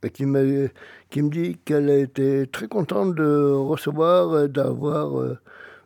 et 0.03 0.09
qui, 0.11 0.25
m'a- 0.25 0.69
qui 1.09 1.21
me 1.23 1.29
dit 1.29 1.57
qu'elle 1.65 1.89
était 1.89 2.45
très 2.45 2.67
contente 2.67 3.15
de 3.15 3.51
recevoir, 3.51 4.31
euh, 4.33 4.47
d'avoir 4.47 5.37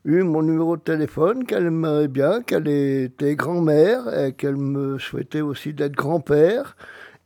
eu 0.03 0.23
mon 0.23 0.41
numéro 0.41 0.75
de 0.77 0.81
téléphone, 0.81 1.45
qu'elle 1.45 1.67
aimerait 1.67 2.07
bien, 2.07 2.41
qu'elle 2.41 2.67
était 2.67 3.35
grand-mère 3.35 4.01
et 4.17 4.33
qu'elle 4.33 4.57
me 4.57 4.97
souhaitait 4.99 5.41
aussi 5.41 5.73
d'être 5.73 5.93
grand-père. 5.95 6.75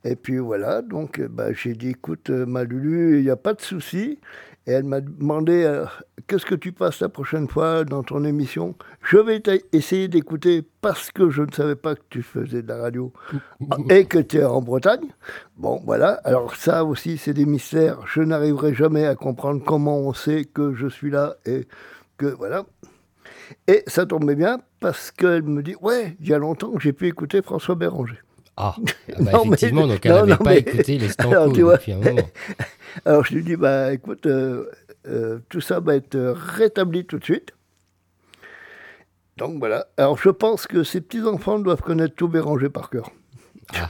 Et 0.03 0.15
puis 0.15 0.37
voilà, 0.37 0.81
donc 0.83 1.19
bah, 1.21 1.51
j'ai 1.53 1.73
dit, 1.73 1.89
écoute, 1.89 2.29
ma 2.29 2.63
Lulu, 2.63 3.17
il 3.19 3.23
n'y 3.23 3.29
a 3.31 3.35
pas 3.37 3.53
de 3.55 3.61
souci. 3.61 4.19
Et 4.67 4.71
elle 4.71 4.83
m'a 4.83 4.99
demandé, 4.99 5.63
euh, 5.63 5.85
qu'est-ce 6.27 6.45
que 6.45 6.55
tu 6.55 6.71
passes 6.71 6.99
la 6.99 7.09
prochaine 7.09 7.47
fois 7.47 7.83
dans 7.83 8.01
ton 8.01 8.23
émission? 8.23 8.75
Je 9.03 9.17
vais 9.17 9.41
essayer 9.71 10.07
d'écouter 10.07 10.63
parce 10.81 11.11
que 11.11 11.29
je 11.29 11.43
ne 11.43 11.51
savais 11.51 11.75
pas 11.75 11.95
que 11.95 12.01
tu 12.09 12.23
faisais 12.23 12.63
de 12.63 12.67
la 12.67 12.77
radio 12.77 13.13
et 13.89 14.05
que 14.05 14.17
tu 14.17 14.37
es 14.37 14.43
en 14.43 14.61
Bretagne. 14.61 15.07
Bon, 15.57 15.81
voilà. 15.85 16.19
Alors 16.23 16.55
ça 16.55 16.83
aussi, 16.83 17.17
c'est 17.17 17.33
des 17.33 17.45
mystères. 17.45 17.99
Je 18.07 18.21
n'arriverai 18.21 18.73
jamais 18.73 19.05
à 19.05 19.13
comprendre 19.15 19.63
comment 19.63 19.99
on 19.99 20.13
sait 20.13 20.45
que 20.45 20.73
je 20.73 20.87
suis 20.87 21.11
là 21.11 21.35
et 21.45 21.67
que 22.17 22.25
voilà. 22.25 22.65
Et 23.67 23.83
ça 23.85 24.07
tombait 24.07 24.35
bien 24.35 24.59
parce 24.79 25.11
qu'elle 25.11 25.43
me 25.43 25.61
dit, 25.61 25.75
ouais, 25.81 26.17
il 26.19 26.27
y 26.27 26.33
a 26.33 26.39
longtemps 26.39 26.71
que 26.71 26.81
j'ai 26.81 26.93
pu 26.93 27.07
écouter 27.07 27.43
François 27.43 27.75
Béranger. 27.75 28.17
Ah, 28.57 28.75
ah 29.09 29.13
bah, 29.19 29.31
Non, 29.33 29.45
mais- 29.45 29.47
effectivement, 29.55 29.87
donc 29.87 30.05
elle 30.05 30.11
n'avait 30.13 30.37
pas 30.37 30.43
mais- 30.45 30.57
écouté 30.59 30.97
les 30.97 31.09
Alors, 31.19 31.33
Stanco 31.43 31.51
tu 31.53 31.61
vois. 31.63 31.77
depuis 31.77 31.91
un 31.93 31.97
moment. 31.97 32.29
Alors 33.05 33.25
je 33.25 33.35
lui 33.35 33.43
dis, 33.43 33.55
bah 33.57 33.91
écoute, 33.93 34.25
euh, 34.25 34.69
euh, 35.07 35.39
tout 35.49 35.61
ça 35.61 35.79
va 35.81 35.95
être 35.95 36.17
rétabli 36.17 37.05
tout 37.05 37.17
de 37.19 37.23
suite. 37.23 37.51
Donc 39.37 39.59
voilà. 39.59 39.87
Alors 39.97 40.17
je 40.17 40.29
pense 40.29 40.67
que 40.67 40.83
ces 40.83 41.01
petits-enfants 41.01 41.59
doivent 41.59 41.81
connaître 41.81 42.15
tout 42.15 42.27
Béranger 42.29 42.69
par 42.69 42.89
cœur. 42.89 43.11
Ah. 43.75 43.89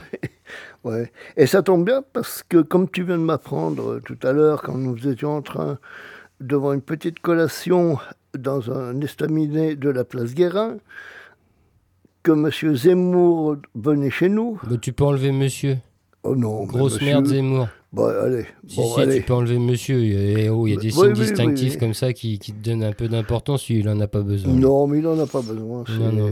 ouais. 0.84 1.12
Et 1.36 1.46
ça 1.46 1.62
tombe 1.62 1.84
bien 1.84 2.02
parce 2.12 2.42
que 2.42 2.62
comme 2.62 2.88
tu 2.90 3.04
viens 3.04 3.18
de 3.18 3.22
m'apprendre 3.22 3.92
euh, 3.94 4.00
tout 4.04 4.18
à 4.22 4.32
l'heure, 4.32 4.62
quand 4.62 4.74
nous 4.76 5.06
étions 5.06 5.36
en 5.36 5.42
train, 5.42 5.78
devant 6.40 6.72
une 6.72 6.82
petite 6.82 7.20
collation 7.20 7.98
dans 8.36 8.72
un 8.72 9.00
estaminet 9.00 9.76
de 9.76 9.88
la 9.90 10.04
place 10.04 10.34
Guérin, 10.34 10.78
que 12.26 12.32
M. 12.32 12.74
Zemmour 12.76 13.56
venait 13.74 14.10
chez 14.10 14.28
nous. 14.28 14.58
Bah, 14.68 14.76
tu 14.80 14.92
peux 14.92 15.04
enlever 15.04 15.32
monsieur. 15.32 15.78
Oh 16.24 16.34
non, 16.34 16.62
mais 16.62 16.66
Grosse 16.66 16.94
monsieur- 16.94 17.06
merde 17.06 17.26
Zemmour. 17.26 17.68
Bon, 17.92 18.06
allez. 18.06 18.44
Si, 18.66 18.76
bon, 18.76 18.94
si, 18.94 19.00
allez. 19.00 19.16
tu 19.16 19.22
peux 19.22 19.32
enlever 19.34 19.58
monsieur. 19.58 20.02
Et, 20.02 20.48
oh, 20.50 20.66
il 20.66 20.74
y 20.74 20.76
a 20.76 20.80
des 20.80 20.86
Oui, 20.88 20.92
signes 20.92 21.06
oui, 21.06 21.12
distinctifs 21.14 21.72
oui. 21.74 21.78
comme 21.78 21.94
ça 21.94 22.12
qui, 22.12 22.38
qui 22.38 22.52
te 22.52 22.62
donnent 22.68 22.82
un 22.82 22.92
peu 22.92 23.08
d'importance. 23.08 23.70
Il 23.70 23.88
en 23.88 24.00
a 24.00 24.06
pas 24.08 24.20
besoin. 24.22 24.52
Non, 24.52 24.86
mais 24.86 24.98
il 24.98 25.04
n'en 25.04 25.18
a 25.18 25.26
pas 25.26 25.40
besoin. 25.40 25.84
Non, 25.98 26.12
non. 26.12 26.28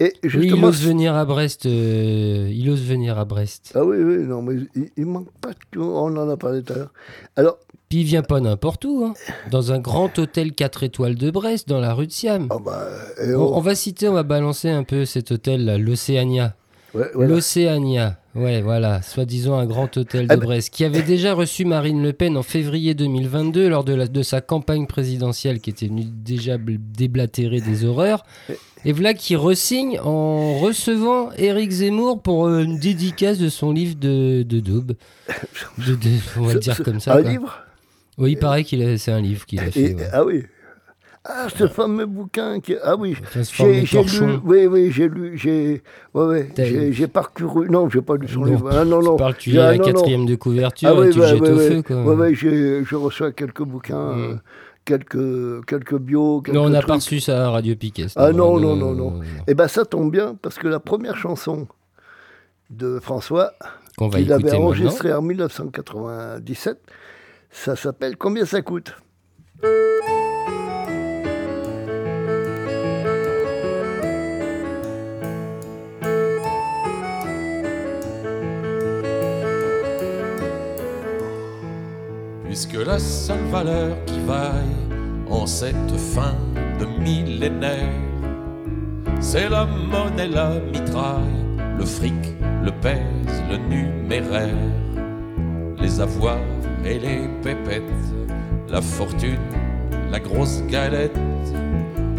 Et 0.00 0.04
Oui, 0.04 0.10
il 0.24 0.30
justement. 0.30 0.68
ose 0.68 0.84
venir 0.86 1.14
à 1.14 1.24
Brest. 1.24 1.66
euh, 1.66 2.48
il 2.52 2.68
ose 2.70 2.82
venir 2.82 3.18
à 3.18 3.24
Brest. 3.24 3.72
ah 3.74 3.84
oui, 3.84 3.96
oui, 3.98 4.24
non, 4.24 4.42
mais 4.42 4.54
il, 4.74 4.90
il 4.96 5.06
manque 5.06 5.28
pas 5.40 5.50
de. 5.72 5.78
On 5.80 6.16
en 6.16 6.28
a 6.28 6.36
parlé 6.36 6.62
tout 6.62 6.72
à 6.72 6.76
l'heure. 6.76 6.92
Alors, 7.36 7.58
Puis 7.88 8.00
il 8.00 8.04
vient 8.04 8.22
pas 8.22 8.40
n'importe 8.40 8.84
où. 8.84 9.04
hein. 9.04 9.14
Dans 9.50 9.72
un 9.72 9.78
grand 9.78 10.18
hôtel 10.18 10.52
4 10.52 10.82
étoiles 10.82 11.14
de 11.14 11.30
Brest, 11.30 11.68
dans 11.68 11.80
la 11.80 11.94
rue 11.94 12.06
de 12.06 12.12
Siam. 12.12 12.48
ah 12.50 12.56
bah. 12.64 12.88
On, 13.26 13.34
oh, 13.36 13.52
on 13.54 13.60
va 13.60 13.74
citer, 13.74 14.08
on 14.08 14.14
va 14.14 14.22
balancer 14.22 14.68
un 14.70 14.82
peu 14.84 15.04
cet 15.04 15.30
hôtel 15.32 15.64
là, 15.64 15.78
l'Océania. 15.78 16.54
ouais, 16.94 17.06
voilà. 17.14 17.30
L'Océania, 17.34 18.18
ouais, 18.34 18.62
voilà, 18.62 19.00
soi-disant 19.02 19.54
un 19.58 19.66
grand 19.66 19.96
hôtel 19.96 20.26
de 20.26 20.32
Ah 20.32 20.36
ben- 20.36 20.44
Brest, 20.46 20.70
qui 20.70 20.84
avait 20.84 21.02
déjà 21.02 21.34
reçu 21.34 21.64
Marine 21.64 22.02
Le 22.02 22.12
Pen 22.12 22.36
en 22.36 22.42
février 22.42 22.94
2022 22.94 23.68
lors 23.68 23.84
de, 23.84 23.94
la- 23.94 24.08
de 24.08 24.22
sa 24.22 24.40
campagne 24.40 24.86
présidentielle, 24.86 25.60
qui 25.60 25.70
était 25.70 25.86
venue 25.86 26.04
déjà 26.06 26.56
bl- 26.56 26.78
déblatérer 26.96 27.60
des 27.60 27.84
horreurs. 27.84 28.24
Et 28.86 28.92
voilà 28.92 29.14
qui 29.14 29.34
resigne 29.36 29.98
en 30.00 30.58
recevant 30.58 31.30
Éric 31.38 31.70
Zemmour 31.70 32.20
pour 32.20 32.46
euh, 32.48 32.62
une 32.64 32.78
dédicace 32.78 33.38
de 33.38 33.48
son 33.48 33.72
livre 33.72 33.94
de, 33.98 34.42
de 34.42 34.60
daube. 34.60 34.92
De- 35.78 35.94
de- 35.94 35.98
on 36.38 36.42
va 36.42 36.54
le 36.54 36.60
dire 36.60 36.82
comme 36.82 37.00
ça. 37.00 37.14
Un 37.14 37.22
quoi. 37.22 37.30
livre? 37.30 37.58
Oui, 38.18 38.32
il 38.32 38.38
paraît 38.38 38.64
a, 38.82 38.96
c'est 38.98 39.12
un 39.12 39.20
livre 39.20 39.44
qu'il 39.46 39.60
a 39.60 39.70
fait. 39.70 39.80
Et- 39.80 39.94
ouais. 39.94 40.08
Ah 40.12 40.24
oui. 40.24 40.44
Ah, 41.26 41.46
ce 41.56 41.66
fameux 41.68 42.04
bouquin 42.04 42.60
qui. 42.60 42.74
Ah 42.82 42.96
oui. 42.96 43.16
J'ai 43.32 44.02
lu. 44.02 44.38
Oui, 44.44 44.66
oui, 44.66 44.90
j'ai 44.92 45.08
lu. 45.08 45.38
J'ai. 45.38 45.82
Ouais, 46.12 46.50
J'ai 46.90 47.06
parcouru. 47.08 47.68
Non, 47.70 47.88
j'ai 47.88 48.02
pas 48.02 48.16
lu 48.16 48.28
son 48.28 48.44
livre. 48.44 48.68
Ah 48.70 48.84
non, 48.84 49.00
non. 49.00 49.16
Tu 49.38 49.58
ah, 49.58 49.72
la 49.72 49.78
non, 49.78 49.78
non. 49.78 49.92
quatrième 49.92 50.26
de 50.26 50.34
couverture 50.34 50.90
Ah 50.90 50.92
et 50.92 50.98
oui, 51.06 51.10
tu 51.10 51.18
bah, 51.20 51.32
le 51.32 51.38
jettes 51.38 51.48
au 51.48 51.58
feu. 51.58 51.82
Quoi. 51.82 52.14
Ouais, 52.14 52.34
j'ai- 52.34 52.84
je 52.84 52.94
reçois 52.96 53.32
quelques 53.32 53.62
bouquins, 53.62 54.12
Mm. 54.14 54.22
euh, 54.22 54.34
quelques, 54.84 55.64
quelques. 55.66 55.98
Quelques 55.98 56.48
non, 56.54 56.64
on 56.64 56.68
n'a 56.68 56.82
pas 56.82 56.96
reçu 56.96 57.20
ça 57.20 57.46
à 57.46 57.50
Radio 57.50 57.74
Piquet. 57.74 58.06
Ah 58.16 58.30
non, 58.32 58.60
non, 58.60 58.76
non, 58.76 58.92
non. 58.92 59.20
Eh 59.46 59.54
ben 59.54 59.66
ça 59.66 59.86
tombe 59.86 60.10
bien 60.12 60.36
parce 60.42 60.58
que 60.58 60.68
la 60.68 60.78
première 60.78 61.16
chanson 61.16 61.66
de 62.68 62.98
François, 63.00 63.52
qu'il 64.12 64.30
avait 64.30 64.52
enregistrée 64.54 65.14
en 65.14 65.22
1997, 65.22 66.78
ça 67.54 67.76
s'appelle 67.76 68.16
Combien 68.16 68.44
ça 68.44 68.60
coûte 68.60 68.94
puisque 82.44 82.74
la 82.74 82.98
seule 82.98 83.44
valeur 83.50 83.96
qui 84.04 84.20
vaille 84.26 84.52
en 85.30 85.46
cette 85.46 85.96
fin 85.96 86.36
de 86.78 86.84
millénaire, 87.02 87.88
c'est 89.20 89.48
la 89.48 89.64
monnaie, 89.64 90.28
la 90.28 90.60
mitraille, 90.60 91.22
le 91.78 91.84
fric, 91.84 92.14
le 92.62 92.70
pèse, 92.70 93.42
le 93.50 93.56
numéraire, 93.56 94.54
les 95.78 96.00
avoirs 96.00 96.38
et 96.84 96.98
les 96.98 97.28
pépettes, 97.42 97.82
la 98.68 98.80
fortune, 98.80 99.38
la 100.10 100.20
grosse 100.20 100.62
galette, 100.68 101.18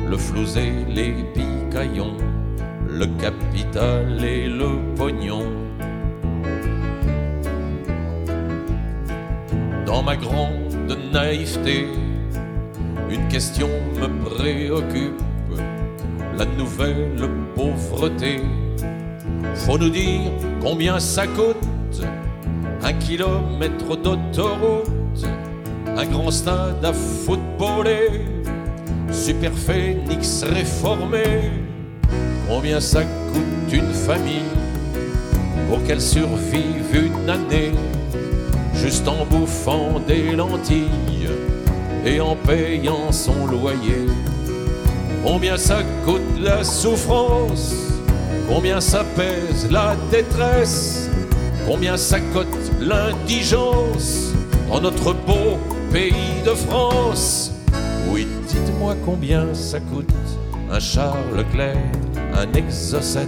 le 0.10 0.18
flousé, 0.18 0.72
les 0.88 1.14
picaillons, 1.34 2.18
le 2.90 3.06
capital 3.20 4.24
et 4.24 4.48
le 4.48 4.96
pognon. 4.96 5.46
Dans 9.86 10.02
ma 10.04 10.16
grande 10.16 10.98
naïveté, 11.14 11.88
une 13.10 13.28
question 13.28 13.70
me 14.00 14.08
préoccupe, 14.30 15.22
la 16.38 16.46
nouvelle 16.58 17.30
pauvreté. 17.56 18.42
Faut 19.54 19.78
nous 19.78 19.90
dire 19.90 20.32
combien 20.62 21.00
ça 21.00 21.28
coûte, 21.28 21.56
un 22.86 22.94
kilomètre 22.94 23.98
d'autoroute, 23.98 25.26
un 25.98 26.06
grand 26.06 26.30
stade 26.30 26.86
à 26.86 26.94
footballer, 26.94 28.22
super 29.12 29.52
phénix 29.54 30.44
réformé. 30.44 31.24
Combien 32.48 32.80
ça 32.80 33.02
coûte 33.02 33.74
une 33.74 33.92
famille 33.92 34.54
pour 35.68 35.84
qu'elle 35.84 36.00
survive 36.00 36.86
une 36.94 37.28
année, 37.28 37.72
juste 38.76 39.08
en 39.08 39.26
bouffant 39.26 40.00
des 40.08 40.36
lentilles 40.36 41.32
et 42.06 42.20
en 42.22 42.36
payant 42.36 43.12
son 43.12 43.48
loyer? 43.48 44.06
Combien 45.24 45.58
ça 45.58 45.80
coûte 46.06 46.22
la 46.40 46.64
souffrance? 46.64 47.74
Combien 48.48 48.80
ça 48.80 49.04
pèse 49.16 49.72
la 49.72 49.96
détresse? 50.12 51.10
Combien 51.68 51.98
ça 51.98 52.20
coûte 52.20 52.46
l'indigence 52.80 54.34
dans 54.70 54.82
notre 54.82 55.14
beau 55.14 55.58
pays 55.92 56.44
de 56.46 56.52
France? 56.52 57.54
Oui, 58.08 58.28
dites-moi 58.48 58.96
combien 59.04 59.52
ça 59.56 59.80
coûte 59.80 60.14
un 60.72 60.80
Charles 60.80 61.36
Leclerc, 61.36 61.78
un 62.36 62.52
Exocet, 62.54 63.28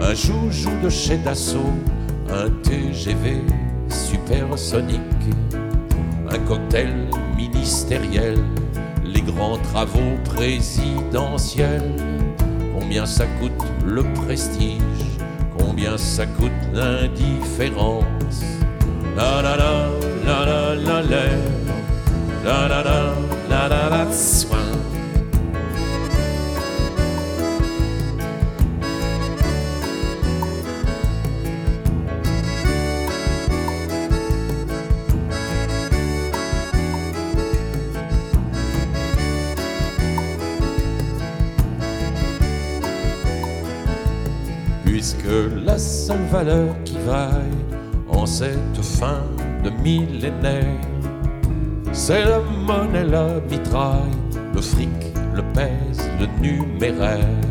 un 0.00 0.14
joujou 0.14 0.70
de 0.82 0.88
chez 0.88 1.18
Dassault, 1.18 1.74
un 2.28 2.50
TGV 2.62 3.36
supersonique, 3.88 5.00
un 6.28 6.38
cocktail 6.40 6.92
ministériel, 7.36 8.36
les 9.04 9.22
grands 9.22 9.58
travaux 9.58 10.18
présidentiels. 10.24 11.94
Combien 12.76 13.06
ça 13.06 13.26
coûte 13.40 13.52
le 13.86 14.02
prestige 14.14 15.09
Ça 15.96 16.26
coûte 16.26 16.52
l'indifférence. 16.74 18.44
La 19.16 19.40
la 19.40 19.56
la 19.56 19.88
la 20.26 20.44
la 20.44 20.74
la 20.74 21.02
la 21.02 21.22
la 22.44 22.68
la 22.68 22.82
la 22.82 23.14
la 23.48 23.68
la 23.68 23.88
la 23.88 24.12
valeur 46.30 46.74
qui 46.84 46.96
vaille 46.98 47.58
en 48.08 48.24
cette 48.24 48.80
fin 48.82 49.22
de 49.64 49.70
millénaire, 49.82 50.80
c'est 51.92 52.24
la 52.24 52.38
monnaie, 52.38 53.04
la 53.04 53.40
mitraille, 53.50 54.00
le 54.54 54.60
fric, 54.60 54.88
le 55.34 55.42
pèse, 55.52 56.08
le 56.20 56.26
numéraire. 56.40 57.49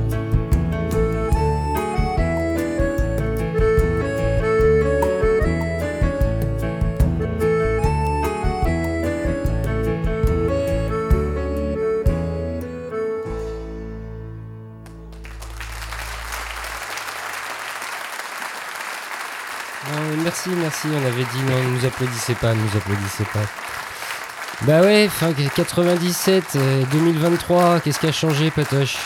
Merci. 20.69 20.87
On 20.93 21.05
avait 21.07 21.23
dit 21.23 21.43
non, 21.49 21.63
ne 21.71 21.77
nous 21.79 21.85
applaudissez 21.85 22.35
pas, 22.35 22.53
ne 22.53 22.59
nous 22.61 22.77
applaudissez 22.77 23.23
pas. 23.25 24.65
Bah 24.67 24.81
ouais, 24.81 25.07
fin 25.07 25.31
97, 25.33 26.43
euh, 26.57 26.83
2023, 26.91 27.79
qu'est-ce 27.79 27.99
qui 27.99 28.07
a 28.07 28.11
changé, 28.11 28.51
Patoche? 28.51 28.97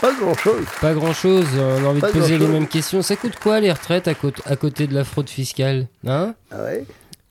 Pas 0.00 0.12
grand-chose. 0.12 0.64
Pas 0.80 0.94
grand 0.94 1.12
chose, 1.12 1.46
on 1.58 1.84
a 1.84 1.88
envie 1.88 2.00
Pas 2.00 2.08
de 2.08 2.12
poser 2.12 2.32
les 2.32 2.38
grand-chose. 2.38 2.54
mêmes 2.54 2.68
questions. 2.68 3.02
Ça 3.02 3.16
coûte 3.16 3.38
quoi 3.40 3.60
les 3.60 3.70
retraites 3.72 4.08
à, 4.08 4.14
côté- 4.14 4.42
à 4.46 4.56
côté 4.56 4.86
de 4.86 4.94
la 4.94 5.04
fraude 5.04 5.28
fiscale? 5.30 5.86
Hein? 6.06 6.34
Ah 6.50 6.62
ouais 6.64 6.84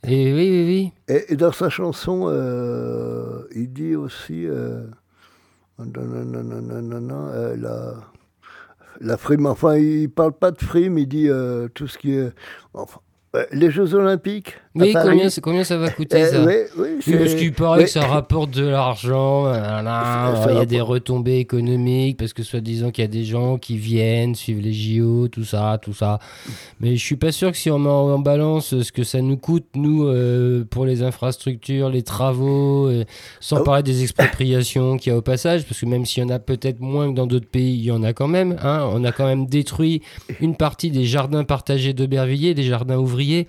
Et 0.08 0.34
oui, 0.34 0.50
oui, 0.52 0.66
oui. 1.08 1.14
Et, 1.16 1.34
et 1.34 1.36
dans 1.36 1.52
sa 1.52 1.70
chanson, 1.70 2.28
euh, 2.30 3.42
il 3.56 3.72
dit 3.74 3.96
aussi 3.96 4.46
euh, 4.48 4.84
non, 5.80 5.86
non, 6.04 6.24
non, 6.26 6.44
non, 6.44 6.62
non, 6.62 6.82
non, 6.82 7.02
non, 7.02 7.28
euh, 7.34 7.56
la, 7.58 7.94
la 9.02 9.18
frime. 9.18 9.46
Enfin, 9.48 9.76
il 9.78 10.10
parle 10.10 10.34
pas 10.34 10.52
de 10.52 10.62
frime, 10.64 10.98
il 11.00 11.08
dit 11.08 11.30
euh, 11.30 11.68
tout 11.74 11.88
ce 11.88 11.98
qui 11.98 12.14
est. 12.16 12.32
enfin, 12.74 13.00
euh, 13.00 13.05
les 13.52 13.72
Jeux 13.72 13.94
Olympiques. 13.94 14.58
Oui, 14.76 14.94
combien, 15.42 15.64
ça 15.64 15.78
va 15.78 15.90
coûter 15.90 16.18
Eh, 16.20 16.26
ça 16.26 16.44
oui, 16.44 16.54
oui, 16.78 17.16
parce 17.18 17.36
qu'il 17.36 17.54
paraît 17.54 17.80
oui. 17.80 17.86
que 17.86 17.90
ça 17.90 18.06
rapporte 18.06 18.52
de 18.52 18.66
l'argent, 18.68 19.46
ça 19.46 20.48
il 20.50 20.56
y 20.58 20.60
a 20.60 20.66
des 20.66 20.82
retombées 20.82 21.38
économiques, 21.38 22.18
parce 22.18 22.34
que 22.34 22.44
soi-disant 22.44 22.92
qu'il 22.92 23.04
y 23.04 23.06
a 23.06 23.10
des 23.10 23.24
gens 23.24 23.58
qui 23.58 23.78
viennent, 23.78 24.36
suivent 24.36 24.60
les 24.62 24.74
JO, 24.74 25.30
tout 25.30 25.46
ça, 25.46 25.80
tout 25.82 25.94
ça. 25.94 26.20
Mais 26.82 26.98
je 26.98 27.04
suis 27.06 27.16
pas 27.16 27.32
sûr 27.32 27.52
que 27.52 27.58
si 27.58 27.72
on 27.72 27.80
met 27.80 27.90
en, 27.90 28.20
balance 28.20 28.82
ce 28.82 28.92
que 28.92 29.04
ça 29.04 29.22
nous 29.22 29.38
coûte, 29.38 29.66
nous, 29.76 30.04
euh, 30.08 30.66
pour 30.70 30.86
les 30.86 31.04
infrastructures, 31.04 31.90
les 31.90 32.02
travaux, 32.04 32.88
euh, 32.88 33.06
sans 33.40 33.58
Ah 33.58 33.64
parler 33.64 33.84
des 33.84 34.02
expropriations 34.04 34.98
qu'il 34.98 35.12
y 35.12 35.16
a 35.16 35.18
au 35.18 35.22
passage, 35.22 35.66
parce 35.66 35.80
que 35.80 35.86
même 35.86 36.06
s'il 36.06 36.24
y 36.24 36.26
en 36.26 36.30
a 36.30 36.40
peut-être 36.40 36.82
moins 36.82 37.10
que 37.12 37.16
dans 37.16 37.28
d'autres 37.28 37.48
pays, 37.48 37.76
il 37.76 37.84
y 37.84 37.92
en 37.92 38.04
a 38.04 38.14
quand 38.14 38.28
même. 38.28 38.58
hein. 38.62 38.90
on 38.92 39.04
a 39.04 39.12
quand 39.12 39.26
même 39.26 39.46
détruit 39.46 40.02
une 40.42 40.56
partie 40.56 40.92
des 40.92 41.06
jardins 41.06 41.44
partagés 41.44 41.94
d'Aubervilliers, 41.94 42.54
des 42.54 42.64
jardins 42.64 42.98
ouvriers. 42.98 43.48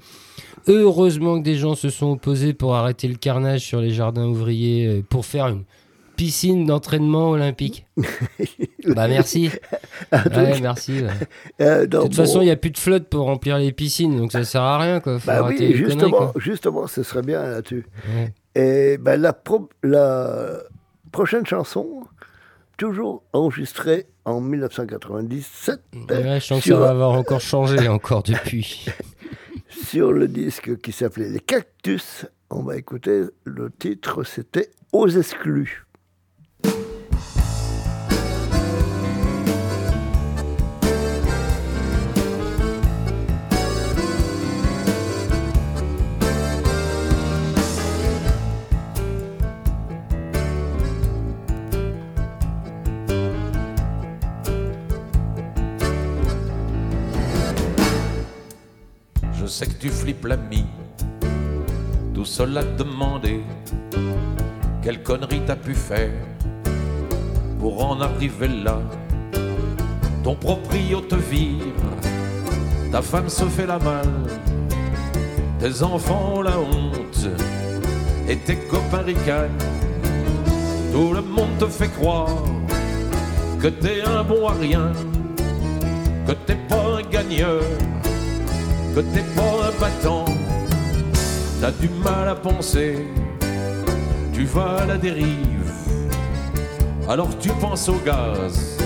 Heureusement 0.69 1.39
que 1.39 1.45
des 1.45 1.55
gens 1.57 1.75
se 1.75 1.91
sont 1.91 2.13
opposés 2.13 2.53
pour 2.53 2.75
arrêter 2.75 3.07
le 3.09 3.15
carnage 3.15 3.61
sur 3.61 3.81
les 3.81 3.91
jardins 3.91 4.27
ouvriers, 4.27 4.87
euh, 4.87 5.03
pour 5.09 5.25
faire 5.27 5.47
une 5.49 5.63
piscine 6.17 6.65
d'entraînement 6.65 7.31
olympique. 7.31 7.87
bah 8.87 9.07
merci. 9.07 9.51
Ouais, 10.13 10.61
merci. 10.61 11.03
ouais. 11.03 11.11
Euh, 11.61 11.87
De 11.87 11.99
toute 11.99 12.09
bon, 12.11 12.13
façon, 12.17 12.41
il 12.41 12.47
n'y 12.47 12.51
a 12.51 12.57
plus 12.57 12.71
de 12.71 12.79
flotte 12.79 13.09
pour 13.09 13.27
remplir 13.27 13.59
les 13.59 13.71
piscines, 13.73 14.17
donc 14.17 14.33
ça 14.33 14.43
sert 14.45 14.63
à 14.63 14.79
rien. 14.79 15.01
Quoi. 15.01 15.19
Faut 15.19 15.27
bah 15.27 15.47
oui, 15.47 15.75
justement, 15.75 16.11
quoi. 16.11 16.33
justement, 16.37 16.87
ce 16.87 17.03
serait 17.03 17.23
bien 17.23 17.43
là-dessus. 17.43 17.87
Ouais. 18.15 18.33
Et 18.55 18.99
ben, 18.99 19.21
la, 19.21 19.33
pro- 19.35 19.69
la 19.83 20.59
prochaine 21.13 21.47
chanson, 21.47 21.87
toujours 22.79 23.23
enregistrée 23.33 24.07
en 24.25 24.41
1997, 24.41 25.81
Ouais, 26.11 26.41
je 26.41 26.45
sens 26.45 26.63
que 26.63 26.69
ça 26.71 26.77
va 26.77 26.91
avoir 26.91 27.13
encore 27.13 27.41
changé 27.41 27.89
encore 27.89 28.23
depuis. 28.23 28.87
sur 29.85 30.13
le 30.13 30.29
disque 30.29 30.79
qui 30.81 30.93
s'appelait 30.93 31.29
Les 31.29 31.41
Cactus. 31.41 32.27
On 32.51 32.63
va 32.63 32.77
écouter 32.77 33.25
le 33.45 33.71
titre, 33.71 34.25
c'était 34.25 34.71
Aux 34.93 35.09
exclus. 35.09 35.86
Sais 59.57 59.67
que 59.67 59.81
tu 59.81 59.89
flippes 59.89 60.27
l'ami, 60.27 60.67
tout 62.13 62.27
seul 62.27 62.59
à 62.59 62.63
te 62.63 62.83
demander 62.83 63.41
quelle 64.83 65.03
connerie 65.03 65.41
t'as 65.47 65.57
pu 65.57 65.75
faire 65.75 66.13
pour 67.59 67.83
en 67.83 67.99
arriver 68.03 68.49
là. 68.49 68.83
Ton 70.23 70.35
proprio 70.35 71.01
te 71.01 71.15
vire, 71.15 71.73
ta 72.93 73.01
femme 73.01 73.31
se 73.31 73.45
fait 73.45 73.65
la 73.65 73.79
malle, 73.79 74.27
tes 75.59 75.83
enfants 75.83 76.35
ont 76.35 76.43
la 76.43 76.59
honte 76.59 77.27
et 78.29 78.37
tes 78.37 78.57
copains 78.57 79.07
ricanent. 79.07 79.65
Tout 80.93 81.15
le 81.15 81.23
monde 81.23 81.57
te 81.59 81.65
fait 81.65 81.89
croire 81.99 82.45
que 83.59 83.69
t'es 83.69 84.03
un 84.03 84.23
bon 84.23 84.49
à 84.49 84.53
rien, 84.53 84.93
que 86.27 86.33
t'es 86.33 86.59
pas 86.69 86.99
un 86.99 87.03
gagneur 87.11 87.63
que 88.97 89.01
t'es 89.03 89.21
pas 89.37 89.69
un 89.69 89.79
battant, 89.79 90.25
t'as 91.61 91.71
du 91.73 91.91
mal 92.03 92.29
à 92.31 92.35
penser 92.35 93.05
tu 94.33 94.45
vas 94.45 94.83
à 94.83 94.87
la 94.87 94.97
dérive. 94.99 95.71
Alors 97.09 97.29
tu 97.39 97.51
penses 97.61 97.89
au 97.91 97.99
gaz, 98.05 98.79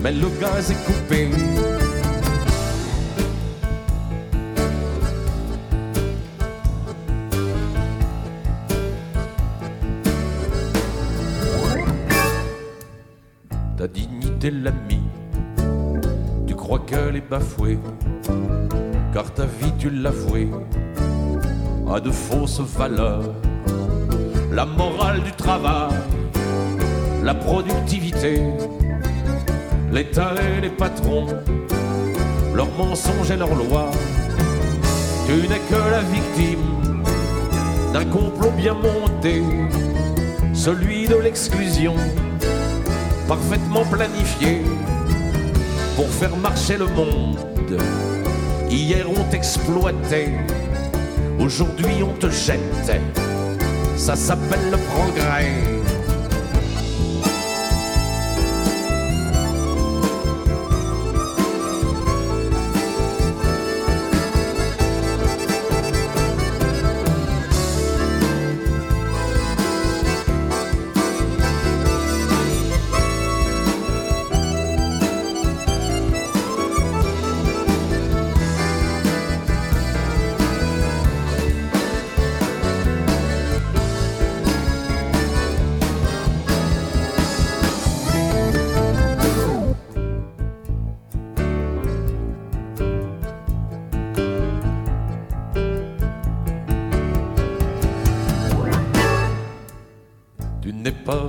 mais 0.00 0.12
le 0.12 0.28
gaz 0.40 0.70
est 0.70 0.84
coupé. 0.86 1.28
Ta 13.76 13.86
dignité 13.88 14.50
l'ami, 14.50 15.00
tu 16.46 16.54
crois 16.54 16.80
qu'elle 16.80 17.16
est 17.16 17.28
bafouée, 17.30 17.78
car 19.16 19.32
ta 19.32 19.46
vie 19.46 19.72
tu 19.78 19.88
l'as 19.88 20.10
vouée 20.10 20.50
à 21.90 21.98
de 22.00 22.10
fausses 22.10 22.60
valeurs. 22.60 23.32
La 24.52 24.66
morale 24.66 25.22
du 25.22 25.32
travail, 25.32 25.94
la 27.22 27.32
productivité, 27.32 28.42
l'État 29.90 30.34
et 30.34 30.60
les 30.60 30.68
patrons, 30.68 31.28
leurs 32.54 32.70
mensonges 32.76 33.30
et 33.30 33.38
leurs 33.38 33.54
lois. 33.54 33.90
Tu 35.26 35.48
n'es 35.48 35.62
que 35.70 35.80
la 35.90 36.02
victime 36.16 36.68
d'un 37.94 38.04
complot 38.04 38.50
bien 38.50 38.74
monté, 38.74 39.42
celui 40.52 41.08
de 41.08 41.16
l'exclusion, 41.16 41.94
parfaitement 43.26 43.86
planifié 43.86 44.60
pour 45.96 46.08
faire 46.08 46.36
marcher 46.36 46.76
le 46.76 46.86
monde. 46.88 47.38
Hier 48.70 49.06
on 49.08 49.22
t'exploitait, 49.30 50.32
aujourd'hui 51.38 52.02
on 52.02 52.12
te 52.14 52.28
jette. 52.30 52.60
Ça 53.96 54.16
s'appelle 54.16 54.70
le 54.70 54.76
progrès. 54.76 55.75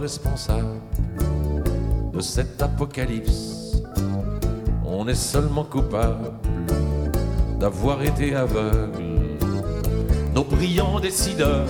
Responsable 0.07 0.79
de 2.13 2.21
cet 2.21 2.61
apocalypse. 2.61 3.81
On 4.85 5.05
est 5.09 5.21
seulement 5.33 5.65
coupable 5.65 6.31
d'avoir 7.59 8.01
été 8.01 8.33
aveugle. 8.33 9.03
Nos 10.33 10.45
brillants 10.45 11.01
décideurs, 11.01 11.67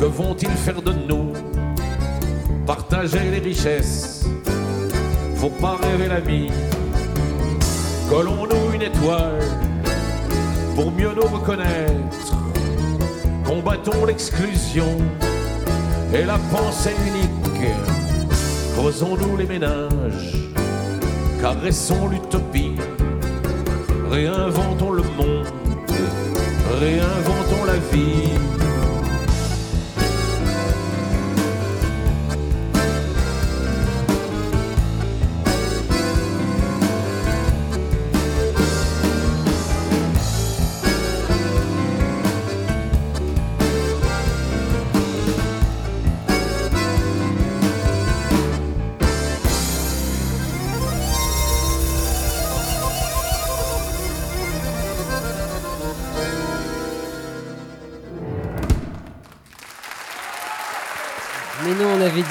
que 0.00 0.04
vont-ils 0.04 0.58
faire 0.66 0.82
de 0.82 0.92
nous? 1.08 1.32
Partager 2.66 3.30
les 3.30 3.42
richesses, 3.50 4.26
faut 5.36 5.56
pas 5.64 5.76
rêver 5.76 6.08
la 6.08 6.18
vie. 6.18 6.50
Collons-nous 8.10 8.74
une 8.74 8.82
étoile 8.82 9.44
pour 10.74 10.90
mieux 10.90 11.14
nous 11.14 11.28
reconnaître. 11.36 12.32
Combattons 13.44 14.06
l'exclusion 14.06 14.98
et 16.12 16.24
la 16.24 16.38
pensée 16.50 16.94
unique. 17.06 17.30
Creusons-nous 18.74 19.36
les 19.38 19.46
ménages, 19.46 20.36
caressons 21.40 22.08
l'utopie, 22.08 22.76
réinventons 24.10 24.92
le 24.92 25.02
monde, 25.02 25.46
réinventons 26.78 27.64
la 27.66 27.78
vie. 27.90 28.65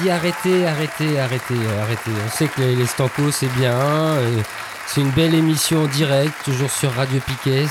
Dit 0.05 0.11
arrêtez, 0.11 0.67
arrêtez, 0.67 1.19
arrêtez, 1.19 1.53
euh, 1.55 1.81
arrêtez. 1.81 2.11
On 2.25 2.29
sait 2.29 2.47
que 2.47 2.61
les, 2.61 2.85
Stankos, 2.85 3.31
c'est 3.31 3.51
bien. 3.57 3.73
euh, 3.73 4.39
c'est 4.87 5.01
une 5.01 5.09
belle 5.11 5.33
émission 5.33 5.83
en 5.83 5.87
direct, 5.87 6.31
toujours 6.43 6.69
sur 6.69 6.91
Radio 6.91 7.19
Piquet. 7.25 7.65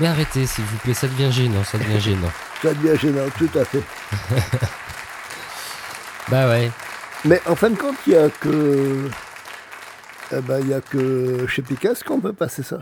Mais 0.00 0.06
arrêtez, 0.06 0.46
s'il 0.46 0.64
vous 0.64 0.78
plaît, 0.78 0.94
ça 0.94 1.08
devient 1.08 1.30
gênant, 1.30 1.62
ça 1.64 1.76
devient 1.78 2.00
gênant. 2.00 2.30
Ça 2.62 2.74
devient 2.74 2.98
gênant, 2.98 3.28
tout 3.38 3.50
à 3.56 3.64
fait. 3.64 3.82
Bah 6.30 6.48
ouais. 6.48 6.70
Mais 7.24 7.40
en 7.46 7.54
fin 7.54 7.70
de 7.70 7.76
compte, 7.76 7.94
il 8.06 8.12
n'y 8.14 8.18
a 8.18 8.28
que. 8.28 9.08
eh 10.32 10.40
ben, 10.42 10.60
il 10.64 10.72
a 10.74 10.80
que 10.80 11.46
chez 11.46 11.62
Picasso 11.62 12.02
qu'on 12.06 12.20
peut 12.20 12.32
passer 12.32 12.62
ça. 12.62 12.80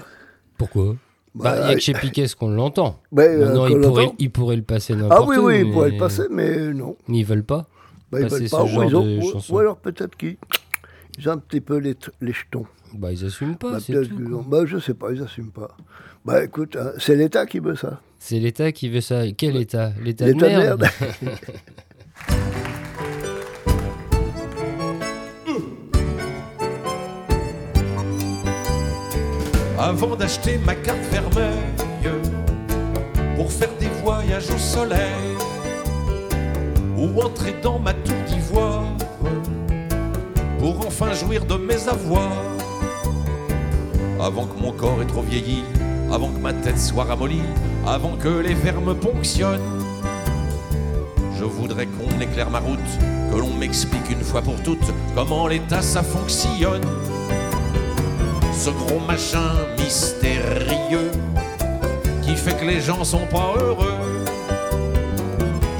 Pourquoi? 0.58 0.96
Bah, 1.34 1.54
il 1.64 1.68
y 1.68 1.72
a 1.72 1.74
que 1.74 1.80
chez 1.80 1.94
euh, 1.94 1.98
Piquet 2.00 2.26
qu'on 2.38 2.48
l'entend. 2.50 3.00
Ouais, 3.12 3.28
euh, 3.28 3.52
pourraient, 3.54 4.02
l'entend. 4.04 4.14
ils 4.18 4.30
pourraient 4.32 4.56
le 4.56 4.62
passer 4.62 4.94
n'importe 4.96 5.20
Ah 5.22 5.26
oui, 5.28 5.36
où. 5.36 5.46
oui, 5.46 5.60
ils 5.60 5.70
pourraient 5.72 5.88
mais- 5.90 5.94
le 5.96 6.00
passer, 6.00 6.22
mais 6.30 6.56
non. 6.72 6.96
ils 7.08 7.24
veulent 7.24 7.44
pas. 7.44 7.66
Bah, 8.10 8.20
ils 8.20 8.22
passer 8.24 8.36
veulent 8.40 8.48
ce 8.48 8.56
pas, 8.56 8.62
ou, 8.64 8.66
genre 8.68 8.84
ils 8.84 8.96
ont- 8.96 9.02
de 9.04 9.52
ou- 9.52 9.58
alors 9.58 9.76
peut-être 9.78 10.16
qu'ils 10.16 10.36
ils 11.18 11.28
ont 11.28 11.32
un 11.32 11.38
petit 11.38 11.60
peu 11.60 11.78
les, 11.78 11.96
les 12.20 12.32
jetons. 12.32 12.66
Bah, 12.94 13.12
ils 13.12 13.24
assument 13.24 13.56
pas, 13.56 13.72
Bah, 13.72 13.78
c'est 13.80 13.92
tout, 14.08 14.44
bah, 14.48 14.64
je 14.64 14.78
sais 14.78 14.94
pas, 14.94 15.10
ils 15.12 15.20
n'assument 15.20 15.50
pas. 15.50 15.76
Bah 16.24 16.42
écoute, 16.44 16.76
hein, 16.76 16.92
c'est 16.98 17.14
l'État 17.16 17.46
qui 17.46 17.58
veut 17.60 17.76
ça. 17.76 18.00
C'est 18.18 18.38
l'État 18.40 18.72
qui 18.72 18.88
veut 18.88 19.00
ça. 19.00 19.22
Quel 19.36 19.56
État? 19.56 19.92
L'État 20.02 20.26
de 20.26 20.32
L'État 20.32 20.48
de 20.48 20.56
merde. 20.56 20.80
merde. 20.80 21.38
avant 29.78 30.16
d'acheter 30.16 30.58
ma 30.64 30.74
carte 30.74 30.98
vermeille 31.12 32.10
pour 33.36 33.52
faire 33.52 33.70
des 33.78 33.88
voyages 34.02 34.50
au 34.50 34.58
soleil 34.58 35.36
ou 36.96 37.20
entrer 37.22 37.54
dans 37.62 37.78
ma 37.78 37.92
tour 37.92 38.16
d'ivoire 38.26 38.84
pour 40.58 40.86
enfin 40.86 41.12
jouir 41.12 41.44
de 41.44 41.56
mes 41.56 41.88
avoirs 41.88 42.32
avant 44.20 44.46
que 44.46 44.58
mon 44.60 44.72
corps 44.72 45.02
ait 45.02 45.06
trop 45.06 45.22
vieilli 45.22 45.62
avant 46.12 46.30
que 46.30 46.38
ma 46.38 46.52
tête 46.52 46.78
soit 46.78 47.04
ramollie 47.04 47.42
avant 47.86 48.16
que 48.16 48.28
les 48.28 48.54
vers 48.54 48.80
me 48.80 48.94
ponctionnent 48.94 49.60
je 51.38 51.44
voudrais 51.44 51.86
qu'on 51.86 52.20
éclaire 52.20 52.50
ma 52.50 52.60
route 52.60 52.78
que 53.30 53.36
l'on 53.36 53.52
m'explique 53.54 54.10
une 54.10 54.22
fois 54.22 54.42
pour 54.42 54.60
toutes 54.62 54.92
comment 55.14 55.46
l'état 55.46 55.82
ça 55.82 56.02
fonctionne 56.02 56.84
ce 58.52 58.70
gros 58.70 59.00
machin 59.06 59.52
mystérieux 59.78 61.10
qui 62.22 62.34
fait 62.34 62.56
que 62.56 62.64
les 62.64 62.80
gens 62.80 63.04
sont 63.04 63.26
pas 63.26 63.54
heureux. 63.56 64.05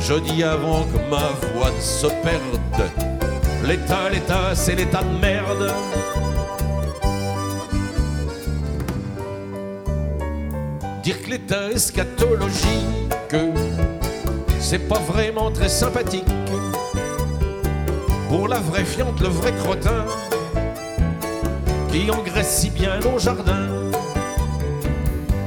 Je 0.08 0.14
dis 0.20 0.44
avant 0.44 0.84
que 0.84 0.98
ma 1.10 1.32
voix 1.52 1.72
ne 1.72 1.80
se 1.80 2.06
perde, 2.06 2.90
l'état, 3.64 4.08
l'état, 4.08 4.54
c'est 4.54 4.76
l'état 4.76 5.02
de 5.02 5.18
merde. 5.18 5.74
Dire 11.02 11.20
que 11.20 11.30
l'état 11.30 11.72
eschatologique, 11.72 13.34
c'est 14.60 14.86
pas 14.86 15.00
vraiment 15.00 15.50
très 15.50 15.68
sympathique. 15.68 16.24
Pour 18.28 18.46
la 18.46 18.60
vraie 18.60 18.84
fiante, 18.84 19.20
le 19.20 19.28
vrai 19.28 19.52
crottin, 19.64 20.04
qui 21.90 22.08
engraisse 22.12 22.58
si 22.58 22.70
bien 22.70 23.00
nos 23.00 23.18
jardins. 23.18 23.85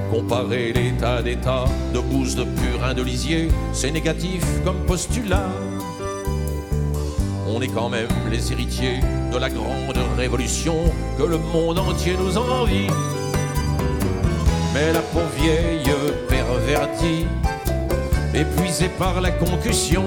Comparer 0.09 0.73
l'état 0.73 1.21
d'état 1.21 1.65
de 1.93 1.99
bouse, 1.99 2.35
de 2.35 2.43
purin, 2.43 2.95
de 2.95 3.03
lisier, 3.03 3.49
c'est 3.73 3.91
négatif 3.91 4.43
comme 4.65 4.79
postulat. 4.87 5.49
On 7.47 7.61
est 7.61 7.67
quand 7.67 7.89
même 7.89 8.07
les 8.31 8.51
héritiers 8.51 9.01
de 9.31 9.37
la 9.37 9.49
grande 9.49 9.97
révolution 10.17 10.75
que 11.17 11.23
le 11.23 11.37
monde 11.37 11.77
entier 11.77 12.15
nous 12.17 12.37
envie. 12.37 12.87
Mais 14.73 14.91
la 14.93 14.99
pauvre 14.99 15.29
vieille 15.37 15.91
pervertie, 16.27 17.25
épuisée 18.33 18.89
par 18.97 19.21
la 19.21 19.31
concussion, 19.31 20.05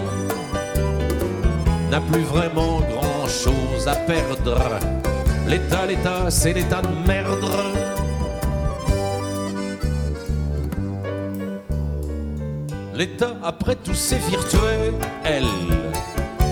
n'a 1.91 2.01
plus 2.01 2.23
vraiment 2.23 2.81
grand 2.81 3.29
chose 3.29 3.87
à 3.87 3.95
perdre. 3.95 4.59
L'état, 5.47 5.87
l'état, 5.87 6.31
c'est 6.31 6.55
l'état 6.55 6.83
de 6.83 6.89
merde. 7.07 7.82
L'état, 13.03 13.35
après 13.43 13.75
tout, 13.75 13.95
c'est 13.95 14.21
virtuel. 14.31 14.95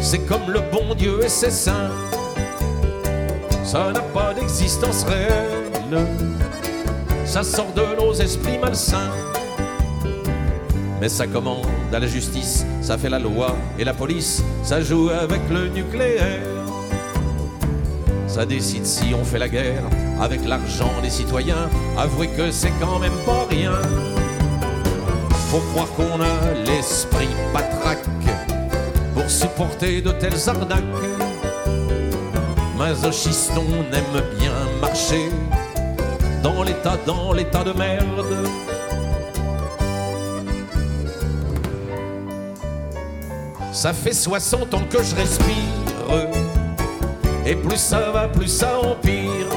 C'est 0.03 0.27
comme 0.27 0.51
le 0.51 0.59
bon 0.73 0.97
Dieu 0.97 1.25
et 1.25 1.29
ses 1.29 1.53
saints. 1.53 1.93
Ça 3.63 3.93
n'a 3.93 4.01
pas 4.01 4.35
d'existence 4.35 5.05
réelle. 5.05 6.09
Ça 7.25 7.45
sort 7.45 7.73
de 7.77 8.03
nos 8.03 8.13
esprits 8.15 8.59
malsains. 8.59 9.13
Mais 11.01 11.09
ça 11.09 11.29
commande 11.29 11.69
à 11.93 12.01
la 12.01 12.09
justice, 12.09 12.67
ça 12.83 12.99
fait 12.99 13.11
la 13.11 13.21
loi 13.21 13.55
et 13.79 13.85
la 13.85 13.95
police, 13.95 14.43
ça 14.65 14.81
joue 14.81 15.09
avec 15.09 15.43
le 15.53 15.69
nucléaire. 15.69 16.43
Ça 18.27 18.45
décide 18.45 18.87
si 18.87 19.15
on 19.15 19.23
fait 19.23 19.39
la 19.39 19.49
guerre 19.49 19.85
avec 20.21 20.45
l'argent 20.45 20.91
des 21.01 21.11
citoyens. 21.11 21.71
Avouez 21.97 22.27
que 22.27 22.51
c'est 22.51 22.73
quand 22.81 22.99
même 22.99 23.19
pas 23.25 23.47
rien. 23.49 24.10
Faut 25.51 25.59
croire 25.73 25.89
qu'on 25.97 26.21
a 26.21 26.55
l'esprit 26.65 27.29
patraque 27.53 28.05
pour 29.15 29.29
supporter 29.29 30.01
de 30.01 30.13
telles 30.13 30.49
arnaques. 30.49 30.85
Masochiste, 32.79 33.51
on 33.57 33.93
aime 33.93 34.23
bien 34.39 34.53
marcher 34.81 35.29
dans 36.41 36.63
l'état, 36.63 36.97
dans 37.05 37.33
l'état 37.33 37.65
de 37.65 37.73
merde. 37.73 38.49
Ça 43.73 43.93
fait 43.93 44.13
60 44.13 44.73
ans 44.75 44.83
que 44.89 45.03
je 45.03 45.17
respire. 45.17 45.57
Et 47.45 47.57
plus 47.57 47.77
ça 47.77 48.11
va, 48.13 48.29
plus 48.29 48.47
ça 48.47 48.79
empire. 48.79 49.49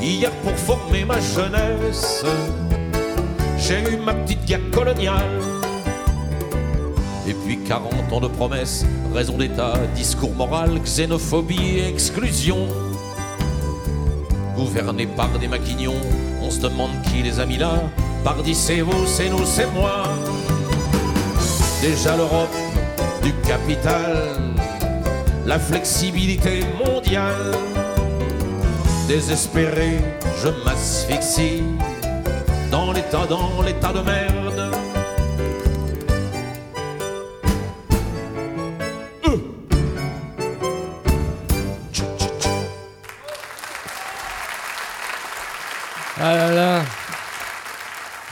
Hier, 0.00 0.32
pour 0.42 0.56
former 0.56 1.04
ma 1.04 1.20
jeunesse, 1.20 2.24
j'ai 3.62 3.80
eu 3.92 3.96
ma 3.96 4.14
petite 4.14 4.44
guerre 4.44 4.70
coloniale. 4.72 5.40
Et 7.28 7.34
puis 7.34 7.58
40 7.58 8.12
ans 8.12 8.20
de 8.20 8.26
promesses, 8.26 8.84
raison 9.14 9.38
d'état, 9.38 9.74
discours 9.94 10.34
moral, 10.34 10.80
xénophobie 10.80 11.78
et 11.78 11.88
exclusion. 11.88 12.66
Gouverné 14.56 15.06
par 15.06 15.38
des 15.38 15.46
maquignons, 15.46 16.00
on 16.42 16.50
se 16.50 16.60
demande 16.60 16.90
qui 17.04 17.22
les 17.22 17.38
a 17.38 17.46
mis 17.46 17.58
là. 17.58 17.74
Pardi, 18.24 18.54
c'est 18.54 18.80
vous, 18.80 19.06
c'est 19.06 19.28
nous, 19.28 19.44
c'est 19.44 19.70
moi. 19.72 20.02
Déjà 21.80 22.16
l'Europe 22.16 22.54
du 23.22 23.32
capital, 23.46 24.16
la 25.46 25.58
flexibilité 25.58 26.60
mondiale. 26.84 27.52
Désespéré, 29.08 29.98
je 30.42 30.48
m'asphyxie 30.64 31.62
dans 32.72 32.90
l'état, 32.92 33.26
dans 33.26 33.62
l'état 33.62 33.92
de 33.92 34.00
merde. 34.00 34.72
Euh. 39.26 39.38
Ah 46.20 46.34
là 46.36 46.54
là 46.54 46.82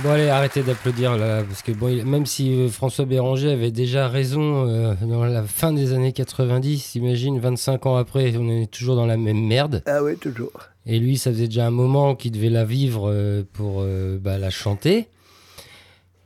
Bon 0.03 0.13
allez, 0.13 0.31
arrêtez 0.31 0.63
d'applaudir 0.63 1.19
là, 1.19 1.43
parce 1.43 1.61
que 1.61 1.73
bon, 1.73 1.89
il- 1.89 2.07
même 2.07 2.25
si 2.25 2.59
euh, 2.59 2.69
François 2.71 3.05
Béranger 3.05 3.53
avait 3.53 3.71
déjà 3.71 4.09
raison 4.09 4.67
euh, 4.67 4.95
dans 5.03 5.25
la 5.27 5.43
fin 5.43 5.75
des 5.75 5.93
années 5.93 6.13
90, 6.15 6.95
imagine 6.95 7.39
25 7.39 7.85
ans 7.85 7.97
après, 7.97 8.35
on 8.39 8.49
est 8.49 8.71
toujours 8.71 8.97
dans 8.97 9.05
la 9.05 9.19
même 9.19 9.47
merde. 9.47 9.83
Ah 9.87 10.03
oui, 10.03 10.17
toujours. 10.17 10.53
Et 10.93 10.99
lui, 10.99 11.19
ça 11.19 11.31
faisait 11.31 11.47
déjà 11.47 11.69
un 11.69 11.71
moment 11.71 12.17
qu'il 12.17 12.33
devait 12.33 12.51
la 12.51 12.65
vivre 12.65 13.09
euh, 13.09 13.45
pour 13.53 13.77
euh, 13.79 14.19
bah, 14.19 14.39
la 14.39 14.51
chanter. 14.51 15.07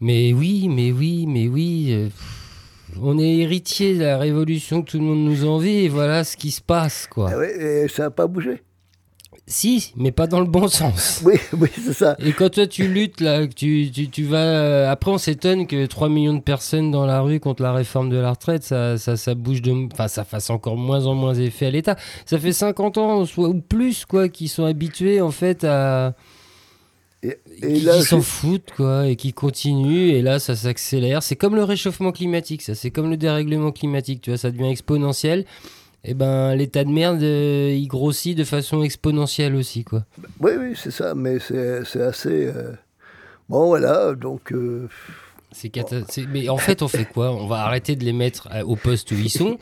Mais 0.00 0.32
oui, 0.32 0.70
mais 0.70 0.90
oui, 0.90 1.26
mais 1.28 1.48
oui. 1.48 1.88
euh, 1.90 2.08
on 2.98 3.18
est 3.18 3.36
héritier 3.40 3.94
de 3.98 4.04
la 4.04 4.16
révolution 4.16 4.82
que 4.82 4.92
tout 4.92 4.98
le 4.98 5.04
monde 5.04 5.22
nous 5.22 5.44
envie, 5.44 5.84
et 5.84 5.88
voilà 5.88 6.24
ce 6.24 6.38
qui 6.38 6.50
se 6.50 6.62
passe, 6.62 7.06
quoi. 7.06 7.30
Ah 7.30 7.88
ça 7.88 8.04
n'a 8.04 8.10
pas 8.10 8.26
bougé? 8.26 8.62
Si, 9.46 9.92
mais 9.96 10.10
pas 10.10 10.26
dans 10.26 10.40
le 10.40 10.46
bon 10.46 10.68
sens. 10.68 11.20
Oui, 11.24 11.34
oui, 11.52 11.68
c'est 11.74 11.92
ça. 11.92 12.16
Et 12.18 12.32
quand 12.32 12.48
toi 12.48 12.66
tu 12.66 12.88
luttes 12.88 13.20
là, 13.20 13.46
tu, 13.46 13.90
tu, 13.92 14.08
tu 14.08 14.24
vas. 14.24 14.38
euh, 14.38 14.90
Après, 14.90 15.10
on 15.10 15.18
s'étonne 15.18 15.66
que 15.66 15.84
3 15.84 16.08
millions 16.08 16.32
de 16.32 16.40
personnes 16.40 16.90
dans 16.90 17.04
la 17.04 17.20
rue 17.20 17.40
contre 17.40 17.62
la 17.62 17.74
réforme 17.74 18.08
de 18.08 18.16
la 18.16 18.30
retraite, 18.30 18.62
ça, 18.62 18.96
ça, 18.96 19.18
ça 19.18 19.34
bouge 19.34 19.60
de. 19.60 19.70
Enfin, 19.92 20.08
ça 20.08 20.24
fasse 20.24 20.48
encore 20.48 20.76
moins 20.78 21.04
en 21.04 21.14
moins 21.14 21.34
effet 21.34 21.66
à 21.66 21.70
l'État. 21.70 21.96
Ça 22.24 22.38
fait 22.38 22.54
50 22.54 22.96
ans, 22.96 23.26
soit, 23.26 23.48
ou 23.50 23.60
plus, 23.60 24.06
quoi, 24.06 24.30
qui 24.30 24.48
sont 24.48 24.64
habitués 24.64 25.20
en 25.20 25.30
fait 25.30 25.64
à. 25.64 26.14
Et, 27.22 27.38
et 27.62 27.72
qui, 27.80 28.02
s'en 28.02 28.20
foutent, 28.22 28.70
quoi, 28.76 29.08
et 29.08 29.16
qui 29.16 29.32
continuent, 29.32 30.08
et 30.10 30.20
là, 30.22 30.38
ça 30.38 30.54
s'accélère. 30.56 31.22
C'est 31.22 31.36
comme 31.36 31.54
le 31.54 31.64
réchauffement 31.64 32.12
climatique, 32.12 32.60
ça, 32.62 32.74
c'est 32.74 32.90
comme 32.90 33.08
le 33.10 33.16
dérèglement 33.16 33.72
climatique, 33.72 34.20
tu 34.22 34.30
vois, 34.30 34.36
ça 34.38 34.50
devient 34.50 34.68
exponentiel. 34.68 35.44
Et 36.04 36.14
ben, 36.14 36.54
l'état 36.54 36.84
de 36.84 36.90
merde, 36.90 37.22
euh, 37.22 37.70
il 37.74 37.86
grossit 37.88 38.36
de 38.36 38.44
façon 38.44 38.82
exponentielle 38.82 39.54
aussi, 39.54 39.84
quoi. 39.84 40.04
oui, 40.40 40.52
oui, 40.58 40.74
c'est 40.76 40.90
ça, 40.90 41.14
mais 41.14 41.38
c'est 41.38 41.84
c'est 41.84 42.02
assez. 42.02 42.46
euh, 42.46 42.72
Bon, 43.48 43.66
voilà, 43.66 44.14
donc. 44.14 44.52
euh, 44.52 44.88
C'est 45.52 45.68
cata- 45.68 46.02
Mais 46.30 46.48
en 46.48 46.56
fait, 46.58 46.82
on 46.82 46.88
fait 46.88 47.04
quoi? 47.04 47.30
On 47.32 47.46
va 47.46 47.60
arrêter 47.64 47.94
de 47.96 48.04
les 48.04 48.12
mettre 48.12 48.48
à- 48.50 48.64
au 48.66 48.76
poste 48.76 49.10
où 49.12 49.14
ils 49.14 49.30
sont? 49.30 49.58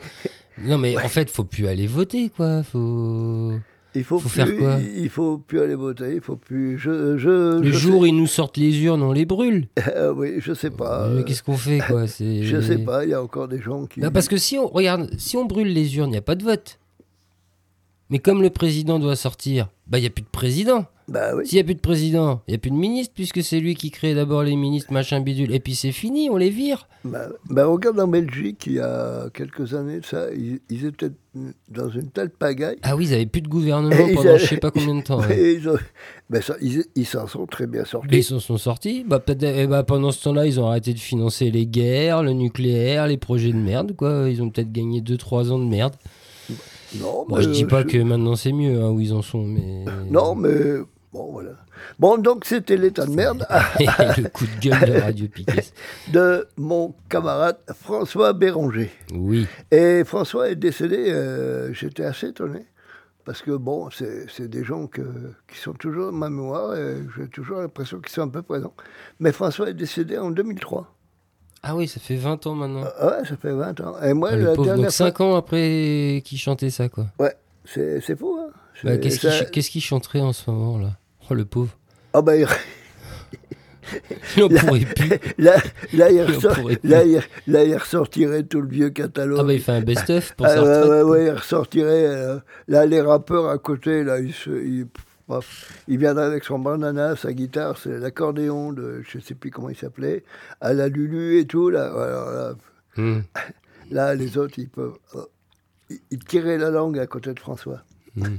Non, 0.57 0.77
mais 0.77 0.97
en 1.03 1.07
fait, 1.09 1.29
faut 1.29 1.43
plus 1.43 1.67
aller 1.67 1.87
voter, 1.87 2.29
quoi. 2.29 2.63
Faut... 2.63 3.59
il 3.95 4.03
faut, 4.03 4.19
Faut 4.19 4.29
plus, 4.29 4.35
faire 4.35 4.57
quoi 4.57 4.79
il, 4.97 5.09
faut 5.09 5.37
plus 5.37 5.61
aller 5.61 5.75
voter, 5.75 6.15
il 6.15 6.21
faut 6.21 6.35
plus. 6.35 6.77
Je, 6.77 7.17
je, 7.17 7.59
Le 7.59 7.71
je 7.71 7.77
jour 7.77 8.01
où 8.01 8.05
ils 8.05 8.15
nous 8.15 8.27
sortent 8.27 8.57
les 8.57 8.77
urnes, 8.83 9.03
on 9.03 9.11
les 9.11 9.25
brûle. 9.25 9.67
sais- 9.77 9.93
Ah 9.95 10.11
oui, 10.13 10.35
je 10.39 10.53
sais 10.53 10.69
pas. 10.71 11.07
Mais 11.09 11.23
Qu'est-ce 11.23 11.43
qu'on 11.43 11.57
fait, 11.57 11.79
quoi 11.79 12.07
C'est- 12.07 12.43
Je 12.43 12.59
sais 12.61 12.77
pas, 12.79 13.03
il 13.05 13.11
y 13.11 13.13
a 13.13 13.21
encore 13.21 13.47
des 13.47 13.61
gens 13.61 13.85
qui. 13.85 14.01
Parce 14.01 14.27
que 14.27 14.37
si 14.37 14.57
on 14.57 14.67
regarde, 14.67 15.09
si 15.17 15.37
on 15.37 15.45
brûle 15.45 15.71
les 15.73 15.95
urnes, 15.97 16.09
il 16.09 16.13
n'y 16.13 16.17
a 16.17 16.21
pas 16.21 16.35
de 16.35 16.43
vote. 16.43 16.79
Mais 18.09 18.19
comme 18.19 18.41
le 18.41 18.49
président 18.49 18.99
doit 18.99 19.15
sortir, 19.15 19.69
bah 19.87 19.97
il 19.97 20.01
n'y 20.01 20.07
a 20.07 20.11
plus 20.11 20.23
de 20.23 20.27
président. 20.29 20.85
Bah 21.09 21.35
oui. 21.35 21.45
S'il 21.45 21.57
n'y 21.57 21.61
a 21.61 21.63
plus 21.65 21.75
de 21.75 21.81
président, 21.81 22.41
il 22.47 22.51
n'y 22.51 22.55
a 22.55 22.57
plus 22.57 22.71
de 22.71 22.75
ministre, 22.77 23.13
puisque 23.13 23.43
c'est 23.43 23.59
lui 23.59 23.75
qui 23.75 23.91
crée 23.91 24.15
d'abord 24.15 24.41
les 24.43 24.55
ministres, 24.55 24.93
machin 24.93 25.19
bidule. 25.19 25.53
Et 25.53 25.59
puis 25.59 25.75
c'est 25.75 25.91
fini, 25.91 26.29
on 26.29 26.37
les 26.37 26.49
vire. 26.49 26.87
Bah, 27.03 27.27
bah, 27.49 27.65
regarde 27.65 27.99
en 27.99 28.07
Belgique, 28.07 28.63
il 28.67 28.73
y 28.75 28.79
a 28.79 29.29
quelques 29.33 29.73
années 29.73 29.99
ça, 30.01 30.27
ils, 30.33 30.61
ils 30.69 30.85
étaient 30.85 31.11
dans 31.69 31.89
une 31.89 32.09
telle 32.09 32.29
pagaille. 32.29 32.77
Ah 32.83 32.95
oui, 32.95 33.05
ils 33.07 33.11
n'avaient 33.11 33.25
plus 33.25 33.41
de 33.41 33.49
gouvernement 33.49 34.07
Et 34.07 34.13
pendant 34.13 34.29
avaient- 34.29 34.39
je 34.39 34.45
sais 34.45 34.57
pas 34.57 34.71
combien 34.71 34.95
de 34.95 35.01
temps. 35.01 35.19
ouais. 35.27 35.55
Ils 35.55 35.67
ont- 35.67 35.77
bah, 36.29 36.41
ça, 36.41 36.55
ils 36.61 36.85
ils 36.95 37.05
s'en 37.05 37.27
sont 37.27 37.45
très 37.47 37.67
bien 37.67 37.83
sortis. 37.83 38.07
Mais 38.09 38.19
ils 38.19 38.23
s'en 38.23 38.39
sont 38.39 38.57
sortis. 38.57 39.03
Bah, 39.05 39.19
peut-être, 39.19 39.43
eh 39.57 39.67
bah, 39.67 39.83
pendant 39.83 40.11
ce 40.11 40.23
temps-là, 40.23 40.45
ils 40.47 40.59
ont 40.61 40.67
arrêté 40.67 40.93
de 40.93 40.99
financer 40.99 41.51
les 41.51 41.65
guerres, 41.65 42.23
le 42.23 42.31
nucléaire, 42.31 43.07
les 43.07 43.17
projets 43.17 43.51
de 43.51 43.57
merde. 43.57 43.93
Quoi. 43.97 44.27
Ils 44.29 44.41
ont 44.41 44.49
peut-être 44.49 44.71
gagné 44.71 45.01
2-3 45.01 45.51
ans 45.51 45.59
de 45.59 45.65
merde. 45.65 45.95
Non, 47.01 47.25
Bon, 47.27 47.37
mais, 47.37 47.43
je 47.43 47.49
dis 47.49 47.63
euh, 47.63 47.67
pas 47.67 47.81
je- 47.81 47.87
que 47.87 47.97
maintenant 47.97 48.35
c'est 48.35 48.51
mieux 48.51 48.79
hein, 48.81 48.91
où 48.91 48.99
ils 48.99 49.13
en 49.13 49.21
sont, 49.23 49.43
mais. 49.43 49.83
Non, 50.11 50.35
mais 50.35 50.53
bon, 51.13 51.31
voilà. 51.31 51.51
Bon, 51.99 52.17
donc 52.17 52.43
c'était 52.45 52.75
l'état 52.77 53.05
de 53.05 53.11
merde 53.11 53.45
le 53.79 54.27
coup 54.29 54.45
de 54.45 54.59
gueule 54.69 54.89
de 54.95 54.99
Radio 54.99 55.27
Piquet. 55.27 55.63
de 56.11 56.47
mon 56.57 56.93
camarade 57.09 57.57
François 57.81 58.33
Béranger. 58.33 58.91
Oui. 59.13 59.47
Et 59.71 60.03
François 60.03 60.49
est 60.49 60.55
décédé, 60.55 61.05
euh, 61.11 61.73
j'étais 61.73 62.03
assez 62.03 62.27
étonné. 62.27 62.65
Parce 63.25 63.41
que 63.41 63.51
bon, 63.51 63.89
c'est 63.89 64.49
des 64.49 64.65
gens 64.65 64.87
que, 64.87 65.01
qui 65.47 65.57
sont 65.57 65.71
toujours 65.71 66.07
dans 66.07 66.17
ma 66.17 66.29
mémoire 66.29 66.75
et 66.75 66.97
j'ai 67.17 67.29
toujours 67.29 67.59
l'impression 67.61 67.99
qu'ils 68.01 68.11
sont 68.11 68.23
un 68.23 68.27
peu 68.27 68.41
présents. 68.41 68.73
Mais 69.21 69.31
François 69.31 69.69
est 69.69 69.73
décédé 69.73 70.17
en 70.17 70.29
2003. 70.29 70.93
Ah 71.65 71.73
oui, 71.77 71.87
ça 71.87 72.01
fait 72.01 72.17
20 72.17 72.45
ans 72.47 72.55
maintenant. 72.55 72.83
Ah 72.99 73.07
ouais, 73.19 73.25
ça 73.25 73.37
fait 73.37 73.53
20 73.53 73.79
ans. 73.79 73.95
Et 74.01 74.11
moi, 74.13 74.31
Ah, 74.33 74.35
le 74.35 74.43
la 74.43 74.49
pauvre, 74.55 74.65
dernière 74.65 74.87
donc 74.87 74.93
fois... 74.93 75.05
5 75.05 75.21
ans 75.21 75.35
après 75.37 76.21
qu'il 76.25 76.37
chantait 76.37 76.69
ça, 76.69 76.89
quoi. 76.89 77.05
Ouais, 77.17 77.33
c'est 77.63 78.01
fou, 78.19 78.37
hein. 78.41 78.49
Bah, 78.83 78.97
Qu'est-ce 78.97 79.19
qu'il 79.21 79.29
ch- 79.31 79.49
qu'est-ce 79.51 79.69
qu'il 79.71 79.81
chanterait 79.81 80.19
en 80.19 80.33
ce 80.33 80.51
moment, 80.51 80.77
là? 80.77 80.89
Oh, 81.29 81.33
le 81.33 81.45
pauvre. 81.45 81.77
Ah 82.13 82.21
bah, 82.21 82.35
il... 82.35 82.45
là. 85.37 85.55
Là, 85.93 86.11
il, 87.65 87.75
ressortirait 87.75 88.43
tout 88.43 88.61
le 88.61 88.67
vieux 88.67 88.89
catalogue. 88.89 89.39
Ah 89.41 89.43
bah, 89.43 89.53
il 89.53 89.61
fait 89.61 89.71
un 89.71 89.81
best-of 89.81 90.33
pour 90.35 90.45
ah. 90.47 91.05
Ouais, 91.05 91.25
il 91.25 91.31
ressortirait. 91.31 92.05
Euh, 92.07 92.39
là, 92.67 92.85
les 92.85 93.01
rappeurs 93.01 93.49
à 93.49 93.57
côté, 93.57 94.03
là, 94.03 94.19
ils 94.19 94.33
se... 94.33 94.85
Il 95.87 95.97
viendrait 95.97 96.25
avec 96.25 96.43
son 96.43 96.59
bandana, 96.59 97.15
sa 97.15 97.33
guitare, 97.33 97.77
c'est 97.77 97.97
l'accordéon 97.97 98.73
de 98.73 99.01
je 99.07 99.19
sais 99.19 99.33
plus 99.33 99.51
comment 99.51 99.69
il 99.69 99.75
s'appelait, 99.75 100.23
à 100.61 100.73
la 100.73 100.89
Lulu 100.89 101.39
et 101.39 101.47
tout. 101.47 101.69
Là, 101.69 102.53
hmm. 102.97 103.21
là, 103.89 104.15
les 104.15 104.37
autres, 104.37 104.59
ils 104.59 104.69
peuvent. 104.69 104.97
Euh, 105.15 105.23
ils 106.11 106.19
tiraient 106.19 106.57
la 106.57 106.69
langue 106.69 106.99
à 106.99 107.07
côté 107.07 107.33
de 107.33 107.39
François. 107.39 107.83
Hmm. 108.15 108.37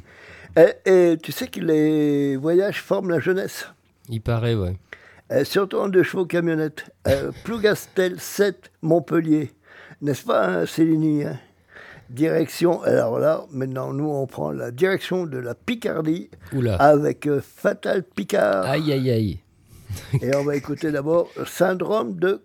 Et, 0.57 1.17
tu 1.23 1.33
sais 1.33 1.49
que 1.49 1.61
les 1.61 2.37
voyages 2.37 2.81
forment 2.81 3.11
la 3.11 3.21
jeunesse. 3.21 3.67
Il 4.09 4.21
paraît, 4.21 4.55
ouais. 4.55 4.77
Surtout 5.45 5.79
en 5.79 5.89
deux 5.89 6.03
chevaux 6.03 6.27
camionnettes. 6.27 6.85
Euh, 7.09 7.33
Plougastel 7.45 8.21
7, 8.21 8.71
Montpellier. 8.83 9.53
N'est-ce 10.01 10.25
pas, 10.25 10.47
hein, 10.47 10.67
Céline? 10.67 11.39
Direction, 12.11 12.83
alors 12.83 13.19
là, 13.19 13.47
maintenant, 13.51 13.93
nous, 13.93 14.09
on 14.09 14.27
prend 14.27 14.53
la 14.53 14.71
direction 14.71 15.25
de 15.27 15.39
la 15.39 15.55
Picardie 15.55 16.29
Oula. 16.53 16.77
avec 16.77 17.27
euh, 17.27 17.41
Fatal 17.41 18.03
Picard. 18.03 18.67
Aïe, 18.67 18.93
aïe, 18.93 19.11
aïe. 19.11 19.39
Et 20.21 20.37
on 20.37 20.45
va 20.45 20.55
écouter 20.55 20.93
d'abord 20.93 21.31
Syndrome 21.47 22.17
de 22.17 22.43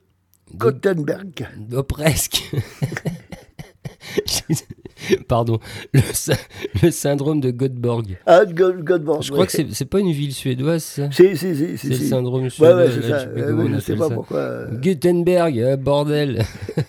Gutenberg. 0.55 1.49
De, 1.57 1.75
de 1.75 1.81
presque. 1.81 2.55
Pardon, 5.27 5.59
le, 5.93 6.91
syndrome 6.91 7.39
de 7.39 7.51
Göteborg. 7.51 8.17
Ah, 8.25 8.45
Göteborg. 8.45 9.23
Je 9.23 9.31
crois 9.31 9.45
que 9.45 9.51
c'est 9.51 9.85
pas 9.85 9.99
une 9.99 10.11
ville 10.11 10.33
suédoise, 10.33 10.83
ça. 10.83 11.11
Si, 11.11 11.35
si, 11.37 11.55
si. 11.55 11.77
C'est 11.77 11.87
le 11.89 11.95
syndrome 11.95 12.49
suédois. 12.49 12.75
Ouais, 12.75 12.87
ça. 12.87 12.95
Je 12.95 13.01
sais, 13.01 13.09
pas, 13.09 13.39
euh, 13.39 13.69
je 13.75 13.79
sais 13.79 13.95
pas 13.95 14.09
pourquoi. 14.09 14.37
Euh. 14.37 14.75
Gutenberg, 14.75 15.59
euh, 15.59 15.77
bordel. 15.77 16.43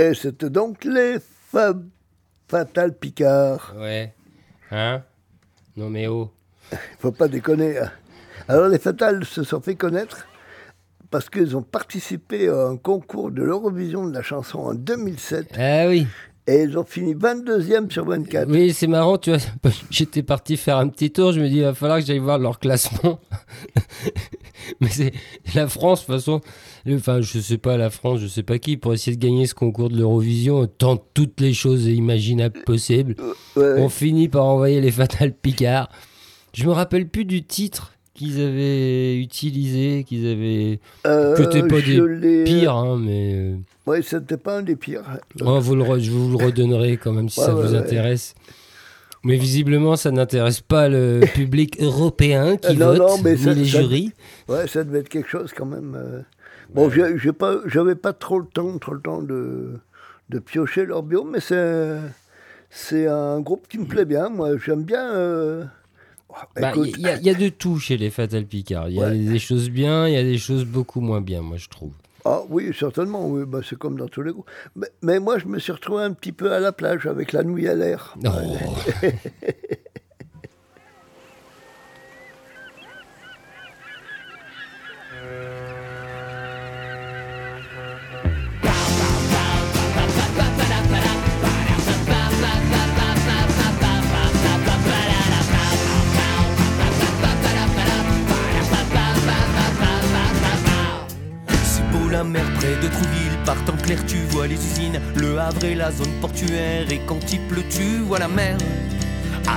Et 0.00 0.14
c'était 0.14 0.48
donc 0.48 0.84
les 0.84 1.18
Fatal 2.48 2.94
Picard. 2.98 3.74
Ouais. 3.78 4.14
Hein? 4.70 5.02
Non 5.76 5.92
Il 5.94 6.08
oh. 6.08 6.30
Faut 6.98 7.12
pas 7.12 7.28
déconner. 7.28 7.76
Hein. 7.76 7.90
Alors 8.48 8.68
les 8.68 8.78
Fatales 8.78 9.26
se 9.26 9.42
sont 9.42 9.60
fait 9.60 9.74
connaître 9.74 10.26
parce 11.10 11.28
qu'ils 11.28 11.54
ont 11.54 11.62
participé 11.62 12.48
à 12.48 12.68
un 12.68 12.78
concours 12.78 13.30
de 13.30 13.42
l'Eurovision 13.42 14.06
de 14.06 14.14
la 14.14 14.22
chanson 14.22 14.60
en 14.60 14.74
2007. 14.74 15.48
Ah 15.58 15.86
oui. 15.88 16.06
Et 16.46 16.62
ils 16.62 16.78
ont 16.78 16.84
fini 16.84 17.14
22e 17.14 17.90
sur 17.90 18.06
24. 18.06 18.50
Oui, 18.50 18.72
c'est 18.72 18.86
marrant, 18.86 19.18
tu 19.18 19.30
vois. 19.32 19.40
J'étais 19.90 20.22
parti 20.22 20.56
faire 20.56 20.78
un 20.78 20.88
petit 20.88 21.10
tour, 21.12 21.32
je 21.32 21.40
me 21.40 21.48
dis, 21.48 21.58
il 21.58 21.64
va 21.64 21.74
falloir 21.74 21.98
que 21.98 22.06
j'aille 22.06 22.20
voir 22.20 22.38
leur 22.38 22.58
classement. 22.58 23.20
mais 24.80 24.88
c'est 24.88 25.12
la 25.54 25.68
France, 25.68 26.00
de 26.00 26.06
toute 26.06 26.14
façon, 26.14 26.40
enfin, 26.88 27.20
je 27.20 27.38
sais 27.38 27.58
pas, 27.58 27.76
la 27.76 27.90
France, 27.90 28.20
je 28.20 28.26
sais 28.26 28.42
pas 28.42 28.58
qui, 28.58 28.76
pour 28.76 28.92
essayer 28.92 29.16
de 29.16 29.22
gagner 29.22 29.46
ce 29.46 29.54
concours 29.54 29.88
de 29.90 29.96
l'Eurovision, 29.96 30.66
tente 30.66 31.04
toutes 31.14 31.40
les 31.40 31.54
choses 31.54 31.86
imaginables 31.86 32.62
possibles. 32.64 33.16
Euh, 33.56 33.76
ouais. 33.76 33.82
On 33.82 33.88
finit 33.88 34.28
par 34.28 34.44
envoyer 34.44 34.80
les 34.80 34.90
Fatal 34.90 35.32
Picard. 35.32 35.88
Je 36.52 36.66
me 36.66 36.72
rappelle 36.72 37.08
plus 37.08 37.24
du 37.24 37.42
titre 37.44 37.92
qu'ils 38.20 38.40
avaient 38.40 39.16
utilisé, 39.16 40.04
qu'ils 40.04 40.26
avaient. 40.26 40.78
Euh, 41.06 41.34
Peut-être 41.36 41.68
pas 41.68 41.80
des 41.80 41.98
euh, 41.98 42.44
pires, 42.44 42.74
hein, 42.74 42.98
mais. 43.00 43.32
Euh, 43.34 43.56
ouais, 43.86 44.02
c'était 44.02 44.36
pas 44.36 44.58
un 44.58 44.62
des 44.62 44.76
pires. 44.76 45.04
Oh. 45.40 45.60
Je 45.62 46.10
vous 46.10 46.36
le 46.36 46.44
redonnerai 46.44 46.98
quand 46.98 47.12
même 47.12 47.28
si 47.28 47.40
ça 47.40 47.54
vous 47.54 47.74
intéresse. 47.74 48.34
Mais 49.22 49.36
visiblement, 49.36 49.96
ça 49.96 50.10
n'intéresse 50.10 50.60
pas 50.62 50.88
le 50.88 51.20
public 51.34 51.80
européen 51.80 52.56
qui 52.56 52.68
Euh, 52.68 52.74
non, 52.74 52.86
vote, 52.86 52.98
non, 52.98 53.18
mais 53.22 53.32
ni 53.34 53.38
ça- 53.42 53.52
les 53.52 53.64
ça- 53.66 53.80
jurys. 53.82 54.12
Ouais, 54.48 54.66
ça 54.66 54.82
devait 54.84 55.00
être 55.00 55.08
quelque 55.10 55.28
chose 55.28 55.52
quand 55.54 55.66
même. 55.66 55.94
euh. 55.94 56.22
Bon, 56.74 56.88
j'ai 56.88 57.18
j'ai 57.18 57.32
pas, 57.32 57.56
j'avais 57.66 57.96
pas 57.96 58.12
trop 58.12 58.38
le 58.38 58.46
temps, 58.46 58.78
trop 58.78 58.94
le 58.94 59.00
temps 59.00 59.22
de, 59.22 59.72
de 60.30 60.38
piocher 60.38 60.86
leur 60.86 61.02
bio, 61.02 61.24
mais 61.24 61.40
c'est, 61.40 61.96
c'est 62.70 63.08
un 63.08 63.40
groupe 63.40 63.66
qui 63.68 63.76
me 63.78 63.84
plaît 63.86 64.04
bien. 64.04 64.28
Moi, 64.28 64.50
j'aime 64.64 64.84
bien. 64.84 65.04
euh, 65.14 65.64
Bah, 66.60 66.72
Il 66.76 67.00
y, 67.00 67.08
a- 67.08 67.16
il 67.16 67.24
y 67.24 67.30
a 67.30 67.34
de 67.34 67.48
tout 67.48 67.78
chez 67.80 67.96
les 67.96 68.08
Fatal 68.08 68.44
Picard. 68.46 68.88
Il 68.88 68.94
y 68.96 69.02
a 69.02 69.08
Ouais. 69.08 69.16
des 69.18 69.38
choses 69.40 69.68
bien, 69.68 70.06
il 70.06 70.14
y 70.14 70.16
a 70.16 70.22
des 70.22 70.38
choses 70.38 70.64
beaucoup 70.64 71.00
moins 71.00 71.20
bien, 71.20 71.42
moi 71.42 71.56
je 71.56 71.68
trouve. 71.68 71.92
Ah 72.24 72.42
oui, 72.48 72.72
certainement, 72.78 73.26
oui, 73.26 73.44
bah, 73.46 73.60
c'est 73.66 73.78
comme 73.78 73.98
dans 73.98 74.08
tous 74.08 74.22
les 74.22 74.32
groupes. 74.32 74.50
Mais, 74.76 74.88
mais 75.02 75.20
moi, 75.20 75.38
je 75.38 75.46
me 75.46 75.58
suis 75.58 75.72
retrouvé 75.72 76.04
un 76.04 76.12
petit 76.12 76.32
peu 76.32 76.52
à 76.52 76.60
la 76.60 76.72
plage 76.72 77.06
avec 77.06 77.32
la 77.32 77.42
nouille 77.42 77.68
à 77.68 77.74
l'air. 77.74 78.16
Oh. 78.24 78.28
la 102.20 102.24
mer 102.24 102.44
près 102.56 102.76
de 102.82 102.88
Trouville, 102.88 103.38
partant 103.46 103.78
clair 103.82 104.04
tu 104.06 104.18
vois 104.28 104.46
les 104.46 104.56
usines, 104.56 105.00
le 105.16 105.38
Havre 105.38 105.64
et 105.64 105.74
la 105.74 105.90
zone 105.90 106.12
portuaire, 106.20 106.84
et 106.92 107.00
quand 107.06 107.32
il 107.32 107.40
pleut 107.48 107.64
tu 107.70 108.02
vois 108.06 108.18
la 108.18 108.28
mer. 108.28 108.58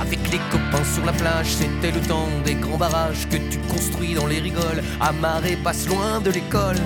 Avec 0.00 0.20
les 0.32 0.40
copains 0.50 0.88
sur 0.94 1.04
la 1.04 1.12
plage, 1.12 1.48
c'était 1.58 1.90
le 1.90 2.00
temps 2.00 2.30
des 2.42 2.54
grands 2.54 2.78
barrages 2.78 3.28
que 3.28 3.36
tu 3.36 3.58
construis 3.68 4.14
dans 4.14 4.26
les 4.26 4.40
rigoles, 4.40 4.82
à 4.98 5.12
marée 5.12 5.58
passe 5.62 5.86
loin 5.86 6.20
de 6.24 6.30
l'école. 6.30 6.80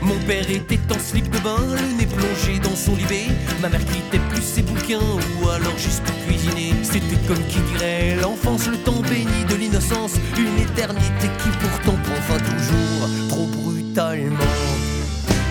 Mon 0.00 0.18
père 0.28 0.48
était 0.48 0.78
en 0.94 0.98
slip 1.00 1.28
de 1.28 1.38
bain, 1.40 1.58
le 1.58 1.96
nez 1.98 2.06
plongé 2.06 2.60
dans 2.60 2.76
son 2.76 2.94
libé. 2.94 3.22
Ma 3.60 3.68
mère 3.68 3.84
quittait 3.84 4.24
plus 4.30 4.42
ses 4.42 4.62
bouquins 4.62 5.10
ou 5.42 5.48
alors 5.48 5.76
juste 5.76 6.04
pour 6.04 6.16
cuisiner. 6.24 6.72
C'était 6.84 7.20
comme 7.26 7.44
qui 7.48 7.60
dirait 7.72 8.16
l'enfance, 8.22 8.68
le 8.68 8.76
temps 8.78 9.02
béni 9.10 9.44
de 9.48 9.56
l'innocence. 9.56 10.14
Une 10.38 10.58
éternité 10.62 11.26
qui 11.42 11.50
pourtant 11.62 11.98
prend 12.04 12.22
fin 12.28 12.38
toujours 12.38 13.28
trop 13.28 13.46
brutalement. 13.46 14.49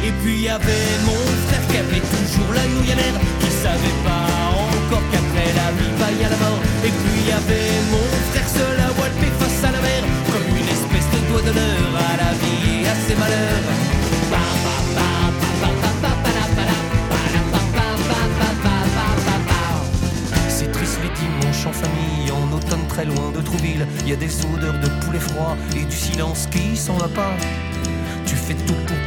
Et 0.09 0.13
puis 0.23 0.41
y 0.41 0.49
avait 0.49 0.89
mon 1.05 1.21
frère 1.45 1.67
qui 1.69 1.77
avait 1.77 2.01
toujours 2.01 2.51
la 2.55 2.65
nouille 2.65 2.91
à 2.91 2.95
l'air, 2.95 3.13
qui 3.39 3.51
savait 3.61 3.99
pas 4.03 4.25
encore 4.57 5.05
qu'après 5.11 5.49
la 5.53 5.69
vie, 5.77 5.93
bah 5.99 6.09
y 6.19 6.25
a 6.25 6.29
la 6.29 6.37
mort. 6.37 6.59
Et 6.83 6.89
puis 6.89 7.29
y 7.29 7.31
avait 7.31 7.77
mon 7.93 8.07
frère 8.31 8.49
seul 8.49 8.79
à 8.79 8.89
walper 8.99 9.31
face 9.37 9.63
à 9.69 9.71
la 9.71 9.81
mer, 9.81 10.03
comme 10.31 10.49
une 10.57 10.69
espèce 10.77 11.07
de 11.13 11.19
doigt 11.29 11.43
d'honneur 11.43 11.93
à 12.09 12.17
la 12.23 12.31
vie 12.41 12.81
et 12.81 12.87
à 12.87 12.95
ses 13.05 13.15
malheurs. 13.21 13.69
C'est 20.49 20.71
triste 20.71 20.99
les 21.03 21.13
dimanches 21.21 21.67
en 21.67 21.73
famille, 21.83 22.31
en 22.31 22.51
automne 22.51 22.87
très 22.87 23.05
loin 23.05 23.31
de 23.31 23.41
Trouville. 23.41 23.85
Y 24.07 24.13
a 24.13 24.15
des 24.15 24.33
odeurs 24.47 24.79
de 24.79 24.89
poulet 25.05 25.19
froid 25.19 25.55
et 25.75 25.85
du 25.85 25.95
silence 25.95 26.47
qui 26.49 26.75
s'en 26.75 26.97
va 26.97 27.09
pas. 27.09 27.35
Tu 28.25 28.35
fais 28.35 28.55
tout 28.65 28.73
pour 28.87 28.97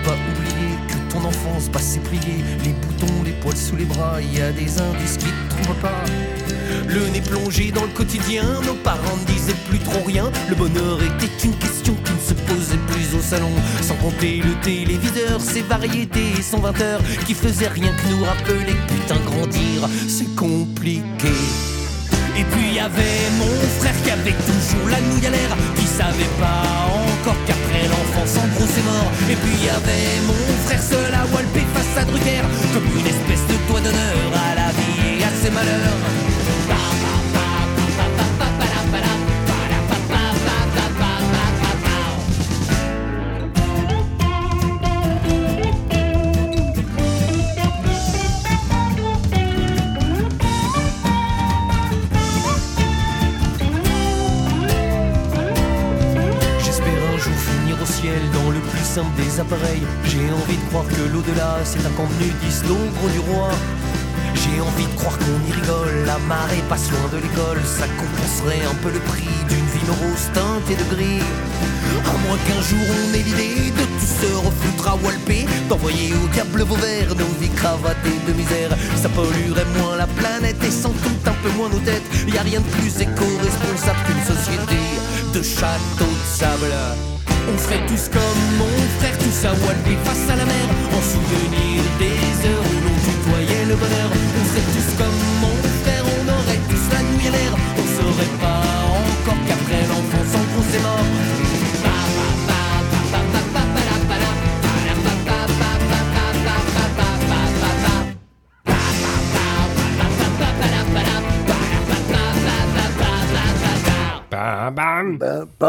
enfance 1.24 1.68
passait 1.68 2.00
pliée. 2.00 2.44
Les 2.64 2.72
boutons, 2.72 3.22
les 3.24 3.32
poils 3.32 3.56
sous 3.56 3.76
les 3.76 3.84
bras, 3.84 4.20
y 4.20 4.40
a 4.40 4.52
des 4.52 4.80
indices 4.80 5.16
qui 5.18 5.26
te 5.26 5.62
trouvent 5.62 5.76
pas. 5.76 6.04
Le 6.88 7.08
nez 7.08 7.20
plongé 7.20 7.70
dans 7.70 7.82
le 7.82 7.88
quotidien, 7.88 8.44
nos 8.66 8.74
parents 8.74 9.16
ne 9.20 9.32
disaient 9.32 9.56
plus 9.68 9.78
trop 9.78 10.02
rien. 10.04 10.30
Le 10.48 10.54
bonheur 10.54 10.98
était 11.02 11.46
une 11.46 11.54
question 11.56 11.94
qui 12.04 12.12
ne 12.12 12.20
se 12.20 12.34
posait 12.34 12.82
plus 12.88 13.16
au 13.16 13.20
salon. 13.20 13.52
Sans 13.80 13.94
compter 13.96 14.36
le 14.38 14.54
téléviseur, 14.62 15.40
ses 15.40 15.62
variétés 15.62 16.32
et 16.38 16.42
son 16.42 16.58
20 16.58 16.80
heures 16.80 17.02
qui 17.26 17.34
faisaient 17.34 17.68
rien 17.68 17.92
que 17.92 18.14
nous 18.14 18.24
rappeler 18.24 18.74
putain 18.88 19.20
grandir, 19.24 19.88
c'est 20.08 20.34
compliqué. 20.34 21.32
Et 22.36 22.44
puis 22.44 22.76
y 22.76 22.80
avait 22.80 23.30
mon 23.38 23.80
frère 23.80 24.02
qui 24.02 24.10
avait 24.10 24.32
toujours 24.32 24.88
la 24.88 25.00
nouille 25.00 25.26
à 25.26 25.30
l'air, 25.30 25.56
qui 25.76 25.86
savait 25.86 26.32
pas 26.40 27.01
encore 27.22 27.36
qu'après 27.46 27.86
l'enfance 27.86 28.36
en 28.36 28.48
gros 28.54 28.66
c'est 28.66 28.84
mort. 28.84 29.10
Et 29.30 29.36
puis 29.36 29.54
y 29.64 29.68
avait 29.68 30.20
mon 30.26 30.66
frère 30.66 30.82
seul 30.82 31.14
à 31.14 31.24
walper 31.32 31.66
face 31.74 32.02
à 32.02 32.04
Drucker, 32.04 32.42
comme 32.74 32.86
une 32.98 33.06
espèce 33.06 33.46
de 33.46 33.68
doigt 33.68 33.80
d'honneur 33.80 34.32
à 34.34 34.54
la 34.54 34.68
vie 34.72 35.20
et 35.20 35.24
à 35.24 35.30
ses 35.42 35.50
malheurs. 35.50 36.21
Des 58.92 59.40
appareils. 59.40 59.80
J'ai 60.04 60.28
envie 60.30 60.58
de 60.58 60.68
croire 60.68 60.84
que 60.84 61.00
l'au-delà 61.10 61.56
c'est 61.64 61.80
un 61.80 61.94
contenu 61.96 62.28
disent 62.44 62.62
l'ombre 62.68 63.08
du 63.10 63.20
roi. 63.20 63.48
J'ai 64.34 64.60
envie 64.60 64.84
de 64.84 64.96
croire 65.00 65.16
qu'on 65.16 65.40
y 65.48 65.52
rigole, 65.52 66.04
la 66.04 66.18
marée 66.28 66.62
passe 66.68 66.90
loin 66.90 67.08
de 67.10 67.16
l'école, 67.16 67.60
ça 67.64 67.86
compenserait 67.96 68.60
un 68.68 68.74
peu 68.82 68.90
le 68.92 69.00
prix 69.00 69.32
d'une 69.48 69.64
vie 69.64 69.88
rose 69.88 70.28
teintée 70.34 70.76
de 70.76 70.94
gris. 70.94 71.24
À 72.04 72.16
moins 72.26 72.36
qu'un 72.44 72.60
jour 72.60 72.84
on 72.84 73.14
ait 73.14 73.24
l'idée 73.24 73.72
de 73.72 73.84
tout 73.96 74.12
se 74.20 74.28
refoutre 74.44 74.88
à 74.88 74.96
Walpé, 74.96 75.46
d'envoyer 75.70 76.12
au 76.12 76.28
diable 76.28 76.62
vos 76.62 76.76
verres, 76.76 77.14
nos 77.16 77.32
vies 77.40 77.54
cravatées 77.56 78.20
de 78.28 78.32
misère. 78.34 78.76
Ça 79.00 79.08
polluerait 79.08 79.72
moins 79.78 79.96
la 79.96 80.06
planète 80.06 80.62
et 80.62 80.70
sans 80.70 80.92
doute 80.92 81.26
un 81.26 81.36
peu 81.42 81.50
moins 81.56 81.70
nos 81.70 81.80
têtes. 81.80 82.04
Y 82.28 82.36
a 82.36 82.42
rien 82.42 82.60
de 82.60 82.70
plus 82.76 83.00
éco-responsable 83.00 84.00
qu'une 84.04 84.36
société 84.36 84.80
de 85.32 85.42
châteaux 85.42 86.04
de 86.04 86.26
sable. 86.28 87.11
On 87.48 87.58
ferait 87.58 87.84
tous 87.88 88.08
comme 88.08 88.42
mon 88.58 88.70
frère, 88.98 89.16
tous 89.18 89.44
à 89.46 89.50
Walpé 89.50 89.96
face 90.04 90.30
à 90.30 90.36
la 90.36 90.44
mer, 90.44 90.66
en 90.96 91.02
souvenir 91.02 91.82
des 91.98 92.48
heures 92.48 92.66
où 92.70 92.78
l'on 92.84 92.96
tutoyait 93.06 93.64
le 93.66 93.74
bonheur. 93.74 94.10
On 94.10 94.44
ferait 94.50 94.68
tous 94.74 94.90
comme 94.96 95.20
mon 95.40 95.56
frère, 95.82 96.04
on 96.06 96.22
aurait 96.28 96.62
tous 96.70 96.86
la 96.94 97.02
nuit 97.02 97.28
à 97.28 97.30
l'air. 97.30 97.52
On 97.78 97.86
saurait 97.96 98.34
pas 98.40 98.62
encore 98.94 99.40
qu'après 99.46 99.82
l'enfance 99.88 100.32
en 100.34 100.44
gros 100.52 100.66
c'est 100.70 100.82
mort. 100.82 101.32
Bam, 114.74 115.18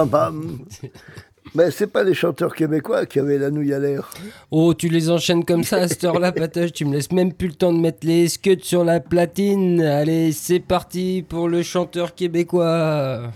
bam. 0.10 0.66
Mais 1.56 1.70
c'est 1.70 1.88
pas 1.88 2.04
les 2.04 2.16
chanteurs 2.16 2.56
québécois 2.56 3.06
qui 3.06 3.20
avaient 3.20 3.38
la 3.38 3.52
nouille 3.52 3.74
à 3.74 3.80
l'air. 3.80 4.10
Oh, 4.50 4.74
tu 4.74 4.88
les 4.90 5.12
enchaînes 5.12 5.46
comme 5.46 5.64
ça 5.64 5.78
à 5.78 5.88
cette 5.88 6.04
heure-là, 6.04 6.32
Patoche. 6.34 6.74
Tu 6.74 6.86
me 6.86 6.94
laisses 6.94 7.12
même 7.12 7.32
plus 7.32 7.50
le 7.50 7.54
temps 7.54 7.72
de 7.72 7.80
mettre 7.80 8.08
les 8.08 8.28
scuds 8.28 8.64
sur 8.64 8.84
la 8.84 9.00
platine. 9.00 9.82
Allez, 9.82 10.32
c'est 10.32 10.60
parti 10.60 11.24
pour 11.28 11.48
le 11.48 11.62
chanteur 11.62 12.16
québécois. 12.16 13.32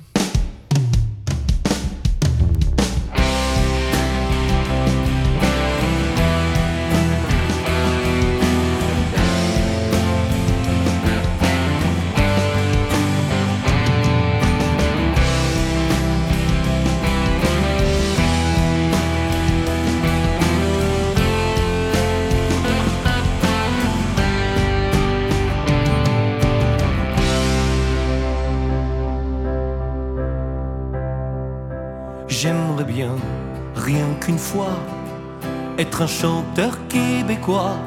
Chanteur 36.07 36.77
québécois, 36.87 37.77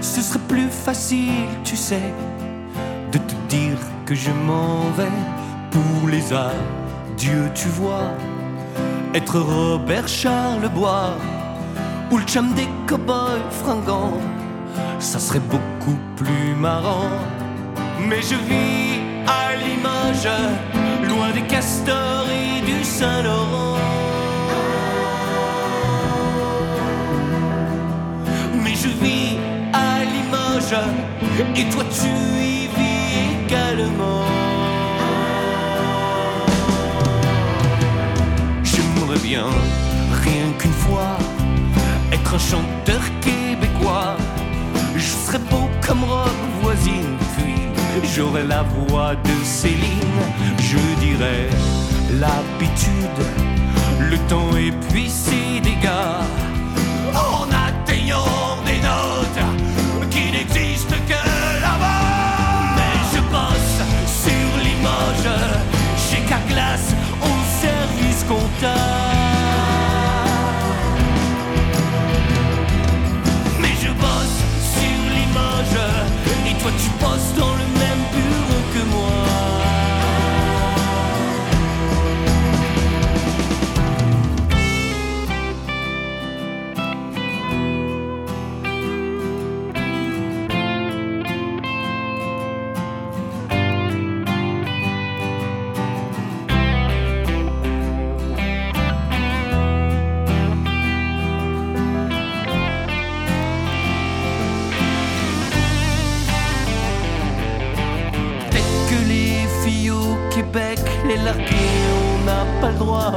ce 0.00 0.20
serait 0.20 0.46
plus 0.48 0.68
facile, 0.68 1.48
tu 1.64 1.76
sais, 1.76 2.12
de 3.12 3.18
te 3.18 3.34
dire 3.48 3.78
que 4.06 4.14
je 4.14 4.30
m'en 4.30 4.90
vais 4.96 5.18
pour 5.70 6.08
les 6.08 6.32
adieux, 6.32 7.50
tu 7.54 7.68
vois. 7.68 8.12
Être 9.14 9.40
Robert 9.40 10.06
Charlebois 10.06 11.14
ou 12.10 12.18
le 12.18 12.24
chum 12.24 12.52
des 12.54 12.68
cow-boys 12.86 13.50
fringants, 13.50 14.20
ça 14.98 15.18
serait 15.18 15.46
beaucoup 15.50 15.98
plus 16.16 16.54
marrant. 16.58 17.10
Mais 18.08 18.22
je 18.22 18.34
vis 18.48 19.00
à 19.26 19.56
Limoges, 19.56 20.28
loin 21.08 21.30
des 21.32 21.42
castors 21.42 22.26
du 22.66 22.84
Saint-Laurent. 22.84 23.99
Et 30.72 31.64
toi 31.64 31.82
tu 31.90 32.06
y 32.06 32.68
vis 32.68 33.44
également. 33.44 34.22
J'aimerais 38.62 39.18
bien, 39.18 39.46
rien 40.22 40.52
qu'une 40.60 40.72
fois, 40.72 41.18
être 42.12 42.34
un 42.34 42.38
chanteur 42.38 43.00
québécois. 43.20 44.16
Je 44.94 45.00
serais 45.00 45.40
beau 45.50 45.68
comme 45.84 46.04
robe 46.04 46.30
voisine, 46.62 47.16
puis 47.36 48.08
j'aurais 48.14 48.44
la 48.44 48.62
voix 48.62 49.16
de 49.16 49.44
Céline. 49.44 50.20
Je 50.58 50.78
dirais 51.04 51.48
l'habitude, 52.20 53.26
le 54.08 54.16
temps 54.28 54.56
et 54.56 54.70
puis 54.88 55.10
ses 55.10 55.58
dégâts. 55.60 56.49
Mais 73.60 73.74
je 73.82 73.90
bosse 73.90 74.38
sur 74.72 75.00
Limoges 75.14 75.88
Et 76.46 76.54
toi 76.62 76.70
tu 76.78 76.90
bosses 77.04 77.34
dans 77.36 77.49
On 111.22 112.24
n'a 112.24 112.46
pas 112.62 112.70
le 112.70 112.78
droit. 112.78 113.12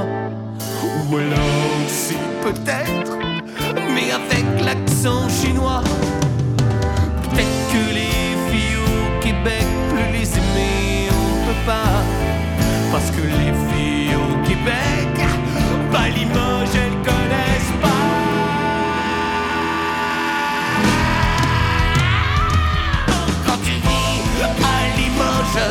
Ou 1.09 1.15
alors 1.15 1.87
si 1.87 2.15
peut-être, 2.43 3.17
mais 3.93 4.11
avec 4.11 4.45
l'accent 4.65 5.29
chinois. 5.29 5.81
Peut-être 7.21 7.71
que 7.71 7.93
les 7.93 8.35
filles 8.49 8.77
au 8.85 9.21
Québec, 9.21 9.65
plus 9.89 10.19
les 10.19 10.29
aimer, 10.37 11.09
on 11.11 11.47
peut 11.47 11.61
pas. 11.65 12.03
Parce 12.91 13.09
que 13.09 13.21
les 13.21 13.53
filles 13.69 14.15
au 14.15 14.47
Québec, 14.47 15.13
bah 15.91 16.09
Limoges, 16.13 16.75
elles 16.75 16.99
connaissent 17.09 17.77
pas. 17.81 18.03
Quand 23.47 23.59
tu 23.63 23.71
vis 23.71 24.43
à 24.43 24.97
Limoges, 24.97 25.63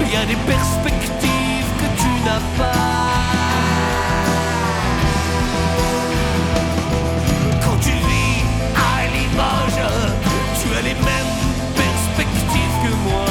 il 0.00 0.12
y 0.12 0.16
a 0.16 0.24
des 0.26 0.40
perspectives 0.46 0.89
pas. 2.24 2.72
Quand 7.64 7.78
tu 7.80 7.90
vis 7.90 8.44
à 8.76 9.06
Limoges, 9.14 9.82
tu 10.60 10.68
as 10.76 10.82
les 10.82 10.94
mêmes 10.94 11.36
perspectives 11.74 12.76
que 12.82 12.92
moi. 13.08 13.24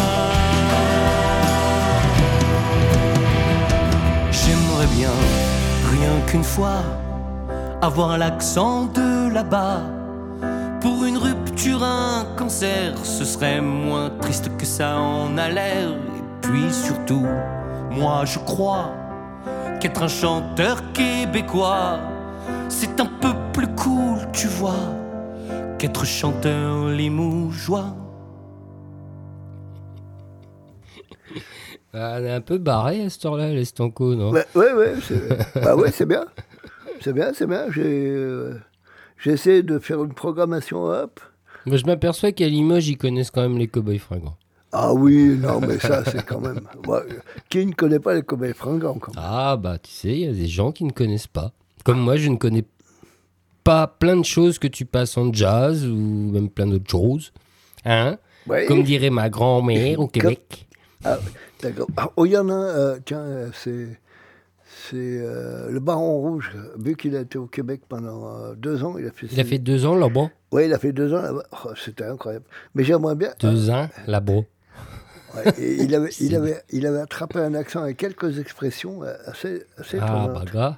J'aimerais 4.32 4.88
bien, 4.98 5.12
rien 5.92 6.14
qu'une 6.28 6.44
fois, 6.44 6.82
avoir 7.82 8.18
l'accent 8.18 8.86
de 8.86 9.32
là-bas. 9.34 9.82
Pour 10.82 11.04
une 11.04 11.18
rupture, 11.18 11.84
un 11.84 12.26
cancer, 12.38 12.94
ce 13.04 13.26
serait 13.26 13.62
moins 13.62 14.10
triste 14.22 14.50
que 14.58 14.66
ça 14.66 14.98
en 14.98 15.38
a 15.38 15.50
l'air. 15.50 15.90
Et 15.90 16.24
puis 16.42 16.72
surtout, 16.72 17.26
moi 17.92 18.26
je 18.26 18.40
crois 18.40 18.94
qu'être 19.80 20.04
un 20.04 20.08
chanteur 20.08 20.92
québécois, 20.94 22.00
c'est 22.68 23.00
un 23.00 23.06
peu 23.06 23.34
plus 23.54 23.68
cool, 23.76 24.20
tu 24.34 24.48
vois, 24.48 24.96
qu'être 25.78 26.06
chanteur 26.06 26.90
limougeois. 26.90 27.96
Ah, 31.94 32.18
on 32.20 32.24
est 32.24 32.32
un 32.32 32.42
peu 32.42 32.60
barré 32.60 33.04
à 33.04 33.10
cette 33.10 33.26
heure-là, 33.26 33.50
les 33.50 33.66
Stanco, 33.66 34.14
non? 34.14 34.32
Ouais, 34.32 34.46
ouais, 34.54 34.74
ouais, 34.74 34.94
c'est 35.02 35.62
bah 35.62 35.76
ouais, 35.76 35.92
c'est 35.92 36.06
bien. 36.06 36.26
C'est 37.02 37.14
bien, 37.14 37.32
c'est 37.34 37.48
bien. 37.48 37.66
J'ai 37.72 38.10
euh, 38.10 38.60
essayé 39.26 39.64
de 39.64 39.80
faire 39.80 40.04
une 40.04 40.14
programmation 40.14 40.84
hop. 40.84 41.20
Moi, 41.66 41.78
je 41.78 41.86
m'aperçois 41.86 42.32
qu'à 42.32 42.48
Limoges, 42.48 42.90
ils 42.90 42.98
connaissent 42.98 43.32
quand 43.32 43.42
même 43.42 43.58
les 43.58 43.68
cow-boys 43.68 43.98
fringants. 44.00 44.38
Ah 44.72 44.94
oui, 44.94 45.38
non, 45.38 45.60
mais 45.62 45.80
ça, 45.80 46.04
c'est 46.06 46.24
quand 46.26 46.40
même. 46.42 46.62
Qui 47.50 47.66
ne 47.66 47.74
connaît 47.74 48.00
pas 48.00 48.14
les 48.14 48.22
cobayes 48.22 48.54
fringants 48.54 49.00
quand 49.00 49.16
même 49.16 49.24
Ah, 49.26 49.58
bah, 49.58 49.80
tu 49.80 49.92
sais, 49.92 50.10
il 50.10 50.20
y 50.20 50.28
a 50.28 50.32
des 50.34 50.48
gens 50.48 50.72
qui 50.72 50.84
ne 50.84 50.92
connaissent 50.92 51.28
pas. 51.28 51.52
Comme 51.84 52.00
moi, 52.00 52.18
je 52.18 52.30
ne 52.30 52.36
connais 52.36 52.66
pas 53.64 53.88
plein 53.88 54.16
de 54.18 54.26
choses 54.26 54.60
que 54.60 54.68
tu 54.68 54.86
passes 54.86 55.18
en 55.18 55.34
jazz 55.34 55.86
ou 55.86 55.96
même 55.96 56.50
plein 56.50 56.68
d'autres 56.68 56.90
choses. 56.90 57.32
Hein 57.86 58.18
Ouais. 58.48 58.66
Comme 58.66 58.84
dirait 58.84 59.10
ma 59.10 59.30
grand-mère 59.30 60.00
au 60.00 60.08
Québec. 60.08 60.68
Ah, 61.04 61.18
d'accord. 61.62 61.88
Ah, 61.98 62.10
oh, 62.16 62.26
il 62.26 62.32
y 62.32 62.38
en 62.38 62.50
a 62.50 62.54
un, 62.54 62.66
euh, 62.66 63.00
tiens, 63.06 63.20
euh, 63.20 63.50
c'est. 63.54 63.88
C'est 64.92 64.96
euh, 64.96 65.70
le 65.70 65.80
Baron 65.80 66.20
Rouge, 66.20 66.52
vu 66.78 66.96
qu'il 66.96 67.16
a 67.16 67.22
été 67.22 67.38
au 67.38 67.48
Québec 67.48 67.82
pendant 67.90 68.28
euh, 68.28 68.54
deux 68.56 68.84
ans. 68.84 68.96
Il 68.98 69.06
a 69.08 69.12
fait, 69.12 69.28
Il 69.32 69.40
a 69.40 69.44
fait 69.44 69.58
deux 69.58 69.86
ans 69.86 69.96
là-bas. 69.96 70.30
Oui, 70.52 70.66
il 70.66 70.74
a 70.74 70.80
fait 70.80 70.94
deux 70.94 71.14
ans 71.14 71.22
là-bas. 71.22 71.44
Oh, 71.66 71.70
C'était 71.76 72.06
incroyable. 72.06 72.46
Mais 72.76 72.84
j'aimerais 72.84 73.16
bien. 73.16 73.30
Deux 73.40 73.70
ans 73.70 73.88
là-bas. 74.08 74.42
Et 75.60 75.76
il, 75.84 75.94
avait, 75.96 76.10
il, 76.20 76.36
avait, 76.36 76.62
il 76.72 76.86
avait 76.86 77.00
attrapé 77.02 77.40
un 77.40 77.54
accent 77.56 77.82
avec 77.84 77.98
quelques 77.98 78.40
expressions 78.40 79.04
euh, 79.04 79.14
assez, 79.26 79.64
assez 79.78 79.98
Ah, 80.02 80.06
étonnantes. 80.26 80.52
gars. 80.54 80.78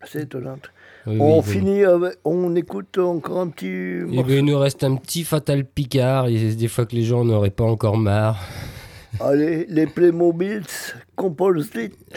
Assez 0.00 0.20
étonnantes. 0.22 0.70
Oui, 1.06 1.16
on 1.20 1.38
oui, 1.38 1.44
oui. 1.46 1.52
finit, 1.52 1.84
avec- 1.84 2.18
on 2.24 2.54
écoute 2.54 2.98
encore 2.98 3.40
un 3.40 3.48
petit. 3.48 3.66
Eh 3.66 4.22
ben, 4.22 4.30
il 4.30 4.44
nous 4.44 4.58
reste 4.58 4.84
un 4.84 4.96
petit 4.96 5.24
Fatal 5.24 5.64
Picard. 5.64 6.26
Des 6.26 6.68
fois 6.68 6.84
que 6.86 6.94
les 6.94 7.04
gens 7.04 7.24
n'auraient 7.24 7.50
pas 7.50 7.64
encore 7.64 7.96
marre. 7.96 8.38
Allez, 9.20 9.64
les 9.68 9.86
Playmobiles, 9.86 10.64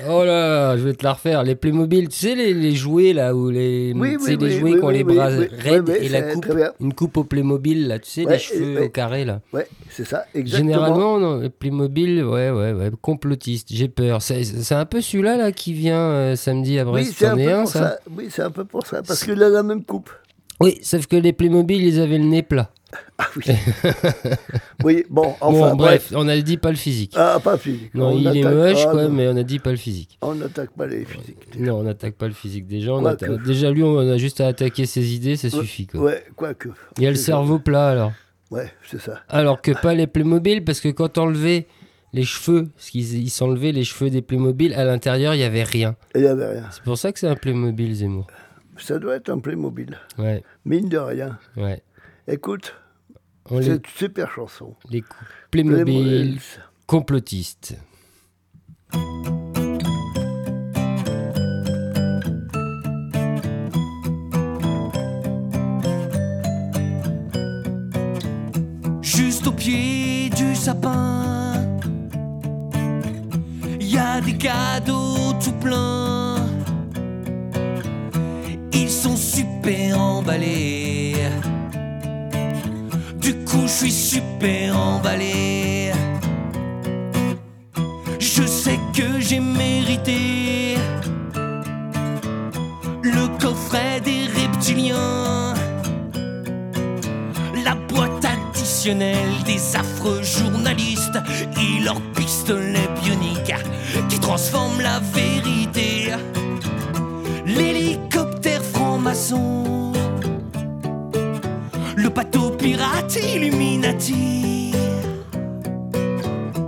Oh 0.09 0.23
là, 0.23 0.77
je 0.77 0.83
vais 0.83 0.93
te 0.93 1.03
la 1.03 1.13
refaire. 1.13 1.43
Les 1.43 1.55
Playmobil, 1.55 2.07
tu 2.09 2.15
sais, 2.17 2.35
les, 2.35 2.53
les 2.53 2.75
jouets 2.75 3.13
là, 3.13 3.33
où 3.35 3.49
les, 3.49 3.93
Oui, 3.95 4.17
oui, 4.21 4.37
les 4.37 4.45
oui, 4.45 4.51
jouets 4.51 4.71
oui, 4.71 4.77
qui 4.77 4.83
ont 4.83 4.87
oui, 4.87 4.93
les 4.93 5.03
oui, 5.03 5.15
bras 5.15 5.29
oui. 5.29 5.47
raides 5.57 5.89
Oui, 5.89 5.95
oui, 5.99 6.05
et 6.05 6.09
la 6.09 6.21
coupe, 6.33 6.47
une 6.79 6.93
coupe 6.93 7.17
au 7.17 7.23
Playmobil 7.23 7.87
là, 7.87 7.99
tu 7.99 8.09
sais, 8.09 8.25
Ouais, 8.25 8.33
les 8.33 8.39
cheveux 8.39 8.83
au 8.83 8.89
carré 8.89 9.25
là. 9.25 9.41
Ouais, 9.53 9.67
c'est 9.89 10.05
ça, 10.05 10.25
exactement. 10.35 10.71
Généralement, 10.71 11.19
non, 11.19 11.37
les 11.39 11.49
Playmobil, 11.49 12.23
ouais, 12.23 12.51
ouais, 12.51 12.73
ouais, 12.73 12.91
complotiste, 13.01 13.69
j'ai 13.71 13.87
peur. 13.87 14.21
C'est 14.21 14.71
un 14.75 14.85
peu 14.85 15.01
celui-là 15.01 15.37
là 15.37 15.51
qui 15.51 15.73
vient 15.73 15.99
euh, 15.99 16.35
samedi 16.35 16.77
à 16.79 16.83
oui, 16.85 16.91
Brest. 16.91 17.13
c'est 17.17 17.25
un 17.27 17.35
peu 17.35 17.51
un, 17.53 17.59
pour 17.63 17.69
ça 17.71 17.79
ça. 17.79 17.99
Oui, 18.15 18.27
c'est 18.29 18.41
un 18.43 18.51
peu 18.51 18.65
pour 18.65 18.85
ça, 18.85 19.01
parce 19.01 19.23
qu'il 19.23 19.41
a 19.41 19.49
la 19.49 19.63
même 19.63 19.83
coupe. 19.83 20.09
Oui, 20.59 20.77
sauf 20.83 21.07
que 21.07 21.15
les 21.15 21.33
Playmobil, 21.33 21.83
ils 21.83 21.99
avaient 21.99 22.19
le 22.19 22.25
nez 22.25 22.43
plat. 22.43 22.69
Ah 23.17 23.27
oui. 23.37 23.43
oui, 24.83 25.05
bon, 25.09 25.35
enfin, 25.41 25.69
bon, 25.69 25.75
bref, 25.75 26.11
on 26.15 26.27
a 26.27 26.37
dit 26.41 26.57
pas 26.57 26.71
le 26.71 26.75
physique. 26.75 27.13
Ah, 27.15 27.39
pas 27.43 27.57
physique. 27.57 27.93
non, 27.93 28.07
On 28.07 28.17
il 28.17 28.27
est 28.37 28.43
moche, 28.43 28.83
ah, 28.85 28.91
quoi, 28.91 29.09
mais 29.09 29.27
on 29.27 29.37
a 29.37 29.43
dit 29.43 29.59
pas 29.59 29.71
le 29.71 29.77
physique. 29.77 30.17
On 30.21 30.35
n'attaque 30.35 30.71
pas 30.71 30.87
les 30.87 31.05
physiques. 31.05 31.37
Non, 31.59 31.79
on 31.79 31.83
n'attaque 31.83 32.15
pas 32.15 32.27
le 32.27 32.33
physique 32.33 32.67
des 32.67 32.81
gens. 32.81 33.01
Déjà, 33.45 33.71
lui, 33.71 33.83
on 33.83 33.97
a 33.99 34.17
juste 34.17 34.41
à 34.41 34.47
attaquer 34.47 34.85
ses 34.85 35.13
idées, 35.13 35.35
ça 35.35 35.49
suffit. 35.49 35.87
Quoi. 35.87 36.01
Ouais, 36.01 36.23
quoique. 36.35 36.69
Il 36.97 37.03
y 37.03 37.07
a 37.07 37.11
le 37.11 37.15
ça. 37.15 37.25
cerveau 37.27 37.59
plat 37.59 37.89
alors. 37.89 38.11
Ouais, 38.49 38.69
c'est 38.89 38.99
ça. 38.99 39.21
Alors 39.29 39.61
que 39.61 39.71
pas 39.71 39.93
les 39.93 40.07
Playmobil, 40.07 40.63
parce 40.65 40.81
que 40.81 40.89
quand 40.89 41.17
on 41.17 41.23
enlevait 41.23 41.67
les 42.11 42.23
cheveux, 42.23 42.67
parce 42.75 42.89
qu'ils 42.89 43.17
ils 43.17 43.29
s'enlevaient 43.29 43.71
les 43.71 43.85
cheveux 43.85 44.09
des 44.09 44.21
Playmobil, 44.21 44.73
à 44.73 44.83
l'intérieur, 44.83 45.33
il 45.33 45.37
n'y 45.37 45.43
avait 45.45 45.63
rien. 45.63 45.95
Il 46.15 46.21
n'y 46.21 46.27
avait 46.27 46.47
rien. 46.53 46.65
C'est 46.71 46.83
pour 46.83 46.97
ça 46.97 47.13
que 47.13 47.19
c'est 47.19 47.27
un 47.29 47.35
Playmobil, 47.35 47.93
Zemmour. 47.95 48.27
Ça 48.77 48.99
doit 48.99 49.15
être 49.15 49.29
un 49.29 49.39
Playmobil. 49.39 49.97
Ouais, 50.17 50.43
Mine 50.65 50.89
de 50.89 50.97
rien. 50.97 51.37
ouais. 51.55 51.81
Écoute, 52.27 52.73
Les, 53.51 53.63
c'est 53.63 53.71
une 53.75 53.81
super 53.97 54.31
chanson. 54.31 54.75
les 54.89 55.01
coups. 55.01 55.29
Playmobil, 55.51 55.83
Playmobil. 55.83 56.39
complotiste. 56.87 57.75
juste 69.01 69.47
au 69.47 69.51
pied 69.51 70.29
du 70.29 70.55
sapin. 70.55 71.53
Y 73.79 73.97
a 73.97 74.21
des 74.21 74.37
cadeaux 74.37 75.33
tout 75.43 75.53
plein. 75.53 76.35
Ils 78.73 78.89
sont 78.89 79.15
super 79.15 79.99
emballés. 79.99 81.15
Du 83.21 83.35
coup, 83.45 83.63
je 83.63 83.71
suis 83.71 83.91
super 83.91 84.77
emballé. 84.77 85.91
Je 88.19 88.43
sais 88.43 88.79
que 88.93 89.19
j'ai 89.19 89.39
mérité 89.39 90.75
le 93.03 93.27
coffret 93.39 93.99
des 94.01 94.25
reptiliens 94.39 95.53
la 97.63 97.75
boîte 97.75 98.25
additionnelle 98.25 99.43
des 99.45 99.75
affreux 99.75 100.21
journalistes 100.23 101.17
et 101.57 101.83
leur 101.83 102.01
pistolet 102.15 102.87
bionique 103.01 103.53
qui 104.09 104.19
transforme 104.19 104.81
la 104.81 104.99
vérité. 104.99 106.13
L'hélicoptère 107.45 108.63
franc-maçon, 108.63 109.93
bateau 112.11 112.51
pirate 112.51 113.17
Illuminati. 113.35 114.73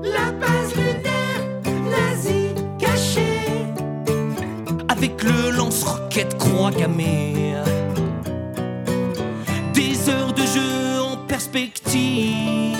La 0.04 0.32
base 0.32 0.74
lunaire 0.76 1.44
nazie 1.90 2.54
cachée 2.80 3.68
avec 4.90 5.22
le 5.24 5.52
lance-roquette 5.52 6.38
croix 6.38 6.72
gammée 6.72 7.56
des 9.74 10.10
heures 10.10 10.34
de 10.34 10.44
jeu 10.44 11.02
en 11.02 11.18
perspective 11.28 12.78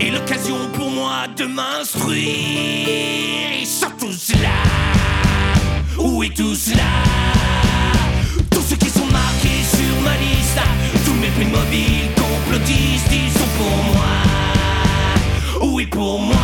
et 0.00 0.10
l'occasion 0.10 0.56
pour 0.74 0.90
moi 0.90 1.26
de 1.36 1.44
m'instruire. 1.44 2.22
Ils 3.60 3.66
sont 3.66 3.92
tous 3.98 4.32
là, 4.42 4.62
où 5.98 6.22
est 6.22 6.34
tout 6.34 6.54
cela? 6.54 7.21
Tous 11.04 11.14
mes 11.14 11.28
prix 11.28 11.46
mobiles 11.46 12.10
complotistes, 12.16 13.10
ils 13.10 13.30
sont 13.30 13.48
pour 13.58 13.76
moi, 13.94 15.72
oui 15.74 15.86
pour 15.86 16.20
moi. 16.20 16.36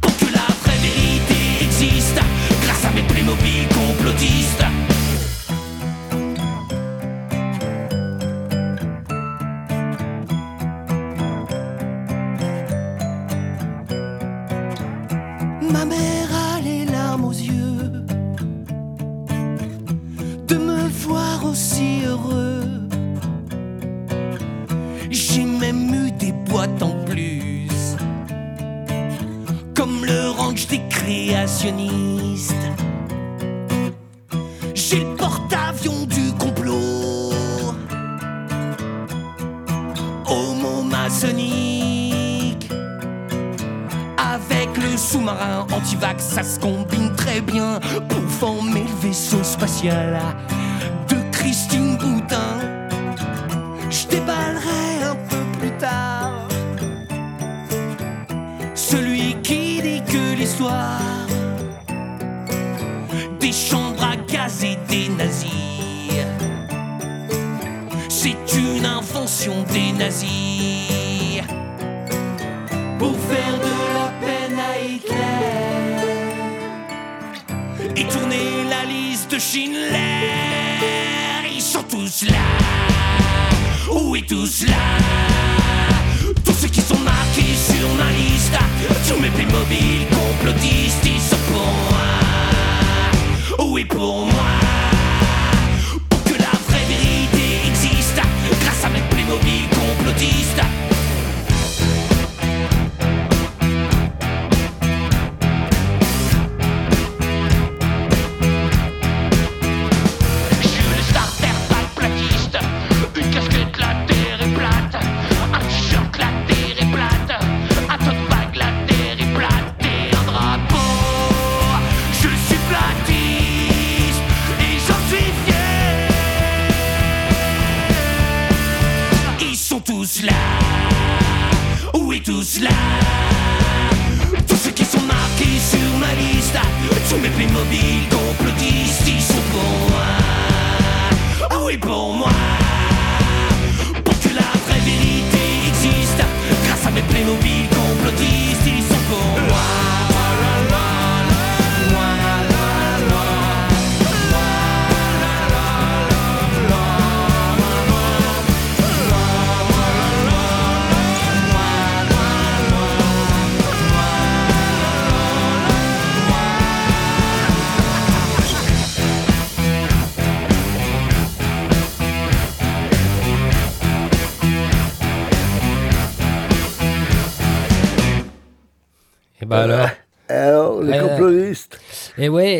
Pour 0.00 0.16
que 0.16 0.26
la 0.26 0.46
vraie 0.62 0.78
vérité 0.78 1.64
existe, 1.64 2.20
grâce 2.62 2.84
à 2.84 2.90
mes 2.90 3.02
Playmobil 3.02 3.66
complotistes. 3.74 4.85
Playmobil 90.46 91.05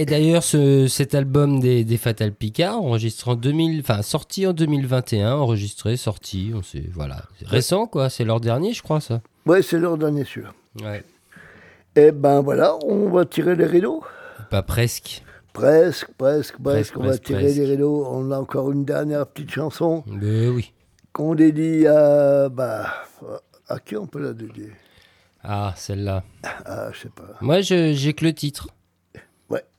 d'ailleurs, 0.07 0.43
ce, 0.43 0.87
cet 0.89 1.15
album 1.15 1.61
des, 1.61 1.85
des 1.85 1.97
Fatal 1.97 2.33
Picard, 2.33 2.79
enregistré 2.83 3.31
en 3.31 3.35
2000, 3.35 3.81
enfin 3.81 4.03
sorti 4.03 4.47
en 4.47 4.53
2021, 4.53 5.35
enregistré, 5.35 5.97
sorti, 5.97 6.53
on 6.55 6.63
sait, 6.63 6.85
voilà, 6.93 7.23
C'est 7.39 7.49
récent 7.49 7.87
quoi, 7.87 8.09
c'est 8.11 8.25
leur 8.25 8.41
dernier, 8.41 8.73
je 8.73 8.83
crois 8.83 9.01
ça. 9.01 9.21
Ouais, 9.45 9.63
c'est 9.63 9.79
leur 9.79 9.99
dernier 9.99 10.25
celui-là. 10.25 10.53
Ouais. 10.83 11.05
Et 11.95 12.13
ben 12.13 12.41
voilà, 12.41 12.77
on 12.85 13.09
va 13.11 13.25
tirer 13.25 13.57
les 13.57 13.67
rideaux. 13.67 14.03
Pas 14.51 14.63
presque. 14.63 15.23
Presque, 15.53 16.11
presque, 16.19 16.59
presque. 16.59 16.61
Presque, 16.63 16.97
On 16.97 17.01
va 17.01 17.09
presque, 17.09 17.23
tirer 17.25 17.43
presque. 17.45 17.57
les 17.59 17.65
rideaux. 17.67 18.07
On 18.11 18.31
a 18.31 18.39
encore 18.39 18.71
une 18.73 18.85
dernière 18.85 19.27
petite 19.27 19.51
chanson 19.51 20.05
Ben 20.07 20.51
oui. 20.51 20.73
qu'on 21.15 21.35
dédie 21.35 21.87
à. 21.87 22.49
Bah, 22.51 22.93
à 23.69 23.79
qui 23.79 23.97
on 23.97 24.07
peut 24.07 24.21
la 24.23 24.35
dédier? 24.35 24.71
Ah, 25.43 25.73
celle-là. 25.77 26.23
Ah, 26.67 26.91
je 26.93 27.01
sais 27.03 27.09
pas. 27.09 27.23
Moi, 27.41 27.61
j'ai 27.63 28.13
que 28.15 28.25
le 28.25 28.35
titre. 28.35 28.69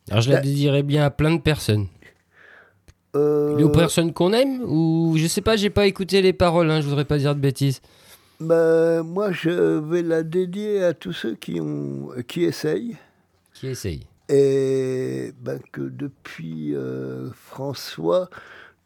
Alors, 0.10 0.22
je 0.22 0.30
la 0.30 0.38
Bah- 0.38 0.42
dédierais 0.44 0.84
bien 0.84 1.04
à 1.06 1.10
plein 1.10 1.36
de 1.36 1.42
personnes. 1.42 1.88
Euh, 3.16 3.60
Aux 3.64 3.70
personnes 3.70 4.14
qu'on 4.14 4.32
aime 4.34 4.62
Ou 4.64 5.16
je 5.18 5.28
sais 5.28 5.42
pas, 5.42 5.56
j'ai 5.56 5.70
pas 5.70 5.88
écouté 5.88 6.22
les 6.22 6.34
paroles, 6.34 6.70
hein, 6.70 6.82
je 6.82 6.88
voudrais 6.88 7.06
pas 7.06 7.18
dire 7.18 7.34
de 7.36 7.40
bêtises. 7.40 7.82
bah, 8.40 9.02
moi, 9.04 9.32
je 9.32 9.80
vais 9.80 10.04
la 10.04 10.24
dédier 10.24 10.84
à 10.84 10.94
tous 10.94 11.14
ceux 11.14 11.36
qui, 11.36 11.60
ont, 11.60 12.10
qui 12.28 12.44
essayent. 12.44 12.96
Qui 13.54 13.68
essaye 13.68 14.06
Et 14.30 15.32
ben, 15.42 15.60
que 15.72 15.82
depuis 15.82 16.76
euh, 16.76 17.30
François, 17.34 18.30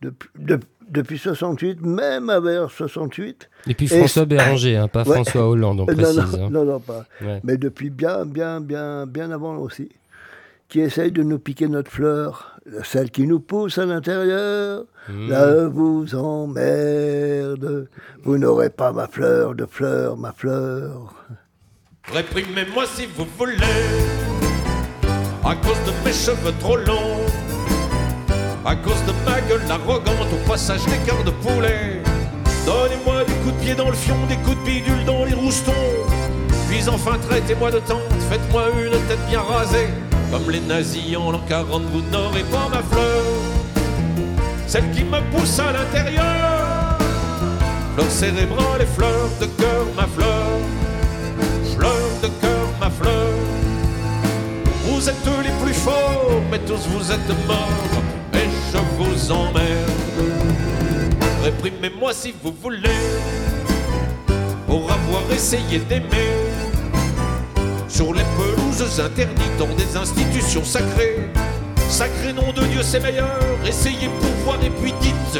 depuis, 0.01 0.29
de- 0.39 0.59
depuis 0.89 1.17
68, 1.17 1.81
même 1.81 2.29
avec 2.29 2.57
68. 2.69 3.49
Et 3.67 3.73
puis 3.73 3.87
Et- 3.87 3.97
François 3.97 4.25
Béranger, 4.25 4.77
hein, 4.77 4.87
pas 4.87 5.03
Ouais. 5.03 5.15
François 5.15 5.49
Hollande, 5.49 5.81
on 5.81 5.87
Euh, 5.89 5.93
précise. 5.95 6.15
non, 6.17 6.25
non, 6.37 6.45
hein. 6.45 6.49
non, 6.51 6.65
non, 6.65 6.79
pas. 6.79 7.05
Ouais. 7.21 7.41
Mais 7.43 7.57
depuis 7.57 7.89
bien, 7.89 8.25
bien, 8.25 8.61
bien, 8.61 9.05
bien 9.07 9.31
avant 9.31 9.57
aussi. 9.57 9.89
Qui 10.71 10.79
essaye 10.79 11.11
de 11.11 11.21
nous 11.21 11.37
piquer 11.37 11.67
notre 11.67 11.91
fleur, 11.91 12.57
celle 12.85 13.11
qui 13.11 13.27
nous 13.27 13.41
pousse 13.41 13.77
à 13.77 13.85
l'intérieur. 13.85 14.85
Mmh. 15.09 15.27
Là, 15.27 15.67
vous 15.67 16.15
emmerde. 16.15 17.89
Vous 18.23 18.37
n'aurez 18.37 18.69
pas 18.69 18.93
ma 18.93 19.07
fleur 19.07 19.53
de 19.53 19.65
fleur, 19.65 20.15
ma 20.15 20.31
fleur. 20.31 21.13
Réprimez-moi 22.13 22.85
si 22.85 23.05
vous 23.05 23.27
voulez, 23.37 23.57
à 25.43 25.55
cause 25.55 25.75
de 25.85 26.05
mes 26.05 26.13
cheveux 26.13 26.53
trop 26.61 26.77
longs, 26.77 27.19
à 28.65 28.73
cause 28.77 29.03
de 29.05 29.11
ma 29.29 29.41
gueule 29.41 29.69
arrogante 29.69 30.31
au 30.31 30.49
passage 30.49 30.85
des 30.85 31.05
quarts 31.05 31.25
de 31.25 31.31
poulet. 31.31 32.01
Donnez-moi 32.65 33.25
des 33.25 33.33
coups 33.43 33.55
de 33.55 33.61
pied 33.61 33.75
dans 33.75 33.89
le 33.89 33.95
fion, 33.95 34.15
des 34.29 34.37
coups 34.37 34.55
de 34.55 34.65
bidule 34.65 35.03
dans 35.05 35.25
les 35.25 35.33
roustons. 35.33 35.73
Puis 36.69 36.87
enfin 36.87 37.17
traitez-moi 37.27 37.71
de 37.71 37.79
tante, 37.79 37.99
faites-moi 38.29 38.69
une 38.81 38.91
tête 39.09 39.27
bien 39.27 39.41
rasée. 39.41 39.89
Comme 40.31 40.49
les 40.49 40.61
nazis 40.61 41.17
en 41.17 41.31
l'an 41.31 41.41
40, 41.45 41.81
vous 41.91 42.01
n'aurez 42.09 42.43
pas 42.43 42.69
ma 42.71 42.81
fleur, 42.81 43.23
celle 44.65 44.89
qui 44.91 45.03
me 45.03 45.19
pousse 45.29 45.59
à 45.59 45.73
l'intérieur. 45.73 46.97
Fleur 47.95 48.09
cérébrale 48.09 48.81
et 48.81 48.85
fleur 48.85 49.27
de 49.41 49.45
cœur, 49.45 49.85
ma 49.97 50.07
fleur. 50.07 50.47
Fleur 51.75 52.07
de 52.23 52.27
cœur, 52.39 52.67
ma 52.79 52.89
fleur. 52.89 53.27
Vous 54.85 55.09
êtes 55.09 55.15
les 55.43 55.65
plus 55.65 55.73
forts, 55.73 56.41
mais 56.49 56.59
tous 56.59 56.87
vous 56.87 57.11
êtes 57.11 57.47
morts, 57.47 57.67
et 58.33 58.47
je 58.71 58.77
vous 58.97 59.31
emmerde. 59.33 59.91
Réprimez-moi 61.43 62.13
si 62.13 62.33
vous 62.41 62.53
voulez, 62.61 63.01
pour 64.65 64.89
avoir 64.89 65.23
essayé 65.33 65.79
d'aimer. 65.79 66.50
Sur 68.01 68.15
les 68.15 68.23
pelouses 68.35 68.99
interdites 68.99 69.57
dans 69.59 69.75
des 69.75 69.95
institutions 69.95 70.63
sacrées. 70.63 71.29
Sacré 71.87 72.33
nom 72.33 72.51
de 72.51 72.65
Dieu, 72.65 72.81
c'est 72.81 72.99
meilleur. 72.99 73.39
Essayez 73.63 74.09
pour 74.19 74.31
voir 74.43 74.57
et 74.65 74.71
puis 74.71 74.91
dites. 75.01 75.39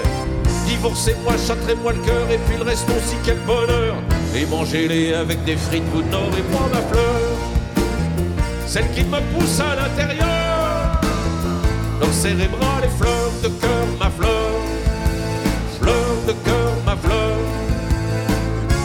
Divorcez-moi, 0.68 1.34
châtrez-moi 1.48 1.94
le 1.94 2.02
cœur 2.02 2.30
et 2.30 2.38
puis 2.46 2.58
le 2.58 2.64
reste 2.64 2.88
aussi, 2.90 3.16
quel 3.26 3.40
bonheur. 3.48 3.96
Et 4.36 4.46
mangez-les 4.46 5.16
avec 5.16 5.44
des 5.44 5.56
frites, 5.56 5.90
vous 5.92 6.04
n'aurez 6.04 6.44
pas 6.54 6.68
ma 6.72 6.82
fleur. 6.92 7.22
Celle 8.68 8.92
qui 8.92 9.06
me 9.06 9.20
pousse 9.34 9.60
à 9.60 9.76
l'intérieur. 9.78 11.02
Leur 12.00 12.14
cérébral 12.14 12.84
et 12.84 12.96
fleurs 12.96 13.32
de 13.42 13.48
cœur, 13.48 13.88
ma 14.00 14.12
fleur. 14.12 14.52
Fleur 15.82 16.14
de 16.28 16.34
cœur, 16.34 16.72
ma 16.86 16.96
fleur. 16.96 17.38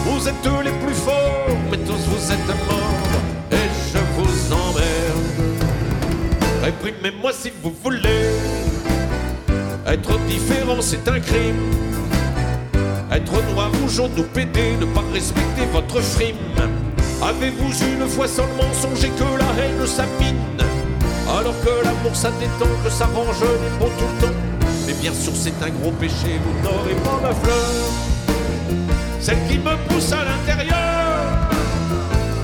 Vous 0.07 0.27
êtes 0.27 0.65
les 0.65 0.73
plus 0.83 0.95
forts, 0.95 1.59
mais 1.71 1.77
tous 1.77 2.01
vous 2.09 2.33
êtes 2.33 2.67
morts. 2.67 2.76
Réprimez-moi 6.83 7.33
si 7.33 7.53
vous 7.63 7.75
voulez. 7.83 8.31
Être 9.87 10.19
différent, 10.27 10.81
c'est 10.81 11.09
un 11.09 11.21
crime. 11.21 11.71
Être 13.11 13.43
noir 13.53 13.71
ou 13.85 13.89
jaune 13.89 14.13
ou 14.19 14.23
pédé, 14.23 14.77
ne 14.81 14.87
pas 14.87 15.05
respecter 15.13 15.65
votre 15.73 16.01
frime. 16.01 16.37
Avez-vous 17.23 17.73
une 17.85 18.07
fois 18.09 18.29
seulement 18.29 18.73
songé 18.75 19.09
que 19.11 19.25
la 19.39 19.65
haine 19.65 19.87
ça 19.87 20.05
mine 20.21 20.37
Alors 21.29 21.55
que 21.65 21.85
l'amour 21.85 22.15
ça 22.15 22.31
détend, 22.39 22.71
que 22.85 22.91
ça 22.91 23.07
range 23.07 23.41
les 23.41 23.79
mots 23.79 23.93
tout 23.99 24.05
le 24.15 24.27
temps. 24.27 24.35
Mais 24.87 24.95
bien 24.95 25.13
sûr, 25.15 25.33
c'est 25.35 25.55
un 25.63 25.71
gros 25.71 25.93
péché, 25.93 26.39
vous 26.45 26.63
n'aurez 26.63 26.95
pas 27.05 27.21
ma 27.23 27.35
fleur. 27.35 27.57
Celle 29.21 29.39
qui 29.49 29.59
me 29.59 29.77
pousse 29.89 30.13
à 30.13 30.25
l'intérieur. 30.25 30.77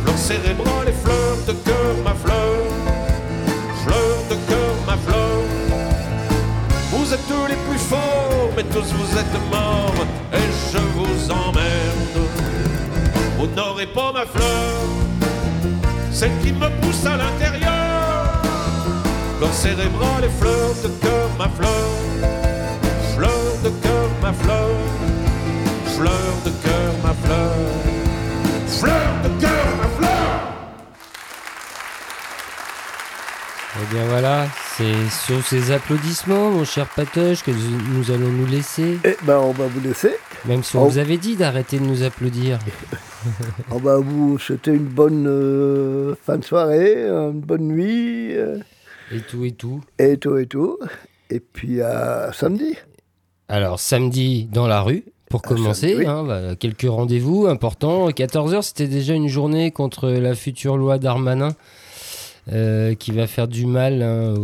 Fleur 0.05 0.19
cérébrale 0.19 0.89
et 0.89 1.05
fleur 1.05 1.37
de 1.47 1.53
cœur, 1.53 1.97
ma 2.05 2.15
fleur. 2.15 2.91
De 4.33 4.37
cœur, 4.49 4.75
ma 4.87 4.97
fleur. 4.97 5.43
Vous 6.91 7.13
êtes 7.13 7.21
les 7.51 7.57
plus 7.69 7.79
forts, 7.79 8.49
mais 8.57 8.63
tous 8.63 8.91
vous 8.95 9.19
êtes 9.19 9.37
morts, 9.51 10.07
et 10.33 10.49
je 10.73 10.79
vous 10.79 11.31
emmerde. 11.31 12.19
Vous 13.37 13.47
n'aurez 13.55 13.89
pas 13.89 14.11
ma 14.11 14.25
fleur, 14.25 14.73
celle 16.11 16.31
qui 16.43 16.51
me 16.53 16.67
pousse 16.81 17.05
à 17.05 17.19
l'intérieur. 17.19 18.41
Fleur 19.37 19.53
cérébrale 19.53 20.25
et 20.25 20.41
fleur 20.41 20.71
de 20.83 20.89
cœur, 21.05 21.29
ma 21.39 21.49
fleur. 21.51 21.91
Fleur 23.15 23.53
de 23.65 23.69
cœur, 23.85 24.09
ma 24.23 24.33
fleur. 24.33 24.71
Fleur 25.95 26.33
de 26.47 26.51
cœur, 26.65 26.93
ma 27.05 27.13
fleur. 27.27 27.55
Fleur 28.81 29.13
de 29.25 29.29
cœur, 29.43 29.67
ma 29.77 29.89
fleur. 29.89 29.91
Bien 33.93 34.05
voilà, 34.09 34.47
c'est 34.77 35.09
sur 35.10 35.43
ces 35.44 35.70
applaudissements, 35.73 36.51
mon 36.51 36.64
cher 36.64 36.86
Patoche, 36.94 37.43
que 37.43 37.51
nous 37.51 38.10
allons 38.10 38.28
nous 38.31 38.47
laisser. 38.47 38.98
Eh 39.05 39.16
ben, 39.24 39.39
on 39.39 39.52
va 39.52 39.66
vous 39.66 39.81
laisser. 39.81 40.12
Même 40.47 40.62
si 40.62 40.77
on 40.77 40.82
Oh. 40.85 40.89
vous 40.89 40.98
avait 40.98 41.19
dit 41.19 41.36
d'arrêter 41.36 41.78
de 41.78 41.85
nous 41.85 42.02
applaudir. 42.02 42.59
On 43.70 43.78
va 43.78 43.98
vous 43.98 44.36
souhaiter 44.39 44.73
une 44.73 44.89
bonne 44.89 45.27
euh, 45.28 46.16
fin 46.27 46.39
de 46.39 46.44
soirée, 46.44 46.97
une 47.06 47.40
bonne 47.40 47.69
nuit, 47.69 48.36
euh, 48.36 48.59
Et 49.12 49.20
tout 49.20 49.44
et 49.44 49.52
tout. 49.52 49.81
et 50.01 50.16
tout 50.16 50.36
et 50.39 50.47
tout. 50.47 50.78
Et 51.31 51.39
puis 51.39 51.81
à 51.82 52.32
samedi. 52.32 52.74
Alors, 53.48 53.78
samedi 53.78 54.47
dans 54.52 54.66
la 54.66 54.81
rue, 54.82 55.05
pour 55.31 55.43
commencer, 55.43 55.94
oui. 55.97 56.05
hein, 56.06 56.24
bah, 56.24 56.56
quelques 56.56 56.89
rendez-vous 56.89 57.47
importants. 57.47 58.09
14h, 58.09 58.62
c'était 58.62 58.89
déjà 58.89 59.14
une 59.14 59.28
journée 59.28 59.70
contre 59.70 60.09
la 60.10 60.35
future 60.35 60.77
loi 60.77 60.98
Darmanin. 60.98 61.51
Euh, 62.51 62.94
qui 62.94 63.12
va 63.12 63.27
faire 63.27 63.47
du 63.47 63.66
mal. 63.66 64.02
hein, 64.02 64.35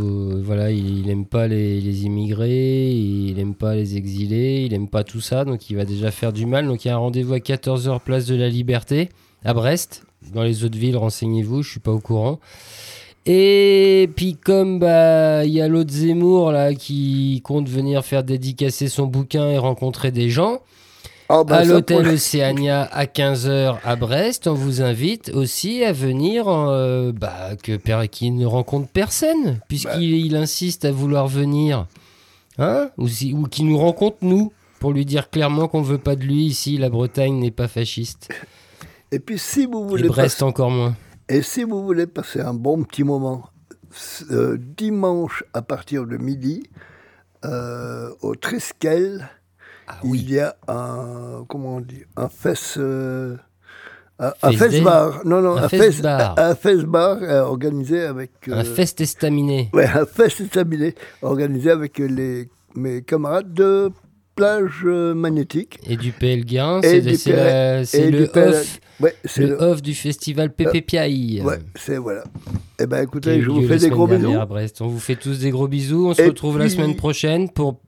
voilà, 0.44 0.70
il, 0.70 1.00
il 1.00 1.10
aime 1.10 1.26
pas 1.26 1.48
les, 1.48 1.80
les 1.80 2.04
immigrés, 2.04 2.90
il 2.92 3.38
aime 3.40 3.54
pas 3.54 3.74
les 3.74 3.96
exilés, 3.96 4.64
il 4.66 4.74
aime 4.74 4.88
pas 4.88 5.04
tout 5.04 5.20
ça, 5.20 5.44
donc 5.44 5.68
il 5.70 5.76
va 5.76 5.84
déjà 5.84 6.10
faire 6.10 6.32
du 6.32 6.46
mal. 6.46 6.66
Donc 6.66 6.84
il 6.84 6.88
y 6.88 6.90
a 6.90 6.94
un 6.94 6.98
rendez-vous 6.98 7.34
à 7.34 7.38
14h 7.38 8.00
place 8.00 8.26
de 8.26 8.36
la 8.36 8.48
Liberté 8.48 9.08
à 9.44 9.54
Brest. 9.54 10.04
Dans 10.34 10.42
les 10.42 10.64
autres 10.64 10.78
villes, 10.78 10.96
renseignez-vous, 10.96 11.62
je 11.62 11.70
suis 11.70 11.80
pas 11.80 11.92
au 11.92 12.00
courant. 12.00 12.38
Et 13.26 14.08
puis 14.16 14.36
comme 14.36 14.78
bah 14.78 15.44
il 15.44 15.52
y 15.52 15.60
a 15.60 15.68
l'autre 15.68 15.92
Zemmour 15.92 16.50
là 16.50 16.72
qui 16.74 17.42
compte 17.44 17.68
venir 17.68 18.02
faire 18.04 18.24
dédicacer 18.24 18.88
son 18.88 19.06
bouquin 19.06 19.50
et 19.50 19.58
rencontrer 19.58 20.10
des 20.10 20.30
gens 20.30 20.60
Ah, 21.30 21.44
bah, 21.44 21.56
à 21.58 21.64
l'hôtel 21.64 22.04
pour- 22.04 22.12
Océania 22.14 22.84
à 22.84 23.04
15h 23.04 23.78
à 23.84 23.96
Brest, 23.96 24.46
on 24.46 24.54
vous 24.54 24.80
invite 24.80 25.30
aussi 25.34 25.84
à 25.84 25.92
venir 25.92 26.48
euh, 26.48 27.12
bah, 27.12 27.50
que 27.62 27.76
qu'il 28.06 28.34
ne 28.36 28.46
rencontre 28.46 28.88
personne 28.88 29.60
puisqu'il 29.68 30.14
il 30.24 30.36
insiste 30.36 30.86
à 30.86 30.90
vouloir 30.92 31.28
venir 31.28 31.86
hein 32.56 32.90
ou, 32.96 33.08
si- 33.08 33.34
ou 33.34 33.42
qu'il 33.44 33.66
nous 33.66 33.76
rencontre 33.76 34.16
nous 34.22 34.52
pour 34.80 34.92
lui 34.92 35.04
dire 35.04 35.28
clairement 35.28 35.68
qu'on 35.68 35.82
veut 35.82 35.98
pas 35.98 36.16
de 36.16 36.22
lui 36.24 36.46
ici 36.46 36.78
la 36.78 36.88
Bretagne 36.88 37.38
n'est 37.38 37.50
pas 37.50 37.68
fasciste. 37.68 38.30
Et 39.12 39.18
puis 39.18 39.38
si 39.38 39.66
vous 39.66 39.84
et 39.84 39.88
voulez 39.88 40.08
Brest 40.08 40.36
passer- 40.36 40.44
encore 40.44 40.70
moins. 40.70 40.96
Et 41.28 41.42
si 41.42 41.62
vous 41.62 41.84
voulez 41.84 42.06
passer 42.06 42.40
un 42.40 42.54
bon 42.54 42.84
petit 42.84 43.04
moment, 43.04 43.50
euh, 44.30 44.56
dimanche 44.58 45.44
à 45.52 45.60
partir 45.60 46.06
de 46.06 46.16
midi, 46.16 46.62
euh, 47.44 48.08
au 48.22 48.34
Triskel, 48.34 49.28
Ah 49.90 49.98
il 50.04 50.30
y 50.30 50.38
a 50.38 50.54
un 50.68 51.44
comment 51.48 51.76
on 51.76 51.80
dit 51.80 52.02
un 52.16 52.28
fest 52.28 52.76
euh, 52.76 53.36
un, 54.18 54.32
un 54.42 54.52
bar 54.82 55.22
non 55.24 55.40
non 55.40 55.56
Un 55.56 55.62
un, 55.64 55.68
bar. 56.02 56.34
un 56.38 56.54
fest 56.54 56.84
bar 56.84 57.18
euh, 57.22 57.40
organisé 57.42 58.02
avec 58.02 58.32
un 58.48 58.58
euh, 58.60 58.64
fest 58.64 59.00
estaminé 59.00 59.70
ouais 59.72 59.86
un 59.86 60.04
fest 60.06 60.44
stabilisé 60.46 60.94
organisé 61.22 61.70
avec 61.70 61.98
les 61.98 62.48
mes 62.74 63.02
camarades 63.02 63.54
de 63.54 63.90
plage 64.36 64.84
magnétique 64.84 65.78
et 65.86 65.96
du 65.96 66.12
Et 66.84 67.16
c'est 67.16 67.32
la- 67.32 67.80
et 67.82 68.10
le 68.10 68.26
PL 68.26 68.48
off 68.54 68.80
Ouais, 69.00 69.14
le 69.36 69.46
le- 69.46 69.62
off 69.62 69.80
du 69.80 69.94
festival 69.94 70.52
PPPI. 70.52 71.40
Ouais, 71.44 71.58
c'est 71.76 71.98
voilà. 71.98 72.24
Eh 72.80 72.86
ben 72.86 73.02
écoutez, 73.04 73.40
je 73.40 73.48
vous 73.48 73.62
fais 73.62 73.74
la 73.74 73.78
des 73.78 73.90
gros 73.90 74.08
bisous. 74.08 74.40
à 74.40 74.44
Brest. 74.44 74.80
On 74.80 74.88
vous 74.88 74.98
fait 74.98 75.14
tous 75.14 75.38
des 75.38 75.50
gros 75.50 75.68
bisous. 75.68 76.08
On 76.08 76.14
se 76.14 76.22
Et 76.22 76.26
retrouve 76.26 76.58
la 76.58 76.64
puis- 76.64 76.74
semaine 76.74 76.96
prochaine 76.96 77.48
pour 77.48 77.80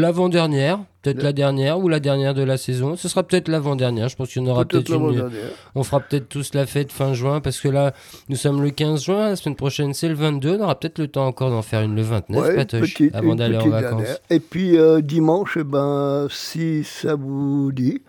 l'avant-dernière, 0.00 0.78
peut-être 1.02 1.22
la 1.22 1.32
dernière 1.32 1.78
ou 1.78 1.88
la 1.88 2.00
dernière 2.00 2.34
de 2.34 2.42
la 2.42 2.56
saison. 2.56 2.96
Ce 2.96 3.08
sera 3.08 3.22
peut-être 3.22 3.48
l'avant-dernière. 3.48 4.08
Je 4.08 4.16
pense 4.16 4.28
qu'il 4.32 4.42
y 4.42 4.46
en 4.46 4.50
aura 4.50 4.64
Peut-être 4.64 4.86
peut-être 4.86 5.00
une. 5.12 5.30
On 5.74 5.82
fera 5.82 6.00
peut-être 6.00 6.28
tous 6.28 6.54
la 6.54 6.66
fête 6.66 6.92
fin 6.92 7.14
juin 7.14 7.40
parce 7.40 7.60
que 7.60 7.68
là, 7.68 7.92
nous 8.28 8.36
sommes 8.36 8.62
le 8.62 8.70
15 8.70 9.04
juin. 9.04 9.28
La 9.30 9.36
semaine 9.36 9.56
prochaine, 9.56 9.94
c'est 9.94 10.08
le 10.08 10.14
22. 10.14 10.56
On 10.58 10.64
aura 10.64 10.78
peut-être 10.78 10.98
le 10.98 11.08
temps 11.08 11.26
encore 11.26 11.50
d'en 11.50 11.62
faire 11.62 11.82
une 11.82 11.94
le 11.94 12.02
29, 12.02 12.42
Ouais, 12.42 12.56
Patoche, 12.56 12.94
petite- 12.94 13.14
avant 13.14 13.34
d'aller 13.34 13.56
en 13.56 13.68
vacances. 13.68 13.90
dernière. 14.02 14.18
Et 14.30 14.40
puis 14.40 14.76
euh, 14.78 15.00
dimanche, 15.00 15.56
eh 15.60 15.64
ben, 15.64 16.26
si 16.30 16.84
ça 16.84 17.14
vous 17.14 17.70
dit, 17.72 18.02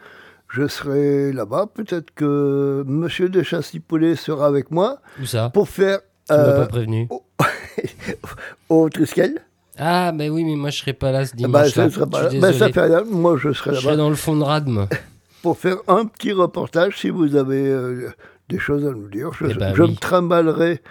je 0.49 0.67
serai 0.67 1.32
là-bas. 1.33 1.67
Peut-être 1.74 2.11
que 2.16 2.83
Monsieur 2.88 3.30
de 3.30 3.43
Chassis-Poulet 3.43 4.16
sera 4.16 4.48
avec 4.48 4.72
moi 4.72 4.99
Où 5.22 5.25
ça? 5.25 5.49
pour 5.53 5.67
faire 5.69 5.99
Tu 6.27 6.33
euh, 6.33 6.61
pas 6.61 6.67
prévenu. 6.67 7.07
au 8.69 8.90
Triskel. 8.90 9.35
Ah, 9.77 10.11
mais 10.14 10.30
oui, 10.30 10.43
mais 10.43 10.56
moi 10.56 10.69
je 10.69 10.77
serai 10.80 10.93
pas 10.93 11.11
là 11.11 11.25
ce 11.25 11.31
ben, 11.35 11.38
dimanche. 11.47 11.69
ça 11.69 11.81
là. 11.81 11.88
ne 11.88 11.91
sera 11.91 12.07
pas 12.07 12.23
là. 12.23 12.30
Ben, 12.39 12.53
ça 12.53 12.69
fait 12.72 12.81
rien. 12.81 13.03
Moi, 13.09 13.38
je 13.41 13.51
serai 13.53 13.75
Je 13.75 13.81
serai 13.81 13.97
dans 13.97 14.09
le 14.09 14.15
fond 14.15 14.35
de 14.35 14.43
Radme. 14.43 14.88
pour 15.43 15.57
faire 15.57 15.77
un 15.88 16.06
petit 16.06 16.31
reportage 16.31 16.97
si 16.99 17.09
vous 17.09 17.35
avez 17.35 17.67
euh, 17.67 18.09
des 18.49 18.59
choses 18.59 18.85
à 18.85 18.91
nous 18.91 19.07
dire. 19.09 19.31
Je, 19.39 19.45
Eh 19.49 19.53
ben 19.53 19.73
je 19.75 19.83
oui. 19.83 19.91
me 19.91 19.95
trimballerai 19.95 20.81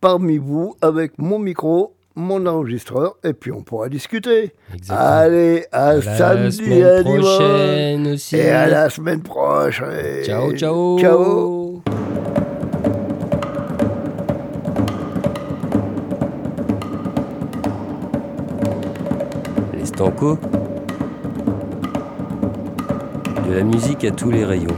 parmi 0.00 0.38
vous 0.38 0.76
avec 0.82 1.18
mon 1.18 1.38
micro, 1.38 1.94
mon 2.16 2.44
enregistreur, 2.46 3.14
et 3.24 3.32
puis 3.32 3.52
on 3.52 3.62
pourra 3.62 3.88
discuter. 3.88 4.52
Exactement. 4.74 4.98
Allez, 5.08 5.66
à, 5.72 5.86
À 5.88 5.94
la 5.94 6.02
samedi, 6.02 6.56
semaine 6.56 6.82
à 6.84 7.02
dimanche. 7.02 7.20
prochaine 7.20 8.06
aussi. 8.08 8.36
Et 8.36 8.50
à 8.50 8.66
la 8.66 8.90
semaine 8.90 9.22
prochaine. 9.22 10.24
Ciao, 10.24 10.52
ciao. 10.52 10.98
Ciao. 10.98 11.95
De 19.96 20.36
la 23.54 23.62
musique 23.62 24.04
à 24.04 24.10
tous 24.10 24.30
les 24.30 24.44
rayons. 24.44 24.76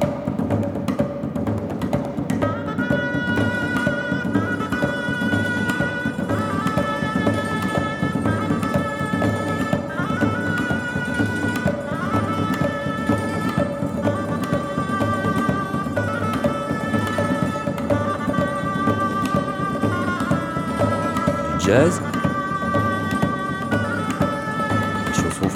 Jazz. 21.58 22.00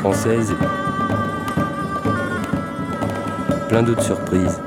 Françaises. 0.03 0.53
Plein 3.69 3.85
d'autres 3.85 4.03
surprises. 4.03 4.61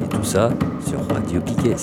Et 0.00 0.06
tout 0.06 0.22
ça 0.22 0.50
sur 0.86 1.00
Radio 1.12 1.40
Piquet. 1.40 1.74